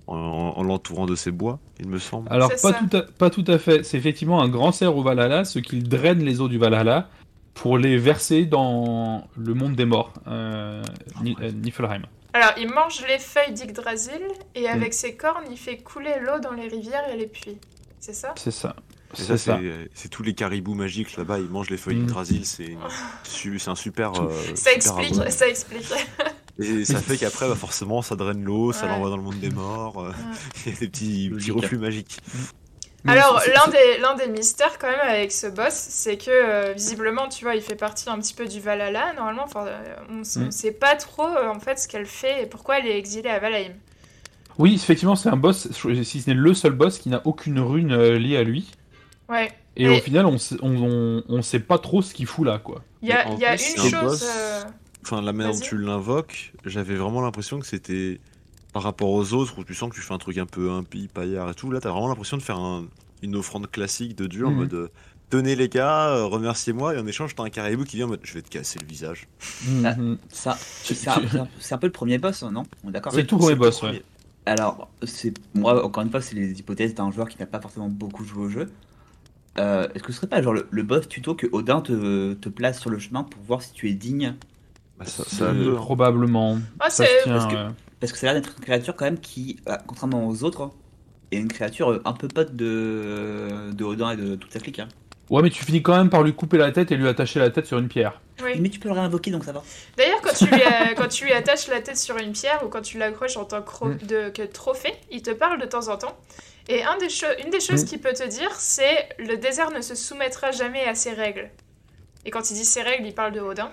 en, 0.06 0.16
en 0.16 0.62
l'entourant 0.62 1.06
de 1.06 1.14
ses 1.14 1.30
bois, 1.32 1.58
il 1.78 1.88
me 1.88 1.98
semble. 1.98 2.28
Alors 2.32 2.48
pas 2.48 2.56
ça. 2.56 2.80
tout, 2.88 2.96
à, 2.96 3.02
pas 3.02 3.30
tout 3.30 3.44
à 3.46 3.58
fait. 3.58 3.84
C'est 3.84 3.98
effectivement 3.98 4.40
un 4.40 4.48
grand 4.48 4.72
cerf 4.72 4.96
au 4.96 5.02
Valhalla, 5.02 5.44
ce 5.44 5.58
qui 5.58 5.80
draine 5.80 6.24
les 6.24 6.40
eaux 6.40 6.48
du 6.48 6.58
Valhalla 6.58 7.08
pour 7.60 7.76
les 7.78 7.98
verser 7.98 8.46
dans 8.46 9.28
le 9.36 9.54
monde 9.54 9.74
des 9.76 9.84
morts, 9.84 10.12
euh, 10.26 10.82
Ni- 11.22 11.36
euh, 11.42 11.50
Niflheim. 11.52 12.02
Alors, 12.32 12.52
il 12.58 12.70
mange 12.72 13.04
les 13.06 13.18
feuilles 13.18 13.52
d'Yggdrasil 13.52 14.22
et 14.54 14.62
Mm. 14.62 14.66
avec 14.72 14.94
ses 14.94 15.14
cornes, 15.14 15.44
il 15.50 15.58
fait 15.58 15.76
couler 15.78 16.14
l'eau 16.22 16.38
dans 16.40 16.52
les 16.52 16.68
rivières 16.68 17.08
et 17.12 17.16
les 17.16 17.26
puits. 17.26 17.58
C'est 17.98 18.14
ça? 18.14 18.32
C'est 18.36 18.50
ça. 18.50 18.76
C'est 19.12 19.24
ça, 19.24 19.36
ça. 19.36 19.58
c'est 19.92 20.08
tous 20.08 20.22
les 20.22 20.34
caribous 20.34 20.74
magiques 20.74 21.16
là-bas, 21.16 21.38
ils 21.40 21.48
mangent 21.50 21.68
les 21.70 21.76
feuilles 21.76 21.96
Mm. 21.96 22.06
d'Yggdrasil, 22.06 22.46
c'est 22.46 22.76
un 23.70 23.74
super. 23.74 24.12
euh, 24.22 24.30
Ça 24.54 24.70
super 24.70 24.98
explique, 25.00 25.30
ça 25.32 25.48
explique. 25.48 25.92
Et 26.60 26.84
ça 26.84 26.98
fait 27.00 27.16
qu'après, 27.18 27.48
bah, 27.48 27.56
forcément, 27.56 28.00
ça 28.02 28.14
draine 28.16 28.42
l'eau, 28.44 28.72
ça 28.72 28.84
Ouais. 28.86 28.92
l'envoie 28.92 29.10
dans 29.10 29.16
le 29.16 29.22
monde 29.24 29.40
des 29.40 29.50
morts, 29.50 30.00
euh, 30.02 30.12
il 30.66 30.72
y 30.72 30.76
a 30.76 30.78
des 30.78 30.88
petits, 30.88 31.30
petits 31.30 31.50
reflux 31.50 31.78
magiques. 31.78 32.18
Mais 33.04 33.12
Alors, 33.12 33.40
l'un 33.54 33.70
des, 33.70 33.98
l'un 33.98 34.14
des 34.14 34.28
mystères 34.28 34.78
quand 34.78 34.90
même 34.90 35.00
avec 35.00 35.32
ce 35.32 35.46
boss, 35.46 35.72
c'est 35.72 36.18
que 36.18 36.30
euh, 36.30 36.72
visiblement, 36.74 37.28
tu 37.28 37.44
vois, 37.44 37.54
il 37.54 37.62
fait 37.62 37.74
partie 37.76 38.08
un 38.10 38.18
petit 38.18 38.34
peu 38.34 38.46
du 38.46 38.60
Valhalla, 38.60 39.14
normalement. 39.14 39.44
Enfin, 39.44 39.66
euh, 39.66 39.94
on 40.10 40.18
on 40.18 40.46
Mm. 40.46 40.50
sait 40.50 40.72
pas 40.72 40.96
trop 40.96 41.26
euh, 41.26 41.48
en 41.48 41.60
fait 41.60 41.78
ce 41.78 41.88
qu'elle 41.88 42.04
fait 42.06 42.42
et 42.42 42.46
pourquoi 42.46 42.78
elle 42.78 42.86
est 42.86 42.98
exilée 42.98 43.30
à 43.30 43.38
Valheim. 43.38 43.72
Oui, 44.58 44.74
effectivement, 44.74 45.16
c'est 45.16 45.30
un 45.30 45.36
boss, 45.36 45.68
si 46.02 46.20
ce 46.20 46.28
n'est 46.30 46.36
le 46.36 46.52
seul 46.52 46.72
boss 46.72 46.98
qui 46.98 47.08
n'a 47.08 47.22
aucune 47.24 47.58
rune 47.60 47.92
euh, 47.92 48.18
liée 48.18 48.36
à 48.36 48.42
lui. 48.42 48.70
Ouais. 49.30 49.50
Et, 49.76 49.84
Et- 49.84 49.88
au 49.88 49.96
final, 50.00 50.26
on, 50.26 50.36
sait- 50.36 50.56
on, 50.60 50.76
on, 50.76 51.22
on 51.28 51.42
sait 51.42 51.60
pas 51.60 51.78
trop 51.78 52.02
ce 52.02 52.12
qu'il 52.12 52.26
fout 52.26 52.44
là, 52.46 52.58
quoi. 52.58 52.82
Il 53.00 53.08
y 53.08 53.12
a, 53.12 53.26
y 53.32 53.56
plus, 53.56 53.76
une 53.82 53.90
chose. 53.90 54.02
boss. 54.02 54.24
euh, 54.24 54.62
Enfin, 55.02 55.22
la 55.22 55.32
manière 55.32 55.54
dont 55.54 55.60
tu 55.60 55.78
l'invoques, 55.78 56.52
j'avais 56.66 56.96
vraiment 56.96 57.22
l'impression 57.22 57.58
que 57.60 57.66
c'était 57.66 58.20
par 58.72 58.82
rapport 58.82 59.10
aux 59.10 59.32
autres 59.32 59.58
où 59.58 59.64
tu 59.64 59.74
sens 59.74 59.90
que 59.90 59.94
tu 59.94 60.00
fais 60.00 60.14
un 60.14 60.18
truc 60.18 60.38
un 60.38 60.46
peu 60.46 60.70
impie, 60.70 61.08
paillard 61.12 61.50
et 61.50 61.54
tout. 61.54 61.70
Là, 61.70 61.80
t'as 61.80 61.90
vraiment 61.90 62.08
l'impression 62.08 62.36
de 62.36 62.42
faire 62.42 62.58
un- 62.58 62.84
une 63.22 63.36
offrande 63.36 63.70
classique 63.70 64.16
de 64.16 64.26
Dieu 64.26 64.46
en 64.46 64.50
Mhm. 64.50 64.56
mode 64.56 64.74
euh, 64.74 64.88
tenez 65.28 65.54
les 65.56 65.68
gars, 65.68 66.08
euh, 66.08 66.24
remerciez-moi, 66.24 66.94
et 66.94 66.98
en 66.98 67.06
échange, 67.06 67.34
t'as 67.34 67.42
un 67.44 67.50
caribou 67.50 67.84
qui 67.84 67.96
vient 67.96 68.06
en 68.06 68.10
mode 68.10 68.20
je 68.22 68.34
vais 68.34 68.42
te 68.42 68.48
casser 68.48 68.78
le 68.80 68.86
visage. 68.86 69.28
Ah. 69.84 69.94
Mhm. 69.94 70.18
Ça, 70.30 70.56
Tu- 70.84 70.94
c'est 70.94 71.08
un, 71.08 71.76
peu 71.78 71.86
le 71.86 71.92
premier 71.92 72.18
boss, 72.18 72.42
non? 72.42 72.62
On 72.84 72.88
est 72.88 72.92
d'accord? 72.92 73.12
C'est 73.12 73.22
le 73.22 73.26
tout 73.26 73.36
premier 73.38 73.52
le 73.54 73.58
boss, 73.60 73.78
premier. 73.78 73.98
ouais. 73.98 74.04
Alors, 74.46 74.88
c'est 75.04 75.34
moi, 75.54 75.84
encore 75.84 76.02
une 76.02 76.10
fois, 76.10 76.20
c'est 76.22 76.34
les 76.34 76.58
hypothèses 76.58 76.94
d'un 76.94 77.10
joueur 77.10 77.28
qui 77.28 77.38
n'a 77.38 77.46
pas 77.46 77.60
forcément 77.60 77.88
beaucoup 77.88 78.24
joué 78.24 78.44
au 78.44 78.48
jeu. 78.48 78.70
Euh, 79.58 79.86
Est-ce 79.94 80.02
que 80.02 80.12
ce 80.12 80.18
serait 80.18 80.28
pas 80.28 80.40
genre 80.42 80.54
le, 80.54 80.66
le 80.70 80.82
boss 80.82 81.06
tuto 81.08 81.34
que 81.34 81.46
Odin 81.52 81.80
te, 81.82 82.32
te 82.34 82.48
place 82.48 82.80
sur 82.80 82.88
le 82.88 82.98
chemin 82.98 83.24
pour 83.24 83.42
voir 83.42 83.62
si 83.62 83.72
tu 83.72 83.88
es 83.90 83.92
digne? 83.92 84.34
Bah, 84.98 85.04
ça, 85.06 85.24
ça 85.24 85.50
hein. 85.50 85.74
probablement. 85.76 86.58
Ah, 86.78 86.88
Ça 86.88 87.04
tient, 87.24 87.32
parce 87.34 87.46
que- 87.52 87.56
ouais. 87.66 87.72
Parce 88.00 88.12
que 88.12 88.18
ça 88.18 88.28
a 88.30 88.32
l'air 88.32 88.40
d'être 88.42 88.54
une 88.58 88.64
créature 88.64 88.96
quand 88.96 89.04
même 89.04 89.18
qui, 89.20 89.56
euh, 89.68 89.76
contrairement 89.86 90.26
aux 90.26 90.42
autres, 90.44 90.70
est 91.32 91.36
une 91.36 91.48
créature 91.48 91.90
euh, 91.90 92.02
un 92.04 92.12
peu 92.12 92.28
pote 92.28 92.56
de, 92.56 93.70
de 93.72 93.84
Odin 93.84 94.10
et 94.12 94.16
de 94.16 94.34
toute 94.36 94.52
sa 94.52 94.58
clique. 94.60 94.78
Hein. 94.78 94.88
Ouais, 95.28 95.42
mais 95.42 95.50
tu 95.50 95.64
finis 95.64 95.80
quand 95.82 95.96
même 95.96 96.10
par 96.10 96.22
lui 96.24 96.32
couper 96.34 96.58
la 96.58 96.72
tête 96.72 96.90
et 96.90 96.96
lui 96.96 97.06
attacher 97.06 97.38
la 97.38 97.50
tête 97.50 97.66
sur 97.66 97.78
une 97.78 97.88
pierre. 97.88 98.20
Oui. 98.42 98.58
Mais 98.58 98.68
tu 98.68 98.80
peux 98.80 98.88
le 98.88 98.94
réinvoquer 98.94 99.30
donc 99.30 99.44
ça 99.44 99.52
va. 99.52 99.62
D'ailleurs, 99.96 100.20
quand, 100.22 100.32
tu 100.34 100.46
lui, 100.46 100.60
euh, 100.60 100.94
quand 100.96 101.06
tu 101.08 101.24
lui 101.26 101.32
attaches 101.32 101.68
la 101.68 101.80
tête 101.80 101.98
sur 101.98 102.16
une 102.16 102.32
pierre 102.32 102.64
ou 102.64 102.68
quand 102.68 102.80
tu 102.82 102.98
l'accroches 102.98 103.36
en 103.36 103.44
tant 103.44 103.62
que, 103.62 103.84
Mm. 103.84 103.98
de- 104.08 104.28
que 104.30 104.42
trophée, 104.42 104.94
il 105.10 105.22
te 105.22 105.30
parle 105.30 105.60
de 105.60 105.66
temps 105.66 105.88
en 105.88 105.96
temps. 105.98 106.16
Et 106.68 106.82
un 106.82 106.96
des 106.98 107.08
cho- 107.08 107.26
une 107.44 107.50
des 107.50 107.60
choses 107.60 107.82
Mm. 107.84 107.86
qu'il 107.86 108.00
peut 108.00 108.12
te 108.12 108.26
dire, 108.26 108.50
c'est 108.56 109.08
le 109.18 109.36
désert 109.36 109.70
ne 109.70 109.82
se 109.82 109.94
soumettra 109.94 110.50
jamais 110.50 110.84
à 110.84 110.94
ses 110.96 111.12
règles. 111.12 111.50
Et 112.24 112.30
quand 112.30 112.50
il 112.50 112.54
dit 112.54 112.64
ses 112.64 112.82
règles, 112.82 113.06
il 113.06 113.14
parle 113.14 113.32
de 113.32 113.40
Odin. 113.40 113.70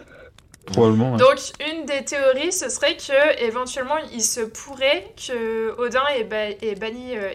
Probablement. 0.73 1.13
ouais. 1.13 1.17
Donc, 1.17 1.37
une 1.71 1.85
des 1.85 2.03
théories, 2.05 2.51
ce 2.51 2.69
serait 2.69 2.95
que 2.97 3.43
éventuellement, 3.43 3.97
il 4.13 4.21
se 4.21 4.41
pourrait 4.41 5.13
que 5.15 5.71
Odin 5.79 6.01
ait, 6.15 6.23
ba- 6.23 6.49
ait 6.49 6.75
banni 6.75 7.15
euh, 7.17 7.33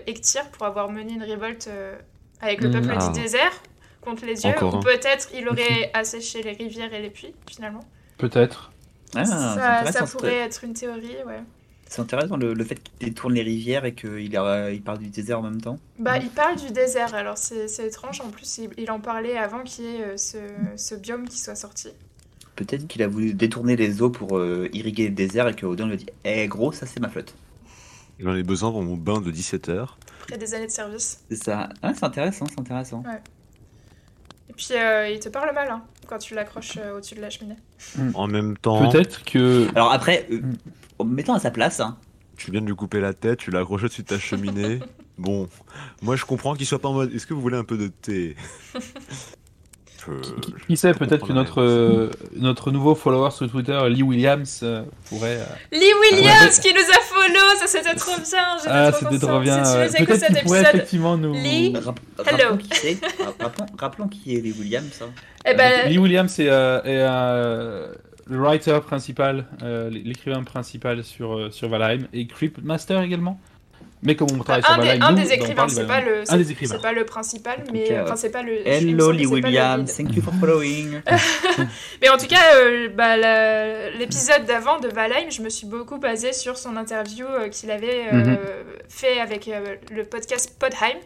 pour 0.52 0.66
avoir 0.66 0.90
mené 0.90 1.14
une 1.14 1.22
révolte 1.22 1.68
euh, 1.68 1.96
avec 2.40 2.60
le 2.60 2.68
Mhm. 2.68 2.80
peuple 2.82 2.94
Ah. 2.98 3.08
du 3.08 3.20
désert 3.20 3.52
contre 4.00 4.24
les 4.26 4.34
dieux. 4.34 4.50
Encore 4.50 4.76
ou 4.76 4.80
peut-être 4.80 5.28
il 5.34 5.48
aurait 5.48 5.90
asséché 5.94 6.42
les 6.42 6.52
rivières 6.52 6.92
et 6.92 7.00
les 7.02 7.10
puits, 7.10 7.34
finalement. 7.50 7.84
Peut-être. 8.18 8.70
Ah, 9.14 9.24
ça, 9.92 10.06
pourrait 10.06 10.36
être 10.38 10.64
une 10.64 10.72
théorie, 10.74 11.16
ouais. 11.26 11.40
C'est 11.88 12.00
intéressant 12.00 12.38
le, 12.38 12.54
le 12.54 12.64
fait 12.64 12.76
qu'il 12.76 13.08
détourne 13.08 13.34
les 13.34 13.42
rivières 13.42 13.84
et 13.84 13.92
qu'il 13.94 14.18
il 14.20 14.82
parle 14.82 14.98
du 14.98 15.08
désert 15.08 15.40
en 15.40 15.42
même 15.42 15.60
temps. 15.60 15.78
Bah, 15.98 16.16
il 16.16 16.30
parle 16.30 16.56
du 16.56 16.70
désert, 16.70 17.14
alors 17.14 17.36
c'est 17.36 17.66
étrange. 17.86 18.22
En 18.22 18.30
plus, 18.30 18.58
il, 18.58 18.70
il 18.78 18.90
en 18.90 18.98
parlait 18.98 19.36
avant 19.36 19.62
qu'il 19.62 19.84
y 19.84 19.96
ait 19.96 20.02
euh, 20.02 20.16
ce, 20.16 20.38
ce 20.76 20.94
biome 20.94 21.28
qui 21.28 21.38
soit 21.38 21.54
sorti. 21.54 21.88
Peut-être 22.64 22.86
qu'il 22.86 23.02
a 23.02 23.08
voulu 23.08 23.34
détourner 23.34 23.76
les 23.76 24.02
eaux 24.02 24.10
pour 24.10 24.38
euh, 24.38 24.68
irriguer 24.72 25.08
le 25.08 25.14
désert 25.14 25.48
et 25.48 25.54
que 25.54 25.66
Odin 25.66 25.86
lui 25.86 25.94
a 25.94 25.96
dit 25.96 26.06
Eh 26.24 26.46
gros, 26.48 26.72
ça 26.72 26.86
c'est 26.86 27.00
ma 27.00 27.08
flotte. 27.08 27.34
J'en 28.20 28.34
ai 28.34 28.42
besoin 28.42 28.70
pour 28.70 28.82
mon 28.82 28.96
bain 28.96 29.20
de 29.20 29.30
17 29.30 29.68
heures. 29.68 29.98
Il 30.28 30.32
y 30.32 30.34
a 30.34 30.38
des 30.38 30.54
années 30.54 30.66
de 30.66 30.70
service. 30.72 31.24
C'est 31.28 31.42
ça. 31.42 31.68
Ah, 31.82 31.92
c'est 31.94 32.04
intéressant, 32.04 32.46
c'est 32.48 32.60
intéressant. 32.60 33.02
Et 34.48 34.52
puis, 34.52 34.68
euh, 34.72 35.08
il 35.08 35.18
te 35.18 35.28
parle 35.28 35.52
mal 35.54 35.68
hein, 35.70 35.82
quand 36.06 36.18
tu 36.18 36.34
l'accroches 36.34 36.76
euh, 36.76 36.96
au-dessus 36.96 37.14
de 37.14 37.20
la 37.20 37.30
cheminée. 37.30 37.56
En 38.14 38.26
même 38.28 38.56
temps, 38.58 38.88
Peut-être 38.90 39.24
que. 39.24 39.68
Alors 39.74 39.92
après, 39.92 40.26
euh, 40.30 40.40
Mm. 40.40 40.56
en 40.98 41.04
me 41.04 41.14
mettant 41.14 41.34
à 41.34 41.40
sa 41.40 41.50
place, 41.50 41.80
hein, 41.80 41.96
tu 42.36 42.50
viens 42.50 42.60
de 42.60 42.66
lui 42.66 42.76
couper 42.76 43.00
la 43.00 43.14
tête, 43.14 43.38
tu 43.38 43.50
l'as 43.50 43.60
accroché 43.60 43.86
dessus 43.88 44.02
de 44.02 44.08
ta 44.08 44.18
cheminée. 44.18 44.80
bon, 45.18 45.48
moi 46.02 46.16
je 46.16 46.24
comprends 46.24 46.54
qu'il 46.54 46.66
soit 46.66 46.78
pas 46.80 46.88
en 46.88 46.92
mode 46.94 47.12
est-ce 47.14 47.26
que 47.26 47.34
vous 47.34 47.40
voulez 47.40 47.56
un 47.56 47.64
peu 47.64 47.76
de 47.78 47.88
thé? 47.88 48.36
Euh, 50.08 50.20
Qui, 50.40 50.54
qui 50.66 50.76
sait, 50.76 50.92
peut-être 50.94 51.26
que 51.26 51.32
notre, 51.32 51.60
euh, 51.62 52.10
notre 52.36 52.70
nouveau 52.70 52.94
follower 52.94 53.30
sur 53.30 53.50
Twitter, 53.50 53.78
Lee 53.88 54.02
Williams, 54.02 54.60
euh, 54.62 54.82
pourrait. 55.08 55.38
euh, 55.40 55.44
Lee 55.72 55.92
Williams 56.00 56.56
ouais. 56.56 56.62
qui 56.62 56.74
nous 56.74 56.80
a 56.80 57.00
follow, 57.00 57.58
ça 57.60 57.66
c'était 57.66 57.94
trop 57.94 58.16
bien. 58.16 58.44
Ah, 58.66 58.90
c'était 58.92 59.18
trop 59.18 59.40
bien. 59.40 59.62
Peut-être 59.62 60.14
cet 60.16 60.26
qu'il 60.34 60.42
pourrait 60.42 60.60
épisode, 60.60 60.74
effectivement 60.74 61.16
nous. 61.16 61.32
Lee. 61.34 61.74
Hello. 61.74 61.92
rappelons 62.18 62.56
qui 62.56 62.68
c'est. 62.72 62.98
Rappelons, 63.40 63.66
rappelons 63.78 64.08
qui 64.08 64.36
est 64.36 64.40
les 64.40 64.52
Williams. 64.52 65.00
hein. 65.02 65.10
eh 65.46 65.54
ben, 65.54 65.88
Lee 65.88 65.98
Williams 65.98 66.38
est, 66.40 66.48
euh, 66.48 66.78
est, 66.82 67.00
euh, 67.00 67.92
le 68.26 68.38
writer 68.40 68.78
principal, 68.86 69.46
euh, 69.62 69.90
l'écrivain 69.90 70.42
principal 70.44 71.04
sur, 71.04 71.36
euh, 71.36 71.50
sur 71.50 71.68
Valheim 71.68 72.06
et 72.12 72.26
Cryptmaster 72.26 73.00
également. 73.02 73.40
Mais 74.02 74.16
comme 74.16 74.28
on 74.32 74.42
travaille 74.42 74.62
sur 74.64 74.72
un 74.72 74.78
des, 74.78 74.86
Valheim, 74.88 75.02
un 75.04 75.10
nous, 75.12 75.16
des 75.22 75.32
écrivains, 75.32 75.68
c'est 75.68 75.86
pas 75.86 76.00
le, 76.00 76.22
Un 76.22 76.24
c'est- 76.24 76.36
des 76.38 76.50
écrivains. 76.50 76.74
c'est 76.74 76.82
pas 76.82 76.92
le 76.92 77.04
principal, 77.06 77.62
mais 77.72 78.00
enfin 78.00 78.16
c'est 78.16 78.30
pas 78.30 78.42
le. 78.42 78.66
Hello 78.66 79.12
Lee 79.12 79.26
Williams, 79.26 79.96
thank 79.96 80.16
you 80.16 80.22
for 80.22 80.34
following. 80.34 81.00
Mais 82.02 82.08
en 82.08 82.16
tout 82.16 82.26
cas, 82.26 82.56
euh, 82.56 82.88
bah, 82.88 83.16
l'épisode 83.96 84.44
d'avant 84.44 84.80
de 84.80 84.88
Valheim, 84.88 85.30
je 85.30 85.40
me 85.42 85.48
suis 85.48 85.66
beaucoup 85.66 85.98
basée 85.98 86.32
sur 86.32 86.58
son 86.58 86.76
interview 86.76 87.26
euh, 87.26 87.48
qu'il 87.48 87.70
avait 87.70 88.06
euh, 88.12 88.22
Mhm. 88.22 88.38
fait 88.88 89.20
avec 89.20 89.46
euh, 89.48 89.76
le 89.92 90.04
podcast 90.04 90.52
Podheim, 90.58 90.98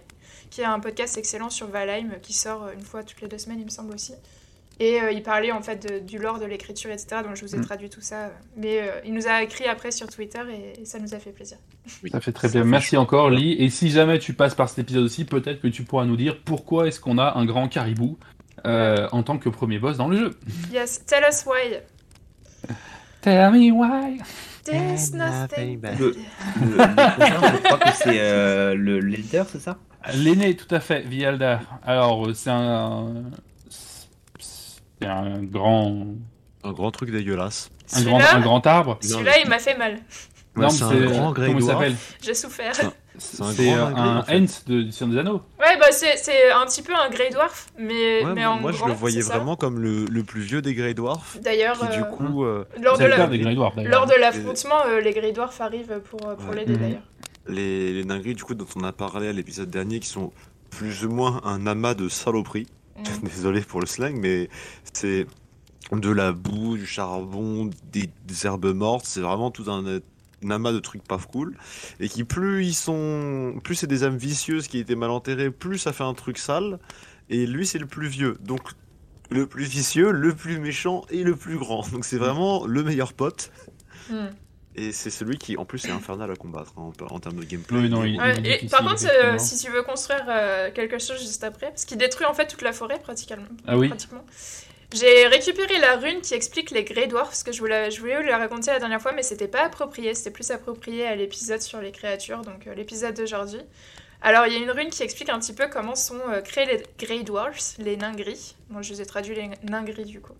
qui 0.50 0.62
est 0.62 0.64
un 0.64 0.80
podcast 0.80 1.18
excellent 1.18 1.50
sur 1.50 1.66
Valheim 1.66 2.12
euh, 2.12 2.18
qui 2.22 2.32
sort 2.32 2.64
euh, 2.64 2.72
une 2.74 2.82
fois 2.84 3.02
toutes 3.02 3.20
les 3.20 3.28
deux 3.28 3.38
semaines, 3.38 3.58
il 3.60 3.66
me 3.66 3.70
semble 3.70 3.94
aussi. 3.94 4.14
Et 4.78 5.00
euh, 5.00 5.10
il 5.10 5.22
parlait 5.22 5.52
en 5.52 5.62
fait 5.62 5.90
de- 5.90 5.98
du 6.00 6.18
lore 6.18 6.38
de 6.38 6.44
l'écriture, 6.44 6.90
etc. 6.90 7.22
Donc 7.24 7.34
je 7.36 7.42
vous 7.46 7.54
ai 7.54 7.58
Mhm. 7.58 7.64
traduit 7.64 7.88
tout 7.88 8.02
ça. 8.02 8.30
Mais 8.58 8.80
euh, 8.82 9.00
il 9.06 9.14
nous 9.14 9.26
a 9.26 9.42
écrit 9.42 9.64
après 9.64 9.90
sur 9.90 10.06
Twitter 10.08 10.40
et, 10.52 10.82
et 10.82 10.84
ça 10.84 10.98
nous 10.98 11.14
a 11.14 11.18
fait 11.18 11.30
plaisir. 11.30 11.56
Ça 12.12 12.20
fait 12.20 12.32
très 12.32 12.48
Ça 12.48 12.52
bien. 12.52 12.62
fait 12.62 12.68
Merci 12.68 12.96
encore, 12.98 13.30
Lee. 13.30 13.52
Et 13.58 13.70
si 13.70 13.88
jamais 13.90 14.18
tu 14.18 14.34
passes 14.34 14.54
par 14.54 14.68
cet 14.68 14.78
épisode 14.80 15.04
aussi, 15.04 15.24
peut-être 15.24 15.60
que 15.62 15.68
tu 15.68 15.82
pourras 15.84 16.04
nous 16.04 16.16
dire 16.16 16.38
pourquoi 16.44 16.88
est-ce 16.88 17.00
qu'on 17.00 17.16
a 17.16 17.38
un 17.38 17.46
grand 17.46 17.68
caribou 17.68 18.18
euh, 18.66 19.08
en 19.12 19.22
tant 19.22 19.38
que 19.38 19.48
premier 19.48 19.78
boss 19.78 19.96
dans 19.96 20.08
le 20.08 20.16
jeu. 20.18 20.30
Yes, 20.72 21.04
tell 21.06 21.22
us 21.26 21.44
why. 21.46 21.78
Tell 23.22 23.52
me 23.52 23.70
why. 23.72 24.18
There's 24.64 25.12
nothing. 25.12 25.80
Nothing 25.80 25.98
Le, 26.00 26.06
le, 26.10 26.76
je 26.76 27.62
crois 27.62 27.78
que 27.78 27.92
c'est 27.96 28.18
euh, 28.20 28.74
le 28.74 28.98
l'Elder, 29.00 29.44
c'est 29.50 29.60
ça? 29.60 29.78
L'aîné, 30.14 30.54
tout 30.54 30.72
à 30.74 30.80
fait, 30.80 31.00
Vialdar. 31.02 31.60
Alors, 31.84 32.28
c'est 32.34 32.50
un. 32.50 33.24
C'est 35.00 35.08
un 35.08 35.42
grand. 35.42 36.06
Un 36.64 36.72
grand 36.72 36.90
truc 36.90 37.10
dégueulasse. 37.10 37.70
Un 37.92 38.02
grand, 38.02 38.20
un 38.20 38.40
grand 38.40 38.66
arbre. 38.66 38.98
celui-là, 39.00 39.38
il 39.42 39.48
m'a 39.48 39.58
fait 39.58 39.76
mal. 39.76 39.98
Ouais, 40.56 40.62
Non, 40.62 40.70
c'est 40.70 40.84
un 40.84 41.06
grand 41.06 41.32
Grey 41.32 41.48
Comment 41.48 41.58
il 41.58 41.64
Dwarf. 41.64 41.78
s'appelle 41.78 41.96
J'ai 42.22 42.34
souffert. 42.34 42.72
C'est 43.18 43.42
un 43.42 43.52
C'est 43.52 43.66
grand 43.66 43.90
euh, 43.90 44.22
un 44.26 44.40
de 44.40 44.90
Seigneur 44.90 45.08
des 45.14 45.18
Anneaux. 45.18 45.42
Ouais, 45.60 45.78
bah 45.78 45.86
c'est 45.90 46.16
c'est 46.16 46.50
un 46.50 46.64
petit 46.66 46.82
peu 46.82 46.92
un 46.94 47.08
Grey 47.10 47.28
Dwarf, 47.30 47.66
mais, 47.78 48.24
Ouais, 48.24 48.32
mais 48.34 48.44
en 48.46 48.56
moi 48.58 48.72
je 48.72 48.78
grand, 48.78 48.88
le 48.88 48.94
voyais 48.94 49.20
vraiment 49.20 49.54
comme 49.56 49.78
le, 49.78 50.06
le 50.06 50.22
plus 50.22 50.40
vieux 50.40 50.60
des 50.62 50.74
Grey 50.74 50.94
Dwarfs. 50.94 51.38
D'ailleurs, 51.42 51.78
du 51.90 52.00
euh, 52.00 52.02
coup. 52.04 52.44
euh, 52.44 52.64
lors, 52.82 52.94
de 52.94 52.98
C'est 52.98 53.04
le 53.04 53.10
la- 53.10 53.16
père 53.16 53.28
des 53.30 53.38
Grey 53.38 53.54
Dwarfs, 53.54 53.74
d'ailleurs. 53.76 53.92
lors 53.92 54.06
de 54.06 54.14
l'affrontement, 54.18 54.74
euh, 54.86 55.00
les 55.00 55.12
Grey 55.12 55.32
Dwarfs 55.32 55.60
arrivent 55.60 56.00
pour, 56.10 56.26
euh, 56.28 56.34
pour 56.36 56.48
Ouais. 56.50 56.56
l'aider 56.56 56.72
Mhm. 56.74 56.78
d'ailleurs. 56.80 57.02
les, 57.48 57.92
les 57.92 58.04
dingueries 58.04 58.34
du 58.34 58.42
coup 58.42 58.54
dont 58.54 58.66
on 58.76 58.82
a 58.84 58.92
parlé 58.92 59.28
à 59.28 59.32
l'épisode 59.32 59.70
dernier 59.70 60.00
qui 60.00 60.08
sont 60.08 60.32
plus 60.70 61.04
ou 61.04 61.10
moins 61.10 61.40
un 61.44 61.66
amas 61.66 61.94
de 61.94 62.08
saloperies. 62.08 62.66
Mm. 62.98 63.24
Désolé 63.34 63.60
pour 63.60 63.80
le 63.80 63.86
slang, 63.86 64.16
mais 64.18 64.48
c'est 64.92 65.26
de 65.92 66.10
la 66.10 66.32
boue, 66.32 66.76
du 66.76 66.86
charbon, 66.86 67.70
des, 67.92 68.10
des 68.24 68.46
herbes 68.46 68.74
mortes. 68.74 69.06
C'est 69.06 69.20
vraiment 69.20 69.50
tout 69.50 69.70
un, 69.70 70.00
un 70.44 70.50
amas 70.50 70.72
de 70.72 70.78
trucs 70.78 71.02
pas 71.02 71.18
cool. 71.18 71.56
Et 72.00 72.08
qui 72.08 72.24
plus 72.24 72.64
ils 72.66 72.74
sont, 72.74 73.58
plus 73.62 73.76
c'est 73.76 73.86
des 73.86 74.04
âmes 74.04 74.16
vicieuses 74.16 74.68
qui 74.68 74.78
étaient 74.78 74.96
mal 74.96 75.10
enterrées, 75.10 75.50
plus 75.50 75.78
ça 75.78 75.92
fait 75.92 76.04
un 76.04 76.14
truc 76.14 76.38
sale. 76.38 76.78
Et 77.28 77.46
lui 77.46 77.66
c'est 77.66 77.78
le 77.78 77.86
plus 77.86 78.08
vieux, 78.08 78.36
donc 78.40 78.62
le 79.30 79.46
plus 79.46 79.64
vicieux, 79.64 80.12
le 80.12 80.34
plus 80.34 80.58
méchant 80.58 81.04
et 81.10 81.24
le 81.24 81.34
plus 81.34 81.58
grand. 81.58 81.88
Donc 81.90 82.04
c'est 82.04 82.18
vraiment 82.18 82.66
le 82.66 82.82
meilleur 82.82 83.12
pote. 83.12 83.50
Mm. 84.10 84.26
Et 84.78 84.92
c'est 84.92 85.10
celui 85.10 85.38
qui, 85.38 85.56
en 85.56 85.64
plus, 85.64 85.84
est 85.86 85.90
infernal 85.90 86.30
à 86.30 86.36
combattre 86.36 86.72
hein, 86.76 86.92
en, 87.00 87.14
en 87.14 87.18
termes 87.18 87.36
de 87.36 87.44
gameplay. 87.44 87.78
Oui, 87.78 87.88
non, 87.88 88.04
il- 88.04 88.20
Ouais, 88.20 88.32
est 88.32 88.38
et 88.38 88.42
difficile, 88.42 88.68
par 88.70 88.80
contre, 88.80 89.06
euh, 89.10 89.38
si 89.38 89.58
tu 89.58 89.70
veux 89.70 89.82
construire 89.82 90.24
euh, 90.28 90.70
quelque 90.70 90.98
chose 90.98 91.18
juste 91.18 91.42
après, 91.44 91.68
parce 91.70 91.84
qu'il 91.86 91.96
détruit 91.98 92.26
en 92.26 92.34
fait 92.34 92.46
toute 92.46 92.62
la 92.62 92.72
forêt 92.72 92.98
pratiquement. 92.98 93.44
Ah 93.66 93.76
oui. 93.78 93.88
pratiquement. 93.88 94.24
J'ai 94.94 95.26
récupéré 95.26 95.78
la 95.80 95.96
rune 95.96 96.20
qui 96.20 96.34
explique 96.34 96.70
les 96.70 96.84
Grey 96.84 97.06
Dwarfs, 97.08 97.28
parce 97.30 97.42
que 97.42 97.52
je 97.52 97.58
voulais, 97.58 97.90
je 97.90 97.98
voulais 98.00 98.16
vous 98.20 98.22
la 98.28 98.38
raconter 98.38 98.70
la 98.70 98.78
dernière 98.78 99.00
fois, 99.02 99.12
mais 99.12 99.22
c'était 99.22 99.48
pas 99.48 99.62
approprié, 99.64 100.14
c'était 100.14 100.30
plus 100.30 100.50
approprié 100.50 101.06
à 101.06 101.16
l'épisode 101.16 101.60
sur 101.60 101.80
les 101.80 101.90
créatures, 101.90 102.42
donc 102.42 102.66
euh, 102.66 102.74
l'épisode 102.74 103.14
d'aujourd'hui. 103.16 103.60
Alors, 104.22 104.46
il 104.46 104.52
y 104.52 104.56
a 104.56 104.58
une 104.60 104.70
rune 104.70 104.88
qui 104.90 105.02
explique 105.02 105.28
un 105.28 105.38
petit 105.40 105.52
peu 105.52 105.66
comment 105.68 105.94
sont 105.94 106.18
euh, 106.30 106.40
créés 106.40 106.66
les 106.66 106.82
Grey 107.04 107.22
Dwarfs, 107.24 107.74
les 107.78 107.96
nains 107.96 108.14
gris. 108.14 108.54
Moi, 108.70 108.82
je 108.82 108.92
vous 108.94 109.00
ai 109.00 109.06
traduit 109.06 109.34
les 109.34 109.50
nains 109.68 109.82
gris 109.84 110.04
du 110.04 110.20
coup. 110.20 110.32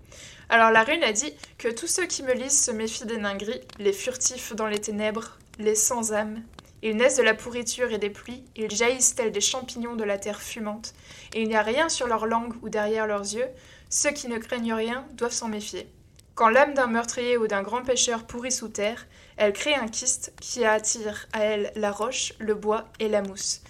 Alors, 0.49 0.71
la 0.71 0.85
rune 0.85 1.03
a 1.03 1.13
dit 1.13 1.35
que 1.59 1.69
tous 1.69 1.89
ceux 1.89 2.07
qui 2.07 2.23
me 2.23 2.33
lisent 2.33 2.65
se 2.65 2.71
méfient 2.71 3.07
des 3.07 3.19
nains 3.19 3.37
gris, 3.37 3.61
les 3.79 3.93
furtifs 3.93 4.55
dans 4.55 4.69
les 4.69 4.81
ténèbres, 4.81 5.37
les 5.59 5.75
sans 5.75 6.13
âme. 6.13 6.43
Ils 6.83 6.97
naissent 6.97 7.17
de 7.17 7.23
la 7.23 7.35
pourriture 7.35 7.91
et 7.91 7.99
des 7.99 8.11
pluies, 8.11 8.45
ils 8.55 8.71
jaillissent 8.71 9.17
tels 9.17 9.33
des 9.33 9.41
champignons 9.41 9.97
de 9.97 10.05
la 10.05 10.19
terre 10.19 10.41
fumante, 10.41 10.95
et 11.35 11.43
il 11.43 11.49
n'y 11.49 11.57
a 11.57 11.63
rien 11.63 11.89
sur 11.89 12.07
leur 12.07 12.27
langue 12.27 12.55
ou 12.63 12.69
derrière 12.69 13.09
leurs 13.09 13.23
yeux. 13.23 13.49
Ceux 13.91 14.13
qui 14.13 14.29
ne 14.29 14.39
craignent 14.39 14.75
rien 14.75 15.05
doivent 15.15 15.33
s'en 15.33 15.49
méfier. 15.49 15.89
Quand 16.37 16.49
l'âme 16.49 16.75
d'un 16.75 16.87
meurtrier 16.87 17.39
ou 17.39 17.49
d'un 17.49 17.63
grand 17.63 17.83
pêcheur 17.83 18.25
pourrit 18.25 18.53
sous 18.53 18.69
terre, 18.69 19.07
elle 19.37 19.53
crée 19.53 19.75
un 19.75 19.89
kyste 19.89 20.33
qui 20.41 20.65
attire 20.65 21.27
à 21.33 21.41
elle 21.41 21.73
la 21.75 21.91
roche, 21.91 22.35
le 22.39 22.55
bois 22.55 22.85
et 23.01 23.09
la 23.09 23.23
mousse. 23.23 23.63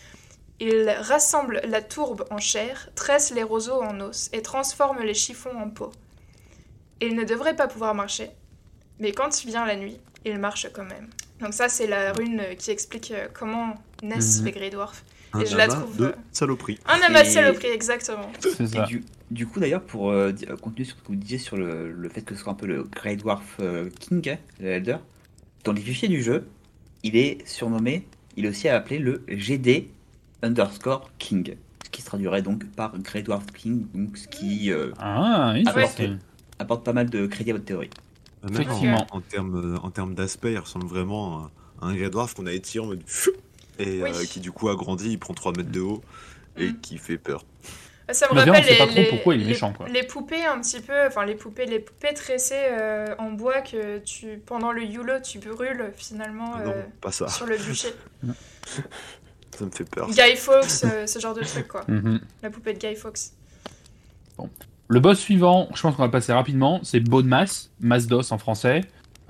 Il 0.59 0.91
rassemble 0.91 1.61
la 1.65 1.81
tourbe 1.81 2.27
en 2.31 2.39
chair, 2.39 2.91
tresse 2.95 3.31
les 3.31 3.45
roseaux 3.45 3.83
en 3.83 4.01
os 4.01 4.29
et 4.33 4.43
transforme 4.43 5.03
les 5.03 5.15
chiffons 5.15 5.57
en 5.57 5.71
peau. 5.71 5.93
Il 7.01 7.15
ne 7.15 7.25
devrait 7.25 7.57
pas 7.57 7.67
pouvoir 7.69 7.95
marcher, 7.95 8.31
mais 9.01 9.13
quand 9.13 9.45
vient 9.45 9.67
la 9.67 9.77
nuit, 9.77 9.99
il 10.25 10.39
marche 10.39 10.67
quand 10.73 10.85
même. 10.85 11.09
Donc 11.41 11.53
ça, 11.53 11.69
c'est 11.69 11.87
la 11.87 12.13
rune 12.13 12.43
qui 12.59 12.71
explique 12.71 13.11
euh, 13.13 13.29
comment 13.33 13.75
naissent 14.03 14.39
Mhm. 14.41 14.45
les 14.47 14.53
Grey 14.53 14.71
Dwarfs. 14.71 15.03
Un 15.35 15.41
Et 15.41 15.47
je 15.47 15.57
la 15.57 15.65
amas 15.65 15.75
trouve, 15.75 15.97
de 15.99 16.05
euh, 16.07 16.13
saloperie. 16.33 16.79
Un 16.87 16.99
amas 17.07 17.23
de 17.25 17.29
saloperie, 17.29 17.67
exactement. 17.69 18.31
C'est 18.41 18.61
Et 18.63 18.67
ça. 18.69 18.85
du, 18.87 19.05
du 19.31 19.47
coup, 19.47 19.61
d'ailleurs, 19.61 19.83
pour 19.83 20.11
euh, 20.11 20.33
euh, 20.49 20.57
continuer 20.57 20.87
sur 20.87 20.97
ce 20.97 21.03
que 21.03 21.09
vous 21.09 21.17
disiez 21.17 21.37
sur 21.39 21.57
le, 21.59 21.93
le 21.93 22.09
fait 22.09 22.23
que 22.23 22.35
ce 22.35 22.43
soit 22.43 22.53
un 22.53 22.57
peu 22.57 22.67
le 22.67 22.85
Grey 22.85 23.17
Dwarf 23.17 23.57
euh, 23.61 23.91
King, 24.01 24.27
hein, 24.31 24.37
le 24.61 24.69
Elder, 24.71 24.97
dans 25.65 25.73
les 25.73 25.83
fichiers 25.83 26.09
du 26.09 26.23
jeu, 26.23 26.49
il 27.03 27.17
est 27.17 27.47
surnommé, 27.47 28.07
il 28.37 28.47
est 28.47 28.49
aussi 28.49 28.69
appelé 28.69 28.99
le 28.99 29.23
GD 29.29 29.91
underscore 30.43 31.11
King, 31.19 31.57
ce 31.85 31.91
qui 31.91 32.01
se 32.01 32.07
traduirait 32.07 32.43
donc 32.43 32.65
par 32.71 32.97
Grey 32.99 33.23
Dwarf 33.23 33.47
King, 33.53 33.87
donc 33.95 34.17
ce 34.17 34.29
qui 34.29 34.73
euh, 34.73 34.93
Ah, 34.99 35.55
c'est- 35.97 36.11
apporte 36.59 36.85
pas 36.85 36.93
mal 36.93 37.11
de 37.11 37.27
crédit 37.27 37.51
à 37.51 37.55
votre 37.55 37.65
théorie. 37.67 37.91
Euh, 38.45 38.49
même 38.49 38.63
Effectivement. 38.63 39.07
En, 39.11 39.19
en 39.19 39.21
termes, 39.21 39.75
euh, 39.75 39.79
en 39.79 39.91
termes 39.91 40.15
d'aspect, 40.15 40.53
il 40.53 40.59
ressemble 40.59 40.87
vraiment 40.87 41.51
à, 41.83 41.87
un 41.87 41.95
Grey 41.95 42.11
Dwarf 42.11 42.35
qu'on 42.35 42.47
a 42.47 42.53
étiré 42.53 42.85
en 42.85 42.89
mode. 42.89 43.03
Et 43.79 44.03
Oui. 44.03 44.11
euh, 44.15 44.25
qui 44.25 44.41
du 44.41 44.53
coup 44.53 44.69
a 44.69 44.75
grandi, 44.77 45.11
il 45.11 45.19
prend 45.19 45.35
3 45.35 45.53
mètres 45.57 45.71
de 45.71 45.81
haut 45.81 46.03
et 46.57 46.71
Mm. 46.71 46.81
qui 46.81 46.99
fait 46.99 47.19
peur. 47.19 47.45
Ça 48.13 48.29
me 48.33 48.39
rappelle 48.39 48.65
les, 48.65 48.79
pas 48.79 48.87
trop 48.87 48.97
les- 48.97 49.09
pourquoi 49.09 49.35
il 49.35 49.41
est 49.41 49.45
les- 49.45 49.51
méchant, 49.51 49.73
quoi. 49.73 49.89
les 49.89 50.05
poupées 50.05 50.45
un 50.47 50.61
petit 50.61 50.81
peu, 50.81 51.07
enfin 51.09 51.27
les 51.27 51.35
poupées, 51.35 51.67
les 51.67 51.81
poupées 51.81 52.15
tressées 52.15 52.55
euh, 52.71 53.15
en 53.19 53.33
bois 53.33 53.63
que 53.63 53.99
tu 53.99 54.39
pendant 54.47 54.71
le 54.71 54.85
Yule 54.85 55.21
tu 55.25 55.41
brûles 55.41 55.91
finalement 55.97 56.53
Ah 56.55 56.63
non, 56.65 56.71
euh, 56.71 56.83
pas 57.01 57.11
ça. 57.11 57.27
sur 57.29 57.47
le 57.47 57.57
bûcher. 57.59 57.89
Ça 59.59 59.65
me 59.65 59.71
fait 59.73 59.89
peur. 59.91 60.09
Guy 60.09 60.37
Fawkes, 60.37 60.85
euh, 60.85 61.07
ce 61.09 61.19
genre 61.19 61.35
de 61.35 61.43
truc 61.43 61.67
quoi. 61.67 61.85
Mhm. 61.89 62.21
La 62.45 62.51
poupée 62.51 62.75
de 62.75 62.79
Guy 62.79 62.95
Fawkes. 62.95 63.33
Le 64.89 65.01
boss 65.01 65.19
suivant, 65.19 65.69
je 65.75 65.83
pense 65.83 65.97
qu'on 65.97 66.03
va 66.03 66.09
passer 66.09 66.33
rapidement, 66.33 66.81
c'est 66.83 67.01
Bone 67.01 67.27
Mass, 67.27 67.71
Masse 67.81 68.07
d'os 68.07 68.31
en 68.33 68.39
français. 68.39 68.83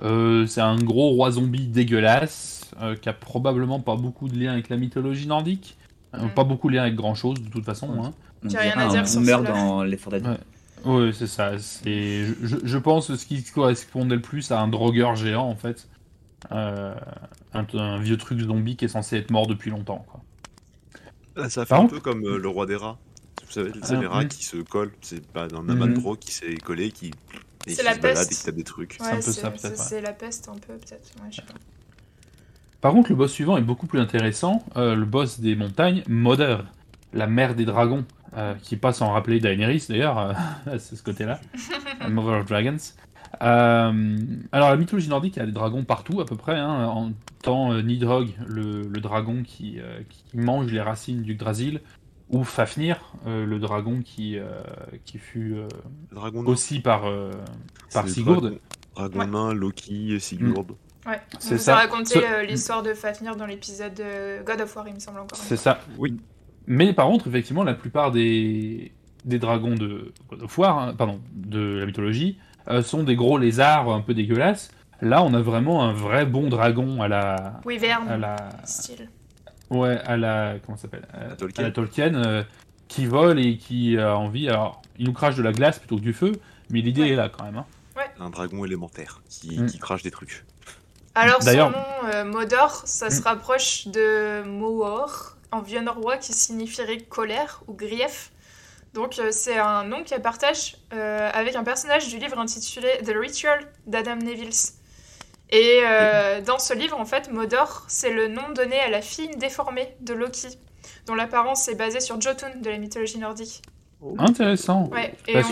Euh, 0.03 0.45
c'est 0.45 0.61
un 0.61 0.77
gros 0.77 1.09
roi 1.09 1.31
zombie 1.31 1.67
dégueulasse, 1.67 2.69
euh, 2.81 2.95
qui 2.95 3.09
a 3.09 3.13
probablement 3.13 3.79
pas 3.79 3.95
beaucoup 3.95 4.27
de 4.29 4.37
lien 4.39 4.53
avec 4.53 4.69
la 4.69 4.77
mythologie 4.77 5.25
nordique. 5.27 5.77
Euh. 6.13 6.27
Pas 6.29 6.43
beaucoup 6.43 6.69
de 6.69 6.75
lien 6.75 6.83
avec 6.83 6.95
grand 6.95 7.15
chose 7.15 7.41
de 7.41 7.49
toute 7.49 7.65
façon. 7.65 7.89
Hein. 8.03 8.13
On 8.45 8.49
J'ai 8.49 8.59
rien 8.59 8.73
à 8.77 8.85
un 8.85 8.89
dire 8.89 9.07
sur 9.07 9.19
boomer 9.19 9.39
celui-là. 9.39 9.53
dans 9.55 9.83
les 9.83 9.97
For 9.97 10.13
Dead. 10.13 10.27
Ouais. 10.27 10.37
Oui, 10.85 11.11
c'est 11.13 11.27
ça. 11.27 11.57
C'est, 11.57 12.23
je, 12.43 12.57
je- 12.63 12.77
pense 12.77 13.13
ce 13.15 13.25
qui 13.25 13.43
correspondait 13.43 14.15
le 14.15 14.21
plus 14.21 14.51
à 14.51 14.61
un 14.61 14.67
drogueur 14.67 15.15
géant 15.15 15.47
en 15.49 15.55
fait. 15.55 15.87
Euh, 16.51 16.93
un, 17.53 17.65
un 17.73 17.99
vieux 17.99 18.17
truc 18.17 18.39
zombie 18.39 18.75
qui 18.75 18.85
est 18.85 18.89
censé 18.89 19.17
être 19.17 19.31
mort 19.31 19.47
depuis 19.47 19.71
longtemps. 19.71 20.05
Quoi. 20.07 20.21
Ah, 21.35 21.49
ça 21.49 21.65
fait 21.65 21.73
un 21.73 21.87
peu 21.87 21.99
comme 21.99 22.23
euh, 22.25 22.37
le 22.37 22.47
roi 22.47 22.67
des 22.67 22.75
rats. 22.75 22.97
Vous 23.45 23.51
savez, 23.51 23.71
c'est 23.81 23.95
Ah, 23.95 23.99
les 23.99 24.07
rats 24.07 24.25
qui 24.25 24.43
se 24.43 24.57
collent. 24.57 24.91
C'est 25.01 25.25
pas 25.27 25.45
un 25.53 25.69
amas 25.69 25.87
de 25.87 25.93
Mhm. 25.99 26.17
qui 26.17 26.31
s'est 26.31 26.55
collé, 26.57 26.91
qui, 26.91 27.07
et 27.07 27.11
C'est 27.71 27.77
qui 27.77 27.83
la 27.83 27.93
se 27.95 27.99
balade 27.99 28.17
peste. 28.17 28.31
et 28.31 28.35
qui 28.35 28.43
tape 28.43 28.55
des 28.55 28.63
trucs. 28.63 28.97
Ouais, 28.99 29.07
un 29.07 29.15
peu 29.15 29.21
c'est 29.21 29.31
ça, 29.33 29.49
peut-être, 29.51 29.61
c'est- 29.61 29.69
ouais. 29.69 29.75
c'est 29.89 30.01
la 30.01 30.13
peste 30.13 30.49
un 30.49 30.53
peu 30.57 30.73
peut-être. 30.75 31.11
Ouais, 31.21 31.29
je 31.31 31.35
sais 31.37 31.41
pas. 31.43 31.53
Par 32.81 32.93
contre, 32.93 33.09
le 33.09 33.15
boss 33.15 33.31
suivant 33.31 33.57
est 33.57 33.61
beaucoup 33.61 33.87
plus 33.87 33.99
intéressant. 33.99 34.63
Euh, 34.75 34.95
le 34.95 35.05
boss 35.05 35.39
des 35.39 35.55
montagnes, 35.55 36.03
Mother, 36.07 36.65
la 37.13 37.27
mère 37.27 37.55
des 37.55 37.65
dragons, 37.65 38.05
euh, 38.35 38.53
qui 38.61 38.75
passe 38.77 39.01
en 39.01 39.11
rappeler 39.13 39.39
Daenerys 39.39 39.85
d'ailleurs, 39.89 40.17
euh, 40.19 40.33
c'est 40.79 40.95
ce 40.95 41.03
côté-là, 41.03 41.39
Mother 42.09 42.41
of 42.41 42.45
Dragons. 42.45 42.77
Euh, 43.41 44.17
alors 44.51 44.69
la 44.69 44.77
mythologie 44.77 45.09
nordique, 45.09 45.35
il 45.35 45.39
y 45.39 45.41
a 45.41 45.45
des 45.45 45.51
dragons 45.51 45.83
partout 45.83 46.21
à 46.21 46.25
peu 46.25 46.35
près. 46.35 46.57
Hein, 46.57 46.85
en 46.87 47.11
tant 47.43 47.71
euh, 47.73 47.81
Nidhogg, 47.81 48.29
le, 48.45 48.83
le 48.83 48.99
dragon 49.01 49.43
qui, 49.43 49.79
euh, 49.79 49.99
qui 50.09 50.37
mange 50.37 50.71
les 50.71 50.81
racines 50.81 51.21
du 51.23 51.35
Drasil, 51.35 51.81
ou 52.29 52.43
Fafnir, 52.43 52.99
euh, 53.25 53.45
le 53.45 53.59
dragon 53.59 54.01
qui, 54.03 54.37
euh, 54.37 54.45
qui 55.05 55.17
fut 55.17 55.53
euh, 55.55 55.67
Dragon 56.11 56.45
aussi 56.45 56.79
par, 56.81 57.05
euh, 57.07 57.31
par 57.93 58.07
Sigurd. 58.09 58.41
Dragon, 58.41 58.57
Dragon 58.95 59.19
Ouais. 59.19 59.25
nain, 59.27 59.53
Loki, 59.53 60.19
Sigurd. 60.19 60.71
Ouais. 61.05 61.21
On 61.35 61.49
vous 61.51 61.57
ça. 61.57 61.75
a 61.77 61.79
raconté 61.81 62.19
Ce- 62.19 62.45
l'histoire 62.45 62.83
de 62.83 62.93
Fafnir 62.93 63.35
dans 63.37 63.45
l'épisode 63.45 63.93
de 63.93 64.43
God 64.43 64.59
of 64.61 64.75
War, 64.75 64.87
il 64.87 64.95
me 64.95 64.99
semble 64.99 65.19
encore. 65.19 65.37
C'est 65.37 65.55
ça. 65.55 65.79
Oui. 65.97 66.17
Mais 66.65 66.91
par 66.93 67.07
contre, 67.07 67.27
effectivement, 67.27 67.63
la 67.63 67.73
plupart 67.75 68.11
des, 68.11 68.91
des 69.23 69.39
dragons 69.39 69.75
de 69.75 70.11
God 70.29 70.43
of 70.43 70.57
War, 70.57 70.77
hein, 70.79 70.95
pardon, 70.97 71.21
de 71.33 71.77
la 71.79 71.85
mythologie, 71.85 72.37
euh, 72.67 72.81
sont 72.81 73.03
des 73.03 73.15
gros 73.15 73.37
lézards 73.37 73.89
un 73.89 74.01
peu 74.01 74.13
dégueulasses. 74.13 74.69
Là, 74.99 75.23
on 75.23 75.33
a 75.33 75.39
vraiment 75.41 75.83
un 75.85 75.93
vrai 75.93 76.25
bon 76.25 76.49
dragon 76.49 77.01
à 77.01 77.07
la, 77.07 77.61
Wyvern, 77.63 78.09
à 78.09 78.17
la, 78.17 78.35
style. 78.65 79.09
Ouais, 79.69 79.99
à 80.05 80.17
la, 80.17 80.55
comment 80.65 80.77
ça 80.77 80.83
s'appelle, 80.83 81.07
à, 81.13 81.31
À 81.31 81.35
Tolkien. 81.35 81.63
à 81.63 81.67
la 81.67 81.73
Tolkien, 81.73 82.15
euh, 82.15 82.43
qui 82.87 83.05
vole 83.05 83.39
et 83.39 83.57
qui 83.57 83.97
a 83.97 84.17
envie. 84.17 84.47
Alors, 84.49 84.81
il 84.97 85.05
nous 85.05 85.13
crache 85.13 85.35
de 85.35 85.43
la 85.43 85.51
glace 85.51 85.79
plutôt 85.79 85.95
que 85.97 86.01
du 86.01 86.13
feu, 86.13 86.31
mais 86.69 86.81
l'idée 86.81 87.01
Ouais. 87.01 87.09
est 87.09 87.15
là 87.15 87.29
quand 87.29 87.43
même. 87.43 87.57
hein. 87.57 87.65
Un 88.19 88.29
dragon 88.29 88.63
élémentaire 88.65 89.21
qui, 89.29 89.59
Mm. 89.59 89.65
qui 89.67 89.79
crache 89.79 90.03
des 90.03 90.11
trucs. 90.11 90.43
Alors 91.15 91.41
son 91.41 91.69
nom, 91.71 91.83
euh, 92.13 92.23
Modor, 92.25 92.83
ça 92.85 93.07
Mm. 93.07 93.11
se 93.11 93.21
rapproche 93.23 93.87
de 93.87 94.43
Moor, 94.43 95.35
en 95.51 95.61
vieux 95.61 95.81
norrois 95.81 96.17
qui 96.17 96.31
signifierait 96.33 96.99
colère 96.99 97.63
ou 97.67 97.73
grief. 97.73 98.31
Donc 98.93 99.17
euh, 99.19 99.29
c'est 99.31 99.57
un 99.57 99.83
nom 99.83 100.03
qu'elle 100.03 100.21
partage 100.21 100.77
euh, 100.93 101.29
avec 101.33 101.55
un 101.55 101.63
personnage 101.63 102.07
du 102.09 102.17
livre 102.19 102.37
intitulé 102.39 102.89
The 103.03 103.13
Ritual 103.19 103.65
d'Adam 103.87 104.15
Nevils. 104.17 104.73
Et 105.49 105.79
euh, 105.83 106.41
dans 106.41 106.59
ce 106.59 106.73
livre, 106.73 106.99
en 106.99 107.05
fait, 107.05 107.31
Modor, 107.31 107.85
c'est 107.87 108.11
le 108.13 108.27
nom 108.27 108.49
donné 108.53 108.79
à 108.79 108.89
la 108.89 109.01
fille 109.01 109.35
déformée 109.37 109.95
de 110.01 110.13
Loki, 110.13 110.49
dont 111.05 111.15
l'apparence 111.15 111.67
est 111.69 111.75
basée 111.75 112.01
sur 112.01 112.19
Jotun 112.19 112.51
de 112.61 112.69
la 112.69 112.77
mythologie 112.77 113.17
nordique. 113.19 113.61
Intéressant. 114.19 114.87
Ouais, 114.89 115.13
et 115.27 115.33
Parce 115.33 115.51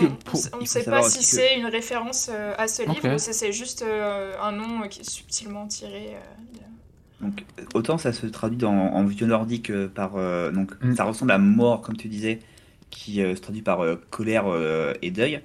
on 0.54 0.60
ne 0.62 0.66
sait 0.66 0.84
pas 0.84 1.02
si 1.10 1.20
que- 1.20 1.24
c'est 1.26 1.58
une 1.58 1.66
référence 1.66 2.30
euh, 2.32 2.54
à 2.58 2.68
ce 2.68 2.84
livre 2.84 3.16
ou 3.16 3.18
si 3.18 3.34
c'est 3.34 3.52
juste 3.52 3.82
euh, 3.82 4.36
un 4.40 4.52
nom 4.52 4.84
euh, 4.84 4.88
qui 4.88 5.02
est 5.02 5.10
subtilement 5.10 5.66
tiré. 5.68 6.14
euh, 6.14 6.54
de- 6.54 7.26
Donc, 7.26 7.44
autant 7.74 7.98
ça 7.98 8.14
se 8.14 8.28
traduit 8.28 8.58
dans, 8.58 8.72
en 8.72 9.04
vieux 9.06 9.26
nordique 9.26 9.72
euh, 9.72 9.88
par. 9.88 10.18
euh, 10.18 10.52
donc, 10.52 10.72
Mm. 10.82 10.96
ça 10.96 11.06
ressemble 11.06 11.32
à 11.32 11.38
mort, 11.40 11.82
comme 11.82 11.98
tu 11.98 12.08
disais, 12.08 12.40
qui 12.92 13.22
euh, 13.24 13.36
se 13.36 13.42
traduit 13.42 13.64
par 13.64 13.82
euh, 13.84 13.96
colère 14.12 14.46
euh, 14.48 14.94
et 15.02 15.10
deuil. 15.10 15.42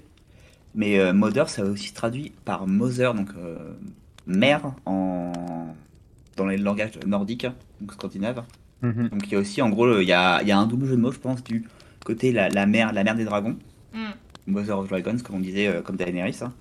Mais 0.74 0.98
euh, 0.98 1.12
Mother, 1.14 1.48
ça 1.48 1.64
aussi 1.64 1.88
se 1.88 1.94
traduit 1.94 2.32
par 2.44 2.66
Mother, 2.66 3.14
donc 3.14 3.28
euh, 3.38 3.56
mère 4.30 4.74
en... 4.86 5.32
dans 6.36 6.46
les 6.46 6.56
langages 6.58 6.98
nordiques, 7.06 7.46
donc 7.80 7.92
scandinaves. 7.92 8.42
Mhm. 8.82 9.08
Donc, 9.10 9.26
il 9.26 9.32
y 9.32 9.36
a 9.36 9.38
aussi, 9.40 9.60
en 9.62 9.68
gros, 9.70 10.00
il 10.00 10.08
y 10.08 10.12
a, 10.12 10.40
il 10.42 10.48
y 10.48 10.52
a 10.52 10.58
un 10.58 10.66
double 10.66 10.86
jeu 10.86 10.96
de 10.96 11.00
mots, 11.00 11.12
je 11.12 11.18
pense, 11.18 11.42
du 11.44 11.68
côté 12.04 12.32
la, 12.32 12.48
la 12.48 12.66
mère, 12.66 12.92
la 12.92 13.04
mère 13.04 13.14
des 13.16 13.24
dragons, 13.24 13.58
Hmm. 13.92 14.12
Mother 14.46 14.78
of 14.78 14.88
Dragons, 14.88 15.18
comme 15.24 15.36
on 15.36 15.40
disait, 15.40 15.66
euh, 15.68 15.82
comme 15.82 15.96
Daenerys, 15.96 16.38
hein. 16.42 16.54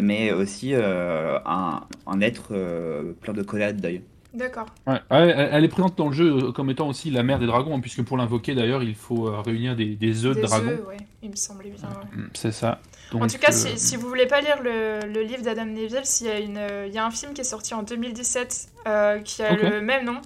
mais 0.00 0.32
aussi 0.32 0.74
euh, 0.74 1.38
un, 1.46 1.86
un 2.06 2.20
être 2.20 2.48
euh, 2.52 3.12
plein 3.20 3.32
de 3.32 3.42
colère 3.42 3.68
et 3.70 3.72
de 3.74 3.80
deuil. 3.80 4.02
D'accord. 4.34 4.66
Ouais, 4.88 4.98
elle, 5.10 5.62
est 5.64 5.68
présente 5.68 5.96
dans 5.96 6.08
le 6.08 6.12
jeu 6.12 6.26
euh, 6.48 6.52
comme 6.52 6.68
étant 6.68 6.88
aussi 6.88 7.10
la 7.10 7.22
mère 7.22 7.38
des 7.38 7.46
dragons, 7.46 7.76
hein, 7.76 7.80
puisque 7.80 8.02
pour 8.02 8.16
l'invoquer 8.16 8.54
d'ailleurs, 8.56 8.82
il 8.82 8.96
faut 8.96 9.28
euh, 9.28 9.40
réunir 9.40 9.76
des, 9.76 9.94
des 9.94 10.24
œufs 10.24 10.34
de 10.36 10.40
Des 10.42 10.46
dragons. 10.48 10.70
œufs, 10.70 10.86
ouais, 10.88 10.96
il 11.22 11.30
me 11.30 11.36
semblait 11.36 11.70
bien. 11.70 11.88
ouais. 11.88 12.18
Mm, 12.18 12.30
C'est 12.34 12.50
ça. 12.50 12.80
en 13.12 13.26
tout 13.28 13.38
cas, 13.38 13.50
euh, 13.50 13.52
si, 13.52 13.78
si 13.78 13.96
vous 13.96 14.08
voulez 14.08 14.26
pas 14.26 14.40
lire 14.40 14.60
le, 14.60 14.98
le 15.06 15.22
livre 15.22 15.42
d'Adam 15.42 15.66
Neville, 15.66 16.02
il 16.20 16.26
y, 16.26 16.30
a 16.30 16.38
une, 16.40 16.60
il 16.88 16.92
y 16.92 16.98
a 16.98 17.06
un 17.06 17.12
film 17.12 17.32
qui 17.32 17.42
est 17.42 17.44
sorti 17.44 17.74
en 17.74 17.84
2017 17.84 18.68
euh, 18.88 19.20
qui 19.20 19.40
a 19.42 19.54
le 19.54 19.80
même 19.80 20.04
nom. 20.04 20.20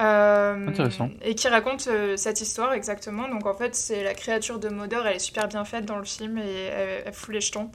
Euh, 0.00 0.68
Intéressant. 0.68 1.10
Et 1.20 1.34
qui 1.34 1.48
raconte 1.48 1.86
cette 2.16 2.40
histoire 2.40 2.72
exactement. 2.72 3.28
Donc 3.28 3.44
en 3.46 3.54
fait, 3.54 3.74
c'est 3.74 4.04
la 4.04 4.14
créature 4.14 4.58
de 4.58 4.70
Modor, 4.70 5.06
elle 5.06 5.16
est 5.16 5.18
super 5.18 5.48
bien 5.48 5.64
faite 5.66 5.84
dans 5.84 5.98
le 5.98 6.04
film 6.04 6.38
et 6.38 6.64
elle, 6.64 7.02
elle 7.06 7.12
fout 7.12 7.34
les 7.34 7.40
jetons. 7.42 7.70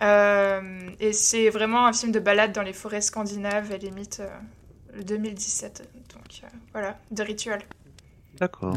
Et 0.00 1.12
c'est 1.12 1.50
vraiment 1.50 1.86
un 1.86 1.92
film 1.92 2.10
de 2.10 2.18
balade 2.18 2.52
dans 2.52 2.62
les 2.62 2.72
forêts 2.72 3.00
scandinaves 3.02 3.70
et 3.70 3.78
limite 3.78 4.20
2017. 5.06 5.88
Donc 6.14 6.40
euh, 6.44 6.46
voilà, 6.72 6.98
de 7.10 7.22
rituel. 7.22 7.60
D'accord. 8.38 8.76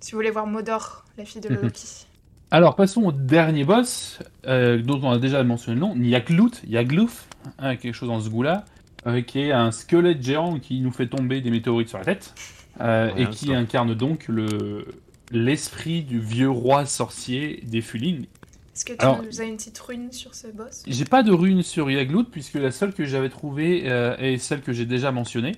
Si 0.00 0.12
vous 0.12 0.18
voulez 0.18 0.30
voir 0.30 0.46
Modor, 0.46 1.04
la 1.16 1.24
fille 1.24 1.40
de 1.40 1.48
Mhm. 1.48 1.62
Loki. 1.62 2.06
Alors 2.50 2.76
passons 2.76 3.02
au 3.04 3.12
dernier 3.12 3.64
boss, 3.64 4.18
euh, 4.46 4.80
dont 4.80 5.00
on 5.02 5.10
a 5.10 5.18
déjà 5.18 5.42
mentionné 5.42 5.74
le 5.76 5.80
nom, 5.80 5.96
Yaglut, 5.96 6.50
Yaglouf, 6.66 7.26
hein, 7.58 7.76
quelque 7.76 7.94
chose 7.94 8.08
dans 8.08 8.20
ce 8.20 8.28
goût-là, 8.28 8.64
euh, 9.06 9.22
qui 9.22 9.40
est 9.40 9.52
un 9.52 9.72
squelette 9.72 10.22
géant 10.22 10.58
qui 10.60 10.80
nous 10.80 10.92
fait 10.92 11.08
tomber 11.08 11.40
des 11.40 11.50
météorites 11.50 11.88
sur 11.88 11.98
la 11.98 12.04
tête, 12.04 12.34
euh, 12.80 13.12
Ouais, 13.12 13.22
et 13.22 13.26
qui 13.28 13.46
ça. 13.48 13.54
incarne 13.56 13.94
donc 13.94 14.26
le 14.28 14.86
l'esprit 15.30 16.02
du 16.02 16.20
vieux 16.20 16.50
roi 16.50 16.84
sorcier 16.86 17.62
des 17.64 17.80
Fulines. 17.80 18.26
Est-ce 18.74 18.84
que 18.84 18.92
tu 18.92 18.98
Alors- 19.04 19.22
nous 19.22 19.40
as 19.40 19.44
une 19.44 19.56
petite 19.56 19.78
rune 19.78 20.10
sur 20.12 20.34
ce 20.34 20.48
boss? 20.48 20.82
J'ai 20.86 21.04
pas 21.04 21.22
de 21.22 21.32
rune 21.32 21.62
sur 21.62 21.90
Yaglut, 21.90 22.24
puisque 22.24 22.54
la 22.54 22.70
seule 22.72 22.92
que 22.92 23.04
j'avais 23.04 23.28
trouvée 23.28 23.82
euh, 23.86 24.16
est 24.18 24.38
celle 24.38 24.62
que 24.62 24.72
j'ai 24.72 24.84
déjà 24.86 25.12
mentionnée. 25.12 25.52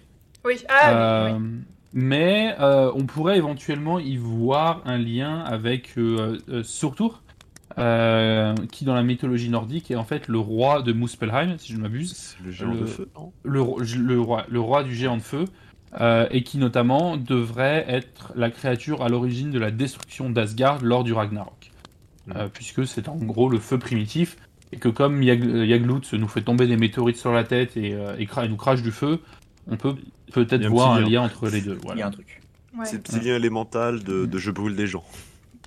Oui, 0.44 0.56
ah 0.68 0.90
Euh, 0.92 1.32
oui, 1.32 1.42
oui. 1.42 1.50
Mais 1.94 2.54
euh, 2.60 2.90
on 2.94 3.04
pourrait 3.06 3.38
éventuellement 3.38 3.98
y 3.98 4.16
voir 4.18 4.82
un 4.84 4.98
lien 4.98 5.40
avec 5.40 5.96
euh, 5.96 6.38
euh, 6.50 6.62
Surtur, 6.62 7.22
euh, 7.78 8.54
qui 8.70 8.84
dans 8.84 8.94
la 8.94 9.02
mythologie 9.02 9.48
nordique 9.48 9.90
est 9.90 9.96
en 9.96 10.04
fait 10.04 10.28
le 10.28 10.38
roi 10.38 10.82
de 10.82 10.92
Muspelheim, 10.92 11.56
si 11.58 11.72
je 11.72 11.78
ne 11.78 11.82
m'abuse, 11.82 12.12
C'est 12.38 12.44
le 12.44 12.50
géant 12.50 12.72
Le- 12.72 12.80
de 12.80 12.86
feu, 12.86 13.08
non? 13.16 13.32
le, 13.44 13.60
ro- 13.62 13.80
le 13.80 14.20
roi, 14.20 14.44
le 14.50 14.60
roi 14.60 14.82
du 14.84 14.94
géant 14.94 15.16
de 15.16 15.22
feu, 15.22 15.46
euh, 16.00 16.26
et 16.30 16.42
qui 16.42 16.58
notamment 16.58 17.16
devrait 17.16 17.86
être 17.88 18.32
la 18.36 18.50
créature 18.50 19.02
à 19.02 19.08
l'origine 19.08 19.50
de 19.50 19.58
la 19.58 19.70
destruction 19.70 20.28
d'Asgard 20.28 20.82
lors 20.82 21.02
du 21.04 21.12
Ragnarok, 21.14 21.70
Euh, 22.34 22.48
puisque 22.52 22.86
c'est 22.86 23.08
en 23.08 23.16
gros 23.16 23.48
le 23.48 23.58
feu 23.60 23.78
primitif, 23.78 24.36
et 24.72 24.78
que 24.78 24.88
comme 24.88 25.22
Yag 25.22 25.44
Yaglut 25.44 26.00
nous 26.14 26.26
fait 26.28 26.42
tomber 26.42 26.66
des 26.66 26.76
météorites 26.76 27.16
sur 27.18 27.32
la 27.32 27.44
tête 27.44 27.76
et, 27.76 27.94
euh, 27.94 28.16
et 28.18 28.24
cra- 28.26 28.44
et 28.44 28.48
nous 28.48 28.56
crache 28.56 28.82
du 28.82 28.90
feu, 28.90 29.20
on 29.68 29.76
peut 29.76 29.94
peut-être 30.32 30.66
voir 30.66 30.92
un 30.94 31.00
lien. 31.00 31.08
lien 31.08 31.22
entre 31.22 31.48
les 31.48 31.60
deux. 31.60 31.78
Il 31.92 31.98
y 31.98 32.02
a 32.02 32.08
un 32.08 32.10
truc. 32.10 32.40
Ouais. 32.76 32.84
C'est 32.84 32.96
le 32.96 33.02
petit 33.02 33.20
lien 33.20 33.36
élémental 33.36 34.02
de, 34.02 34.26
de 34.26 34.38
je 34.38 34.50
brûle 34.50 34.74
des 34.74 34.88
gens. 34.88 35.04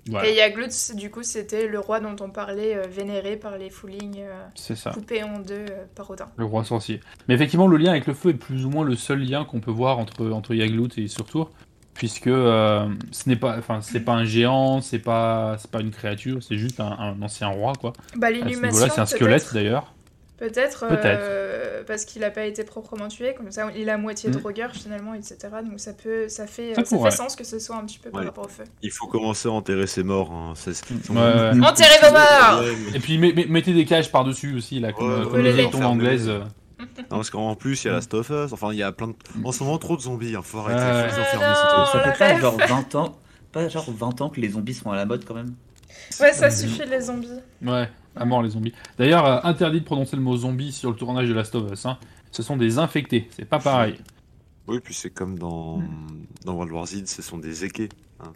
Voilà. 0.10 0.28
Et 0.30 0.36
Yaglut, 0.36 0.70
du 0.96 1.10
coup, 1.12 1.24
c'était 1.24 1.68
le 1.68 1.80
roi 1.80 2.00
dont 2.00 2.16
on 2.20 2.30
parlait, 2.30 2.76
euh, 2.76 2.88
vénéré 2.90 3.38
par 3.38 3.58
les 3.58 3.70
Foulings, 3.70 4.20
euh, 4.20 4.92
coupé 4.94 5.24
en 5.24 5.40
deux 5.40 5.54
euh, 5.70 5.86
par 5.96 6.10
Odin. 6.10 6.28
le 6.36 6.46
roi 6.46 6.64
sorcier. 6.64 7.00
Mais 7.28 7.36
effectivement, 7.36 7.68
le 7.68 7.78
lien 7.78 7.92
avec 7.92 8.08
le 8.08 8.14
feu 8.14 8.30
est 8.32 8.34
plus 8.34 8.66
ou 8.66 8.70
moins 8.70 8.84
le 8.86 8.96
seul 8.96 9.20
lien 9.22 9.46
qu'on 9.46 9.60
peut 9.60 9.72
voir 9.72 10.00
entre, 10.00 10.30
entre 10.32 10.54
Yaglut 10.56 10.90
et 10.98 11.08
Surtur, 11.08 11.52
puisque 12.00 12.28
euh, 12.28 12.88
ce 13.12 13.28
n'est 13.28 13.36
pas, 13.36 13.58
enfin, 13.60 13.80
c'est 13.82 14.00
pas 14.00 14.14
un 14.14 14.24
géant, 14.24 14.80
c'est 14.82 15.00
pas, 15.00 15.58
c'est 15.60 15.70
pas 15.70 15.82
une 15.82 15.92
créature, 15.92 16.42
c'est 16.42 16.58
juste 16.58 16.80
un, 16.80 16.86
un 16.98 17.22
ancien 17.22 17.50
roi, 17.50 17.74
quoi. 17.80 17.92
Bah, 18.16 18.28
À 18.28 18.30
ce 18.30 18.36
l'inhumation, 18.36 18.68
niveau-là, 18.68 18.88
c'est 18.96 19.02
un 19.02 19.06
squelette 19.06 19.44
peut-être 19.44 19.54
d'ailleurs. 19.54 19.94
Peut-être 20.38 20.88
Peut-être. 20.88 21.20
euh, 21.22 21.84
parce 21.86 22.06
qu'il 22.06 22.22
n'a 22.22 22.30
pas 22.30 22.46
été 22.46 22.64
proprement 22.64 23.10
tué, 23.10 23.34
comme 23.34 23.52
ça 23.52 23.68
il 23.76 23.90
est 23.90 23.92
à 23.92 23.98
moitié 23.98 24.30
Mm. 24.30 24.36
drogueur 24.36 24.72
finalement, 24.72 25.14
etc. 25.14 25.36
Donc 25.70 25.82
ça 25.82 25.92
peut, 25.92 26.30
ça 26.30 26.48
fait, 26.48 26.74
Ça 26.76 26.86
ça 26.86 26.98
fait 26.98 27.12
sens 27.12 27.36
que 27.36 27.44
ce 27.44 27.60
soit 27.60 27.76
un 27.76 27.84
petit 27.86 28.00
peu 28.00 28.10
par 28.10 28.22
Ouais. 28.22 28.28
rapport 28.28 28.46
au 28.46 28.48
feu. 28.48 28.64
Il 28.82 28.92
faut 28.92 29.08
commencer 29.08 29.50
à 29.50 29.52
enterrer 29.52 29.86
ses 29.88 30.04
morts. 30.04 30.32
Hein. 30.32 30.54
C'est- 30.56 30.90
Ouais, 31.10 31.16
ouais. 31.18 31.54
Mm. 31.56 31.64
Enterrez 31.66 32.00
vos 32.08 32.14
morts 32.14 32.64
Et 32.96 33.00
puis 33.00 33.18
met- 33.18 33.34
met- 33.34 33.48
mettez 33.48 33.74
des 33.74 33.84
cages 33.84 34.10
par-dessus 34.10 34.56
aussi, 34.56 34.80
là, 34.80 34.94
comme, 34.94 35.08
Ouais, 35.10 35.14
euh, 35.14 35.18
ouais, 35.18 35.24
comme 35.26 35.34
ouais, 35.44 35.52
les 35.52 35.66
ouais. 35.66 35.70
tombes 35.72 35.84
anglaises. 35.84 36.32
Euh. 36.80 36.84
Non, 36.98 37.18
parce 37.18 37.30
qu'en 37.30 37.56
plus, 37.56 37.84
il 37.84 37.88
y 37.88 37.90
a 37.90 37.94
la 37.94 38.02
Stuff 38.02 38.30
Us. 38.30 38.54
Enfin, 38.54 38.72
il 38.72 38.78
y 38.80 38.84
a 38.84 38.92
plein 38.92 39.08
de. 39.10 39.16
En 39.44 39.52
ce 39.52 39.64
moment, 39.64 39.78
trop 39.78 39.96
de 39.98 40.02
zombies. 40.02 40.36
hein. 40.36 40.42
Faut 40.42 40.60
arrêter. 40.60 40.80
Faut 40.80 41.20
Ah 41.20 41.22
enfermer, 41.22 41.46
non. 41.48 41.86
Ça 41.92 42.12
fait 42.14 42.18
pas 42.20 42.40
genre 42.40 42.58
20 42.68 42.96
ans, 42.96 43.20
pas 43.52 43.68
genre 43.70 43.90
20 43.92 44.22
ans 44.22 44.30
que 44.30 44.40
les 44.42 44.50
zombies 44.50 44.74
sont 44.74 44.92
à 44.92 44.96
la 44.96 45.06
mode 45.06 45.26
quand 45.26 45.34
même. 45.36 45.54
Ouais, 46.20 46.34
ça 46.34 46.50
suffit 46.50 46.86
les 46.88 47.02
zombies. 47.02 47.28
Ouais, 47.62 47.90
à 48.16 48.26
mort 48.26 48.42
les 48.44 48.50
zombies. 48.52 48.74
D'ailleurs, 48.98 49.26
euh, 49.26 49.40
interdit 49.44 49.80
de 49.82 49.86
prononcer 49.86 50.16
le 50.16 50.22
mot 50.22 50.36
zombie 50.38 50.72
sur 50.72 50.90
le 50.92 50.96
tournage 50.96 51.28
de 51.28 51.34
Last 51.34 51.54
of 51.56 51.72
Us. 51.72 51.86
Hein. 51.86 51.98
Ce 52.32 52.44
sont 52.44 52.58
des 52.58 52.78
infectés, 52.78 53.28
c'est 53.36 53.46
pas 53.46 53.60
pareil. 53.60 54.00
Oui, 54.68 54.80
puis 54.80 54.94
c'est 54.94 55.10
comme 55.10 55.38
dans, 55.40 55.82
dans 56.46 56.54
World 56.54 56.72
War 56.72 56.86
Z, 56.86 57.06
ce 57.08 57.22
sont 57.24 57.40
des 57.40 57.66
équés. 57.66 57.90
hein, 58.20 58.32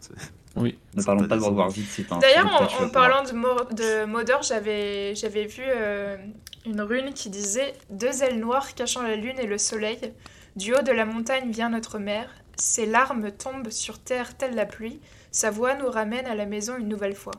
Oui. 0.56 0.78
Ne 0.94 1.02
parlons 1.02 1.26
pas 1.26 1.36
de 1.36 1.40
World 1.40 1.58
War 1.58 1.70
Z, 1.70 1.80
c'est 1.88 2.12
un. 2.12 2.18
D'ailleurs, 2.18 2.46
en, 2.80 2.84
en 2.84 2.88
parlant 2.88 3.24
de, 3.24 3.32
mo- 3.32 3.64
de 3.72 4.04
modeur, 4.04 4.42
j'avais 4.42 5.14
j'avais 5.16 5.46
vu 5.46 5.62
euh, 5.66 6.16
une 6.64 6.80
rune 6.80 7.12
qui 7.12 7.28
disait 7.30 7.74
Deux 7.90 8.22
ailes 8.22 8.38
noires 8.38 8.74
cachant 8.74 9.02
la 9.02 9.16
lune 9.16 9.38
et 9.38 9.46
le 9.46 9.58
soleil. 9.58 9.98
Du 10.56 10.72
haut 10.74 10.82
de 10.82 10.92
la 10.92 11.04
montagne 11.04 11.50
vient 11.50 11.70
notre 11.70 11.98
mère. 11.98 12.30
Ses 12.56 12.86
larmes 12.86 13.32
tombent 13.32 13.70
sur 13.70 13.98
terre 13.98 14.36
telle 14.36 14.54
la 14.54 14.64
pluie. 14.66 15.00
Sa 15.32 15.50
voix 15.50 15.74
nous 15.74 15.90
ramène 15.90 16.26
à 16.26 16.36
la 16.36 16.46
maison 16.46 16.76
une 16.78 16.86
nouvelle 16.88 17.16
fois. 17.16 17.32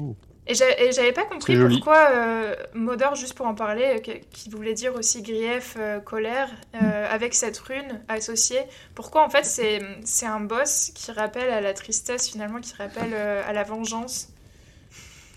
Oh. 0.00 0.16
Et 0.48 0.54
j'a- 0.54 0.76
et 0.82 0.90
j'avais 0.90 1.12
pas 1.12 1.22
compris 1.24 1.54
pourquoi 1.76 2.08
euh, 2.10 2.56
Modor, 2.74 3.14
juste 3.14 3.34
pour 3.34 3.46
en 3.46 3.54
parler, 3.54 4.00
euh, 4.08 4.12
qui 4.32 4.50
voulait 4.50 4.74
dire 4.74 4.92
aussi 4.96 5.22
grief, 5.22 5.76
euh, 5.78 6.00
colère, 6.00 6.50
euh, 6.82 7.06
avec 7.08 7.32
cette 7.34 7.56
rune 7.58 8.00
associée, 8.08 8.60
pourquoi 8.96 9.24
en 9.24 9.30
fait 9.30 9.44
c'est 9.44 9.80
c'est 10.04 10.26
un 10.26 10.40
boss 10.40 10.90
qui 10.96 11.12
rappelle 11.12 11.48
à 11.50 11.60
la 11.60 11.74
tristesse 11.74 12.28
finalement, 12.28 12.60
qui 12.60 12.74
rappelle 12.74 13.12
euh, 13.14 13.42
à 13.48 13.52
la 13.52 13.62
vengeance. 13.62 14.30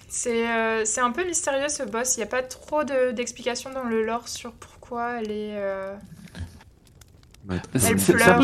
C'est 0.07 0.47
euh, 0.49 0.85
c'est 0.85 1.01
un 1.01 1.11
peu 1.11 1.23
mystérieux 1.23 1.69
ce 1.69 1.83
boss, 1.83 2.15
il 2.15 2.21
n'y 2.21 2.23
a 2.23 2.27
pas 2.27 2.41
trop 2.41 2.83
de- 2.83 3.11
d'explications 3.11 3.71
dans 3.71 3.83
le 3.83 4.03
lore 4.03 4.27
sur 4.27 4.53
pourquoi 4.53 5.19
elle 5.19 5.29
est... 5.31 5.55
euh. 5.57 5.93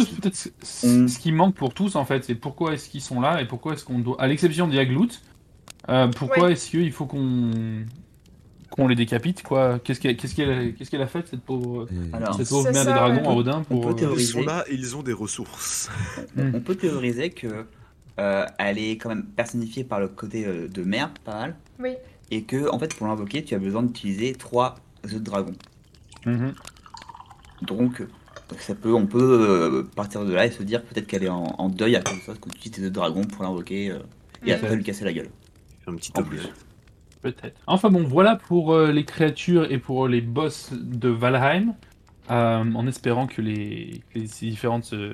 C'est 0.06 0.20
peut-être 0.22 0.36
ce- 0.36 0.50
ce 0.62 0.88
Mm. 0.88 1.08
ce 1.08 1.18
qui 1.20 1.32
manque 1.32 1.56
pour 1.56 1.74
tous 1.74 1.96
en 1.96 2.06
fait, 2.06 2.24
c'est 2.24 2.36
pourquoi 2.36 2.74
est-ce 2.74 2.88
qu'ils 2.88 3.02
sont 3.02 3.20
là 3.20 3.42
et 3.42 3.46
pourquoi 3.48 3.74
est-ce 3.74 3.84
qu'on 3.84 3.98
doit, 3.98 4.22
à 4.22 4.28
l'exception 4.28 4.68
d'Yaglout, 4.68 5.08
euh, 5.92 6.08
pourquoi 6.08 6.46
Ouais. 6.46 6.54
est-ce 6.54 6.70
qu'il 6.72 6.92
faut 6.92 7.06
qu'on 7.06 7.52
qu'on 8.70 8.88
les 8.88 8.96
décapite 8.96 9.44
quoi? 9.44 9.80
Qu'est-ce 9.84 10.00
qu'elle 10.00 11.02
a- 11.02 11.08
fait 11.08 11.28
cette 11.28 11.42
pauvre 11.42 11.88
Alors, 12.14 12.36
cette 12.36 12.48
pauvre 12.48 12.72
mère 12.72 12.86
des 12.86 12.94
dragons 12.94 13.30
à 13.30 13.34
Odin 13.34 13.58
On 13.60 13.64
pour 13.64 13.82
peut 13.82 13.88
euh, 13.90 13.92
Ils 13.92 13.96
théoriser. 14.00 14.32
sont 14.32 14.42
là 14.44 14.64
et 14.70 14.76
ils 14.76 14.96
ont 14.96 15.04
des 15.04 15.12
ressources. 15.14 15.90
On, 16.38 16.54
on 16.56 16.60
peut 16.62 16.76
théoriser 16.76 17.32
que 17.32 17.66
euh, 18.20 18.46
elle 18.58 18.78
est 18.78 18.92
quand 18.98 19.10
même 19.10 19.26
personnifiée 19.26 19.84
par 19.84 20.00
le 20.00 20.08
côté 20.08 20.46
euh, 20.46 20.70
de 20.70 20.84
mer, 20.84 21.12
pas 21.26 21.34
mal, 21.34 21.56
Oui. 21.80 21.96
et 22.30 22.44
que 22.44 22.70
en 22.72 22.80
fait 22.80 22.96
pour 22.96 23.08
l'invoquer, 23.08 23.44
tu 23.44 23.56
as 23.56 23.60
besoin 23.60 23.84
d'utiliser 23.84 24.32
trois 24.34 24.76
œufs 25.06 25.14
de 25.16 25.20
dragon. 25.20 25.54
mhm. 26.26 26.54
Donc 27.64 28.04
ça 28.60 28.74
peut, 28.76 28.94
on 28.94 29.06
peut 29.06 29.20
euh, 29.22 29.84
partir 29.96 30.26
de 30.26 30.34
là 30.34 30.46
et 30.46 30.52
se 30.52 30.64
dire 30.64 30.82
peut-être 30.84 31.08
qu'elle 31.08 31.24
est 31.24 31.30
en, 31.30 31.44
en 31.58 31.70
deuil 31.70 31.96
à 31.96 32.02
cause 32.02 32.16
de 32.18 32.22
ça, 32.22 32.34
que 32.34 32.50
tu 32.50 32.58
utilises 32.58 32.72
tes 32.72 32.82
œufs 32.84 32.90
de 32.90 32.94
dragon 32.96 33.24
pour 33.26 33.44
l'invoquer 33.44 33.92
euh, 33.92 34.00
et 34.46 34.52
Mm. 34.52 34.54
après 34.56 34.76
lui 34.76 34.84
casser 34.84 35.06
la 35.06 35.14
gueule. 35.14 35.30
Un 35.88 35.96
petit 35.96 36.12
En. 36.12 36.24
Peut-être. 37.22 37.60
Enfin 37.68 37.90
bon, 37.90 38.04
voilà 38.04 38.36
pour 38.36 38.74
euh, 38.74 38.92
les 38.92 39.06
créatures 39.06 39.72
et 39.72 39.78
pour 39.78 40.08
les 40.08 40.22
boss 40.22 40.72
de 40.74 41.10
Valheim. 41.10 41.76
Euh, 42.30 42.64
en 42.74 42.88
espérant 42.88 43.28
que 43.28 43.42
les, 43.42 44.04
différentes 44.16 44.94
euh, 44.94 45.14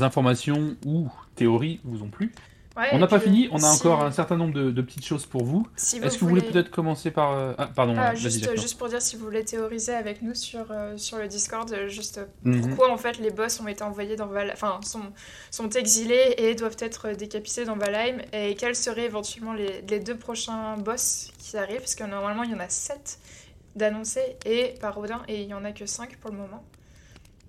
informations 0.00 0.76
ou 0.86 1.08
théories 1.34 1.80
vous 1.84 2.02
ont 2.02 2.08
plu. 2.08 2.32
Ouais, 2.76 2.88
on 2.92 2.98
n'a 2.98 3.06
pas 3.06 3.20
fini, 3.20 3.48
on 3.52 3.56
a 3.56 3.60
si- 3.60 3.80
encore 3.86 4.02
un 4.02 4.10
certain 4.10 4.36
nombre 4.36 4.54
de, 4.54 4.70
de 4.70 4.82
petites 4.82 5.04
choses 5.04 5.26
pour 5.26 5.44
vous. 5.44 5.66
si 5.76 5.96
Est-ce 5.98 6.14
que 6.16 6.20
vous 6.20 6.28
voulez 6.28 6.40
voulez- 6.40 6.52
peut-être 6.52 6.70
commencer 6.70 7.10
par... 7.10 7.32
euh, 7.32 7.54
Ah, 7.58 7.66
pardon, 7.68 7.94
Ah, 7.96 8.12
vas-y, 8.14 8.20
juste, 8.56 8.78
pour 8.78 8.88
dire 8.88 9.00
si 9.02 9.16
vous 9.16 9.24
voulez 9.24 9.44
théoriser 9.44 9.94
avec 9.94 10.22
nous 10.22 10.34
sur, 10.34 10.66
euh, 10.70 10.96
sur 10.96 11.18
le 11.18 11.28
Discord, 11.28 11.70
euh, 11.72 11.88
juste 11.88 12.18
euh, 12.18 12.24
Mhm. 12.44 12.60
pourquoi 12.68 12.92
en 12.92 12.96
fait 12.98 13.18
les 13.18 13.30
boss 13.30 13.60
ont 13.60 13.68
été 13.68 13.82
envoyés 13.84 14.16
dans 14.16 14.26
Val... 14.26 14.50
enfin 14.52 14.80
sont, 14.82 15.02
sont 15.50 15.68
exilés 15.70 16.34
et 16.38 16.54
doivent 16.54 16.76
être 16.80 17.10
décapités 17.10 17.64
dans 17.64 17.76
Valheim 17.76 18.18
et 18.32 18.54
quels 18.56 18.76
seraient 18.76 19.04
éventuellement 19.06 19.52
les, 19.52 19.82
les 19.88 20.00
deux 20.00 20.16
prochains 20.16 20.76
boss 20.76 21.30
qui 21.38 21.56
arrivent? 21.56 21.80
Parce 21.80 21.94
que 21.94 22.04
normalement 22.04 22.42
il 22.42 22.50
y 22.50 22.54
en 22.54 22.60
a 22.60 22.68
7 22.68 23.18
d'annoncés 23.76 24.36
et 24.46 24.74
par 24.80 24.98
Odin 24.98 25.22
et 25.28 25.42
il 25.42 25.48
y 25.48 25.54
en 25.54 25.64
a 25.64 25.72
que 25.72 25.86
5 25.86 26.16
pour 26.18 26.30
le 26.30 26.36
moment. 26.38 26.62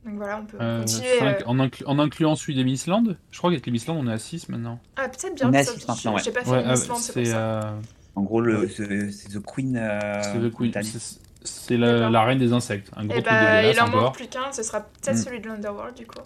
Donc 0.05 0.15
voilà, 0.17 0.39
on 0.41 0.45
peut 0.45 0.57
Euh, 0.61 0.79
continuer. 0.81 1.07
euh, 1.23 1.33
en, 1.47 1.55
inclu- 1.57 1.83
en 1.87 1.97
incluant 1.99 2.35
celui 2.35 2.53
des 2.55 2.63
Missland 2.63 3.15
Je 3.31 3.37
crois 3.37 3.49
qu'avec 3.49 3.65
les 3.65 3.71
Missland, 3.71 3.97
on 3.99 4.07
est 4.07 4.13
à 4.13 4.17
6 4.19 4.49
maintenant. 4.49 4.79
Ah 4.97 5.07
peut-être 5.09 5.35
bien 5.35 5.49
On 5.49 5.53
est 5.53 5.57
à 5.59 5.63
ça, 5.63 5.71
six 5.73 5.87
maintenant, 5.87 6.13
ouais. 6.15 6.21
J'ai 6.23 6.31
pas 6.31 6.43
fait 6.43 6.49
Ouais, 6.51 6.61
le 6.61 6.67
euh, 6.67 6.71
Mistland, 6.71 6.97
c'est 6.97 7.13
pour 7.13 7.23
c'est 7.25 7.31
ça. 7.31 7.37
euh, 7.63 7.71
En 8.15 8.21
gros, 8.21 8.39
le, 8.41 8.69
c'est 8.69 8.85
The 9.29 9.43
Queen. 9.43 9.75
euh, 9.77 10.21
c'est 10.21 10.51
Queen- 10.55 12.11
la, 12.11 12.23
reine 12.23 12.37
des 12.39 12.53
insectes. 12.53 12.91
Un 12.95 13.05
gros 13.05 13.17
Et 13.17 13.21
truc 13.23 13.33
bah 13.33 13.61
dégueulasse 13.61 13.75
il 13.75 13.81
en 13.81 13.87
manque 14.01 14.15
plus 14.15 14.27
qu'un, 14.27 14.51
ce 14.51 14.61
sera 14.63 14.81
peut-être 14.81 15.15
Mm. 15.15 15.21
celui 15.23 15.39
de 15.41 15.47
l'Underworld 15.47 15.95
du 15.95 16.05
coup. 16.05 16.19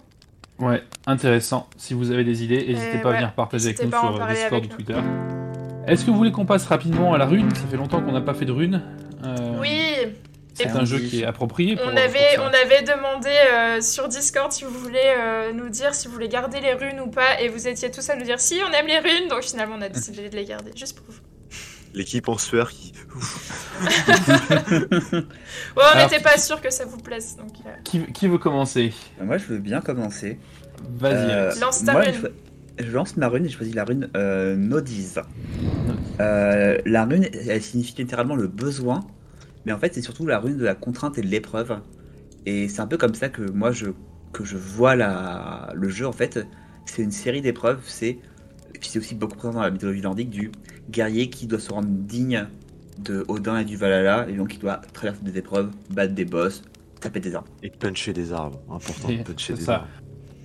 Ouais, 0.58 0.82
intéressant. 1.06 1.66
Si 1.78 1.94
vous 1.94 2.10
avez 2.10 2.22
des 2.22 2.44
idées, 2.44 2.58
n'hésitez 2.66 2.98
Euh, 2.98 3.02
pas 3.02 3.08
à 3.08 3.12
ouais, 3.12 3.16
venir 3.18 3.32
partager 3.32 3.68
avec 3.68 3.82
nous 3.82 3.90
sur 3.90 4.26
Discord 4.28 4.64
ou. 4.64 4.68
Twitter. 4.68 4.96
Est-ce 5.86 6.04
que 6.04 6.10
vous 6.10 6.18
voulez 6.18 6.32
qu'on 6.32 6.44
passe 6.44 6.66
rapidement 6.66 7.14
à 7.14 7.18
la 7.18 7.24
rune? 7.24 7.48
Ça 7.54 7.66
fait 7.66 7.78
longtemps 7.78 8.02
qu'on 8.02 8.12
n'a 8.12 8.20
pas 8.20 8.34
fait 8.34 8.44
de 8.44 8.52
rune. 8.52 8.82
Euh, 9.24 9.58
Oui, 9.58 9.94
C'est 10.62 10.76
un 10.76 10.84
jeu 10.84 10.98
qui 10.98 11.22
est 11.22 11.24
approprié 11.24 11.76
pour 11.76 11.86
On 11.86 11.90
pour 11.90 11.98
avait, 11.98 12.38
on 12.38 12.46
avait 12.46 12.82
demandé 12.82 13.30
euh, 13.30 13.80
sur 13.80 14.08
Discord 14.08 14.52
si 14.52 14.64
vous 14.64 14.78
voulez 14.78 14.98
euh, 15.18 15.52
nous 15.52 15.68
dire 15.68 15.94
si 15.94 16.08
vous 16.08 16.14
voulez 16.14 16.28
garder 16.28 16.60
les 16.60 16.74
runes 16.74 17.00
ou 17.00 17.08
pas, 17.08 17.40
et 17.40 17.48
vous 17.48 17.68
étiez 17.68 17.90
tous 17.90 18.08
à 18.10 18.16
nous 18.16 18.24
dire 18.24 18.40
si 18.40 18.60
on 18.68 18.72
aime 18.72 18.86
les 18.86 18.98
runes, 18.98 19.28
donc 19.28 19.42
finalement 19.42 19.76
on 19.78 19.82
a 19.82 19.88
décidé 19.88 20.28
de 20.28 20.36
les 20.36 20.44
garder, 20.44 20.72
juste 20.74 20.96
pour 20.96 21.06
vous. 21.08 21.20
L'équipe 21.92 22.28
en 22.28 22.38
sueur 22.38 22.70
qui. 22.70 22.92
Ouais, 25.76 25.84
on 25.94 25.98
n'était 25.98 26.20
pas 26.20 26.38
sûr 26.38 26.60
que 26.60 26.70
ça 26.70 26.84
vous 26.84 26.98
plaise, 26.98 27.36
donc 27.36 27.52
euh, 27.66 27.70
Qui, 27.84 28.00
qui 28.12 28.28
veut 28.28 28.38
commencer? 28.38 28.92
Moi, 29.20 29.38
je 29.38 29.46
veux 29.46 29.58
bien 29.58 29.80
commencer. 29.80 30.38
Vas-y. 30.98 31.30
Euh, 31.30 31.52
Lance 31.60 31.84
ta 31.84 31.92
moi, 31.92 32.02
rune. 32.02 32.30
Je, 32.78 32.90
lance 32.90 33.16
ma 33.16 33.28
rune 33.28 33.46
et 33.46 33.48
je 33.48 33.56
choisis 33.56 33.74
la 33.74 33.84
rune 33.84 34.08
euh, 34.16 34.56
Nodiz. 34.56 35.20
Euh, 36.20 36.78
la 36.86 37.04
rune, 37.04 37.28
elle 37.48 37.62
signifie 37.62 37.94
littéralement 37.98 38.36
le 38.36 38.46
besoin, 38.46 39.00
mais 39.66 39.72
en 39.72 39.78
fait, 39.78 39.94
c'est 39.94 40.02
surtout 40.02 40.26
la 40.26 40.38
rune 40.38 40.56
de 40.58 40.64
la 40.64 40.74
contrainte 40.74 41.18
et 41.18 41.22
de 41.22 41.26
l'épreuve. 41.28 41.78
Et 42.46 42.68
c'est 42.68 42.80
un 42.80 42.86
peu 42.86 42.96
comme 42.96 43.14
ça 43.14 43.28
que 43.28 43.42
moi, 43.50 43.70
je, 43.72 43.86
que 44.32 44.44
je 44.44 44.56
vois 44.56 44.96
la, 44.96 45.70
le 45.74 45.88
jeu. 45.88 46.06
En 46.06 46.12
fait, 46.12 46.46
c'est 46.86 47.02
une 47.02 47.10
série 47.12 47.42
d'épreuves. 47.42 47.80
C'est, 47.84 48.08
et 48.74 48.78
puis 48.80 48.88
c'est 48.88 48.98
aussi 48.98 49.14
beaucoup 49.14 49.36
présent 49.36 49.54
dans 49.54 49.62
la 49.62 49.70
mythologie 49.70 50.00
nordique 50.00 50.30
du 50.30 50.50
guerrier 50.90 51.28
qui 51.30 51.46
doit 51.46 51.58
se 51.60 51.70
rendre 51.70 51.88
digne 51.88 52.46
de 52.98 53.24
Odin 53.28 53.58
et 53.58 53.64
du 53.64 53.76
Valhalla, 53.76 54.26
et 54.28 54.32
donc 54.34 54.52
il 54.54 54.58
doit 54.58 54.80
traverser 54.92 55.22
des 55.22 55.38
épreuves, 55.38 55.70
battre 55.90 56.12
des 56.14 56.24
boss, 56.26 56.62
taper 57.00 57.20
des 57.20 57.34
armes. 57.34 57.46
Et 57.62 57.70
puncher 57.70 58.12
des 58.12 58.32
arbres. 58.32 58.60
Important 58.70 59.08
Et- 59.08 59.22
puncher 59.22 59.54
des 59.54 59.62
ça. 59.62 59.74
arbres. 59.76 59.88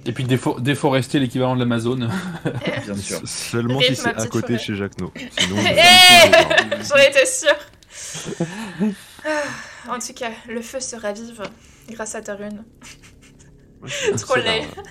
Et 0.05 0.11
puis 0.11 0.23
défo- 0.23 0.61
déforester 0.61 1.19
l'équivalent 1.19 1.55
de 1.55 1.59
l'Amazon. 1.61 1.95
Bien 1.95 2.95
sûr. 2.95 3.19
Seulement 3.25 3.81
si 3.81 3.95
c'est 3.95 4.09
à 4.09 4.27
côté 4.27 4.47
forêt. 4.53 4.57
chez 4.59 4.75
Jacques 4.75 4.99
No. 5.01 5.11
Arbres. 5.15 6.77
j'en 6.87 6.95
étais 7.09 7.25
sûre. 7.25 7.55
Ah, 9.25 9.41
en 9.95 9.99
tout 9.99 10.13
cas, 10.13 10.31
le 10.49 10.61
feu 10.61 10.79
se 10.79 10.95
ravive 10.95 11.41
grâce 11.89 12.15
à 12.15 12.21
ta 12.21 12.35
rune. 12.35 12.63
Trop 14.17 14.35
laid. 14.37 14.61
Non, 14.61 14.83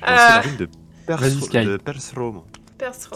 C'est 0.00 0.06
la 0.06 0.36
Euh, 0.38 0.40
rune 0.40 0.56
de. 0.56 0.68
Persro- 1.06 1.48
de 1.64 1.76
Persrom. 1.78 2.42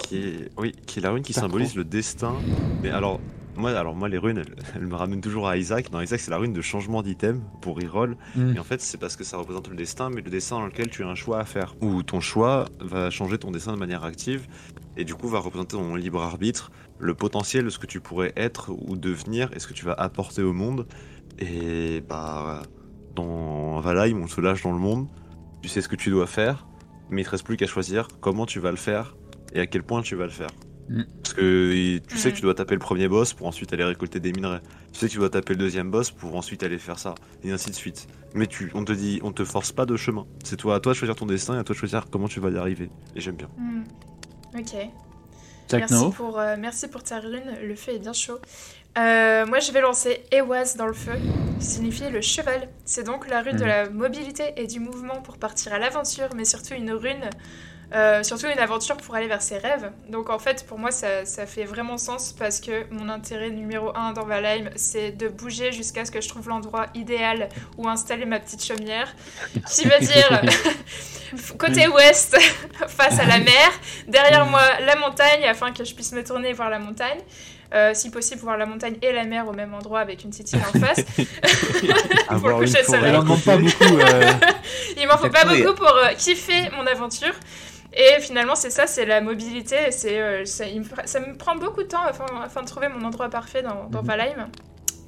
Qui 0.02 0.16
est 0.18 0.50
oui 0.56 0.72
qui 0.86 0.98
est 0.98 1.02
la 1.02 1.10
rune 1.10 1.22
qui 1.22 1.32
symbolise 1.32 1.74
le 1.76 1.84
destin 1.84 2.34
mais 2.82 2.90
alors 2.90 3.20
moi 3.56 3.70
alors 3.78 3.94
moi 3.94 4.08
les 4.08 4.18
runes 4.18 4.38
elles, 4.38 4.54
elles 4.74 4.86
me 4.86 4.94
ramènent 4.96 5.20
toujours 5.20 5.48
à 5.48 5.56
Isaac 5.56 5.90
dans 5.90 6.00
Isaac 6.00 6.20
c'est 6.20 6.30
la 6.32 6.36
rune 6.38 6.52
de 6.52 6.60
changement 6.62 7.02
d'item 7.02 7.42
pour 7.62 7.76
reroll 7.80 8.16
Mm. 8.34 8.56
et 8.56 8.58
en 8.58 8.64
fait 8.64 8.80
c'est 8.80 8.98
parce 8.98 9.16
que 9.16 9.22
ça 9.24 9.36
représente 9.38 9.68
le 9.68 9.76
destin 9.76 10.10
mais 10.10 10.20
le 10.20 10.30
destin 10.30 10.56
dans 10.56 10.66
lequel 10.66 10.88
tu 10.90 11.02
as 11.04 11.06
un 11.08 11.14
choix 11.14 11.38
à 11.40 11.44
faire 11.44 11.74
où 11.80 12.02
ton 12.02 12.20
choix 12.20 12.66
va 12.80 13.10
changer 13.10 13.38
ton 13.38 13.50
destin 13.52 13.72
de 13.72 13.78
manière 13.78 14.04
active 14.04 14.46
et 14.96 15.04
du 15.04 15.14
coup 15.14 15.28
va 15.28 15.38
représenter 15.38 15.76
ton 15.76 15.94
libre 15.94 16.22
arbitre 16.22 16.70
le 16.98 17.14
potentiel 17.14 17.64
de 17.64 17.70
ce 17.70 17.78
que 17.78 17.86
tu 17.86 18.00
pourrais 18.00 18.32
être 18.36 18.70
ou 18.70 18.96
devenir 18.96 19.50
et 19.54 19.58
ce 19.58 19.66
que 19.66 19.74
tu 19.74 19.84
vas 19.84 19.94
apporter 19.94 20.42
au 20.42 20.52
monde 20.52 20.86
et 21.38 22.02
bah 22.08 22.62
dans 23.14 23.80
Valheim 23.80 24.22
on 24.22 24.26
te 24.26 24.40
lâche 24.40 24.62
dans 24.62 24.72
le 24.72 24.78
monde 24.78 25.08
tu 25.62 25.68
sais 25.68 25.82
ce 25.82 25.88
que 25.88 25.96
tu 25.96 26.10
dois 26.10 26.26
faire 26.26 26.66
mais 27.10 27.22
il 27.22 27.24
te 27.24 27.30
reste 27.30 27.44
plus 27.44 27.56
qu'à 27.56 27.66
choisir 27.66 28.08
comment 28.20 28.46
tu 28.46 28.60
vas 28.60 28.70
le 28.70 28.76
faire 28.76 29.16
et 29.52 29.60
à 29.60 29.66
quel 29.66 29.82
point 29.82 30.02
tu 30.02 30.16
vas 30.16 30.24
le 30.24 30.30
faire. 30.30 30.50
Mm. 30.88 31.02
Parce 31.22 31.34
que 31.34 31.98
tu 31.98 32.18
sais 32.18 32.30
que 32.30 32.36
tu 32.36 32.42
dois 32.42 32.54
taper 32.54 32.74
le 32.74 32.80
premier 32.80 33.08
boss 33.08 33.34
pour 33.34 33.46
ensuite 33.46 33.72
aller 33.72 33.84
récolter 33.84 34.20
des 34.20 34.32
minerais. 34.32 34.60
Tu 34.92 35.00
sais 35.00 35.06
que 35.06 35.12
tu 35.12 35.18
dois 35.18 35.30
taper 35.30 35.54
le 35.54 35.58
deuxième 35.58 35.90
boss 35.90 36.10
pour 36.10 36.36
ensuite 36.36 36.62
aller 36.62 36.78
faire 36.78 36.98
ça, 36.98 37.14
et 37.42 37.50
ainsi 37.50 37.70
de 37.70 37.74
suite. 37.74 38.06
Mais 38.34 38.46
tu, 38.46 38.70
on 38.74 38.84
te 38.84 38.92
dit, 38.92 39.20
on 39.22 39.32
te 39.32 39.44
force 39.44 39.72
pas 39.72 39.86
de 39.86 39.96
chemin. 39.96 40.26
C'est 40.44 40.56
toi, 40.56 40.76
à 40.76 40.80
toi 40.80 40.92
de 40.92 40.96
choisir 40.96 41.16
ton 41.16 41.26
destin 41.26 41.56
et 41.56 41.58
à 41.58 41.64
toi 41.64 41.74
de 41.74 41.78
choisir 41.78 42.06
comment 42.10 42.28
tu 42.28 42.40
vas 42.40 42.50
y 42.50 42.56
arriver. 42.56 42.90
Et 43.14 43.20
j'aime 43.20 43.36
bien. 43.36 43.48
Hmm. 43.56 43.84
Ok. 44.56 44.74
Merci 45.78 45.94
pour, 46.16 46.38
euh, 46.38 46.56
merci 46.58 46.88
pour 46.88 47.02
ta 47.02 47.18
rune, 47.20 47.42
le 47.62 47.74
feu 47.74 47.92
est 47.92 47.98
bien 47.98 48.12
chaud. 48.12 48.38
Euh, 48.98 49.44
moi, 49.46 49.58
je 49.58 49.72
vais 49.72 49.80
lancer 49.82 50.22
Ewaz 50.32 50.76
dans 50.76 50.86
le 50.86 50.94
feu, 50.94 51.12
qui 51.60 51.66
signifie 51.66 52.08
le 52.08 52.20
cheval. 52.22 52.68
C'est 52.86 53.02
donc 53.04 53.28
la 53.28 53.42
rune 53.42 53.56
de 53.56 53.62
Mhm. 53.62 53.68
la 53.68 53.90
mobilité 53.90 54.54
et 54.56 54.66
du 54.66 54.80
mouvement 54.80 55.20
pour 55.22 55.36
partir 55.36 55.74
à 55.74 55.78
l'aventure, 55.78 56.28
mais 56.34 56.44
surtout 56.46 56.74
une 56.74 56.92
rune, 56.92 57.28
euh, 57.94 58.22
surtout 58.22 58.46
une 58.46 58.58
aventure 58.58 58.96
pour 58.96 59.14
aller 59.14 59.28
vers 59.28 59.42
ses 59.42 59.58
rêves. 59.58 59.90
Donc 60.08 60.30
en 60.30 60.38
fait, 60.38 60.66
pour 60.66 60.78
moi, 60.78 60.90
ça, 60.90 61.24
ça 61.24 61.46
fait 61.46 61.64
vraiment 61.64 61.98
sens 61.98 62.32
parce 62.32 62.60
que 62.60 62.84
mon 62.90 63.08
intérêt 63.08 63.50
numéro 63.50 63.96
un 63.96 64.12
dans 64.12 64.24
Valheim, 64.24 64.70
c'est 64.74 65.12
de 65.12 65.28
bouger 65.28 65.72
jusqu'à 65.72 66.04
ce 66.04 66.10
que 66.10 66.20
je 66.20 66.28
trouve 66.28 66.48
l'endroit 66.48 66.86
idéal 66.94 67.48
où 67.78 67.88
installer 67.88 68.24
ma 68.24 68.40
petite 68.40 68.64
chaumière, 68.64 69.14
qui 69.70 69.84
veut 69.84 70.00
dire 70.00 70.42
côté 71.58 71.86
ouest, 71.88 72.36
face 72.88 73.18
à 73.20 73.24
la 73.24 73.38
mer, 73.38 73.70
derrière 74.08 74.46
moi 74.46 74.62
la 74.84 74.96
montagne, 74.96 75.44
afin 75.44 75.72
que 75.72 75.84
je 75.84 75.94
puisse 75.94 76.12
me 76.12 76.24
tourner 76.24 76.50
et 76.50 76.52
voir 76.52 76.70
la 76.70 76.78
montagne. 76.78 77.20
Euh, 77.74 77.92
si 77.94 78.10
possible, 78.10 78.40
voir 78.42 78.56
la 78.56 78.64
montagne 78.64 78.96
et 79.02 79.12
la 79.12 79.24
mer 79.24 79.48
au 79.48 79.52
même 79.52 79.74
endroit 79.74 79.98
avec 79.98 80.22
une 80.22 80.30
petite 80.30 80.52
île 80.52 80.60
en 80.60 80.78
face. 80.78 81.04
Avoir 82.28 82.60
le 82.60 82.64
coucher 82.64 82.82
de 82.82 82.86
soleil. 82.86 83.16
Euh, 83.16 84.32
Il 84.96 85.08
m'en 85.08 85.18
faut 85.18 85.30
pas 85.30 85.44
beaucoup 85.44 85.74
pour 85.74 85.88
euh, 85.88 86.14
kiffer 86.16 86.70
mon 86.76 86.86
aventure. 86.86 87.34
Et 87.96 88.20
finalement, 88.20 88.54
c'est 88.54 88.70
ça, 88.70 88.86
c'est 88.86 89.06
la 89.06 89.20
mobilité. 89.20 89.90
C'est, 89.90 90.20
euh, 90.20 90.44
ça, 90.44 90.66
me 90.66 90.82
pr- 90.84 91.06
ça 91.06 91.18
me 91.20 91.36
prend 91.36 91.56
beaucoup 91.56 91.82
de 91.82 91.88
temps 91.88 92.02
afin, 92.02 92.26
afin 92.42 92.62
de 92.62 92.66
trouver 92.66 92.88
mon 92.88 93.04
endroit 93.06 93.30
parfait 93.30 93.62
dans, 93.62 93.84
dans 93.88 94.02
Mhm. 94.02 94.06
Valheim. 94.06 94.50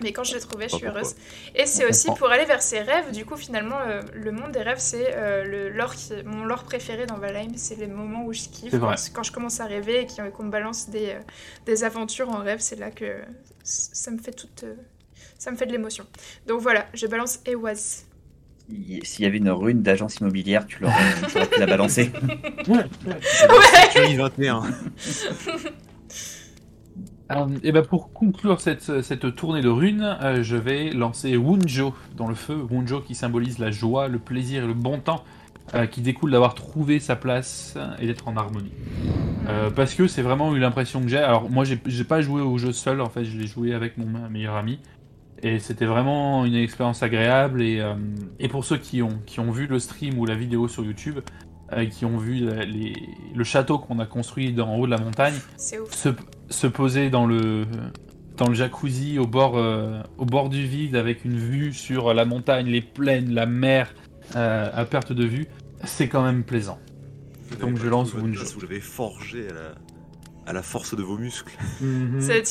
Mais 0.01 0.13
quand 0.13 0.23
je 0.23 0.35
l'ai 0.35 0.41
trouvé, 0.41 0.69
je 0.69 0.77
suis 0.77 0.87
heureuse. 0.87 1.17
Et 1.57 1.67
c'est 1.67 1.85
aussi 1.85 2.07
pour 2.17 2.31
aller 2.31 2.45
vers 2.45 2.63
ses 2.63 2.81
rêves. 2.81 3.11
Du 3.11 3.25
coup, 3.27 3.37
finalement, 3.37 3.81
euh, 3.85 4.01
le 4.15 4.31
monde 4.31 4.53
des 4.53 4.63
rêves, 4.63 4.79
c'est 4.79 5.13
euh, 5.17 5.43
le 5.45 5.69
lore 5.71 5.93
qui, 5.97 6.13
mon 6.25 6.45
lore 6.45 6.63
préféré 6.63 7.05
dans 7.05 7.19
Valheim. 7.19 7.53
C'est 7.57 7.75
les 7.75 7.89
moments 7.89 8.25
où 8.25 8.33
je 8.33 8.43
kiffe. 8.49 8.71
Quand, 8.79 8.87
quand 9.13 9.23
je 9.25 9.33
commence 9.33 9.59
à 9.61 9.65
rêver 9.67 10.03
et 10.03 10.31
qu'on 10.31 10.45
me 10.45 10.51
balance 10.51 10.89
des, 10.89 11.11
euh, 11.11 11.21
des 11.67 11.83
aventures 11.83 12.29
en 12.31 12.39
rêve, 12.39 12.61
c'est 12.61 12.77
là 12.79 12.91
que 12.93 13.17
ça 13.65 14.11
me 14.13 14.19
fait 14.19 14.31
toute. 14.33 14.65
ça 15.37 15.51
me 15.51 15.57
fait 15.57 15.67
de 15.67 15.73
l'émotion. 15.73 16.07
Donc 16.47 16.61
voilà, 16.61 16.87
je 16.95 17.07
balance 17.09 17.41
Ewaz. 17.45 18.05
S'il 19.03 19.25
y 19.25 19.27
avait 19.27 19.39
une 19.39 19.51
rune 19.51 19.83
d'agence 19.83 20.17
immobilière, 20.17 20.67
tu 20.67 20.83
l'aurais 20.83 21.47
pu 21.51 21.61
la 21.61 21.67
balancer. 21.67 22.11
Fury 23.93 24.17
21. 24.17 24.63
et 27.63 27.73
ben 27.73 27.83
pour 27.83 28.13
conclure 28.13 28.61
cette, 28.61 29.03
cette 29.03 29.35
tournée 29.35 29.63
de 29.63 29.69
runes, 29.69 30.19
euh, 30.23 30.43
je 30.43 30.57
vais 30.57 30.91
lancer 30.91 31.37
Wunjo 31.37 31.95
dans 32.17 32.29
le 32.29 32.35
feu. 32.35 32.67
Wunjo 32.71 33.01
qui 33.01 33.15
symbolise 33.15 33.59
la 33.59 33.71
joie, 33.71 34.09
le 34.09 34.19
plaisir 34.19 34.65
et 34.65 34.67
le 34.67 34.75
bon 34.75 34.99
temps 34.99 35.25
euh, 35.75 35.87
qui 35.87 36.03
découle 36.03 36.31
d'avoir 36.31 36.55
trouvé 36.55 37.01
sa 37.01 37.17
place 37.17 37.77
et 37.99 38.07
d'être 38.07 38.29
en 38.29 38.37
harmonie. 38.37 38.73
Euh, 39.49 39.71
parce 39.71 39.95
que 39.95 40.07
c'est 40.07 40.23
vraiment 40.23 40.55
eu 40.55 40.59
l'impression 40.59 41.01
que 41.01 41.09
j'ai. 41.09 41.19
Alors 41.19 41.51
moi 41.51 41.65
j'ai 41.65 41.79
j'ai 41.87 42.05
pas 42.05 42.21
joué 42.21 42.43
au 42.43 42.59
jeu 42.59 42.73
seul, 42.73 43.01
en 43.01 43.09
fait 43.09 43.25
je 43.25 43.39
l'ai 43.39 43.47
joué 43.47 43.73
avec 43.73 43.97
mon 43.97 44.29
meilleur 44.29 44.57
ami. 44.57 44.79
Et 45.43 45.59
c'était 45.61 45.87
vraiment 45.87 46.45
une 46.45 46.55
expérience 46.55 47.03
agréable. 47.03 47.63
Et, 47.63 47.81
euh, 47.81 47.95
et 48.41 48.49
pour 48.49 48.65
ceux 48.65 48.79
qui 48.79 49.03
ont, 49.03 49.21
qui 49.27 49.41
ont 49.41 49.51
vu 49.51 49.67
le 49.67 49.79
stream 49.79 50.19
ou 50.19 50.27
la 50.27 50.35
vidéo 50.35 50.67
sur 50.69 50.85
YouTube, 50.85 51.21
euh, 51.73 51.87
qui 51.87 52.05
ont 52.05 52.17
vu 52.19 52.45
la- 52.45 52.65
les- 52.65 52.95
le 53.35 53.45
château 53.45 53.79
qu'on 53.79 53.99
a 54.01 54.07
construit 54.07 54.53
dans 54.53 54.75
haut 54.77 54.87
de 54.87 54.91
la 54.91 54.99
montagne, 54.99 55.35
se, 55.91 56.09
se 56.51 56.67
poser 56.67 57.09
dans 57.11 57.27
le, 57.27 57.67
dans 58.37 58.49
le 58.49 58.55
jacuzzi 58.55 59.19
au 59.19 59.27
bord, 59.27 59.57
euh, 59.57 60.03
au 60.17 60.25
bord 60.25 60.49
du 60.49 60.65
vide 60.67 60.97
avec 60.97 61.25
une 61.25 61.37
vue 61.39 61.73
sur 61.73 62.15
la 62.15 62.25
montagne, 62.25 62.67
les 62.67 62.81
plaines, 62.83 63.33
la 63.33 63.47
mer 63.47 63.95
euh, 64.37 64.69
à 64.75 64.85
perte 64.87 65.13
de 65.13 65.25
vue, 65.25 65.47
c'est 65.85 66.09
quand 66.09 66.23
même 66.25 66.43
plaisant. 66.43 66.79
Donc 67.61 67.77
je 67.79 67.89
lance 67.89 68.13
Wunjo. 68.15 68.41
place, 68.41 68.55
Vous 68.55 68.61
l'avez 68.61 68.81
forgé 68.81 69.49
à 69.49 69.53
la, 69.55 69.75
à 70.49 70.53
la 70.55 70.63
force 70.63 70.95
de 70.97 71.03
vos 71.03 71.19
muscles. 71.19 71.53
C'est 72.21 72.43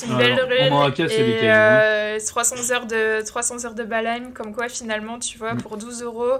en 0.72 0.82
a 0.86 0.92
cassé 0.92 1.18
des 1.18 1.32
et 1.32 1.36
cailloux. 1.40 1.52
hein. 1.52 1.80
euh, 1.82 2.20
300 2.26 2.72
heures 2.72 2.86
de 2.86 3.26
300 3.26 3.66
heures 3.66 3.74
de 3.74 3.84
Balheim, 3.84 4.32
comme 4.34 4.54
quoi 4.54 4.70
finalement, 4.70 5.18
tu 5.20 5.38
vois, 5.40 5.56
Mm. 5.56 5.62
pour 5.62 5.78
12 5.78 6.04
euros, 6.04 6.38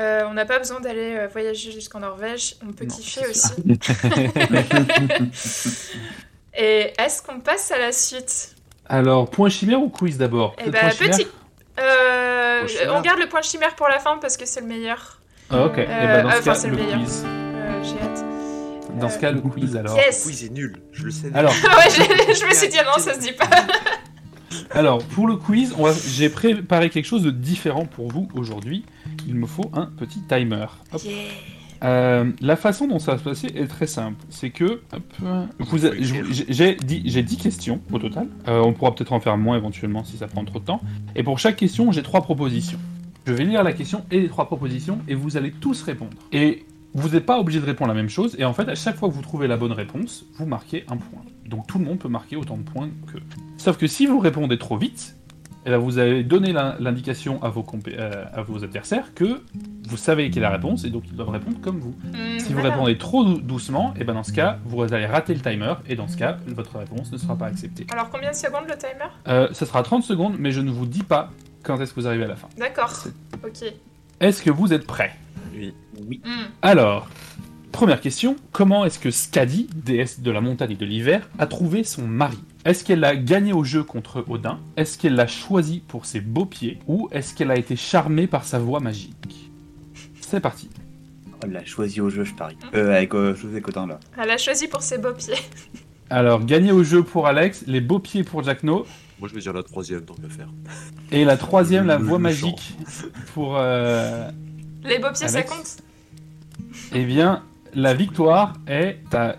euh, 0.00 0.22
on 0.28 0.34
n'a 0.34 0.44
pas 0.46 0.58
besoin 0.58 0.80
d'aller 0.80 1.14
euh, 1.16 1.28
voyager 1.28 1.70
jusqu'en 1.72 2.00
Norvège. 2.00 2.56
On 2.68 2.72
peut 2.72 2.86
Non, 2.86 2.94
kiffer 2.94 3.20
c'est 3.24 3.30
aussi. 3.30 3.52
Et 6.56 6.92
est-ce 6.98 7.22
qu'on 7.22 7.40
passe 7.40 7.70
à 7.70 7.78
la 7.78 7.92
suite? 7.92 8.56
Alors, 8.88 9.30
point 9.30 9.48
chimère 9.48 9.80
ou 9.80 9.88
quiz 9.88 10.18
d'abord? 10.18 10.56
Eh 10.58 10.70
ben, 10.70 10.90
petit. 10.90 11.26
Euh, 11.78 12.66
on 12.90 13.00
garde 13.00 13.20
le 13.20 13.28
point 13.28 13.42
chimère 13.42 13.76
pour 13.76 13.88
la 13.88 14.00
fin 14.00 14.18
parce 14.18 14.36
que 14.36 14.44
c'est 14.44 14.60
le 14.60 14.66
meilleur. 14.66 15.20
Ah, 15.50 15.66
ok. 15.66 15.74
Eh 15.78 15.86
ben, 15.86 16.22
dans 16.24 16.28
Euh, 16.28 16.32
ce 16.32 16.38
enfin, 16.38 16.42
cas, 16.52 16.54
c'est 16.56 16.68
le 16.68 16.76
le 16.76 16.82
meilleur. 16.82 16.98
quiz. 17.00 17.22
Euh, 17.24 17.82
J'ai 17.84 18.00
hâte. 18.04 18.24
Dans 19.00 19.08
ce 19.10 19.18
cas, 19.18 19.32
le 19.32 19.40
quiz 19.40 19.76
alors. 19.76 19.96
Yes 19.96 20.24
Oui, 20.26 20.34
c'est 20.34 20.50
nul, 20.52 20.76
je 20.92 21.04
le 21.04 21.10
sais. 21.10 21.30
Alors, 21.34 21.52
Ouais, 21.52 21.90
j'ai- 21.96 22.34
je 22.34 22.46
me 22.46 22.54
suis 22.54 22.68
dit, 22.68 22.76
ah 22.80 22.84
non, 22.84 23.02
ça 23.02 23.14
se 23.14 23.20
dit 23.20 23.32
pas. 23.32 23.48
alors, 24.70 25.02
pour 25.04 25.26
le 25.26 25.36
quiz, 25.36 25.72
va- 25.76 25.92
j'ai 26.08 26.28
préparé 26.28 26.90
quelque 26.90 27.06
chose 27.06 27.22
de 27.22 27.30
différent 27.30 27.86
pour 27.86 28.08
vous 28.12 28.28
aujourd'hui. 28.34 28.84
Il 29.26 29.34
me 29.34 29.46
faut 29.46 29.70
un 29.74 29.86
petit 29.86 30.20
timer. 30.22 30.66
Hop. 30.92 31.02
Yeah. 31.04 31.14
Euh, 31.82 32.30
la 32.42 32.56
façon 32.56 32.86
dont 32.86 32.98
ça 32.98 33.12
va 33.12 33.18
se 33.18 33.24
passer 33.24 33.46
est 33.54 33.66
très 33.66 33.86
simple. 33.86 34.18
C'est 34.28 34.50
que 34.50 34.82
euh, 35.22 35.46
j'ai- 36.48 36.76
j'ai 37.06 37.22
10 37.22 37.36
questions 37.38 37.80
au 37.90 37.98
total. 37.98 38.26
Euh, 38.48 38.60
on 38.60 38.74
pourra 38.74 38.94
peut-être 38.94 39.14
en 39.14 39.20
faire 39.20 39.38
moins 39.38 39.56
éventuellement 39.56 40.04
si 40.04 40.18
ça 40.18 40.26
prend 40.26 40.44
trop 40.44 40.58
de 40.58 40.64
temps. 40.66 40.82
Et 41.16 41.22
pour 41.22 41.38
chaque 41.38 41.56
question, 41.56 41.90
j'ai 41.90 42.02
trois 42.02 42.20
propositions. 42.20 42.78
Je 43.26 43.32
vais 43.32 43.44
lire 43.44 43.62
la 43.62 43.72
question 43.72 44.04
et 44.10 44.20
les 44.20 44.28
trois 44.28 44.46
propositions 44.46 44.98
et 45.08 45.14
vous 45.14 45.38
allez 45.38 45.52
tous 45.52 45.82
répondre. 45.82 46.10
Et 46.32 46.64
vous 46.94 47.08
n'êtes 47.10 47.26
pas 47.26 47.38
obligé 47.38 47.60
de 47.60 47.66
répondre 47.66 47.88
la 47.88 47.94
même 47.94 48.08
chose. 48.08 48.34
Et 48.38 48.44
en 48.44 48.52
fait, 48.52 48.68
à 48.68 48.74
chaque 48.74 48.96
fois 48.96 49.08
que 49.08 49.14
vous 49.14 49.22
trouvez 49.22 49.46
la 49.46 49.56
bonne 49.56 49.72
réponse, 49.72 50.24
vous 50.38 50.46
marquez 50.46 50.84
un 50.88 50.96
point. 50.96 51.22
Donc 51.46 51.66
tout 51.66 51.78
le 51.78 51.84
monde 51.84 51.98
peut 51.98 52.08
marquer 52.08 52.36
autant 52.36 52.56
de 52.56 52.62
points 52.62 52.88
que. 53.12 53.18
Sauf 53.58 53.76
que 53.76 53.86
si 53.86 54.06
vous 54.06 54.18
répondez 54.18 54.58
trop 54.58 54.76
vite, 54.76 55.16
eh 55.66 55.70
ben, 55.70 55.76
vous 55.78 55.98
avez 55.98 56.22
donné 56.24 56.52
l'indication 56.52 57.42
à, 57.42 57.50
vos 57.50 57.62
compé- 57.62 57.94
euh, 57.98 58.24
à 58.32 58.40
vos 58.42 58.64
adversaires 58.64 59.12
que 59.14 59.42
vous 59.88 59.96
savez 59.98 60.30
quelle 60.30 60.42
est 60.42 60.46
la 60.46 60.50
réponse 60.52 60.84
et 60.84 60.90
donc 60.90 61.02
ils 61.08 61.14
doivent 61.16 61.28
répondre 61.28 61.58
comme 61.60 61.78
vous. 61.80 61.94
Hmm, 62.04 62.38
Si 62.38 62.52
vous 62.54 62.62
répondez 62.62 62.96
trop 62.96 63.24
dou- 63.24 63.40
doucement, 63.40 63.92
et 64.00 64.04
ben 64.04 64.14
dans 64.14 64.22
ce 64.22 64.32
cas, 64.32 64.58
vous 64.64 64.80
allez 64.82 65.04
rater 65.06 65.34
le 65.34 65.40
timer, 65.40 65.74
et 65.86 65.96
dans 65.96 66.08
ce 66.08 66.16
cas, 66.16 66.38
votre 66.46 66.78
réponse 66.78 67.12
ne 67.12 67.18
sera 67.18 67.36
pas 67.36 67.46
acceptée. 67.46 67.86
Alors, 67.92 68.08
combien 68.10 68.30
de 68.30 68.36
secondes 68.36 68.64
le 68.68 68.76
timer? 68.78 69.10
Euh, 69.28 69.48
ça 69.52 69.66
sera 69.66 69.82
30 69.82 70.02
secondes, 70.02 70.36
mais 70.38 70.50
je 70.52 70.60
ne 70.62 70.70
vous 70.70 70.86
dis 70.86 71.02
pas 71.02 71.30
quand 71.62 71.78
est-ce 71.80 71.92
que 71.92 72.00
vous 72.00 72.06
arrivez 72.06 72.24
à 72.24 72.28
la 72.28 72.36
fin. 72.36 72.48
D'accord. 72.58 72.92
Ok. 73.44 73.64
Est-ce 74.20 74.42
que 74.42 74.50
vous 74.50 74.72
êtes 74.72 74.86
prêts? 74.86 75.12
Oui. 75.54 75.74
Oui. 76.08 76.20
Hmm. 76.24 76.46
Alors, 76.62 77.08
première 77.72 78.00
question, 78.00 78.36
comment 78.52 78.84
est-ce 78.84 78.98
que 78.98 79.10
Skadi, 79.10 79.68
déesse 79.74 80.20
de 80.20 80.30
la 80.30 80.40
montagne 80.40 80.72
et 80.72 80.76
de 80.76 80.86
l'hiver, 80.86 81.28
a 81.38 81.46
trouvé 81.46 81.84
son 81.84 82.06
mari? 82.06 82.38
Est-ce 82.64 82.84
qu'elle 82.84 83.04
a 83.04 83.16
gagné 83.16 83.52
au 83.52 83.64
jeu 83.64 83.82
contre 83.82 84.24
Odin? 84.28 84.58
Est-ce 84.76 84.98
qu'elle 84.98 85.14
l'a 85.14 85.26
choisi 85.26 85.82
pour 85.88 86.04
ses 86.06 86.20
beaux 86.20 86.44
pieds? 86.46 86.78
Ou 86.86 87.08
est-ce 87.12 87.34
qu'elle 87.34 87.50
a 87.50 87.56
été 87.56 87.74
charmée 87.76 88.26
par 88.26 88.44
sa 88.44 88.58
voix 88.58 88.80
magique? 88.80 89.50
C'est 90.20 90.40
parti. 90.40 90.68
On 91.42 91.48
l'a 91.48 91.64
choisi 91.64 92.00
au 92.02 92.10
jeu, 92.10 92.24
je 92.24 92.34
parie. 92.34 92.56
Euh, 92.74 92.94
avec 92.94 93.14
euh, 93.14 93.34
José 93.34 93.62
Cotin, 93.62 93.86
là. 93.86 93.98
Elle 94.22 94.30
a 94.30 94.36
choisi 94.36 94.68
pour 94.68 94.82
ses 94.82 94.98
beaux 94.98 95.14
pieds. 95.14 95.34
Alors, 96.10 96.44
gagné 96.44 96.70
au 96.70 96.84
jeu 96.84 97.02
pour 97.02 97.26
Alex, 97.26 97.64
les 97.66 97.80
beaux 97.80 97.98
pieds 97.98 98.24
pour 98.24 98.42
Jackno, 98.42 98.84
Moi, 99.20 99.28
je 99.28 99.34
vais 99.34 99.40
dire 99.40 99.52
la 99.54 99.62
troisième, 99.62 100.02
tant 100.02 100.14
qu'à 100.14 100.28
faire. 100.28 100.48
Et 101.12 101.24
la 101.24 101.36
troisième, 101.36 101.86
la 101.86 101.96
voix 101.98 102.18
magique 102.18 102.74
pour. 103.32 103.56
euh, 103.58 104.28
Les 104.84 104.98
beaux 104.98 105.12
pieds, 105.12 105.28
ça 105.28 105.42
compte 105.42 105.78
eh 106.94 107.04
bien, 107.04 107.42
la 107.74 107.94
victoire 107.94 108.54
est 108.66 108.98
à 109.12 109.36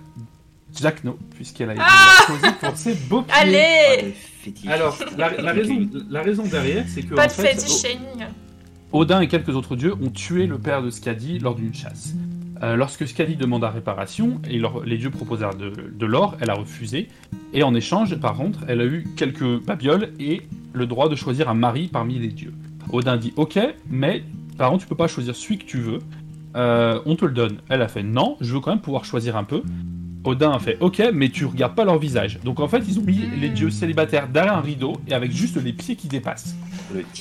Jackno, 0.74 1.18
puisqu'elle 1.36 1.70
a 1.70 1.74
été 1.74 1.82
Ah 1.86 2.24
choisie 2.28 2.56
pour 2.62 2.78
ses 2.78 2.94
beaux 3.10 3.22
pieds. 3.24 3.34
Allez 3.38 4.06
le 4.08 4.12
fétiche. 4.12 4.70
Alors, 4.70 4.98
la, 5.18 5.30
la 5.42 5.52
raison, 5.54 5.90
la 6.10 6.22
raison 6.22 6.44
derrière, 6.46 6.86
c'est 6.88 7.04
que 7.04 7.14
Pas 7.16 7.26
en 7.26 7.28
de 7.28 7.32
fait, 7.32 7.56
fetish 7.60 7.82
shaming. 7.82 8.26
Odin 8.94 9.22
et 9.22 9.28
quelques 9.28 9.50
autres 9.56 9.76
dieux 9.76 9.94
ont 10.02 10.10
tué 10.10 10.48
le 10.48 10.58
père 10.58 10.82
de 10.82 10.90
Skadi 10.90 11.40
lors 11.40 11.56
d'une 11.56 11.74
chasse. 11.74 12.14
Euh, 12.64 12.76
lorsque 12.76 13.08
Skadi 13.08 13.36
demanda 13.36 13.70
réparation 13.70 14.42
et 14.50 14.60
leur- 14.60 14.84
les 14.86 14.98
dieux 14.98 15.10
proposèrent 15.12 15.56
de, 15.56 15.72
de 15.94 16.06
l'or, 16.06 16.38
elle 16.42 16.50
a 16.52 16.54
refusé. 16.56 17.08
Et 17.54 17.64
en 17.64 17.74
échange, 17.76 18.16
par 18.18 18.36
contre, 18.36 18.60
elle 18.68 18.82
a 18.82 18.86
eu 18.86 19.08
quelques 19.18 19.64
babioles 19.66 20.10
et 20.20 20.42
le 20.74 20.86
droit 20.86 21.10
de 21.10 21.16
choisir 21.16 21.50
un 21.50 21.54
mari 21.54 21.88
parmi 21.92 22.20
les 22.20 22.28
dieux. 22.30 22.54
Odin 22.92 23.18
dit 23.18 23.34
ok, 23.36 23.60
mais 23.90 24.24
par 24.58 24.70
contre, 24.70 24.84
tu 24.84 24.88
peux 24.90 24.96
pas 24.96 25.08
choisir 25.08 25.36
celui 25.36 25.58
que 25.58 25.66
tu 25.66 25.78
veux. 25.78 26.00
Euh, 26.56 27.00
on 27.06 27.16
te 27.16 27.26
le 27.26 27.32
donne. 27.32 27.58
Elle 27.70 27.82
a 27.82 27.88
fait 27.88 28.04
non, 28.04 28.38
je 28.42 28.54
veux 28.54 28.60
quand 28.60 28.72
même 28.72 28.82
pouvoir 28.82 29.06
choisir 29.06 29.38
un 29.38 29.44
peu. 29.44 29.62
Odin 30.24 30.52
a 30.52 30.60
fait 30.60 30.78
ok, 30.82 31.02
mais 31.14 31.30
tu 31.30 31.46
regardes 31.46 31.74
pas 31.76 31.84
leur 31.86 31.98
visage. 31.98 32.40
Donc 32.44 32.60
en 32.60 32.68
fait, 32.68 32.84
ils 32.88 33.00
ont 33.00 33.04
mis 33.04 33.18
les 33.40 33.50
dieux 33.50 33.72
célibataires 33.72 34.28
derrière 34.28 34.56
un 34.58 34.62
rideau 34.62 34.94
et 35.08 35.14
avec 35.14 35.32
juste 35.32 35.56
les 35.64 35.74
pieds 35.74 35.96
qui 35.96 36.08
dépassent. 36.08 36.56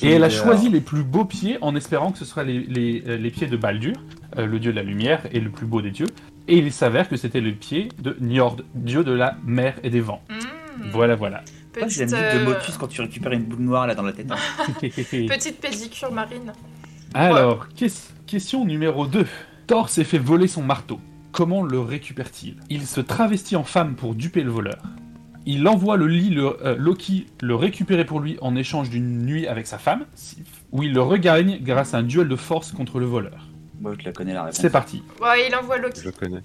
Et 0.02 0.10
elle 0.10 0.24
a 0.24 0.28
choisi 0.30 0.68
les 0.68 0.80
plus 0.82 1.02
beaux 1.04 1.24
pieds 1.24 1.56
en 1.62 1.74
espérant 1.76 2.12
que 2.12 2.18
ce 2.18 2.24
seraient 2.26 2.44
les, 2.44 2.58
les- 2.60 3.02
euh, 3.06 3.16
les 3.16 3.30
pieds 3.30 3.46
de 3.46 3.56
Baldur, 3.56 3.94
euh, 4.36 4.44
le 4.46 4.58
dieu 4.58 4.72
de 4.72 4.76
la 4.76 4.82
lumière 4.82 5.22
et 5.32 5.40
le 5.40 5.48
plus 5.48 5.64
beau 5.66 5.80
des 5.80 5.92
dieux. 5.92 6.08
Et 6.48 6.58
il 6.58 6.72
s'avère 6.72 7.08
que 7.08 7.16
c'était 7.16 7.40
le 7.40 7.52
pied 7.52 7.88
de 8.02 8.16
Njord, 8.20 8.56
dieu 8.74 9.02
de 9.04 9.12
la 9.12 9.36
mer 9.44 9.76
et 9.82 9.88
des 9.90 10.00
vents. 10.00 10.22
Hmm. 10.28 10.90
Voilà, 10.92 11.14
voilà. 11.14 11.42
Moi, 11.78 11.86
Petite, 11.86 12.02
musique 12.02 12.18
de 12.18 12.44
Motus 12.44 12.76
quand 12.76 12.88
tu 12.88 13.00
récupères 13.00 13.32
une 13.32 13.44
boule 13.44 13.60
noire 13.60 13.86
là 13.86 13.94
dans 13.94 14.02
la 14.02 14.12
tête. 14.12 14.30
hein. 14.30 14.36
petite 14.80 15.60
pédicure 15.60 16.10
marine. 16.12 16.52
Alors, 17.14 17.68
ques- 17.74 17.90
question 18.26 18.64
numéro 18.64 19.06
2. 19.06 19.26
Thor 19.66 19.88
s'est 19.88 20.04
fait 20.04 20.18
voler 20.18 20.46
son 20.46 20.62
marteau. 20.62 21.00
Comment 21.32 21.62
le 21.62 21.80
récupère-t-il? 21.80 22.56
Il 22.70 22.86
se 22.86 23.00
travestit 23.00 23.56
en 23.56 23.64
femme 23.64 23.94
pour 23.94 24.14
duper 24.14 24.42
le 24.42 24.50
voleur. 24.50 24.78
il 25.46 25.66
envoie 25.66 25.96
le 25.96 26.06
lit, 26.06 26.28
le, 26.30 26.54
euh, 26.66 26.76
Loki 26.76 27.26
le 27.40 27.54
récupérer 27.54 28.04
pour 28.04 28.20
lui 28.20 28.36
en 28.42 28.54
échange 28.56 28.90
d'une 28.90 29.24
nuit 29.24 29.46
avec 29.46 29.66
sa 29.66 29.78
femme, 29.78 30.04
où 30.70 30.82
il 30.82 30.92
le 30.92 31.00
regagne 31.00 31.58
grâce 31.62 31.94
à 31.94 31.98
un 31.98 32.02
duel 32.02 32.28
de 32.28 32.36
force 32.36 32.72
contre 32.72 33.00
le 33.00 33.06
voleur. 33.06 33.48
Moi, 33.80 33.94
je 33.98 34.04
la 34.04 34.12
connais 34.12 34.34
la 34.34 34.42
réponse. 34.44 34.58
C'est 34.60 34.68
parti. 34.70 35.02
Ouais, 35.20 35.48
il 35.48 35.54
envoie 35.56 35.78
Loki. 35.78 36.00
Je 36.02 36.06
le 36.06 36.12
connais. 36.12 36.42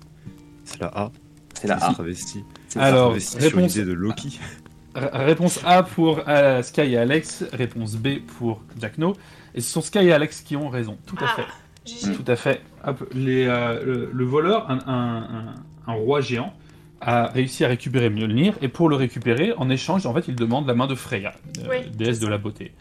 C'est 0.63 0.79
la 0.79 0.87
A. 0.87 1.11
C'est 1.53 1.67
la 1.67 1.77
C'est 1.77 1.85
A. 1.85 1.93
travesti. 1.93 2.43
C'est 2.69 2.79
Alors, 2.79 3.09
Travesti 3.09 3.31
sur 3.33 3.41
réponse- 3.41 3.75
l'idée 3.75 3.85
de 3.85 3.93
Loki. 3.93 4.39
R- 4.95 5.09
réponse 5.25 5.59
A 5.65 5.83
pour 5.83 6.21
euh, 6.29 6.63
Sky 6.63 6.81
et 6.93 6.97
Alex, 6.97 7.43
réponse 7.51 7.95
B 7.97 8.19
pour 8.39 8.61
Jack 8.79 8.97
No. 8.97 9.13
Et 9.55 9.61
ce 9.61 9.71
sont 9.71 9.81
Sky 9.81 9.99
et 9.99 10.11
Alex 10.13 10.41
qui 10.41 10.55
ont 10.55 10.69
raison, 10.69 10.97
tout 11.07 11.15
à 11.19 11.25
Ah, 11.27 11.35
fait. 11.35 12.13
Tout 12.13 12.29
à 12.31 12.35
fait. 12.35 12.61
Hop, 12.85 13.07
les, 13.13 13.45
euh, 13.47 13.83
le, 13.83 14.09
le 14.13 14.25
voleur, 14.25 14.69
un, 14.69 14.79
un- 14.87 15.23
un- 15.23 15.55
un 15.87 15.93
roi 15.93 16.19
géant, 16.21 16.53
a 17.01 17.27
réussi 17.27 17.63
à 17.63 17.67
récupérer 17.67 18.09
Mjolnir, 18.09 18.53
et 18.61 18.67
pour 18.67 18.89
le 18.89 18.95
récupérer, 18.95 19.53
en 19.57 19.69
échange, 19.69 20.05
en 20.05 20.13
fait, 20.13 20.25
il 20.27 20.35
demande 20.35 20.67
la 20.67 20.73
main 20.73 20.87
de 20.87 20.95
Freya, 20.95 21.33
euh, 21.59 21.67
Oui, 21.69 21.89
déesse 21.95 22.19
de 22.19 22.27
la 22.27 22.37
beauté. 22.37 22.73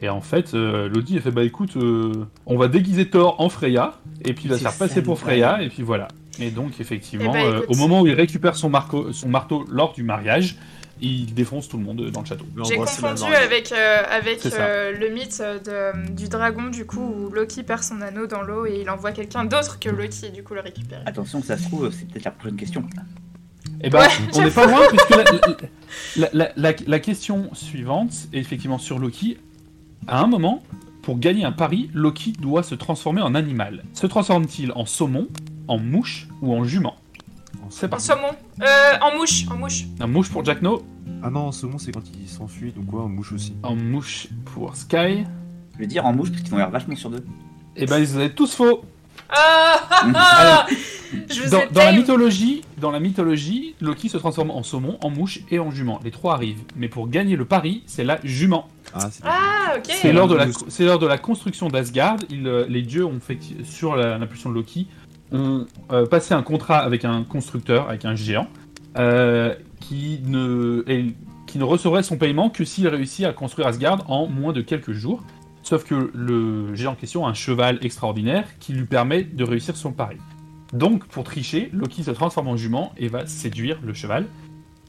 Et 0.00 0.08
en 0.08 0.20
fait, 0.20 0.52
euh, 0.54 0.88
Lodi 0.88 1.18
a 1.18 1.20
fait 1.20 1.30
bah 1.30 1.42
écoute, 1.44 1.76
euh, 1.76 2.12
on 2.46 2.56
va 2.58 2.68
déguiser 2.68 3.08
Thor 3.08 3.40
en 3.40 3.48
Freya, 3.48 3.94
et 4.24 4.32
puis 4.34 4.44
il 4.44 4.50
va 4.50 4.56
se 4.58 4.62
faire 4.62 4.76
passer 4.76 5.02
pour 5.02 5.18
Freya, 5.18 5.62
et 5.62 5.68
puis 5.68 5.82
voilà. 5.82 6.08
Et 6.38 6.50
donc, 6.50 6.80
effectivement, 6.80 7.32
Eh 7.34 7.38
ben, 7.38 7.44
euh, 7.46 7.56
écoute. 7.62 7.76
au 7.76 7.78
moment 7.78 8.00
où 8.02 8.06
il 8.06 8.12
récupère 8.14 8.56
son, 8.56 8.68
marco- 8.68 9.12
son 9.12 9.28
marteau 9.28 9.64
lors 9.70 9.92
du 9.94 10.02
mariage, 10.02 10.56
il 11.00 11.34
défonce 11.34 11.68
tout 11.68 11.76
le 11.78 11.84
monde 11.84 12.10
dans 12.10 12.20
le 12.20 12.26
château. 12.26 12.44
J'ai 12.68 12.76
confondu 12.76 13.22
avec, 13.34 13.72
euh, 13.72 14.02
avec 14.10 14.40
euh, 14.46 14.92
le 14.98 15.08
mythe 15.10 15.40
de, 15.64 16.10
du 16.12 16.28
dragon, 16.28 16.64
du 16.68 16.86
coup, 16.86 17.00
où 17.00 17.30
Loki 17.30 17.62
perd 17.62 17.82
son 17.82 18.00
anneau 18.00 18.26
dans 18.26 18.42
l'eau 18.42 18.66
et 18.66 18.80
il 18.80 18.88
envoie 18.90 19.12
quelqu'un 19.12 19.44
d'autre 19.44 19.78
que 19.78 19.88
Loki, 19.90 20.26
et 20.26 20.30
du 20.30 20.42
coup, 20.42 20.54
le 20.54 20.60
récupérer. 20.60 21.02
Attention, 21.06 21.42
ça 21.42 21.56
se 21.58 21.64
trouve, 21.64 21.90
c'est 21.92 22.08
peut-être 22.08 22.24
la 22.24 22.30
prochaine 22.30 22.56
question. 22.56 22.82
Eh 23.82 23.90
ben, 23.90 23.98
Ouais, 24.00 24.06
on 24.34 24.42
n'est 24.42 24.50
pas 24.50 24.66
loin, 24.66 24.80
puisque 24.88 25.10
la, 25.10 25.24
la- 26.16 26.30
la- 26.34 26.52
la- 26.56 26.72
la 26.86 26.98
question 26.98 27.50
suivante 27.52 28.12
est 28.32 28.38
effectivement 28.38 28.78
sur 28.78 28.98
Loki. 28.98 29.38
À 30.08 30.20
un 30.22 30.26
moment, 30.26 30.62
pour 31.02 31.18
gagner 31.18 31.44
un 31.44 31.52
pari, 31.52 31.90
Loki 31.92 32.32
doit 32.32 32.62
se 32.62 32.74
transformer 32.74 33.20
en 33.20 33.34
animal. 33.34 33.84
Se 33.92 34.06
transforme-t-il 34.06 34.72
en 34.72 34.86
saumon, 34.86 35.28
en 35.68 35.78
mouche 35.78 36.28
ou 36.40 36.54
en 36.54 36.64
jument? 36.64 36.96
En 37.64 37.98
saumon. 37.98 38.28
Euh, 38.62 38.64
en 39.02 39.16
mouche, 39.16 39.44
en 39.50 39.56
mouche. 39.56 39.84
Un 40.00 40.06
mouche 40.06 40.30
pour 40.30 40.44
Jack 40.44 40.62
No, 40.62 40.82
Ah 41.22 41.30
non, 41.30 41.40
en 41.48 41.52
saumon, 41.52 41.78
c'est 41.78 41.92
quand 41.92 42.02
il 42.20 42.28
s'enfuit, 42.28 42.72
donc 42.72 42.92
ouais, 42.92 43.00
en 43.00 43.08
mouche 43.08 43.32
aussi. 43.32 43.54
en 43.62 43.74
mouche 43.74 44.28
pour 44.54 44.74
Sky. 44.76 45.24
Je 45.74 45.78
vais 45.78 45.86
dire 45.86 46.06
en 46.06 46.12
mouche 46.12 46.30
parce 46.30 46.42
qu'ils 46.42 46.54
ont 46.54 46.58
l'air 46.58 46.70
vachement 46.70 46.96
sur 46.96 47.10
deux. 47.10 47.24
Eh 47.76 47.86
ben, 47.86 47.98
ils 47.98 48.14
avaient 48.16 48.30
tous 48.30 48.54
faux. 48.54 48.82
Ah, 49.28 49.80
ah, 49.90 50.06
ah 50.14 50.66
Je 51.28 51.42
vous 51.42 51.50
Dans, 51.50 51.60
ai 51.60 51.68
dans 51.68 51.82
la 51.84 51.92
mythologie, 51.92 52.62
dans 52.78 52.90
la 52.90 53.00
mythologie, 53.00 53.74
Loki 53.80 54.08
se 54.08 54.16
transforme 54.18 54.50
en 54.50 54.62
saumon, 54.62 54.98
en 55.02 55.10
mouche 55.10 55.40
et 55.50 55.58
en 55.58 55.70
jument. 55.70 56.00
Les 56.04 56.10
trois 56.10 56.34
arrivent. 56.34 56.62
Mais 56.76 56.88
pour 56.88 57.08
gagner 57.08 57.36
le 57.36 57.44
pari, 57.44 57.82
c'est 57.86 58.04
la 58.04 58.18
jument. 58.24 58.68
Ah, 58.94 59.08
c'est 59.10 59.22
Ah, 59.26 59.74
ok. 59.76 59.84
C'est 59.88 60.12
lors, 60.12 60.28
de 60.28 60.36
la, 60.36 60.46
Juste. 60.46 60.64
c'est 60.68 60.84
lors 60.84 60.98
de 60.98 61.06
la 61.06 61.18
construction 61.18 61.68
d'Asgard, 61.68 62.16
euh, 62.32 62.66
les 62.68 62.82
dieux 62.82 63.04
ont 63.04 63.20
fait, 63.20 63.38
sur 63.64 63.96
l'impulsion 63.96 64.48
de 64.50 64.54
Loki, 64.54 64.86
ont 65.32 65.66
euh, 65.90 66.06
un 66.30 66.42
contrat 66.42 66.78
avec 66.78 67.04
un 67.04 67.24
constructeur, 67.24 67.88
avec 67.88 68.04
un 68.04 68.14
géant, 68.14 68.48
euh, 68.96 69.54
qui 69.80 70.20
ne 70.24 71.62
recevrait 71.62 72.02
son 72.02 72.16
paiement 72.16 72.50
que 72.50 72.64
s'il 72.64 72.88
réussit 72.88 73.24
à 73.24 73.32
construire 73.32 73.68
Asgard 73.68 74.10
en 74.10 74.26
moins 74.26 74.52
de 74.52 74.60
quelques 74.60 74.92
jours. 74.92 75.22
Sauf 75.62 75.84
que 75.84 76.10
le 76.14 76.74
géant 76.74 76.92
en 76.92 76.94
question 76.94 77.26
a 77.26 77.30
un 77.30 77.34
cheval 77.34 77.78
extraordinaire 77.82 78.46
qui 78.60 78.72
lui 78.72 78.84
permet 78.84 79.24
de 79.24 79.42
réussir 79.42 79.76
son 79.76 79.92
pari. 79.92 80.16
Donc, 80.72 81.06
pour 81.06 81.24
tricher, 81.24 81.70
Loki 81.72 82.04
se 82.04 82.10
transforme 82.10 82.48
en 82.48 82.56
jument 82.56 82.92
et 82.96 83.08
va 83.08 83.26
séduire 83.26 83.78
le 83.82 83.94
cheval, 83.94 84.26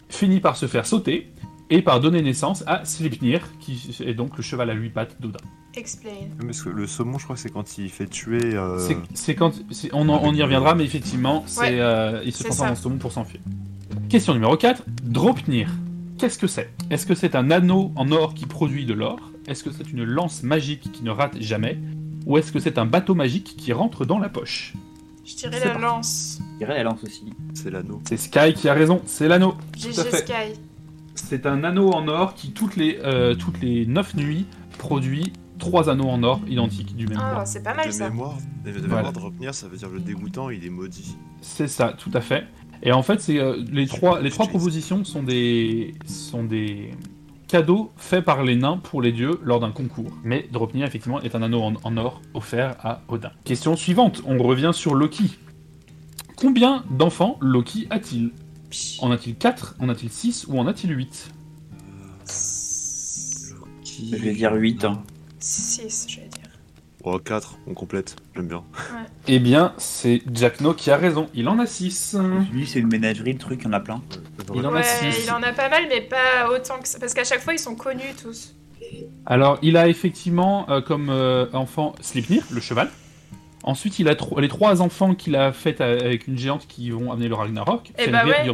finit 0.10 0.40
par 0.40 0.56
se 0.56 0.68
faire 0.68 0.86
sauter, 0.86 1.32
et 1.70 1.82
par 1.82 2.00
donner 2.00 2.22
naissance 2.22 2.64
à 2.68 2.86
Sleipnir, 2.86 3.42
qui 3.60 3.80
est 4.04 4.14
donc 4.14 4.38
le 4.38 4.44
cheval 4.44 4.70
à 4.70 4.74
huit 4.74 4.90
pattes 4.90 5.20
d'Odin. 5.22 5.40
Explain. 5.76 6.12
Parce 6.44 6.62
que 6.64 6.70
le 6.70 6.88
saumon, 6.88 7.18
je 7.20 7.24
crois 7.26 7.36
que 7.36 7.42
c'est 7.42 7.52
quand 7.52 7.78
il 7.78 7.90
fait 7.90 8.08
tuer. 8.08 8.56
euh, 8.56 8.80
C'est- 9.14 9.36
quand 9.36 9.52
on, 9.94 10.10
en- 10.10 10.22
on 10.24 10.34
y 10.34 10.42
reviendra, 10.42 10.74
mais 10.76 10.86
effectivement, 10.86 11.44
c'est 11.46 11.60
Ouais, 11.60 11.80
euh, 11.80 12.22
il 12.26 12.34
se 12.34 12.44
transforme 12.44 12.72
en 12.72 12.76
saumon 12.76 12.98
pour 12.98 13.12
s'enfuir. 13.12 13.42
Question 14.10 14.34
numéro 14.34 14.56
4. 14.58 14.84
Dropnir. 15.04 15.70
Qu'est-ce 16.18 16.40
que 16.40 16.48
c'est? 16.48 16.74
Est-ce 16.90 17.06
que 17.06 17.14
c'est 17.14 17.36
un 17.36 17.52
anneau 17.52 17.92
en 17.96 18.12
or 18.12 18.34
qui 18.34 18.46
produit 18.48 18.86
de 18.86 18.94
l'or? 18.94 19.20
Est-ce 19.48 19.64
que 19.64 19.70
c'est 19.72 19.92
une 19.92 20.04
lance 20.04 20.42
magique 20.42 20.92
qui 20.92 21.04
ne 21.04 21.12
rate 21.12 21.40
jamais? 21.40 21.78
Ou 22.26 22.38
est-ce 22.40 22.52
que 22.52 22.60
c'est 22.60 22.78
un 22.80 22.86
bateau 22.86 23.14
magique 23.14 23.56
qui 23.58 23.72
rentre 23.72 24.04
dans 24.06 24.18
la 24.18 24.30
poche? 24.30 24.74
Je 25.26 25.36
dirais 25.36 25.60
la 25.60 25.66
parti. 25.72 25.82
lance. 25.82 26.40
Je 26.54 26.58
dirais 26.66 26.78
la 26.78 26.84
lance 26.84 27.04
aussi. 27.04 27.26
C'est 27.54 27.70
l'anneau. 27.70 28.02
C'est 28.08 28.18
Sky 28.18 28.54
qui 28.56 28.68
a 28.68 28.74
raison, 28.74 29.02
c'est 29.06 29.28
l'anneau. 29.28 29.54
GG 29.78 29.94
fait. 30.06 30.18
Sky. 30.26 30.60
C'est 31.18 31.46
un 31.46 31.64
anneau 31.64 31.92
en 31.92 32.08
or 32.08 32.34
qui, 32.36 32.52
toutes 32.52 32.76
les, 32.76 33.00
euh, 33.04 33.36
toutes 33.36 33.60
les 33.62 33.86
9 33.86 34.16
nuits, 34.16 34.46
produit 34.78 35.34
trois 35.60 35.90
anneaux 35.90 36.08
en 36.10 36.22
or 36.24 36.40
identiques 36.48 36.96
du 36.96 37.08
même 37.08 37.18
Ah, 37.20 37.44
c'est 37.46 37.64
pas 37.64 37.74
mal 37.74 37.88
de 37.88 37.92
ça. 37.92 38.10
mémoire, 38.10 38.38
de, 38.64 38.72
de 38.72 38.78
Voilà. 38.80 38.96
mémoire 38.96 39.14
de 39.14 39.20
retenir, 39.20 39.54
ça 39.56 39.68
veut 39.68 39.78
dire 39.78 39.90
le 39.90 40.00
dégoûtant, 40.00 40.50
il 40.52 40.64
est 40.66 40.70
maudit. 40.70 41.18
C'est 41.42 41.68
ça, 41.68 41.94
tout 41.98 42.12
à 42.14 42.22
fait. 42.22 42.46
Et 42.84 42.92
en 42.92 43.02
fait, 43.02 43.20
c'est 43.22 43.40
euh, 43.40 43.58
les 43.72 43.88
trois 43.88 44.22
les 44.22 44.30
trois 44.30 44.46
Jeez. 44.46 44.52
propositions 44.52 45.04
sont 45.04 45.24
des 45.24 45.96
sont 46.06 46.44
des 46.44 46.92
cadeaux 47.48 47.92
faits 47.98 48.24
par 48.24 48.44
les 48.44 48.56
nains 48.56 48.78
pour 48.78 49.02
les 49.02 49.12
dieux 49.12 49.40
lors 49.44 49.60
d'un 49.60 49.72
concours. 49.72 50.12
Mais 50.24 50.48
Dropnir 50.52 50.86
effectivement 50.86 51.20
est 51.22 51.34
un 51.34 51.42
anneau 51.42 51.62
en, 51.64 51.74
en 51.84 51.98
or 51.98 52.22
offert 52.36 52.76
à 52.84 53.02
Odin. 53.08 53.32
Question 53.46 53.76
suivante, 53.76 54.22
on 54.28 54.38
revient 54.38 54.72
sur 54.74 54.94
Loki. 54.94 55.40
Combien 56.36 56.84
d'enfants 56.92 57.38
Loki 57.42 57.88
a-t-il? 57.90 58.30
En 59.00 59.12
a-t-il 59.12 59.36
4 59.36 59.76
En 59.80 59.90
a-t-il 59.90 60.12
6 60.12 60.46
Ou 60.50 60.60
en 60.60 60.68
a-t-il 60.68 60.96
8 60.96 61.32
Je 64.12 64.16
vais 64.16 64.34
dire 64.34 64.54
8. 64.54 64.84
Hein. 64.86 65.04
6, 65.40 66.06
je 66.10 66.16
vais 66.18 66.28
dire. 66.28 66.44
Oh, 67.04 67.20
4, 67.20 67.58
on 67.68 67.74
complète, 67.74 68.16
j'aime 68.36 68.48
bien. 68.48 68.64
Eh 69.28 69.40
bien, 69.40 69.74
c'est 69.78 70.22
Jack 70.34 70.60
No 70.62 70.74
qui 70.74 70.92
a 70.92 70.98
raison. 70.98 71.30
Il 71.34 71.48
en 71.48 71.58
a 71.60 71.66
6. 71.66 72.18
Lui, 72.52 72.68
c'est 72.68 72.80
une 72.80 72.88
ménagerie, 72.88 73.34
le 73.34 73.40
truc, 73.40 73.62
il 73.62 73.66
y 73.66 73.68
en 73.68 73.74
a 73.74 73.80
plein. 73.80 74.02
Il 74.54 74.66
en 74.66 74.72
a 74.74 74.78
Ouais, 74.80 74.84
six. 74.84 75.24
il 75.26 75.32
en 75.32 75.42
a 75.44 75.54
pas 75.54 75.70
mal, 75.70 75.84
mais 75.90 76.02
pas 76.02 76.50
autant 76.50 76.80
que 76.80 76.88
ça. 76.88 77.00
Parce 77.00 77.14
qu'à 77.14 77.24
chaque 77.24 77.42
fois, 77.42 77.54
ils 77.54 77.60
sont 77.60 77.76
connus 77.76 78.14
tous. 78.22 78.56
Alors, 79.26 79.58
il 79.62 79.78
a 79.78 79.88
effectivement 79.88 80.70
euh, 80.70 80.82
comme 80.82 81.10
euh, 81.10 81.46
enfant 81.54 81.96
Sleipnir, 82.02 82.44
le 82.52 82.60
cheval. 82.62 82.90
Ensuite, 83.68 84.00
il 84.00 84.08
a 84.08 84.16
tro- 84.16 84.40
les 84.40 84.48
trois 84.48 84.82
enfants 84.82 85.14
qu'il 85.14 85.36
a 85.36 85.52
fait 85.52 85.82
avec 85.82 86.28
une 86.28 86.38
géante 86.38 86.66
qui 86.68 86.90
vont 86.90 87.12
amener 87.12 87.28
le 87.28 87.36
Ragnarok, 87.36 87.92
Eh 88.00 88.08
bah 88.12 88.26
ouais. 88.26 88.46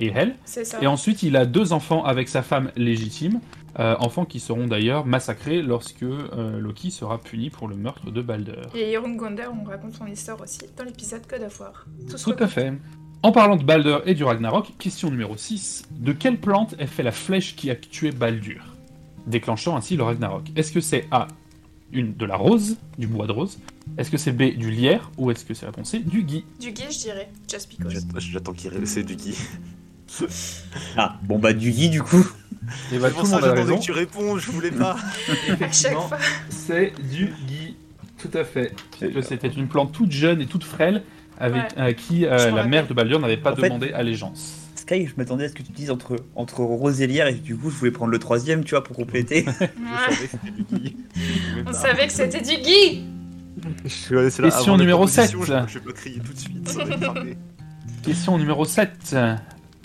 Et 0.00 0.06
Hel. 0.08 0.34
Et 0.80 0.86
ensuite, 0.86 1.22
il 1.22 1.36
a 1.36 1.44
deux 1.44 1.72
enfants 1.74 2.04
avec 2.04 2.28
sa 2.28 2.40
femme 2.42 2.72
légitime, 2.74 3.40
euh, 3.78 3.94
enfants 4.00 4.24
qui 4.24 4.40
seront 4.40 4.66
d'ailleurs 4.66 5.04
massacrés 5.04 5.60
lorsque 5.60 6.02
euh, 6.02 6.58
Loki 6.58 6.90
sera 6.90 7.18
puni 7.18 7.50
pour 7.50 7.68
le 7.68 7.76
meurtre 7.76 8.10
de 8.10 8.22
Balder. 8.22 8.62
Et 8.74 8.94
Jormungandr, 8.94 9.52
on 9.62 9.64
raconte 9.68 9.92
son 9.92 10.06
histoire 10.06 10.40
aussi 10.40 10.60
dans 10.76 10.84
l'épisode 10.84 11.20
God 11.28 11.42
of 11.42 11.60
War. 11.60 11.86
Tout 12.08 12.42
à 12.42 12.46
fait. 12.48 12.72
En 13.22 13.32
parlant 13.32 13.56
de 13.56 13.62
Balder 13.64 13.98
et 14.06 14.14
du 14.14 14.24
Ragnarok, 14.24 14.72
question 14.78 15.10
numéro 15.10 15.36
6. 15.36 15.84
De 15.90 16.12
quelle 16.12 16.38
plante 16.38 16.74
est 16.78 16.86
fait 16.86 17.02
la 17.02 17.12
flèche 17.12 17.56
qui 17.56 17.70
a 17.70 17.76
tué 17.76 18.10
Baldur? 18.10 18.62
Déclenchant 19.26 19.76
ainsi 19.76 19.96
le 19.96 20.04
Ragnarok. 20.04 20.44
Est-ce 20.56 20.72
que 20.72 20.80
c'est 20.80 21.06
A, 21.10 21.28
une 21.92 22.14
de 22.14 22.24
la 22.24 22.36
rose, 22.36 22.76
du 22.96 23.06
bois 23.06 23.26
de 23.26 23.32
rose 23.32 23.58
Est-ce 23.98 24.10
que 24.10 24.16
c'est 24.18 24.32
B, 24.32 24.56
du 24.56 24.70
lierre 24.70 25.10
Ou 25.16 25.30
est-ce 25.30 25.44
que 25.44 25.54
c'est 25.54 25.66
réponse 25.66 25.90
C, 25.90 26.00
du 26.00 26.22
gui 26.22 26.44
Du 26.60 26.70
guy, 26.72 26.84
je 26.90 26.98
dirais. 26.98 27.28
Just 27.50 27.70
because. 27.70 27.92
J'attends- 28.18 28.52
qu'il 28.52 28.72
c'est 28.86 29.02
du 29.04 29.16
qui. 29.16 29.34
Ah, 30.96 31.18
bon 31.24 31.38
bah 31.38 31.52
du 31.52 31.70
Guy 31.72 31.88
du 31.90 32.02
coup. 32.02 32.24
Et 32.92 32.98
bah 32.98 33.08
C'est 33.08 33.14
tout 33.14 33.20
pour 33.20 33.26
ça 33.26 33.40
j'attendais 33.40 33.76
que 33.76 33.80
tu 33.82 33.92
réponds, 33.92 34.38
je 34.38 34.50
voulais 34.50 34.70
pas. 34.70 34.92
À 34.92 34.96
chaque 35.26 35.48
Effectivement, 35.54 36.08
fois. 36.08 36.18
c'est 36.48 36.92
du 37.10 37.26
gui. 37.46 37.76
Tout 38.18 38.30
à 38.36 38.44
fait. 38.44 38.72
C'était 39.22 39.48
une 39.48 39.68
plante 39.68 39.92
toute 39.92 40.12
jeune 40.12 40.40
et 40.40 40.46
toute 40.46 40.64
frêle 40.64 41.02
avec, 41.38 41.62
Ouais. 41.76 41.80
à 41.82 41.92
qui 41.92 42.24
euh, 42.24 42.50
la 42.50 42.64
mère 42.64 42.86
de 42.86 42.94
Baldur 42.94 43.18
n'avait 43.20 43.36
pas 43.36 43.52
En 43.52 43.56
fait- 43.56 43.62
demandé 43.62 43.92
allégeance. 43.92 44.58
Sky, 44.76 45.06
je 45.06 45.14
m'attendais 45.16 45.44
à 45.44 45.48
ce 45.48 45.54
que 45.54 45.62
tu 45.62 45.72
dises 45.72 45.90
entre, 45.90 46.16
entre 46.36 46.60
Rose 46.60 47.00
et 47.00 47.06
Lierre 47.08 47.26
et 47.26 47.34
du 47.34 47.56
coup 47.56 47.70
je 47.70 47.76
voulais 47.76 47.90
prendre 47.90 48.12
le 48.12 48.18
troisième, 48.18 48.62
tu 48.64 48.70
vois, 48.70 48.84
pour 48.84 48.94
compléter. 48.96 49.44
Ouais. 49.44 49.70
Je 50.08 50.12
savais 50.12 50.26
que 50.26 50.30
c'était 50.30 50.50
du 50.50 50.64
qui. 50.64 50.96
On 51.66 51.72
savait 51.72 52.06
que 52.06 52.12
c'était 52.12 52.40
du 52.42 52.62
guy 52.62 53.04
Je 53.84 54.14
là 54.14 54.30
Question 54.30 54.48
avant 54.72 54.76
les 54.76 54.82
numéro 54.82 55.06
propositions, 55.06 55.42
7. 55.42 55.62
Je 55.66 55.72
je 55.72 55.78
vais 55.78 55.84
pas 55.84 55.92
crier 55.92 56.20
tout 56.20 56.32
de 56.32 56.38
suite, 56.38 56.68
ça 56.68 56.84
va. 56.84 57.14
Question 58.02 58.38
numéro 58.38 58.64
7. 58.64 59.16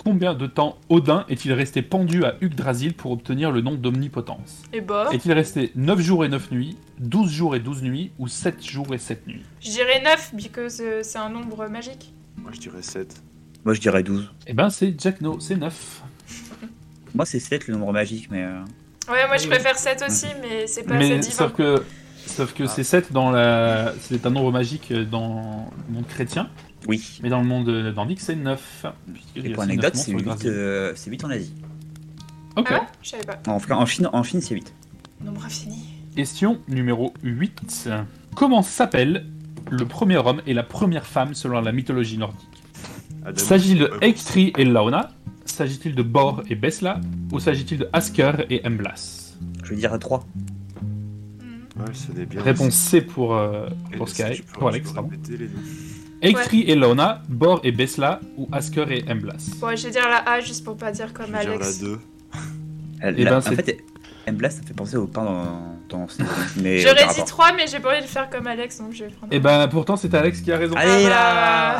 Combien 0.03 0.33
de 0.33 0.47
temps 0.47 0.77
Odin 0.89 1.25
est-il 1.29 1.53
resté 1.53 1.83
pendu 1.83 2.23
à 2.25 2.35
Yggdrasil 2.41 2.95
pour 2.95 3.11
obtenir 3.11 3.51
le 3.51 3.61
nom 3.61 3.75
d'omnipotence? 3.75 4.63
Et 4.73 4.81
bah, 4.81 5.07
Est-il 5.11 5.31
resté 5.31 5.71
9 5.75 5.99
jours 6.01 6.25
et 6.25 6.29
9 6.29 6.49
nuits, 6.51 6.75
12 6.99 7.31
jours 7.31 7.55
et 7.55 7.59
12 7.59 7.83
nuits 7.83 8.11
ou 8.17 8.27
7 8.27 8.63
jours 8.65 8.93
et 8.95 8.97
7 8.97 9.27
nuits? 9.27 9.43
Je 9.61 9.69
dirais 9.69 10.01
9, 10.03 10.31
because 10.33 10.81
euh, 10.81 11.01
c'est 11.03 11.19
un 11.19 11.29
nombre 11.29 11.67
magique. 11.67 12.13
Moi 12.37 12.49
je 12.51 12.59
dirais 12.59 12.81
7. 12.81 13.21
Moi 13.63 13.75
je 13.75 13.79
dirais 13.79 14.01
12. 14.01 14.27
Eh 14.47 14.53
ben 14.53 14.71
c'est 14.71 14.99
Jack 14.99 15.21
No, 15.21 15.39
c'est 15.39 15.55
9. 15.55 16.01
Moi 17.13 17.25
c'est 17.25 17.39
7 17.39 17.67
le 17.67 17.75
nombre 17.75 17.93
magique, 17.93 18.27
mais. 18.31 18.41
euh, 18.43 18.59
Ouais, 19.11 19.27
moi 19.27 19.37
je 19.37 19.47
préfère 19.47 19.77
7 19.77 20.03
aussi, 20.07 20.27
mais 20.41 20.65
c'est 20.67 20.83
pas 20.83 20.95
assez 20.95 21.09
Mais 21.09 21.19
divin. 21.19 21.31
sauf 21.35 21.53
que, 21.53 21.83
sauf 22.31 22.53
que 22.53 22.63
Ah. 22.63 22.67
c'est 22.67 22.83
7 22.83 23.11
dans 23.13 23.31
la... 23.31 23.93
C'est 24.01 24.25
un 24.25 24.29
nombre 24.29 24.51
magique 24.51 24.91
dans 24.93 25.71
le 25.87 25.93
monde 25.93 26.07
chrétien, 26.07 26.49
Oui. 26.87 27.19
mais 27.23 27.29
dans 27.29 27.39
le 27.41 27.47
monde 27.47 27.69
nordique 27.95 28.19
c'est 28.21 28.35
9. 28.35 28.85
Et 29.35 29.49
pour 29.51 29.63
anecdote, 29.63 29.95
c'est 29.95 30.11
8, 30.11 30.45
euh, 30.45 30.93
c'est 30.95 31.09
8 31.09 31.23
en 31.25 31.29
Asie. 31.29 31.53
Ok. 32.57 32.67
Ah 32.71 32.73
ouais 32.73 32.81
Je 33.01 33.09
savais 33.09 33.23
pas. 33.25 33.39
En, 33.47 33.59
en 33.71 33.85
Chine, 33.85 34.09
en 34.11 34.23
Chine 34.23 34.41
c'est 34.41 34.55
8. 34.55 34.73
Nombre 35.23 35.45
infini. 35.45 35.85
Question 36.15 36.59
numéro 36.67 37.13
8. 37.23 37.89
Comment 38.35 38.61
s'appelle 38.61 39.25
le 39.69 39.85
premier 39.85 40.17
homme 40.17 40.41
et 40.47 40.53
la 40.53 40.63
première 40.63 41.05
femme 41.05 41.33
selon 41.33 41.61
la 41.61 41.71
mythologie 41.71 42.17
nordique? 42.17 42.47
S'agit-il 43.35 43.79
de 43.79 43.91
Eiktri 44.01 44.51
et 44.57 44.65
Launa 44.65 45.11
S'agit-il 45.45 45.95
de 45.95 46.01
Bor 46.03 46.41
et 46.49 46.55
Besla? 46.55 46.99
Ou 47.31 47.39
s'agit-il 47.39 47.77
de 47.77 47.89
Asker 47.93 48.45
et 48.49 48.61
Emblas? 48.65 49.33
Je 49.63 49.69
vais 49.69 49.75
dire 49.75 49.97
3. 49.97 50.25
Ouais, 51.85 52.25
bien. 52.25 52.41
Réponse 52.43 52.73
C 52.73 53.01
pour, 53.01 53.35
euh, 53.35 53.67
Et 53.93 53.97
pour 53.97 54.09
Sky, 54.09 54.41
pour 54.53 54.67
Alex, 54.69 54.91
pardon. 54.91 55.09
Eiktri 56.21 56.61
et 56.61 56.75
Launa, 56.75 57.23
Bor 57.29 57.59
et 57.63 57.71
Besla 57.71 58.19
ou 58.37 58.47
Asker 58.51 58.85
et 58.91 59.03
Emblas 59.11 59.49
Bon, 59.59 59.75
je 59.75 59.85
vais 59.85 59.91
dire 59.91 60.07
la 60.07 60.17
A 60.29 60.39
juste 60.39 60.63
pour 60.63 60.77
pas 60.77 60.91
dire 60.91 61.13
comme 61.13 61.27
Je 61.27 61.31
vais 61.31 61.39
dire 61.41 61.49
Alex. 61.53 61.81
la 61.81 61.87
2. 61.87 61.99
Elle- 63.01 63.15
Eh 63.17 63.23
la- 63.23 63.31
ben, 63.31 63.37
en 63.37 63.41
fait, 63.41 63.77
Emblas, 64.29 64.49
ça 64.51 64.61
fait 64.61 64.73
penser 64.75 64.97
au 64.97 65.07
pain 65.07 65.23
dans, 65.23 65.77
J'aurais 66.57 67.03
aucun 67.03 67.13
dit 67.13 67.19
rapport. 67.19 67.25
3, 67.25 67.51
mais 67.57 67.67
j'ai 67.67 67.79
pas 67.79 67.91
envie 67.93 68.01
de 68.01 68.07
faire 68.07 68.29
comme 68.29 68.47
Alex, 68.47 68.79
donc 68.79 68.93
je 68.93 69.05
vais 69.05 69.09
prendre. 69.11 69.33
Et 69.33 69.39
ben 69.39 69.67
pourtant 69.67 69.95
c'est 69.97 70.13
Alex 70.13 70.41
qui 70.41 70.51
a 70.51 70.57
raison. 70.57 70.75
Allez 70.75 71.07
Ah, 71.11 71.77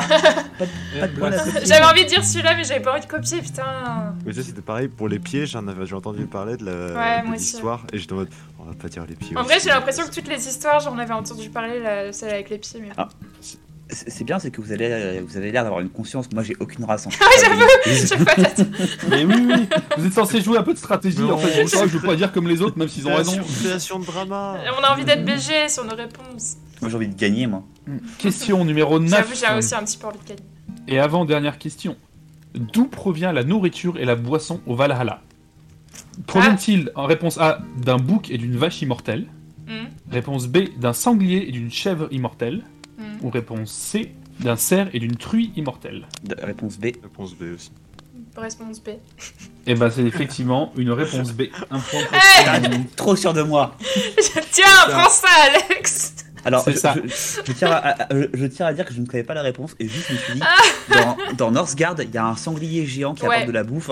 Emblas. 1.06 1.44
côté. 1.44 1.60
J'avais 1.66 1.84
envie 1.84 2.04
de 2.04 2.08
dire 2.08 2.24
celui-là, 2.24 2.54
mais 2.56 2.64
j'avais 2.64 2.80
pas 2.80 2.92
envie 2.92 3.00
de 3.00 3.06
copier, 3.10 3.40
putain. 3.42 4.14
Mais 4.26 4.32
ça, 4.32 4.42
c'était 4.42 4.60
pareil 4.62 4.88
pour 4.88 5.08
les 5.08 5.18
pieds. 5.18 5.46
J'en 5.46 5.66
avais 5.68 5.86
j'ai 5.86 5.94
entendu 5.94 6.26
parler 6.26 6.56
de 6.56 6.94
l'histoire. 7.32 7.84
Et 7.92 7.98
j'étais 7.98 8.12
en 8.12 8.16
mode, 8.16 8.28
on 8.58 8.64
va 8.64 8.74
pas 8.74 8.88
dire 8.88 9.04
les 9.08 9.14
pieds. 9.16 9.36
En 9.36 9.40
aussi. 9.40 9.48
vrai, 9.50 9.58
j'ai 9.62 9.70
l'impression 9.70 10.04
que 10.06 10.14
toutes 10.14 10.28
les 10.28 10.46
histoires, 10.48 10.80
j'en 10.80 10.96
avais 10.98 11.14
entendu 11.14 11.48
parler, 11.50 11.80
la- 11.80 12.12
celle 12.12 12.30
avec 12.30 12.50
les 12.50 12.58
pieds, 12.58 12.80
mais. 12.80 12.90
Ah. 13.90 13.94
C'est 13.94 14.24
bien, 14.24 14.38
c'est 14.38 14.50
que 14.50 14.60
vous, 14.62 14.72
allez, 14.72 15.20
vous 15.26 15.36
avez 15.36 15.52
l'air 15.52 15.64
d'avoir 15.64 15.80
une 15.82 15.90
conscience. 15.90 16.26
Moi, 16.32 16.42
j'ai 16.42 16.56
aucune 16.60 16.84
race. 16.84 17.06
hein. 17.06 17.10
Ouais, 17.20 17.66
j'avoue, 18.06 18.24
pas 18.24 18.34
tête. 18.36 18.66
Mais 19.10 19.24
oui, 19.24 19.34
oui, 19.46 19.68
vous 19.98 20.06
êtes 20.06 20.12
censé 20.14 20.40
jouer 20.40 20.56
un 20.56 20.62
peu 20.62 20.72
de 20.72 20.78
stratégie. 20.78 21.22
En 21.22 21.36
fait, 21.36 21.66
je 21.66 21.98
veux 21.98 22.00
pas 22.00 22.16
dire 22.16 22.32
comme 22.32 22.48
les 22.48 22.62
autres, 22.62 22.78
même 22.78 22.88
s'ils 22.88 23.06
ont 23.06 23.14
raison. 23.14 23.32
Création, 23.32 23.54
création 23.68 23.98
de 23.98 24.06
drama. 24.06 24.56
On 24.80 24.82
a 24.84 24.92
envie 24.92 25.04
d'être 25.04 25.24
BG 25.24 25.68
sur 25.68 25.84
nos 25.84 25.94
réponses. 25.94 26.56
Moi, 26.80 26.90
j'ai 26.90 26.96
envie 26.96 27.08
de 27.08 27.14
gagner, 27.18 27.46
moi. 27.46 27.64
Question 28.18 28.64
numéro 28.64 28.98
9. 28.98 29.10
J'avoue, 29.10 29.34
j'ai 29.34 29.58
aussi 29.58 29.74
un 29.74 29.82
petit 29.84 29.98
peu 29.98 30.06
envie 30.06 30.18
de 30.18 30.28
gagner. 30.28 30.42
Et 30.88 30.98
avant 30.98 31.24
dernière 31.24 31.58
question. 31.58 31.96
D'où 32.54 32.86
provient 32.86 33.32
la 33.32 33.44
nourriture 33.44 33.98
et 33.98 34.04
la 34.04 34.14
boisson 34.14 34.60
au 34.66 34.74
Valhalla? 34.74 35.20
Provient-il 36.26 36.90
en 36.94 37.04
réponse 37.06 37.38
A 37.38 37.60
d'un 37.78 37.96
bouc 37.96 38.30
et 38.30 38.38
d'une 38.38 38.56
vache 38.56 38.80
immortelle? 38.82 39.26
Hmm, 39.66 39.86
Réponse 40.10 40.48
B 40.48 40.58
d'un 40.78 40.92
sanglier 40.92 41.44
et 41.48 41.52
d'une 41.52 41.70
chèvre 41.70 42.08
immortelle? 42.10 42.62
Ou 43.22 43.30
réponse 43.30 43.70
C 43.70 44.12
d'un 44.40 44.56
cerf 44.56 44.88
et 44.92 44.98
d'une 44.98 45.16
truie 45.16 45.52
immortelle 45.56 46.06
De- 46.24 46.36
réponse 46.42 46.78
B. 46.78 46.86
Réponse 47.02 47.34
B 47.34 47.42
aussi. 47.54 47.70
Réponse 48.36 48.82
B. 48.82 48.88
Eh 49.66 49.74
ben 49.74 49.90
c'est 49.90 50.02
effectivement 50.04 50.72
une 50.76 50.90
réponse 50.90 51.32
B. 51.32 51.42
Un 51.70 51.78
point 51.78 52.00
pour 52.04 52.14
Hey 52.14 52.20
Stéphanie. 52.42 52.86
Trop 52.96 53.14
sûr 53.16 53.32
de 53.34 53.42
moi. 53.42 53.76
Tiens, 54.50 54.64
prends 54.88 55.08
ça, 55.10 55.28
Alex 55.68 56.14
Alors, 56.44 56.64
C'est 56.64 56.72
je, 56.72 56.76
ça. 56.78 56.94
je- 57.04 57.42
je 57.46 57.52
tiens 57.52 57.70
à, 57.70 57.94
je 58.10 58.46
tiens 58.46 58.66
à 58.66 58.72
dire 58.72 58.84
que 58.86 58.92
je 58.94 59.00
ne 59.00 59.06
connais 59.06 59.22
pas 59.22 59.34
la 59.34 59.42
réponse 59.42 59.76
et 59.78 59.86
juste 59.86 60.06
je 60.08 60.12
me 60.14 60.18
suis 60.18 60.34
dit, 60.34 60.40
Ah. 60.42 61.16
dans, 61.28 61.34
dans 61.36 61.50
Northgard, 61.52 61.94
il 62.00 62.10
y 62.10 62.16
a 62.18 62.26
un 62.26 62.34
sanglier 62.36 62.86
géant 62.86 63.14
qui 63.14 63.22
Ouais. 63.24 63.34
apporte 63.34 63.46
de 63.48 63.52
la 63.52 63.64
bouffe. 63.64 63.90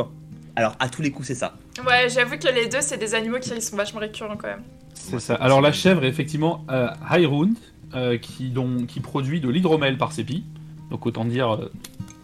Alors, 0.56 0.74
à 0.80 0.88
tous 0.88 1.02
les 1.02 1.10
coups, 1.12 1.28
c'est 1.28 1.34
ça. 1.36 1.54
Ouais, 1.86 2.08
j'avoue 2.08 2.36
que 2.38 2.48
les 2.48 2.66
deux, 2.66 2.80
c'est 2.80 2.96
des 2.98 3.14
animaux 3.14 3.38
qui 3.40 3.60
sont 3.60 3.76
vachement 3.76 4.00
récurrents 4.00 4.36
quand 4.36 4.48
même. 4.48 4.62
C'est 4.94 5.20
ça. 5.20 5.34
Alors 5.36 5.60
la 5.60 5.72
chèvre 5.72 6.04
est 6.04 6.08
effectivement 6.08 6.64
euh, 6.70 6.88
Hyrund, 7.10 7.54
euh, 7.94 8.18
qui, 8.18 8.50
dont- 8.50 8.86
qui 8.86 9.00
produit 9.00 9.40
de 9.40 9.48
l'hydromel 9.48 9.98
par 9.98 10.12
sépi. 10.12 10.44
Donc 10.90 11.06
autant 11.06 11.24
dire 11.24 11.50
euh, 11.52 11.70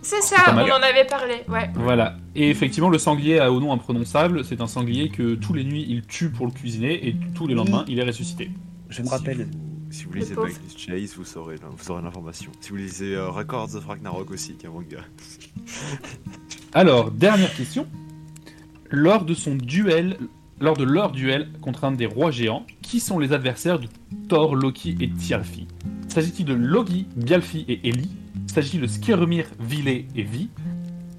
C'est 0.02 0.22
ça, 0.22 0.36
on 0.50 0.54
mal. 0.54 0.70
en 0.72 0.76
avait 0.82 1.06
parlé, 1.06 1.34
ouais. 1.48 1.70
Voilà. 1.74 2.16
Et 2.34 2.50
effectivement, 2.50 2.88
le 2.88 2.98
sanglier 2.98 3.38
a 3.38 3.52
au 3.52 3.60
nom 3.60 3.72
imprononçable. 3.72 4.44
C'est 4.44 4.60
un 4.60 4.66
sanglier 4.66 5.08
que 5.08 5.34
tous 5.34 5.54
les 5.54 5.64
nuits 5.64 5.86
il 5.88 6.02
tue 6.06 6.30
pour 6.30 6.46
le 6.46 6.52
cuisiner 6.52 7.06
et 7.08 7.16
tous 7.34 7.46
les 7.46 7.54
lendemains 7.54 7.84
il 7.88 7.98
est 7.98 8.04
ressuscité. 8.04 8.50
Je 8.88 9.02
me 9.02 9.06
Si 9.06 9.12
rappelle. 9.12 9.44
vous- 9.44 9.60
Si 9.90 10.04
vous 10.04 10.12
Le 10.14 10.18
lisez 10.20 10.34
pauvre. 10.34 10.48
Blacklist 10.48 10.78
Chase, 10.78 11.14
vous 11.16 11.24
saurez, 11.24 11.56
vous 11.76 11.90
aurez 11.92 12.02
l'information. 12.02 12.50
Si 12.60 12.70
vous 12.70 12.76
lisez 12.76 13.14
euh, 13.14 13.30
Records 13.30 13.76
of 13.76 13.86
Ragnarok 13.86 14.30
aussi, 14.32 14.54
qui 14.54 14.66
est 14.66 14.68
un 14.68 14.72
manga. 14.72 14.98
Alors, 16.72 17.10
dernière 17.10 17.54
question. 17.54 17.86
Lors 18.90 19.24
de 19.24 19.32
son 19.34 19.54
duel, 19.54 20.16
lors 20.60 20.76
de 20.76 20.84
leur 20.84 21.12
duel 21.12 21.48
contre 21.60 21.84
un 21.84 21.92
des 21.92 22.06
rois 22.06 22.30
géants, 22.30 22.64
qui 22.82 23.00
sont 23.00 23.18
les 23.18 23.32
adversaires 23.32 23.78
de 23.78 23.88
Thor, 24.28 24.54
Loki 24.54 24.96
et 25.00 25.10
Tjalfi 25.20 25.66
S'agit-il 26.08 26.46
de 26.46 26.54
Logi, 26.54 27.06
Bjalfi 27.16 27.64
et 27.68 27.88
Eli? 27.88 28.08
S'agit-il 28.46 28.80
de 28.80 28.86
Skirmir, 28.86 29.46
Vile 29.60 29.88
et 29.88 30.06
Vi? 30.22 30.48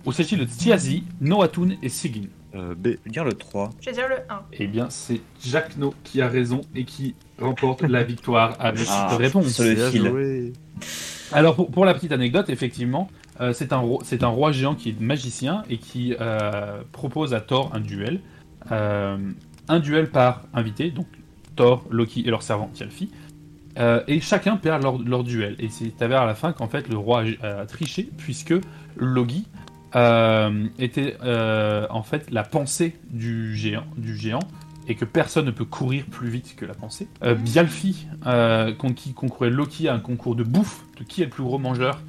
Ou 0.06 0.12
s'agit-il 0.12 0.40
de 0.40 0.46
Thiazi, 0.46 1.04
Noatun 1.22 1.72
et 1.84 1.90
Sigyn? 1.90 2.28
Euh, 2.56 2.74
B. 2.74 2.88
Je 2.88 2.92
veux 3.06 3.12
dire 3.12 3.26
le 3.26 3.34
3. 3.34 3.70
Je 3.82 3.88
vais 3.88 3.92
dire 3.92 4.08
le 4.08 4.16
1. 4.30 4.42
Eh 4.54 4.68
bien, 4.68 4.90
c'est 4.90 5.20
Jacques 5.46 5.76
No 5.78 5.94
qui 6.06 6.22
a 6.22 6.30
raison 6.30 6.62
et 6.76 6.86
qui 6.86 7.14
remporte 7.40 7.82
la 7.84 8.04
victoire 8.04 8.56
avec 8.60 8.88
Ah, 8.90 9.08
cette 9.12 9.20
réponse. 9.20 9.60
le 9.60 9.76
fil. 9.76 10.08
joué. 10.08 10.54
Alors 11.34 11.56
pour, 11.56 11.70
pour 11.70 11.84
la 11.86 11.94
petite 11.94 12.14
anecdote, 12.14 12.50
effectivement, 12.50 13.10
euh, 13.42 13.52
c'est 13.54 13.74
un, 13.74 13.78
roi- 13.80 14.00
c'est 14.06 14.24
un 14.24 14.28
roi 14.30 14.52
géant 14.54 14.76
qui 14.76 14.90
est 14.90 15.00
magicien 15.02 15.64
et 15.70 15.78
qui 15.78 16.16
euh, 16.22 16.82
propose 16.94 17.34
à 17.34 17.42
Thor 17.42 17.70
un 17.74 17.82
duel. 17.82 18.22
Euh, 18.72 19.18
un 19.68 19.80
duel 19.80 20.10
par 20.10 20.44
invité, 20.54 20.92
donc 20.92 21.08
Thor, 21.56 21.86
Loki 21.90 22.22
et 22.22 22.30
leur 22.30 22.42
servant 22.42 22.70
Tjalfi. 22.74 23.12
Euh, 23.80 24.02
et 24.08 24.22
chacun 24.22 24.58
perd 24.58 24.82
leur, 24.82 24.98
leur 24.98 25.24
duel. 25.24 25.56
Et 25.60 25.70
c'est 25.70 26.02
avéré 26.02 26.22
à 26.22 26.26
la 26.26 26.36
fin 26.36 26.54
qu'en 26.54 26.68
fait 26.68 26.90
le 26.90 26.98
roi 26.98 27.24
a, 27.42 27.48
a 27.48 27.66
triché 27.66 28.10
puisque 28.18 28.54
Logi 28.96 29.46
euh, 29.96 30.68
était 30.80 31.16
euh, 31.24 31.88
en 31.90 32.04
fait 32.04 32.30
la 32.30 32.44
pensée 32.44 32.96
du 33.10 33.56
géant, 33.56 33.86
du 33.96 34.18
géant 34.18 34.42
et 34.90 34.96
que 34.96 35.06
personne 35.06 35.46
ne 35.46 35.52
peut 35.52 35.66
courir 35.66 36.06
plus 36.06 36.30
vite 36.30 36.56
que 36.56 36.66
la 36.66 36.74
pensée. 36.74 37.08
Euh, 37.24 38.74
contre 38.74 38.96
qui 38.96 39.14
concourait 39.14 39.50
Loki 39.50 39.88
à 39.88 39.94
un 39.94 40.00
concours 40.00 40.36
de 40.36 40.44
bouffe, 40.44 40.84
de 40.98 41.04
qui 41.04 41.22
est 41.22 41.26
le 41.26 41.32
plus 41.32 41.44
gros 41.44 41.58
mangeur, 41.58 42.02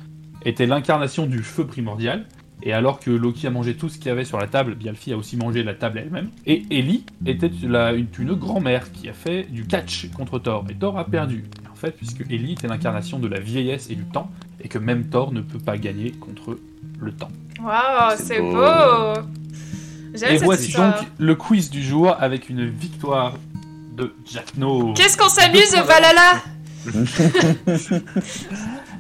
était 0.45 0.67
l'incarnation 0.67 1.27
du 1.27 1.43
feu 1.43 1.67
primordial. 1.67 2.27
Et 2.63 2.73
alors 2.73 2.99
que 2.99 3.11
Loki 3.11 3.47
a 3.47 3.51
mangé 3.51 3.75
tout 3.75 3.89
ce 3.89 3.99
qu'il 3.99 4.07
y 4.07 4.11
avait 4.11 4.25
sur 4.25 4.39
la 4.39 4.49
table, 4.49 4.75
Bjalfi 4.75 5.13
a 5.13 5.17
aussi 5.17 5.37
mangé 5.37 5.63
la 5.63 5.75
table 5.75 5.99
elle-même. 5.99 6.31
Et 6.45 6.65
Ellie 6.71 7.05
était 7.25 7.51
la- 7.63 7.93
une, 7.93 8.07
une 8.19 8.35
grand-mère 8.35 8.91
qui 8.93 9.09
a 9.09 9.13
fait 9.13 9.45
du 9.45 9.65
catch 9.67 10.11
contre 10.11 10.39
Thor. 10.41 10.65
Et 10.69 10.75
Thor 10.75 10.99
a 10.99 11.05
perdu. 11.05 11.45
En 11.73 11.77
fait, 11.77 11.93
puisque 11.93 12.23
Ellie 12.29 12.53
était 12.53 12.67
l'incarnation 12.67 13.21
de 13.21 13.29
la 13.29 13.39
vieillesse 13.39 13.89
et 13.91 13.95
du 13.95 14.05
temps, 14.05 14.31
et 14.61 14.69
que 14.69 14.79
même 14.79 15.09
Thor 15.09 15.33
ne 15.33 15.41
peut 15.41 15.61
pas 15.61 15.79
gagner 15.79 16.11
contre 16.11 16.59
le 16.99 17.13
temps. 17.13 17.31
Waouh, 17.63 18.17
C'est 18.19 18.41
beau. 18.41 18.53
beau. 18.53 19.21
Et 20.15 20.19
cette 20.19 20.43
voici 20.43 20.69
histoire. 20.69 20.99
donc 21.01 21.09
le 21.19 21.35
quiz 21.37 21.71
du 21.71 21.83
jour 21.83 22.17
avec 22.19 22.49
une 22.49 22.67
victoire 22.69 23.35
de 23.97 24.15
Jack 24.27 24.57
No. 24.57 24.93
Qu'est-ce 24.95 25.17
qu'on 25.17 25.29
s'amuse, 25.29 25.75
Valhalla 25.87 26.43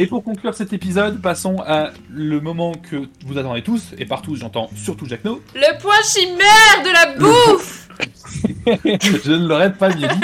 Et 0.00 0.06
pour 0.06 0.22
conclure 0.22 0.54
cet 0.54 0.72
épisode, 0.72 1.20
passons 1.20 1.56
à 1.66 1.90
le 2.08 2.40
moment 2.40 2.72
que 2.72 3.08
vous 3.26 3.36
attendez 3.36 3.62
tous, 3.62 3.94
et 3.98 4.06
partout 4.06 4.36
j'entends 4.36 4.70
surtout 4.76 5.06
Jack 5.06 5.24
No. 5.24 5.42
Le 5.56 5.80
point 5.80 6.00
chimère 6.04 6.84
de 6.84 6.92
la 6.92 7.18
bouffe 7.18 7.88
Je 9.24 9.32
ne 9.32 9.48
l'aurais 9.48 9.72
pas 9.72 9.88
bien 9.88 10.06
dit. 10.06 10.20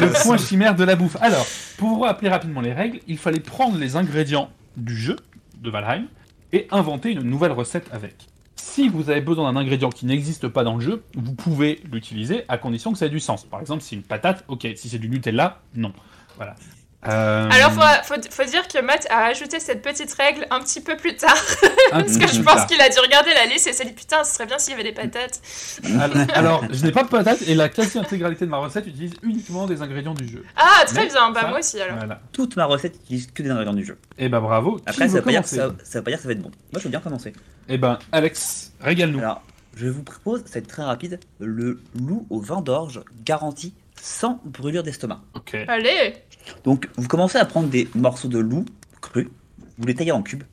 Le 0.00 0.24
point 0.24 0.36
chimère 0.36 0.74
de 0.74 0.82
la 0.82 0.96
bouffe. 0.96 1.16
Alors, 1.20 1.46
pour 1.78 1.90
vous 1.90 2.00
rappeler 2.00 2.28
rapidement 2.28 2.60
les 2.60 2.72
règles, 2.72 2.98
il 3.06 3.16
fallait 3.16 3.38
prendre 3.38 3.78
les 3.78 3.94
ingrédients 3.94 4.50
du 4.76 4.96
jeu 4.96 5.14
de 5.62 5.70
Valheim 5.70 6.06
et 6.52 6.66
inventer 6.72 7.12
une 7.12 7.22
nouvelle 7.22 7.52
recette 7.52 7.86
avec. 7.92 8.16
Si 8.56 8.88
vous 8.88 9.10
avez 9.10 9.20
besoin 9.20 9.52
d'un 9.52 9.60
ingrédient 9.60 9.90
qui 9.90 10.06
n'existe 10.06 10.48
pas 10.48 10.64
dans 10.64 10.74
le 10.74 10.80
jeu, 10.80 11.04
vous 11.14 11.34
pouvez 11.34 11.80
l'utiliser 11.92 12.42
à 12.48 12.58
condition 12.58 12.90
que 12.90 12.98
ça 12.98 13.06
ait 13.06 13.10
du 13.10 13.20
sens. 13.20 13.44
Par 13.44 13.60
exemple, 13.60 13.82
si 13.82 13.90
c'est 13.90 13.96
une 13.96 14.02
patate, 14.02 14.44
ok. 14.48 14.66
Si 14.74 14.88
c'est 14.88 14.98
du 14.98 15.08
Nutella, 15.08 15.60
non. 15.76 15.92
Voilà. 16.36 16.56
Euh, 17.06 17.48
Alors, 17.50 17.72
faut, 17.72 18.14
faut, 18.14 18.20
faut 18.30 18.44
dire 18.44 18.66
que 18.68 18.80
Matt 18.80 19.06
a 19.10 19.26
ajouté 19.26 19.60
cette 19.60 19.82
petite 19.82 20.12
règle 20.14 20.46
un 20.50 20.60
petit 20.60 20.80
peu 20.80 20.96
plus 20.96 21.16
tard. 21.16 21.36
Parce 21.90 22.16
que 22.16 22.26
je 22.26 22.40
pense 22.40 22.64
qu'il 22.66 22.80
a 22.80 22.88
dû 22.88 22.98
regarder 22.98 23.34
la 23.34 23.46
liste 23.46 23.66
et 23.66 23.72
s'est 23.72 23.84
dit 23.84 23.92
putain, 23.92 24.24
ce 24.24 24.34
serait 24.34 24.46
bien 24.46 24.58
s'il 24.58 24.72
y 24.72 24.74
avait 24.74 24.84
des 24.84 24.92
patates. 24.92 25.40
Alors, 26.00 26.26
alors, 26.34 26.64
je 26.70 26.84
n'ai 26.84 26.92
pas 26.92 27.02
de 27.02 27.08
patate 27.08 27.42
et 27.42 27.54
la 27.54 27.68
quasi-intégralité 27.68 28.46
de 28.46 28.50
ma 28.50 28.58
recette 28.58 28.86
utilise 28.86 29.12
uniquement 29.22 29.66
des 29.66 29.82
ingrédients 29.82 30.14
du 30.14 30.28
jeu. 30.28 30.44
Ah, 30.56 30.84
très 30.86 31.02
Mais 31.02 31.06
bien, 31.08 31.30
bah 31.30 31.40
ça, 31.42 31.48
moi 31.48 31.58
aussi 31.58 31.80
alors. 31.80 31.96
Voilà. 31.98 32.20
Toute 32.32 32.56
ma 32.56 32.64
recette 32.64 32.96
utilise 32.96 33.30
que 33.32 33.42
des 33.42 33.50
ingrédients 33.50 33.74
du 33.74 33.84
jeu. 33.84 33.98
Et 34.18 34.28
bah 34.28 34.40
bravo. 34.40 34.76
Qui 34.76 34.82
Après, 34.86 35.06
ça 35.06 35.14
veut 35.14 35.18
veut, 35.18 35.22
pas 35.22 35.30
dire 35.30 35.42
que 35.42 35.48
ça, 35.48 35.70
ça 35.82 35.98
veut 35.98 36.04
pas 36.04 36.10
dire 36.10 36.18
que 36.18 36.22
ça 36.22 36.28
va 36.28 36.32
être 36.32 36.42
bon. 36.42 36.50
Moi, 36.72 36.78
je 36.78 36.84
veux 36.84 36.90
bien 36.90 37.00
commencer. 37.00 37.32
Eh 37.68 37.78
ben, 37.78 37.98
Alex, 38.12 38.72
régale-nous. 38.80 39.18
Alors, 39.18 39.42
je 39.76 39.88
vous 39.88 40.02
propose, 40.02 40.40
ça 40.44 40.54
va 40.54 40.58
être 40.60 40.68
très 40.68 40.84
rapide, 40.84 41.18
le 41.40 41.80
loup 41.94 42.26
au 42.30 42.40
vin 42.40 42.60
d'orge 42.60 43.02
garanti 43.24 43.74
sans 44.04 44.38
brûlure 44.44 44.82
d'estomac. 44.82 45.22
Ok. 45.34 45.56
Allez 45.66 46.14
Donc, 46.64 46.90
vous 46.96 47.08
commencez 47.08 47.38
à 47.38 47.44
prendre 47.46 47.68
des 47.68 47.88
morceaux 47.94 48.28
de 48.28 48.38
loup 48.38 48.66
crus, 49.00 49.28
vous 49.78 49.86
les 49.86 49.94
taillez 49.94 50.12
en 50.12 50.22
cubes, 50.22 50.44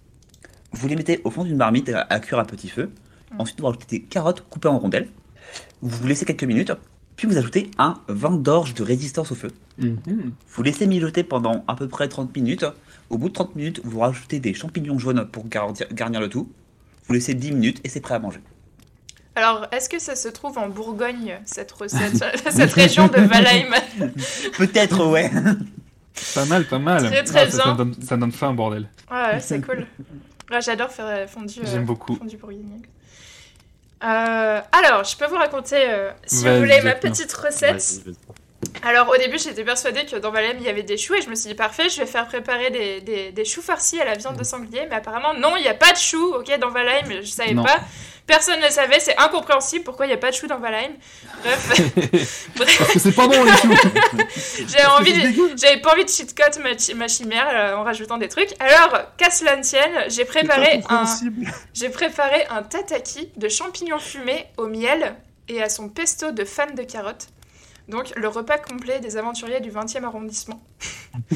vous 0.72 0.88
les 0.88 0.96
mettez 0.96 1.20
au 1.26 1.32
fond 1.32 1.44
d'une 1.44 1.58
marmite 1.58 1.90
à, 1.90 2.20
cuire 2.22 2.40
à 2.40 2.46
petit 2.46 2.70
feu. 2.70 2.92
Mm. 3.32 3.42
Ensuite, 3.42 3.60
vous 3.60 3.66
rajoutez 3.66 4.00
des 4.00 4.02
carottes 4.04 4.42
coupées 4.50 4.70
en 4.70 4.80
rondelles. 4.80 5.10
Vous 5.82 5.98
vous 5.98 6.08
laissez 6.08 6.24
quelques 6.24 6.46
minutes, 6.46 6.72
puis 7.18 7.28
vous 7.28 7.38
ajoutez 7.38 7.70
un 7.78 8.00
vin 8.08 8.32
d'orge 8.32 8.74
de 8.74 8.84
résistance 8.84 9.34
au 9.34 9.36
feu. 9.36 9.52
Mhm. 9.78 10.32
Vous 10.48 10.64
laissez 10.64 10.88
mijoter 10.88 11.24
pendant 11.24 11.66
à 11.68 11.76
peu 11.76 11.90
près 11.90 12.08
30 12.08 12.34
minutes. 12.34 12.66
Au 13.10 13.18
bout 13.18 13.28
de 13.28 13.34
30 13.34 13.56
minutes, 13.58 13.82
vous 13.84 14.00
rajoutez 14.00 14.40
des 14.40 14.54
champignons 14.54 14.98
jaunes 14.98 15.28
pour 15.30 15.48
garantir- 15.50 15.94
garnir 15.94 16.22
le 16.22 16.30
tout. 16.30 16.50
Vous 17.08 17.14
laissez 17.14 17.34
10 17.34 17.52
minutes 17.52 17.82
et 17.84 17.90
c'est 17.90 18.00
prêt 18.00 18.16
à 18.16 18.20
manger. 18.20 18.40
Alors, 19.36 19.68
est-ce 19.72 19.88
que 19.90 20.00
ça 20.00 20.16
se 20.16 20.28
trouve 20.28 20.58
en 20.58 20.68
Bourgogne, 20.68 21.40
cette 21.46 21.72
recette, 21.72 22.24
cette 22.52 22.74
région 22.74 23.08
de 23.08 23.22
Valheim 23.22 23.72
Peut-être, 24.58 25.06
ouais. 25.08 25.32
Pas 26.36 26.46
mal, 26.46 26.66
pas 26.66 26.78
mal. 26.78 27.04
Très, 27.10 27.24
très 27.24 27.40
Ah, 27.48 27.50
ça, 27.50 27.58
ça 27.58 27.64
bien. 27.64 27.76
donne, 27.76 27.96
ça 28.04 28.18
donne 28.18 28.32
faim, 28.34 28.54
bordel. 28.54 28.88
Ouais, 29.10 29.18
ouais, 29.18 29.40
c'est 29.40 29.62
cool. 29.66 29.88
Ouais, 30.52 30.62
J'adore 30.62 30.92
faire 30.92 31.08
euh, 31.08 31.26
fondu, 31.28 31.60
euh, 31.62 31.64
J'aime 31.66 31.86
beaucoup. 31.86 32.16
fondu 32.16 32.36
bourguignon. 32.38 32.80
Euh, 34.04 34.62
alors, 34.72 35.04
je 35.06 35.16
peux 35.16 35.26
vous 35.28 35.36
raconter, 35.38 35.78
euh, 35.80 36.12
si 36.26 36.46
vous 36.48 36.58
voulez, 36.58 36.82
ma 36.82 36.96
petite 36.96 37.32
recette. 37.34 38.02
Alors 38.84 39.10
au 39.10 39.18
début 39.18 39.40
j'étais 39.40 39.64
persuadée 39.64 40.06
que 40.06 40.16
dans 40.18 40.30
Valem 40.32 40.58
il 40.60 40.64
y 40.64 40.70
avait 40.70 40.84
des 40.84 40.96
choux 40.96 41.16
et 41.16 41.22
je 41.22 41.30
me 41.30 41.36
suis 41.36 41.50
dit 41.50 41.56
parfait 41.56 41.90
je 41.90 42.00
vais 42.00 42.06
faire 42.06 42.28
préparer 42.28 42.70
des, 42.70 43.02
des, 43.02 43.32
des 43.32 43.44
choux 43.46 43.62
farcis 43.62 44.00
à 44.00 44.06
la 44.06 44.14
viande 44.14 44.38
de 44.38 44.44
sanglier 44.44 44.86
mais 44.88 44.96
apparemment 44.98 45.34
non 45.34 45.56
il 45.58 45.64
n'y 45.64 45.68
a 45.68 45.74
pas 45.74 45.92
de 45.92 45.98
choux 45.98 46.36
ok 46.36 46.60
dans 46.60 46.70
Valheim 46.70 47.22
je 47.24 47.28
savais 47.28 47.56
Non. 47.56 47.64
pas 47.64 47.80
personne 48.28 48.60
ne 48.60 48.66
le 48.66 48.72
savait 48.72 49.00
c'est 49.00 49.18
incompréhensible 49.18 49.84
pourquoi 49.84 50.06
il 50.06 50.10
n'y 50.10 50.16
a 50.16 50.18
pas 50.18 50.32
de 50.32 50.36
choux 50.36 50.48
dans 50.48 50.60
Valheim. 50.60 50.92
Bref. 51.44 52.48
Parce 52.56 52.94
que 52.94 53.00
c'est 53.00 53.12
pas 53.12 53.28
bon, 53.28 53.44
les 53.44 53.52
choux. 53.52 53.74
j'avais 54.68 54.86
envie 54.86 55.36
j'avais 55.58 55.82
pas 55.82 55.94
envie 55.94 56.06
de 56.06 56.10
cheat 56.10 56.34
ma, 56.60 56.78
chi- 56.78 56.94
ma 56.94 57.08
chimère 57.08 57.48
euh, 57.54 57.76
en 57.76 57.84
rajoutant 57.84 58.18
des 58.18 58.28
trucs. 58.30 58.50
Alors 58.60 59.16
qu'à 59.18 59.30
cela 59.30 59.56
ne 59.56 59.64
tienne 59.64 60.06
j'ai 60.08 60.26
préparé 60.26 60.82
un 60.90 61.04
j'ai 61.74 61.90
préparé 61.90 62.46
un 62.50 62.64
tataki 62.64 63.32
de 63.38 63.50
champignons 63.50 64.00
fumés 64.00 64.46
au 64.58 64.68
miel 64.68 65.16
et 65.50 65.62
à 65.62 65.70
son 65.70 65.90
pesto 65.90 66.32
de 66.32 66.46
fan 66.46 66.76
de 66.76 66.84
carottes. 66.84 67.28
Donc 67.92 68.14
le 68.16 68.28
repas 68.30 68.58
complet 68.58 69.02
des 69.02 69.18
aventuriers 69.18 69.60
du 69.60 69.70
20e 69.70 70.06
arrondissement. 70.06 70.64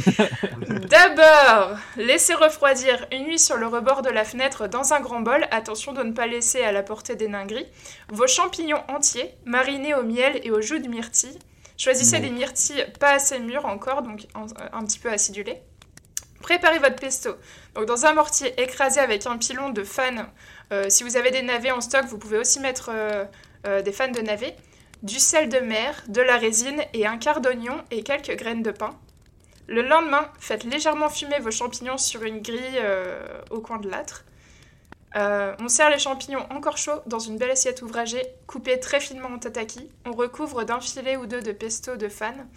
D'abord, 0.90 1.77
laissez 1.98 2.34
refroidir 2.34 3.06
une 3.11 3.26
nuit 3.26 3.40
sur 3.40 3.57
le 3.57 3.68
rebord 3.68 4.02
de 4.02 4.10
la 4.10 4.23
fenêtre 4.23 4.68
dans 4.68 4.94
un 4.94 5.02
grand 5.02 5.19
bol. 5.19 5.45
Attention 5.52 5.91
de 5.91 6.02
ne 6.02 6.14
pas 6.14 6.27
laisser 6.27 6.64
à 6.64 6.72
la 6.72 6.82
portée 6.82 7.18
des 7.18 7.27
nains 7.27 7.45
gris. 7.45 7.68
Vos 8.10 8.27
champignons 8.27 8.82
entiers, 8.88 9.36
marinés 9.44 9.94
au 9.94 10.03
miel 10.03 10.40
et 10.44 10.52
au 10.52 10.61
jus 10.61 10.80
de 10.80 10.88
myrtille. 10.88 11.38
Choisissez 11.77 12.22
des 12.22 12.30
myrtilles 12.30 12.86
pas 13.02 13.11
assez 13.11 13.38
mûres 13.38 13.65
encore, 13.65 14.02
donc 14.02 14.26
un, 14.34 14.45
un 14.72 14.86
petit 14.86 14.99
peu 14.99 15.11
acidulées. 15.11 15.61
Préparez 16.41 16.80
votre 16.80 16.95
pesto. 16.95 17.32
Donc 17.73 17.86
dans 17.86 18.06
un 18.06 18.14
mortier 18.14 18.53
écrasé 18.61 19.02
avec 19.02 19.26
un 19.26 19.38
pilon 19.38 19.72
de 19.72 19.84
fan. 19.84 20.27
Euh, 20.72 20.86
si 20.90 21.03
vous 21.03 21.18
avez 21.18 21.32
des 21.32 21.41
navets 21.41 21.72
en 21.72 21.82
stock, 21.82 22.06
vous 22.06 22.18
pouvez 22.18 22.38
aussi 22.38 22.61
mettre 22.61 22.91
euh, 22.94 23.26
euh, 23.68 23.82
des 23.82 23.91
fans 23.91 24.11
de 24.11 24.22
navets. 24.22 24.56
Du 25.06 25.19
sel 25.19 25.49
de 25.49 25.60
mer, 25.60 26.03
de 26.07 26.19
la 26.19 26.36
résine 26.36 26.82
et 26.95 27.06
un 27.06 27.19
quart 27.19 27.40
d'oignon 27.40 27.77
et 27.91 28.02
quelques 28.02 28.36
graines 28.36 28.64
de 28.64 28.72
pain. 28.72 28.98
Le 29.68 29.84
lendemain, 29.84 30.27
faites 30.40 30.64
légèrement 30.64 31.10
fumer 31.10 31.38
vos 31.38 31.52
champignons 31.52 31.99
sur 31.99 32.23
une 32.23 32.41
grille 32.41 32.80
euh, 32.80 33.23
au 33.52 33.60
coin 33.60 33.77
de 33.77 33.88
l'âtre. 33.88 34.26
Euh, 35.15 35.53
on 35.60 35.68
sert 35.68 35.91
les 35.91 35.99
champignons 35.99 36.48
encore 36.49 36.80
chauds 36.80 37.03
dans 37.06 37.19
une 37.19 37.38
belle 37.38 37.52
assiette 37.52 37.84
ouvragée, 37.84 38.23
coupée 38.48 38.80
très 38.80 38.99
finement 38.99 39.27
en 39.27 39.38
tataki. 39.38 39.91
On 40.07 40.11
recouvre 40.11 40.64
d'un 40.64 40.82
filet 40.82 41.18
ou 41.18 41.27
deux 41.27 41.44
de 41.44 41.52
pesto 41.52 41.98
de 41.98 42.10
fan. 42.10 42.48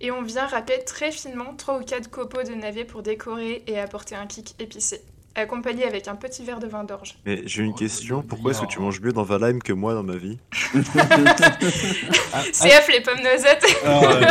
Et 0.00 0.10
on 0.10 0.22
vient 0.22 0.46
râper 0.46 0.82
très 0.86 1.12
finement 1.12 1.54
3 1.54 1.78
ou 1.78 1.84
4 1.84 2.08
copeaux 2.08 2.42
de 2.42 2.54
navet 2.54 2.86
pour 2.86 3.02
décorer 3.02 3.64
et 3.66 3.78
apporter 3.78 4.14
un 4.14 4.26
kick 4.26 4.54
épicé. 4.58 5.02
Accompagné 5.34 5.84
avec 5.86 6.08
un 6.08 6.14
petit 6.14 6.44
verre 6.44 6.58
de 6.58 6.66
vin 6.66 6.84
d'orge. 6.84 7.16
Mais 7.24 7.42
j'ai 7.46 7.62
une 7.62 7.70
Oh, 7.74 7.78
question, 7.78 8.20
c'est 8.20 8.28
pourquoi 8.28 8.50
est-ce 8.50 8.60
que 8.60 8.66
tu 8.66 8.80
manges 8.80 9.00
mieux 9.00 9.12
dans 9.12 9.22
Valheim 9.22 9.60
que 9.60 9.72
moi 9.72 9.94
dans 9.94 10.02
ma 10.02 10.16
vie 10.16 10.38
Ah, 12.34 12.42
CF 12.52 12.88
les 12.92 13.00
pommes 13.00 13.22
noisettes 13.22 13.64
euh, 13.84 14.22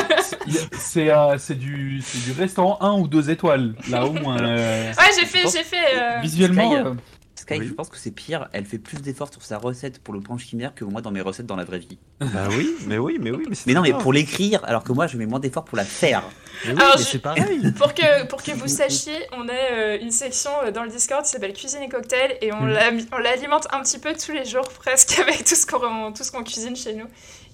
c'est- 0.78 1.10
euh, 1.12 1.38
c'est 1.38 1.56
du, 1.58 2.02
du 2.26 2.32
restaurant 2.38 2.78
1 2.82 2.94
ou 3.00 3.08
2 3.08 3.30
étoiles, 3.30 3.74
là 3.90 4.06
au 4.06 4.14
moins. 4.14 4.42
euh, 4.42 4.92
Ouais, 4.92 5.06
j'ai 5.20 5.26
fait, 5.26 5.44
j'ai 5.52 5.64
fait. 5.64 5.78
euh, 5.96 6.20
visuellement, 6.22 6.96
Sky, 7.42 7.60
Oui. 7.60 7.68
je 7.68 7.74
pense 7.74 7.90
que 7.90 7.98
c'est 7.98 8.12
pire. 8.12 8.48
Elle 8.54 8.66
fait 8.66 8.78
plus 8.80 9.02
d'efforts 9.02 9.32
sur 9.32 9.44
sa 9.44 9.58
recette 9.58 10.00
pour 10.02 10.14
le 10.14 10.20
plan 10.22 10.38
chimère 10.38 10.74
que 10.76 10.84
moi 10.86 11.02
dans 11.02 11.12
mes 11.12 11.22
recettes 11.22 11.46
dans 11.46 11.56
la 11.56 11.64
vraie 11.66 11.80
vie. 11.80 11.98
Bah 12.20 12.48
oui, 12.52 12.76
mais 12.88 12.98
oui, 12.98 13.18
mais 13.20 13.32
oui. 13.32 13.46
Mais, 13.50 13.56
c'est 13.56 13.68
Mais 13.68 13.74
non, 13.74 13.82
mais 13.82 13.94
pour 13.94 14.14
l'écrire, 14.14 14.64
alors 14.66 14.84
que 14.84 14.92
moi 14.94 15.08
je 15.08 15.18
mets 15.18 15.26
moins 15.26 15.40
d'efforts 15.40 15.66
pour 15.66 15.78
la 15.78 15.86
faire. 15.86 16.24
Oui, 16.68 16.74
je- 16.98 17.04
c'est 17.04 17.20
pareil. 17.20 17.72
Pour 17.78 17.94
que, 17.94 18.26
pour 18.28 18.44
que 18.44 18.52
vous 18.52 18.68
sachiez, 18.68 19.18
on 19.32 19.48
a 19.48 19.54
euh, 19.54 19.98
une 20.02 20.12
section 20.12 20.52
euh, 20.64 20.72
dans 20.72 20.84
le 20.84 20.90
Discord 20.90 21.24
qui 21.26 21.32
s'appelle 21.32 21.54
Cuisine 21.54 21.82
et 21.82 21.90
Cocktail 21.90 22.38
et 22.42 22.54
on 22.54 22.66
la- 22.66 22.92
on 23.12 23.18
l'alimente 23.18 23.68
un 23.74 23.82
petit 23.82 23.98
peu 23.98 24.14
tous 24.14 24.32
les 24.32 24.46
jours 24.46 24.68
presque 24.80 25.18
avec 25.18 25.44
tout 25.44 25.56
ce 25.56 25.66
qu'on 25.66 26.12
tout 26.14 26.24
ce 26.24 26.32
qu'on 26.32 26.44
cuisine 26.44 26.76
chez 26.76 26.94
nous. 26.94 27.06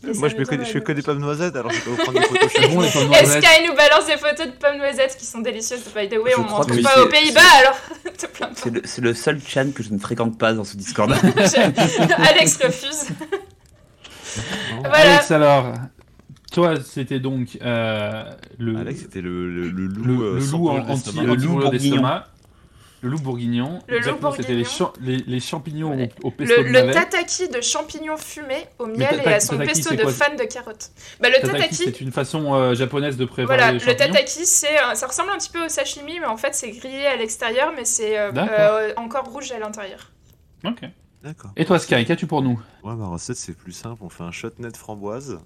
Moi 0.04 0.30
je, 0.30 0.36
me 0.36 0.46
connais, 0.46 0.66
je 0.66 0.72
fais 0.72 0.82
que 0.82 0.92
des 0.92 1.02
pommes 1.02 1.20
noisettes, 1.20 1.56
alors 1.56 1.72
je 1.72 1.82
peux 1.82 1.90
vous 1.90 1.98
prendre 1.98 2.20
des 2.20 2.26
photos 2.26 2.52
chez 2.52 2.68
moi. 2.74 2.86
Sky 2.88 3.68
nous 3.68 3.76
balance 3.76 4.06
des 4.06 4.18
photos 4.18 4.48
de 4.48 4.52
pommes 4.52 4.78
noisettes 4.78 5.18
qui 5.18 5.26
sont 5.26 5.40
délicieuses. 5.40 5.82
By 5.96 6.08
the 6.08 6.18
way, 6.20 6.32
Je 6.36 6.42
on 6.42 6.44
que 6.44 6.50
trouve 6.72 6.82
pas 6.82 7.02
aux 7.04 7.08
Pays-Bas 7.08 7.42
alors 7.60 7.78
te 8.18 8.26
plains 8.26 8.48
pas. 8.48 8.80
C'est 8.86 9.02
le, 9.02 9.14
seul 9.14 9.40
chan 9.46 9.72
que 9.74 9.84
je 9.84 9.92
ne 9.94 10.00
fréquente 10.00 10.38
pas 10.38 10.54
dans 10.54 10.64
ce 10.64 10.76
Discord. 10.76 11.12
Alex 12.18 12.58
refuse. 12.64 13.08
voilà. 14.80 15.14
Alex, 15.14 15.32
alors, 15.32 15.74
toi, 16.52 16.76
c'était 16.84 17.20
donc 17.20 17.58
euh, 17.62 18.24
le, 18.58 18.78
Alex 18.78 19.02
c'était 19.02 19.22
le, 19.22 19.50
le, 19.50 19.70
le 19.70 19.86
loup, 19.88 20.04
le, 20.04 20.26
euh, 20.26 20.40
loup 20.52 20.70
en- 20.70 20.78
loup. 20.78 22.02
Le 23.02 23.10
loup 23.10 23.20
bourguignon. 23.20 23.80
Le 23.88 23.94
loup 23.94 23.98
Exactement, 24.00 24.32
c'était 24.32 24.54
les, 24.54 24.64
les, 25.02 25.18
les 25.28 25.40
champignons 25.40 25.96
Ouais. 25.96 26.10
au, 26.24 26.28
au 26.28 26.32
pesto 26.32 26.56
Le, 26.56 26.64
de 26.64 26.68
le 26.70 26.82
navet. 26.82 26.94
tataki 26.94 27.48
de 27.50 27.62
champignons 27.62 28.18
fumés 28.18 28.66
au 28.80 28.88
miel 28.88 29.22
et 29.24 29.28
à 29.34 29.40
son 29.40 29.58
tataki, 29.58 29.84
pesto 29.84 29.96
de 29.96 30.06
fan 30.08 30.36
de 30.36 30.44
carottes. 30.44 30.90
Bah, 31.20 31.30
le 31.30 31.36
Tataki, 31.36 31.54
tataki, 31.54 31.76
c'est 31.76 32.02
une 32.02 32.12
façon 32.12 32.56
euh, 32.56 32.74
japonaise 32.74 33.16
de 33.18 33.26
préparer 33.26 33.46
Voilà, 33.58 33.68
les 33.74 33.80
le 33.80 33.86
champignons. 33.86 34.14
tataki, 34.14 34.46
c'est, 34.46 34.80
euh, 34.82 34.96
ça 34.96 35.06
ressemble 35.08 35.30
un 35.30 35.38
petit 35.38 35.52
peu 35.52 35.64
au 35.66 35.70
sashimi, 35.70 36.20
mais 36.20 36.26
en 36.26 36.38
fait, 36.38 36.56
c'est 36.56 36.72
grillé 36.72 37.06
à 37.06 37.16
l'extérieur, 37.16 37.72
mais 37.76 37.86
c'est 37.86 38.18
euh, 38.18 38.32
euh, 38.36 38.94
encore 38.98 39.26
rouge 39.26 39.52
à 39.52 39.60
l'intérieur. 39.60 40.12
Ok. 40.66 40.82
D'accord. 41.24 41.52
Et 41.56 41.66
toi, 41.66 41.78
Sky, 41.80 42.06
qu'as-tu 42.06 42.26
pour 42.28 42.42
nous? 42.42 42.60
Ouais, 42.84 42.96
ma 42.96 43.08
recette 43.08 43.38
c'est 43.38 43.56
plus 43.58 43.72
simple. 43.74 44.02
On 44.04 44.10
fait 44.10 44.24
un 44.24 44.32
chutney 44.32 44.72
de 44.72 44.78
framboise. 44.78 45.40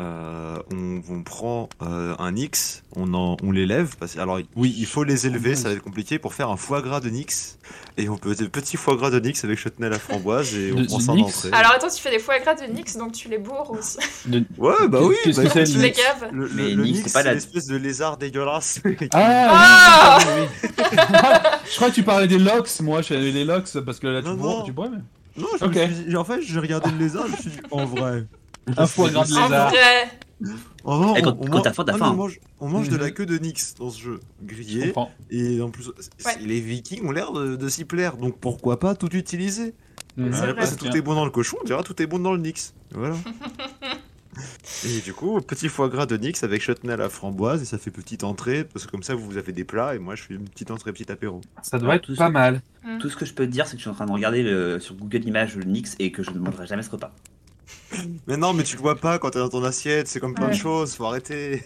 Euh, 0.00 0.56
on, 0.72 1.02
on 1.10 1.22
prend 1.22 1.68
euh, 1.82 2.14
un 2.18 2.32
Nix, 2.32 2.82
on, 2.96 3.12
en, 3.12 3.36
on 3.42 3.50
l'élève. 3.50 3.94
Parce, 4.00 4.16
alors 4.16 4.38
oui, 4.56 4.74
il 4.78 4.86
faut 4.86 5.04
les 5.04 5.26
élever, 5.26 5.54
ça 5.54 5.68
va 5.68 5.74
être 5.74 5.82
compliqué 5.82 6.18
pour 6.18 6.32
faire 6.32 6.48
un 6.48 6.56
foie 6.56 6.80
gras 6.80 7.00
de 7.00 7.10
Nix. 7.10 7.58
Et 7.98 8.08
on 8.08 8.16
peut 8.16 8.34
des 8.34 8.48
petits 8.48 8.78
foie 8.78 8.96
gras 8.96 9.10
de 9.10 9.20
Nix 9.20 9.44
avec 9.44 9.58
chutney 9.58 9.86
à 9.86 9.90
la 9.90 9.98
framboise 9.98 10.54
et 10.54 10.72
on 10.74 10.86
prend 10.86 10.98
ça 10.98 11.12
en 11.12 11.18
entrée. 11.18 11.50
Alors 11.52 11.72
attends, 11.72 11.90
tu 11.94 12.00
fais 12.00 12.10
des 12.10 12.18
foie 12.18 12.38
gras 12.38 12.54
de 12.54 12.64
Nix, 12.72 12.96
donc 12.96 13.12
tu 13.12 13.28
les 13.28 13.36
bourres 13.36 13.70
aussi. 13.78 13.98
De- 14.26 14.44
Ouais, 14.56 14.88
bah 14.88 15.00
oui. 15.02 15.14
Bah, 15.26 15.44
tu 15.50 15.58
le 15.58 15.62
les 15.82 15.88
Nix. 15.90 16.00
Le, 16.32 16.46
le- 16.48 16.74
le 16.74 16.84
Nix, 16.84 17.02
c'est 17.04 17.12
pas 17.12 17.22
la- 17.22 17.34
l'espèce 17.34 17.66
de 17.66 17.76
lézard 17.76 18.16
dégueulasse. 18.16 18.80
Ah, 19.12 19.48
Ah 19.52 20.18
oui, 20.38 20.42
oui, 20.42 20.48
oui. 20.62 20.98
Je 21.70 21.76
crois 21.76 21.90
que 21.90 21.94
tu 21.94 22.02
parlais 22.02 22.28
des 22.28 22.38
locks, 22.38 22.80
moi, 22.80 23.02
je 23.02 23.08
savais 23.08 23.30
les 23.30 23.44
locks, 23.44 23.78
parce 23.84 23.98
que 23.98 24.06
là, 24.06 24.22
tu 24.22 24.28
Non, 24.28 24.36
non. 24.36 24.62
tu 24.62 24.72
bois, 24.72 24.88
mais... 24.90 24.98
Non, 25.36 25.48
je 25.60 25.64
Ok. 25.66 25.74
me 25.76 26.02
suis 26.04 26.16
en 26.16 26.24
fait, 26.24 26.40
j'ai 26.42 26.58
regardé 26.60 26.90
le 26.90 26.98
lézard, 26.98 27.26
je 27.26 27.32
me 27.32 27.36
suis 27.36 27.50
dit, 27.50 27.60
en 27.70 27.84
vrai. 27.84 28.24
Un 28.76 28.86
foie 28.86 29.10
gras 29.10 29.24
de 29.24 29.28
lézard. 29.28 29.70
vrai. 29.70 30.10
Non, 30.84 31.14
quand- 31.22 31.36
on, 31.38 31.62
faim, 31.72 32.10
on 32.10 32.14
mange, 32.14 32.40
on 32.58 32.68
mange 32.68 32.88
de 32.88 32.94
Mhm. 32.96 33.00
la 33.00 33.10
queue 33.12 33.26
de 33.26 33.38
Nix 33.38 33.74
dans 33.78 33.90
ce 33.90 34.00
jeu, 34.00 34.20
Je 34.40 34.46
grillé. 34.54 34.92
Et 35.30 35.60
en 35.60 35.70
plus, 35.70 35.88
Ouais. 35.88 36.36
les 36.40 36.60
Vikings 36.60 37.06
ont 37.06 37.12
l'air 37.12 37.32
de, 37.32 37.54
de 37.54 37.68
s'y 37.68 37.84
plaire, 37.84 38.16
donc 38.16 38.38
pourquoi 38.38 38.80
pas 38.80 38.94
tout 38.96 39.14
utiliser 39.14 39.74
Mhm. 40.16 40.30
Bah, 40.56 40.66
c'est 40.66 40.76
tout 40.76 40.94
est 40.96 41.00
bon 41.00 41.14
dans 41.14 41.24
le 41.24 41.30
cochon, 41.30 41.56
on 41.62 41.64
dira 41.64 41.82
tout 41.84 42.00
est 42.02 42.06
bon 42.06 42.18
dans 42.18 42.32
le 42.32 42.38
Nix. 42.38 42.74
Voilà. 42.92 43.14
et 44.84 45.00
du 45.00 45.12
coup, 45.14 45.40
petit 45.40 45.68
foie 45.68 45.88
gras 45.88 46.06
de 46.06 46.16
Nix 46.16 46.42
avec 46.42 46.60
chutney 46.62 46.92
à 46.92 46.96
la 46.96 47.08
framboise, 47.08 47.62
et 47.62 47.64
ça 47.64 47.78
fait 47.78 47.90
petite 47.90 48.24
entrée, 48.24 48.64
parce 48.64 48.86
que 48.86 48.90
comme 48.90 49.02
ça 49.02 49.14
vous 49.14 49.36
avez 49.36 49.52
des 49.52 49.64
plats, 49.64 49.94
et 49.94 49.98
moi 49.98 50.14
je 50.16 50.22
fais 50.24 50.34
une 50.34 50.48
petite 50.48 50.70
entrée, 50.70 50.92
petit 50.92 51.10
apéro. 51.12 51.40
Ça 51.62 51.78
doit 51.78 51.94
être 51.96 52.02
tout 52.06 52.16
pas 52.16 52.30
mal. 52.30 52.60
Tout 52.98 53.08
ce 53.08 53.16
que 53.16 53.24
je 53.24 53.32
peux 53.34 53.46
te 53.46 53.52
dire, 53.52 53.66
c'est 53.66 53.72
que 53.72 53.78
je 53.78 53.82
suis 53.82 53.90
en 53.90 53.94
train 53.94 54.06
de 54.06 54.12
regarder 54.12 54.42
le- 54.42 54.80
sur 54.80 54.94
Google 54.96 55.24
Images 55.26 55.54
le 55.56 55.64
Nix 55.64 55.94
et 55.98 56.10
que 56.12 56.22
je 56.22 56.30
ne 56.30 56.38
mangerai 56.38 56.66
jamais 56.66 56.82
ce 56.82 56.90
repas. 56.90 57.14
Mais 58.26 58.36
non, 58.38 58.54
mais 58.54 58.62
tu 58.62 58.76
le 58.76 58.82
vois 58.82 58.96
pas 58.96 59.18
quand 59.18 59.30
t'es 59.30 59.38
dans 59.38 59.48
ton 59.50 59.62
assiette, 59.64 60.08
c'est 60.08 60.18
comme 60.20 60.34
plein 60.34 60.48
de 60.48 60.54
choses, 60.54 60.94
faut 60.94 61.04
arrêter. 61.04 61.62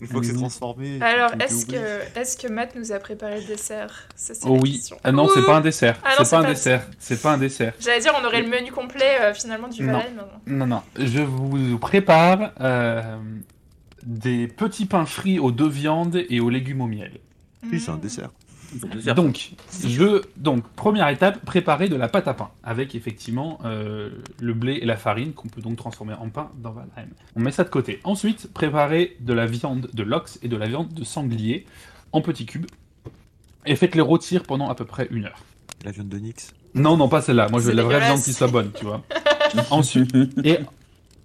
Une 0.00 0.08
fois 0.08 0.20
que 0.20 0.26
c'est 0.26 0.32
Mhm. 0.32 0.38
transformé. 0.40 0.98
Alors, 1.00 1.30
est-ce 1.40 1.66
que, 1.66 1.76
est-ce 2.18 2.36
que 2.36 2.48
Matt 2.48 2.74
nous 2.74 2.90
a 2.90 2.98
préparé 2.98 3.40
le 3.40 3.46
dessert? 3.46 4.08
Ça, 4.16 4.34
c'est 4.34 4.46
Oh 4.48 4.54
la 4.56 4.60
oui. 4.62 4.72
question. 4.72 4.96
Ah 5.04 5.12
non, 5.12 5.28
c'est 5.32 5.40
Ouh 5.40 5.46
pas 5.46 5.56
un 5.56 5.60
dessert. 5.60 6.00
Ah 6.02 6.10
c'est 6.16 6.24
c'est 6.24 6.30
pas 6.30 6.38
un 6.38 6.42
pas 6.42 6.48
un 6.48 6.50
dessert. 6.52 6.86
C'est 6.98 7.22
pas 7.22 7.32
un 7.34 7.38
dessert. 7.38 7.74
J'allais 7.78 8.00
dire, 8.00 8.12
on 8.20 8.24
aurait 8.24 8.42
le 8.42 8.48
menu 8.48 8.72
complet 8.72 9.18
euh, 9.20 9.34
finalement 9.34 9.68
du 9.68 9.82
Non. 9.84 9.92
Valheim. 9.92 10.10
mais 10.46 10.56
non. 10.56 10.66
Non. 10.66 10.82
Je 10.98 11.20
vous 11.20 11.78
prépare 11.78 12.52
euh, 12.60 13.16
des 14.02 14.48
petits 14.48 14.86
pains 14.86 15.06
frits 15.06 15.38
aux 15.38 15.52
deux 15.52 15.68
viandes 15.68 16.24
et 16.28 16.40
aux 16.40 16.50
légumes 16.50 16.80
au 16.80 16.86
miel. 16.86 17.12
Oui, 17.70 17.78
c'est 17.78 17.90
un 17.90 17.96
Mm. 17.96 18.00
dessert. 18.00 18.30
Donc, 19.16 19.52
je, 19.86 20.22
donc, 20.36 20.66
première 20.74 21.08
étape, 21.08 21.44
préparer 21.44 21.88
de 21.88 21.96
la 21.96 22.08
pâte 22.08 22.28
à 22.28 22.34
pain 22.34 22.50
avec 22.62 22.94
effectivement 22.94 23.58
euh, 23.64 24.10
le 24.40 24.54
blé 24.54 24.74
et 24.74 24.86
la 24.86 24.96
farine 24.96 25.32
qu'on 25.32 25.48
peut 25.48 25.60
donc 25.60 25.76
transformer 25.76 26.14
en 26.14 26.28
pain 26.28 26.50
dans 26.58 26.72
Valheim. 26.72 27.08
On 27.36 27.40
met 27.40 27.50
ça 27.50 27.64
de 27.64 27.70
côté. 27.70 28.00
Ensuite, 28.04 28.52
préparer 28.52 29.16
de 29.20 29.32
la 29.32 29.46
viande 29.46 29.90
de 29.92 30.02
lox 30.02 30.38
et 30.42 30.48
de 30.48 30.56
la 30.56 30.66
viande 30.66 30.92
de 30.92 31.04
sanglier 31.04 31.66
en 32.12 32.20
petits 32.20 32.46
cubes 32.46 32.66
et 33.66 33.76
faites-les 33.76 34.00
rôtir 34.00 34.42
pendant 34.44 34.68
à 34.68 34.74
peu 34.74 34.84
près 34.84 35.08
une 35.10 35.26
heure. 35.26 35.44
La 35.84 35.92
viande 35.92 36.08
de 36.08 36.18
Nix. 36.18 36.52
Non, 36.74 36.96
non, 36.96 37.08
pas 37.08 37.20
celle-là. 37.20 37.48
Moi, 37.50 37.60
je 37.60 37.66
veux 37.66 37.74
la 37.74 37.82
vraie 37.82 38.00
viande 38.00 38.22
qui 38.22 38.32
soit 38.32 38.48
bonne, 38.48 38.70
tu 38.72 38.84
vois. 38.84 39.02
Ensuite, 39.70 40.14
et 40.44 40.58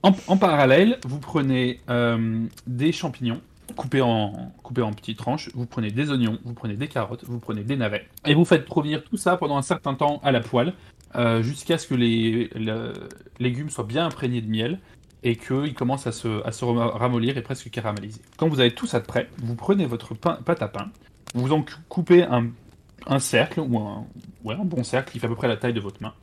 en, 0.01 0.15
en 0.27 0.37
parallèle, 0.37 0.99
vous 1.05 1.19
prenez 1.19 1.79
euh, 1.89 2.45
des 2.65 2.91
champignons 2.91 3.41
coupés 3.75 4.01
en, 4.01 4.51
en 4.63 4.93
petites 4.93 5.17
tranches. 5.17 5.49
Vous 5.53 5.65
prenez 5.65 5.91
des 5.91 6.11
oignons, 6.11 6.39
vous 6.43 6.53
prenez 6.53 6.75
des 6.75 6.87
carottes, 6.87 7.23
vous 7.25 7.39
prenez 7.39 7.63
des 7.63 7.75
navets. 7.75 8.07
Et 8.25 8.33
vous 8.33 8.45
faites 8.45 8.65
provenir 8.65 9.03
tout 9.03 9.17
ça 9.17 9.37
pendant 9.37 9.57
un 9.57 9.61
certain 9.61 9.93
temps 9.93 10.19
à 10.23 10.31
la 10.31 10.39
poêle, 10.41 10.73
euh, 11.15 11.41
jusqu'à 11.41 11.77
ce 11.77 11.87
que 11.87 11.95
les, 11.95 12.49
le- 12.55 12.93
légumes 13.39 13.69
soient 13.69 13.83
bien 13.85 14.05
imprégnés 14.05 14.41
de 14.41 14.49
miel 14.49 14.79
et 15.23 15.35
qu'ils 15.37 15.73
commencent 15.73 16.07
à 16.07 16.11
se, 16.11 16.45
à 16.45 16.51
se 16.51 16.65
ram- 16.65 16.77
ramollir 16.77 17.37
et 17.37 17.41
presque 17.41 17.69
caraméliser. 17.69 18.21
Quand 18.37 18.47
vous 18.47 18.59
avez 18.59 18.73
tout 18.75 18.85
ça 18.85 18.99
de 18.99 19.05
prêt, 19.05 19.29
vous 19.39 19.55
prenez 19.55 19.85
votre 19.85 20.13
pâte 20.13 20.61
à 20.61 20.67
pain, 20.67 20.91
vous 21.33 21.51
en 21.51 21.61
cou- 21.61 21.71
coupez 21.89 22.23
un, 22.23 22.47
un 23.07 23.19
cercle, 23.19 23.59
ou 23.61 23.79
un, 23.79 24.05
ouais, 24.43 24.55
un 24.55 24.65
bon 24.65 24.83
cercle 24.83 25.11
qui 25.13 25.19
fait 25.19 25.25
à 25.25 25.29
peu 25.29 25.35
près 25.35 25.47
la 25.47 25.57
taille 25.57 25.73
de 25.73 25.79
votre 25.79 26.01
main. 26.01 26.13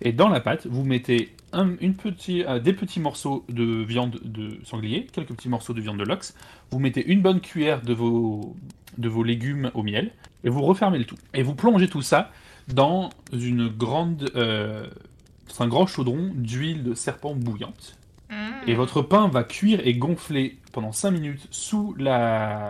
Et 0.00 0.12
dans 0.12 0.28
la 0.28 0.40
pâte, 0.40 0.66
vous 0.66 0.84
mettez 0.84 1.34
un- 1.52 1.74
une 1.80 1.94
petit, 1.94 2.44
euh, 2.44 2.58
des 2.58 2.72
petits 2.72 3.00
morceaux 3.00 3.44
de 3.48 3.64
viande 3.82 4.20
de 4.22 4.58
sanglier, 4.64 5.06
quelques 5.12 5.34
petits 5.34 5.48
morceaux 5.48 5.72
de 5.74 5.80
viande 5.80 5.98
de 5.98 6.04
lox. 6.04 6.34
Vous 6.70 6.78
mettez 6.78 7.04
une 7.06 7.22
bonne 7.22 7.40
cuillère 7.40 7.82
de 7.82 7.92
vos, 7.94 8.54
de 8.98 9.08
vos 9.08 9.22
légumes 9.24 9.70
au 9.74 9.82
miel 9.82 10.12
et 10.44 10.50
vous 10.50 10.62
refermez 10.62 10.98
le 10.98 11.04
tout. 11.04 11.16
Et 11.34 11.42
vous 11.42 11.54
plongez 11.54 11.88
tout 11.88 12.02
ça 12.02 12.30
dans 12.68 13.10
une 13.32 13.68
grande, 13.68 14.30
euh, 14.36 14.86
un 15.58 15.66
grand 15.68 15.86
chaudron 15.86 16.30
d'huile 16.34 16.84
de 16.84 16.94
serpent 16.94 17.34
bouillante. 17.34 17.96
Et 18.66 18.74
votre 18.74 19.00
pain 19.00 19.28
va 19.28 19.42
cuire 19.42 19.80
et 19.86 19.94
gonfler 19.94 20.58
pendant 20.72 20.92
5 20.92 21.10
minutes 21.12 21.46
sous 21.50 21.94
la, 21.98 22.68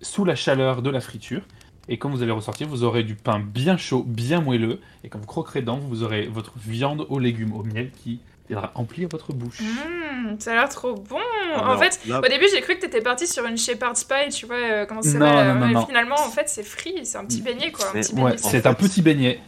sous 0.00 0.24
la 0.24 0.36
chaleur 0.36 0.82
de 0.82 0.88
la 0.90 1.00
friture. 1.00 1.42
Et 1.88 1.98
quand 1.98 2.08
vous 2.10 2.22
allez 2.22 2.30
ressortir, 2.32 2.68
vous 2.68 2.84
aurez 2.84 3.02
du 3.02 3.14
pain 3.16 3.40
bien 3.40 3.76
chaud, 3.76 4.04
bien 4.06 4.40
moelleux. 4.40 4.80
Et 5.02 5.08
quand 5.08 5.18
vous 5.18 5.26
croquerez 5.26 5.60
dedans, 5.60 5.78
vous 5.78 6.02
aurez 6.02 6.26
votre 6.26 6.52
viande 6.56 7.06
aux 7.08 7.18
légumes, 7.18 7.52
au 7.52 7.62
miel 7.64 7.90
qui 7.90 8.20
viendra 8.48 8.70
emplir 8.74 9.08
votre 9.10 9.32
bouche. 9.32 9.60
Mmh, 9.60 10.36
ça 10.38 10.52
a 10.52 10.54
l'air 10.54 10.68
trop 10.68 10.94
bon. 10.94 11.16
en 11.56 11.78
fait, 11.78 12.00
là- 12.06 12.18
au 12.18 12.28
début, 12.28 12.46
j'ai 12.54 12.60
cru 12.60 12.76
que 12.76 12.80
t'étais 12.80 13.00
parti 13.00 13.26
sur 13.26 13.44
une 13.46 13.56
shepherd's 13.56 14.04
pie, 14.04 14.28
tu 14.30 14.46
vois, 14.46 14.56
euh, 14.56 14.86
comment 14.86 15.02
ça 15.02 15.12
s'appelle 15.12 15.28
non, 15.28 15.38
euh, 15.38 15.54
non, 15.54 15.66
mais 15.66 15.72
non. 15.72 15.86
Finalement, 15.86 16.16
en 16.20 16.30
fait, 16.30 16.48
c'est 16.48 16.62
frit, 16.64 16.94
c'est 17.04 17.18
un 17.18 17.24
petit 17.24 17.42
beignet, 17.42 17.72
quoi. 17.72 17.86
Ouais, 17.92 18.36
c'est 18.36 18.66
un 18.66 18.74
petit 18.74 19.02
beignet. 19.02 19.40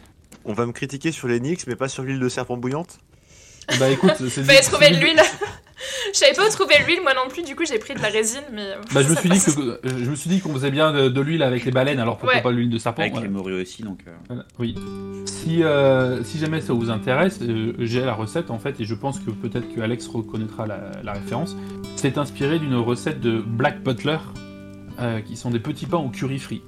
On 0.44 0.52
va 0.54 0.66
me 0.66 0.72
critiquer 0.72 1.12
sur 1.12 1.28
les 1.28 1.38
Nix, 1.38 1.66
mais 1.68 1.76
pas 1.76 1.88
sur 1.88 2.02
l'huile 2.02 2.18
de 2.18 2.28
serpent 2.28 2.56
bouillante 2.56 2.98
Bah 3.78 3.88
écoute, 3.88 4.14
c'est 4.18 4.42
Fallait 4.42 4.60
trouver 4.60 4.90
de 4.90 4.96
l'huile. 4.96 5.20
Je 6.12 6.18
savais 6.18 6.32
pas 6.34 6.46
où 6.46 6.50
trouver 6.50 6.74
l'huile, 6.86 7.00
moi 7.02 7.12
non 7.14 7.28
plus, 7.28 7.42
du 7.42 7.54
coup, 7.56 7.64
j'ai 7.66 7.78
pris 7.78 7.94
de 7.94 8.00
la 8.02 8.08
résine, 8.08 8.42
mais. 8.52 8.62
euh, 8.62 8.74
Bah, 8.94 9.02
je 9.02 9.08
me 9.08 9.14
suis 9.16 9.28
dit 9.30 9.40
que 9.40 9.50
je 9.84 10.10
me 10.10 10.14
suis 10.14 10.30
dit 10.30 10.40
qu'on 10.40 10.52
faisait 10.54 10.70
bien 10.70 10.92
de, 10.92 11.08
de 11.08 11.20
l'huile 11.20 11.42
avec 11.42 11.64
les 11.64 11.70
baleines, 11.70 11.98
alors 12.00 12.18
pourquoi 12.18 12.36
Ouais. 12.36 12.42
pas 12.42 12.50
l'huile 12.50 12.70
de 12.70 12.78
serpent 12.78 13.02
Avec 13.02 13.12
voilà. 13.12 13.26
les 13.26 13.32
morues 13.32 13.60
aussi, 13.60 13.82
donc. 13.82 14.00
euh, 14.06 14.10
Voilà, 14.28 14.44
Oui. 14.58 14.74
Si, 15.24 15.62
euh, 15.62 16.22
si 16.24 16.38
jamais 16.38 16.60
ça 16.60 16.72
vous 16.72 16.90
intéresse, 16.90 17.38
euh, 17.42 17.72
j'ai 17.78 18.00
la 18.04 18.14
recette 18.14 18.50
en 18.50 18.58
fait, 18.58 18.80
et 18.80 18.84
je 18.84 18.94
pense 18.94 19.18
que 19.18 19.30
peut-être 19.30 19.74
que 19.74 19.80
Alex 19.80 20.06
reconnaîtra 20.08 20.66
la, 20.66 20.90
la 21.02 21.12
référence. 21.12 21.56
C'est 21.96 22.18
inspiré 22.18 22.58
d'une 22.58 22.74
recette 22.76 23.20
de 23.20 23.40
Black 23.40 23.82
Butler, 23.82 24.18
euh, 25.00 25.20
qui 25.20 25.36
sont 25.36 25.50
des 25.50 25.58
petits 25.60 25.86
pains 25.86 25.98
au 25.98 26.08
curry 26.10 26.38
frit, 26.38 26.62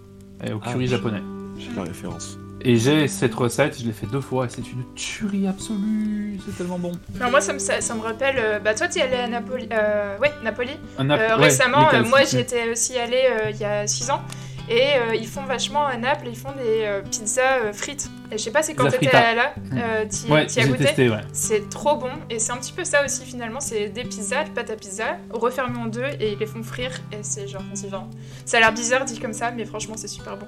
au 0.45 0.59
Ah, 0.62 0.73
curry 0.73 0.86
japonais. 0.86 1.23
J'ai 1.59 1.70
la 1.77 1.82
référence. 1.82 2.39
Et 2.66 2.77
j'ai 2.78 3.09
cette 3.09 3.35
recette, 3.35 3.78
je 3.78 3.85
l'ai 3.85 3.93
fait 3.93 4.07
deux 4.07 4.23
fois, 4.23 4.49
c'est 4.49 4.62
une 4.73 4.85
tuerie 4.95 5.47
absolue, 5.47 6.39
c'est 6.47 6.57
tellement 6.57 6.78
bon. 6.78 6.93
Non, 7.20 7.31
moi, 7.31 7.43
ça 7.43 7.53
me, 7.53 7.59
ça, 7.59 7.82
ça 7.82 7.95
me 7.95 8.01
rappelle. 8.01 8.36
euh, 8.39 8.59
Bah, 8.59 8.74
toi, 8.74 8.89
t'y 8.89 9.03
allé 9.03 9.16
à 9.16 9.28
Napoli. 9.28 9.69
Euh, 9.70 10.16
ouais, 10.19 10.32
Napoli. 10.43 10.70
Euh, 10.99 11.05
ouais, 11.05 11.35
récemment, 11.35 11.91
moi, 12.09 12.24
j'y 12.24 12.39
étais 12.39 12.70
aussi 12.70 12.99
allée 12.99 13.28
euh, 13.31 13.51
il 13.51 13.59
y 13.59 13.65
a 13.65 13.86
6 13.86 14.11
ans. 14.11 14.23
Et 14.70 14.93
ils 15.20 15.27
font 15.28 15.43
vachement 15.43 15.85
à 15.86 15.99
Naples, 15.99 16.24
ils 16.27 16.36
font 16.39 16.53
des 16.53 16.89
pizzas 17.11 17.70
frites. 17.74 18.09
Et 18.32 18.39
je 18.39 18.45
sais 18.45 18.51
pas 18.51 18.62
si 18.62 18.74
quand 18.74 18.89
t'étais 18.89 19.12
là, 19.35 19.53
euh, 19.74 20.07
t'y 20.09 20.27
Ouais, 20.32 20.47
as 20.59 20.66
goûté. 20.66 20.85
testé, 20.85 21.11
ouais. 21.11 21.20
C'est 21.35 21.69
trop 21.69 21.97
bon 21.99 22.09
et 22.31 22.39
c'est 22.39 22.51
un 22.53 22.57
petit 22.57 22.73
peu 22.73 22.82
ça 22.82 23.05
aussi 23.05 23.27
finalement, 23.27 23.61
c'est 23.61 23.91
des 23.91 24.05
pizzas, 24.05 24.45
pâte 24.55 24.70
à 24.70 24.77
pizza, 24.77 25.19
refermées 25.31 25.77
en 25.78 25.85
deux 25.85 26.07
et 26.19 26.32
ils 26.32 26.39
les 26.39 26.47
font 26.47 26.62
frire 26.62 26.93
et 27.12 27.19
c'est 27.20 27.47
genre 27.47 27.61
divin. 27.74 28.09
Ça 28.47 28.57
a 28.57 28.61
l'air 28.61 28.73
bizarre 28.73 29.05
dit 29.05 29.20
comme 29.20 29.35
ça 29.35 29.51
mais 29.51 29.66
franchement 29.66 29.97
c'est 29.99 30.09
super 30.09 30.39
bon. 30.39 30.47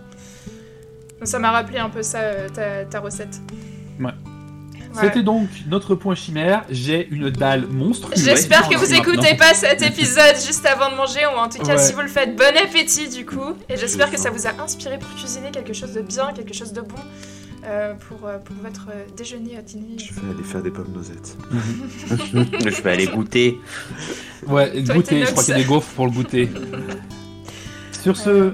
Donc 1.19 1.29
ça 1.29 1.39
m'a 1.39 1.51
rappelé 1.51 1.79
un 1.79 1.89
peu 1.89 2.03
ça, 2.03 2.19
euh, 2.19 2.49
ta, 2.49 2.85
ta 2.85 3.01
recette. 3.01 3.41
Ouais. 3.99 4.07
Ouais. 4.07 4.13
C'était 5.03 5.23
donc 5.23 5.49
notre 5.69 5.95
point 5.95 6.15
chimère. 6.15 6.65
J'ai 6.71 7.07
une 7.09 7.31
dalle 7.31 7.67
monstrueuse. 7.67 8.23
J'espère 8.23 8.69
Ouais, 8.69 8.75
que 8.75 8.79
vous 8.81 8.95
écoutez 8.95 9.35
pas 9.37 9.53
cet 9.53 9.83
épisode 9.83 10.37
juste 10.45 10.65
avant 10.65 10.91
de 10.91 10.97
manger 10.97 11.21
ou 11.27 11.39
en 11.39 11.49
tout 11.49 11.59
cas 11.59 11.77
Ouais. 11.77 11.79
si 11.79 11.93
vous 11.93 12.01
le 12.01 12.09
faites, 12.09 12.35
bon 12.35 12.57
appétit 12.57 13.09
du 13.09 13.27
coup. 13.27 13.55
Et 13.69 13.77
j'espère 13.77 14.11
que 14.11 14.19
ça 14.19 14.31
vous 14.31 14.47
a 14.47 14.51
inspiré 14.63 14.99
pour 14.99 15.11
cuisiner 15.15 15.51
quelque 15.51 15.75
chose 15.75 15.93
de 15.93 16.01
bien, 16.01 16.33
quelque 16.35 16.55
chose 16.55 16.73
de 16.73 16.81
bon 16.81 16.97
euh, 17.67 17.95
pour, 18.09 18.27
euh, 18.27 18.39
pour 18.39 18.57
votre 18.63 18.87
déjeuner, 19.17 19.57
euh, 19.59 19.63
dîner. 19.63 19.99
Je 19.99 20.15
vais 20.15 20.31
aller 20.33 20.45
faire 20.45 20.63
des 20.63 20.71
pommes 20.71 20.93
noisettes. 20.95 21.37
je 22.33 22.83
vais 22.83 22.91
aller 22.93 23.07
goûter. 23.09 23.59
Ouais, 24.47 24.83
Toi, 24.85 24.95
goûter, 24.95 25.27
je 25.27 25.31
crois 25.33 25.43
qu'il 25.43 25.53
y 25.53 25.57
a 25.57 25.61
des 25.61 25.65
gaufres 25.65 25.89
pour 25.95 26.07
le 26.07 26.13
goûter. 26.13 26.49
Sur 28.03 28.17
ce, 28.17 28.53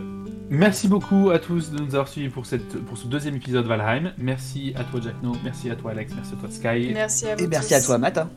merci 0.52 0.86
beaucoup 0.86 1.30
à 1.30 1.38
tous 1.38 1.70
de 1.72 1.78
nous 1.80 1.94
avoir 1.94 2.06
suivis 2.08 2.28
pour, 2.28 2.46
cette, 2.46 2.78
pour 2.84 2.96
ce 2.98 3.06
deuxième 3.06 3.34
épisode 3.34 3.66
Valheim. 3.66 4.12
Merci 4.18 4.72
à 4.76 4.84
toi 4.84 5.00
Jackno, 5.02 5.32
merci 5.42 5.70
à 5.70 5.74
toi 5.76 5.90
Alex, 5.92 6.12
merci 6.14 6.32
à 6.34 6.36
toi 6.36 6.48
Sky. 6.50 6.90
Merci 6.94 7.26
à 7.26 7.34
vous. 7.36 7.44
Et 7.44 7.48
merci 7.48 7.68
tous. 7.68 7.74
à 7.74 7.80
toi, 7.82 7.98
Matt. 7.98 8.18
hein. 8.18 8.28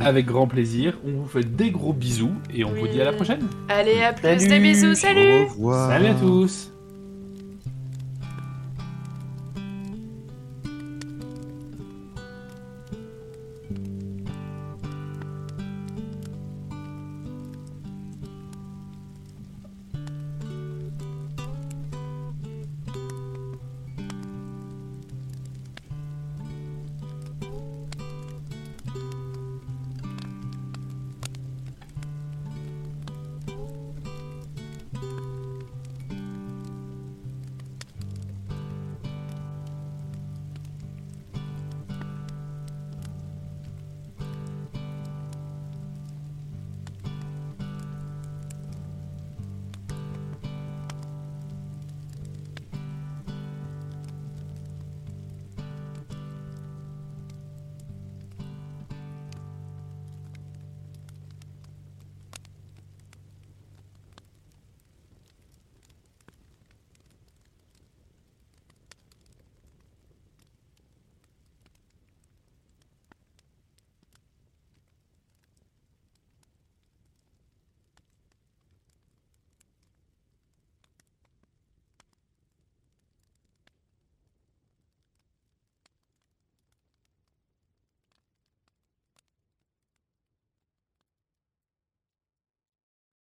Avec 0.00 0.26
grand 0.26 0.46
plaisir. 0.46 0.98
On 1.06 1.10
vous 1.22 1.26
fait 1.28 1.44
des 1.44 1.70
gros 1.70 1.92
bisous 1.92 2.32
et 2.52 2.64
on 2.64 2.70
vous 2.70 2.88
dit 2.88 3.00
à 3.00 3.04
la 3.04 3.12
prochaine. 3.12 3.46
Allez, 3.68 4.02
à 4.02 4.12
plus, 4.12 4.22
Salut. 4.40 4.48
des 4.48 4.58
bisous, 4.60 4.94
salut 4.94 5.42
Au 5.42 5.46
revoir. 5.46 5.88
Salut 5.90 6.06
à 6.06 6.14
tous 6.14 6.73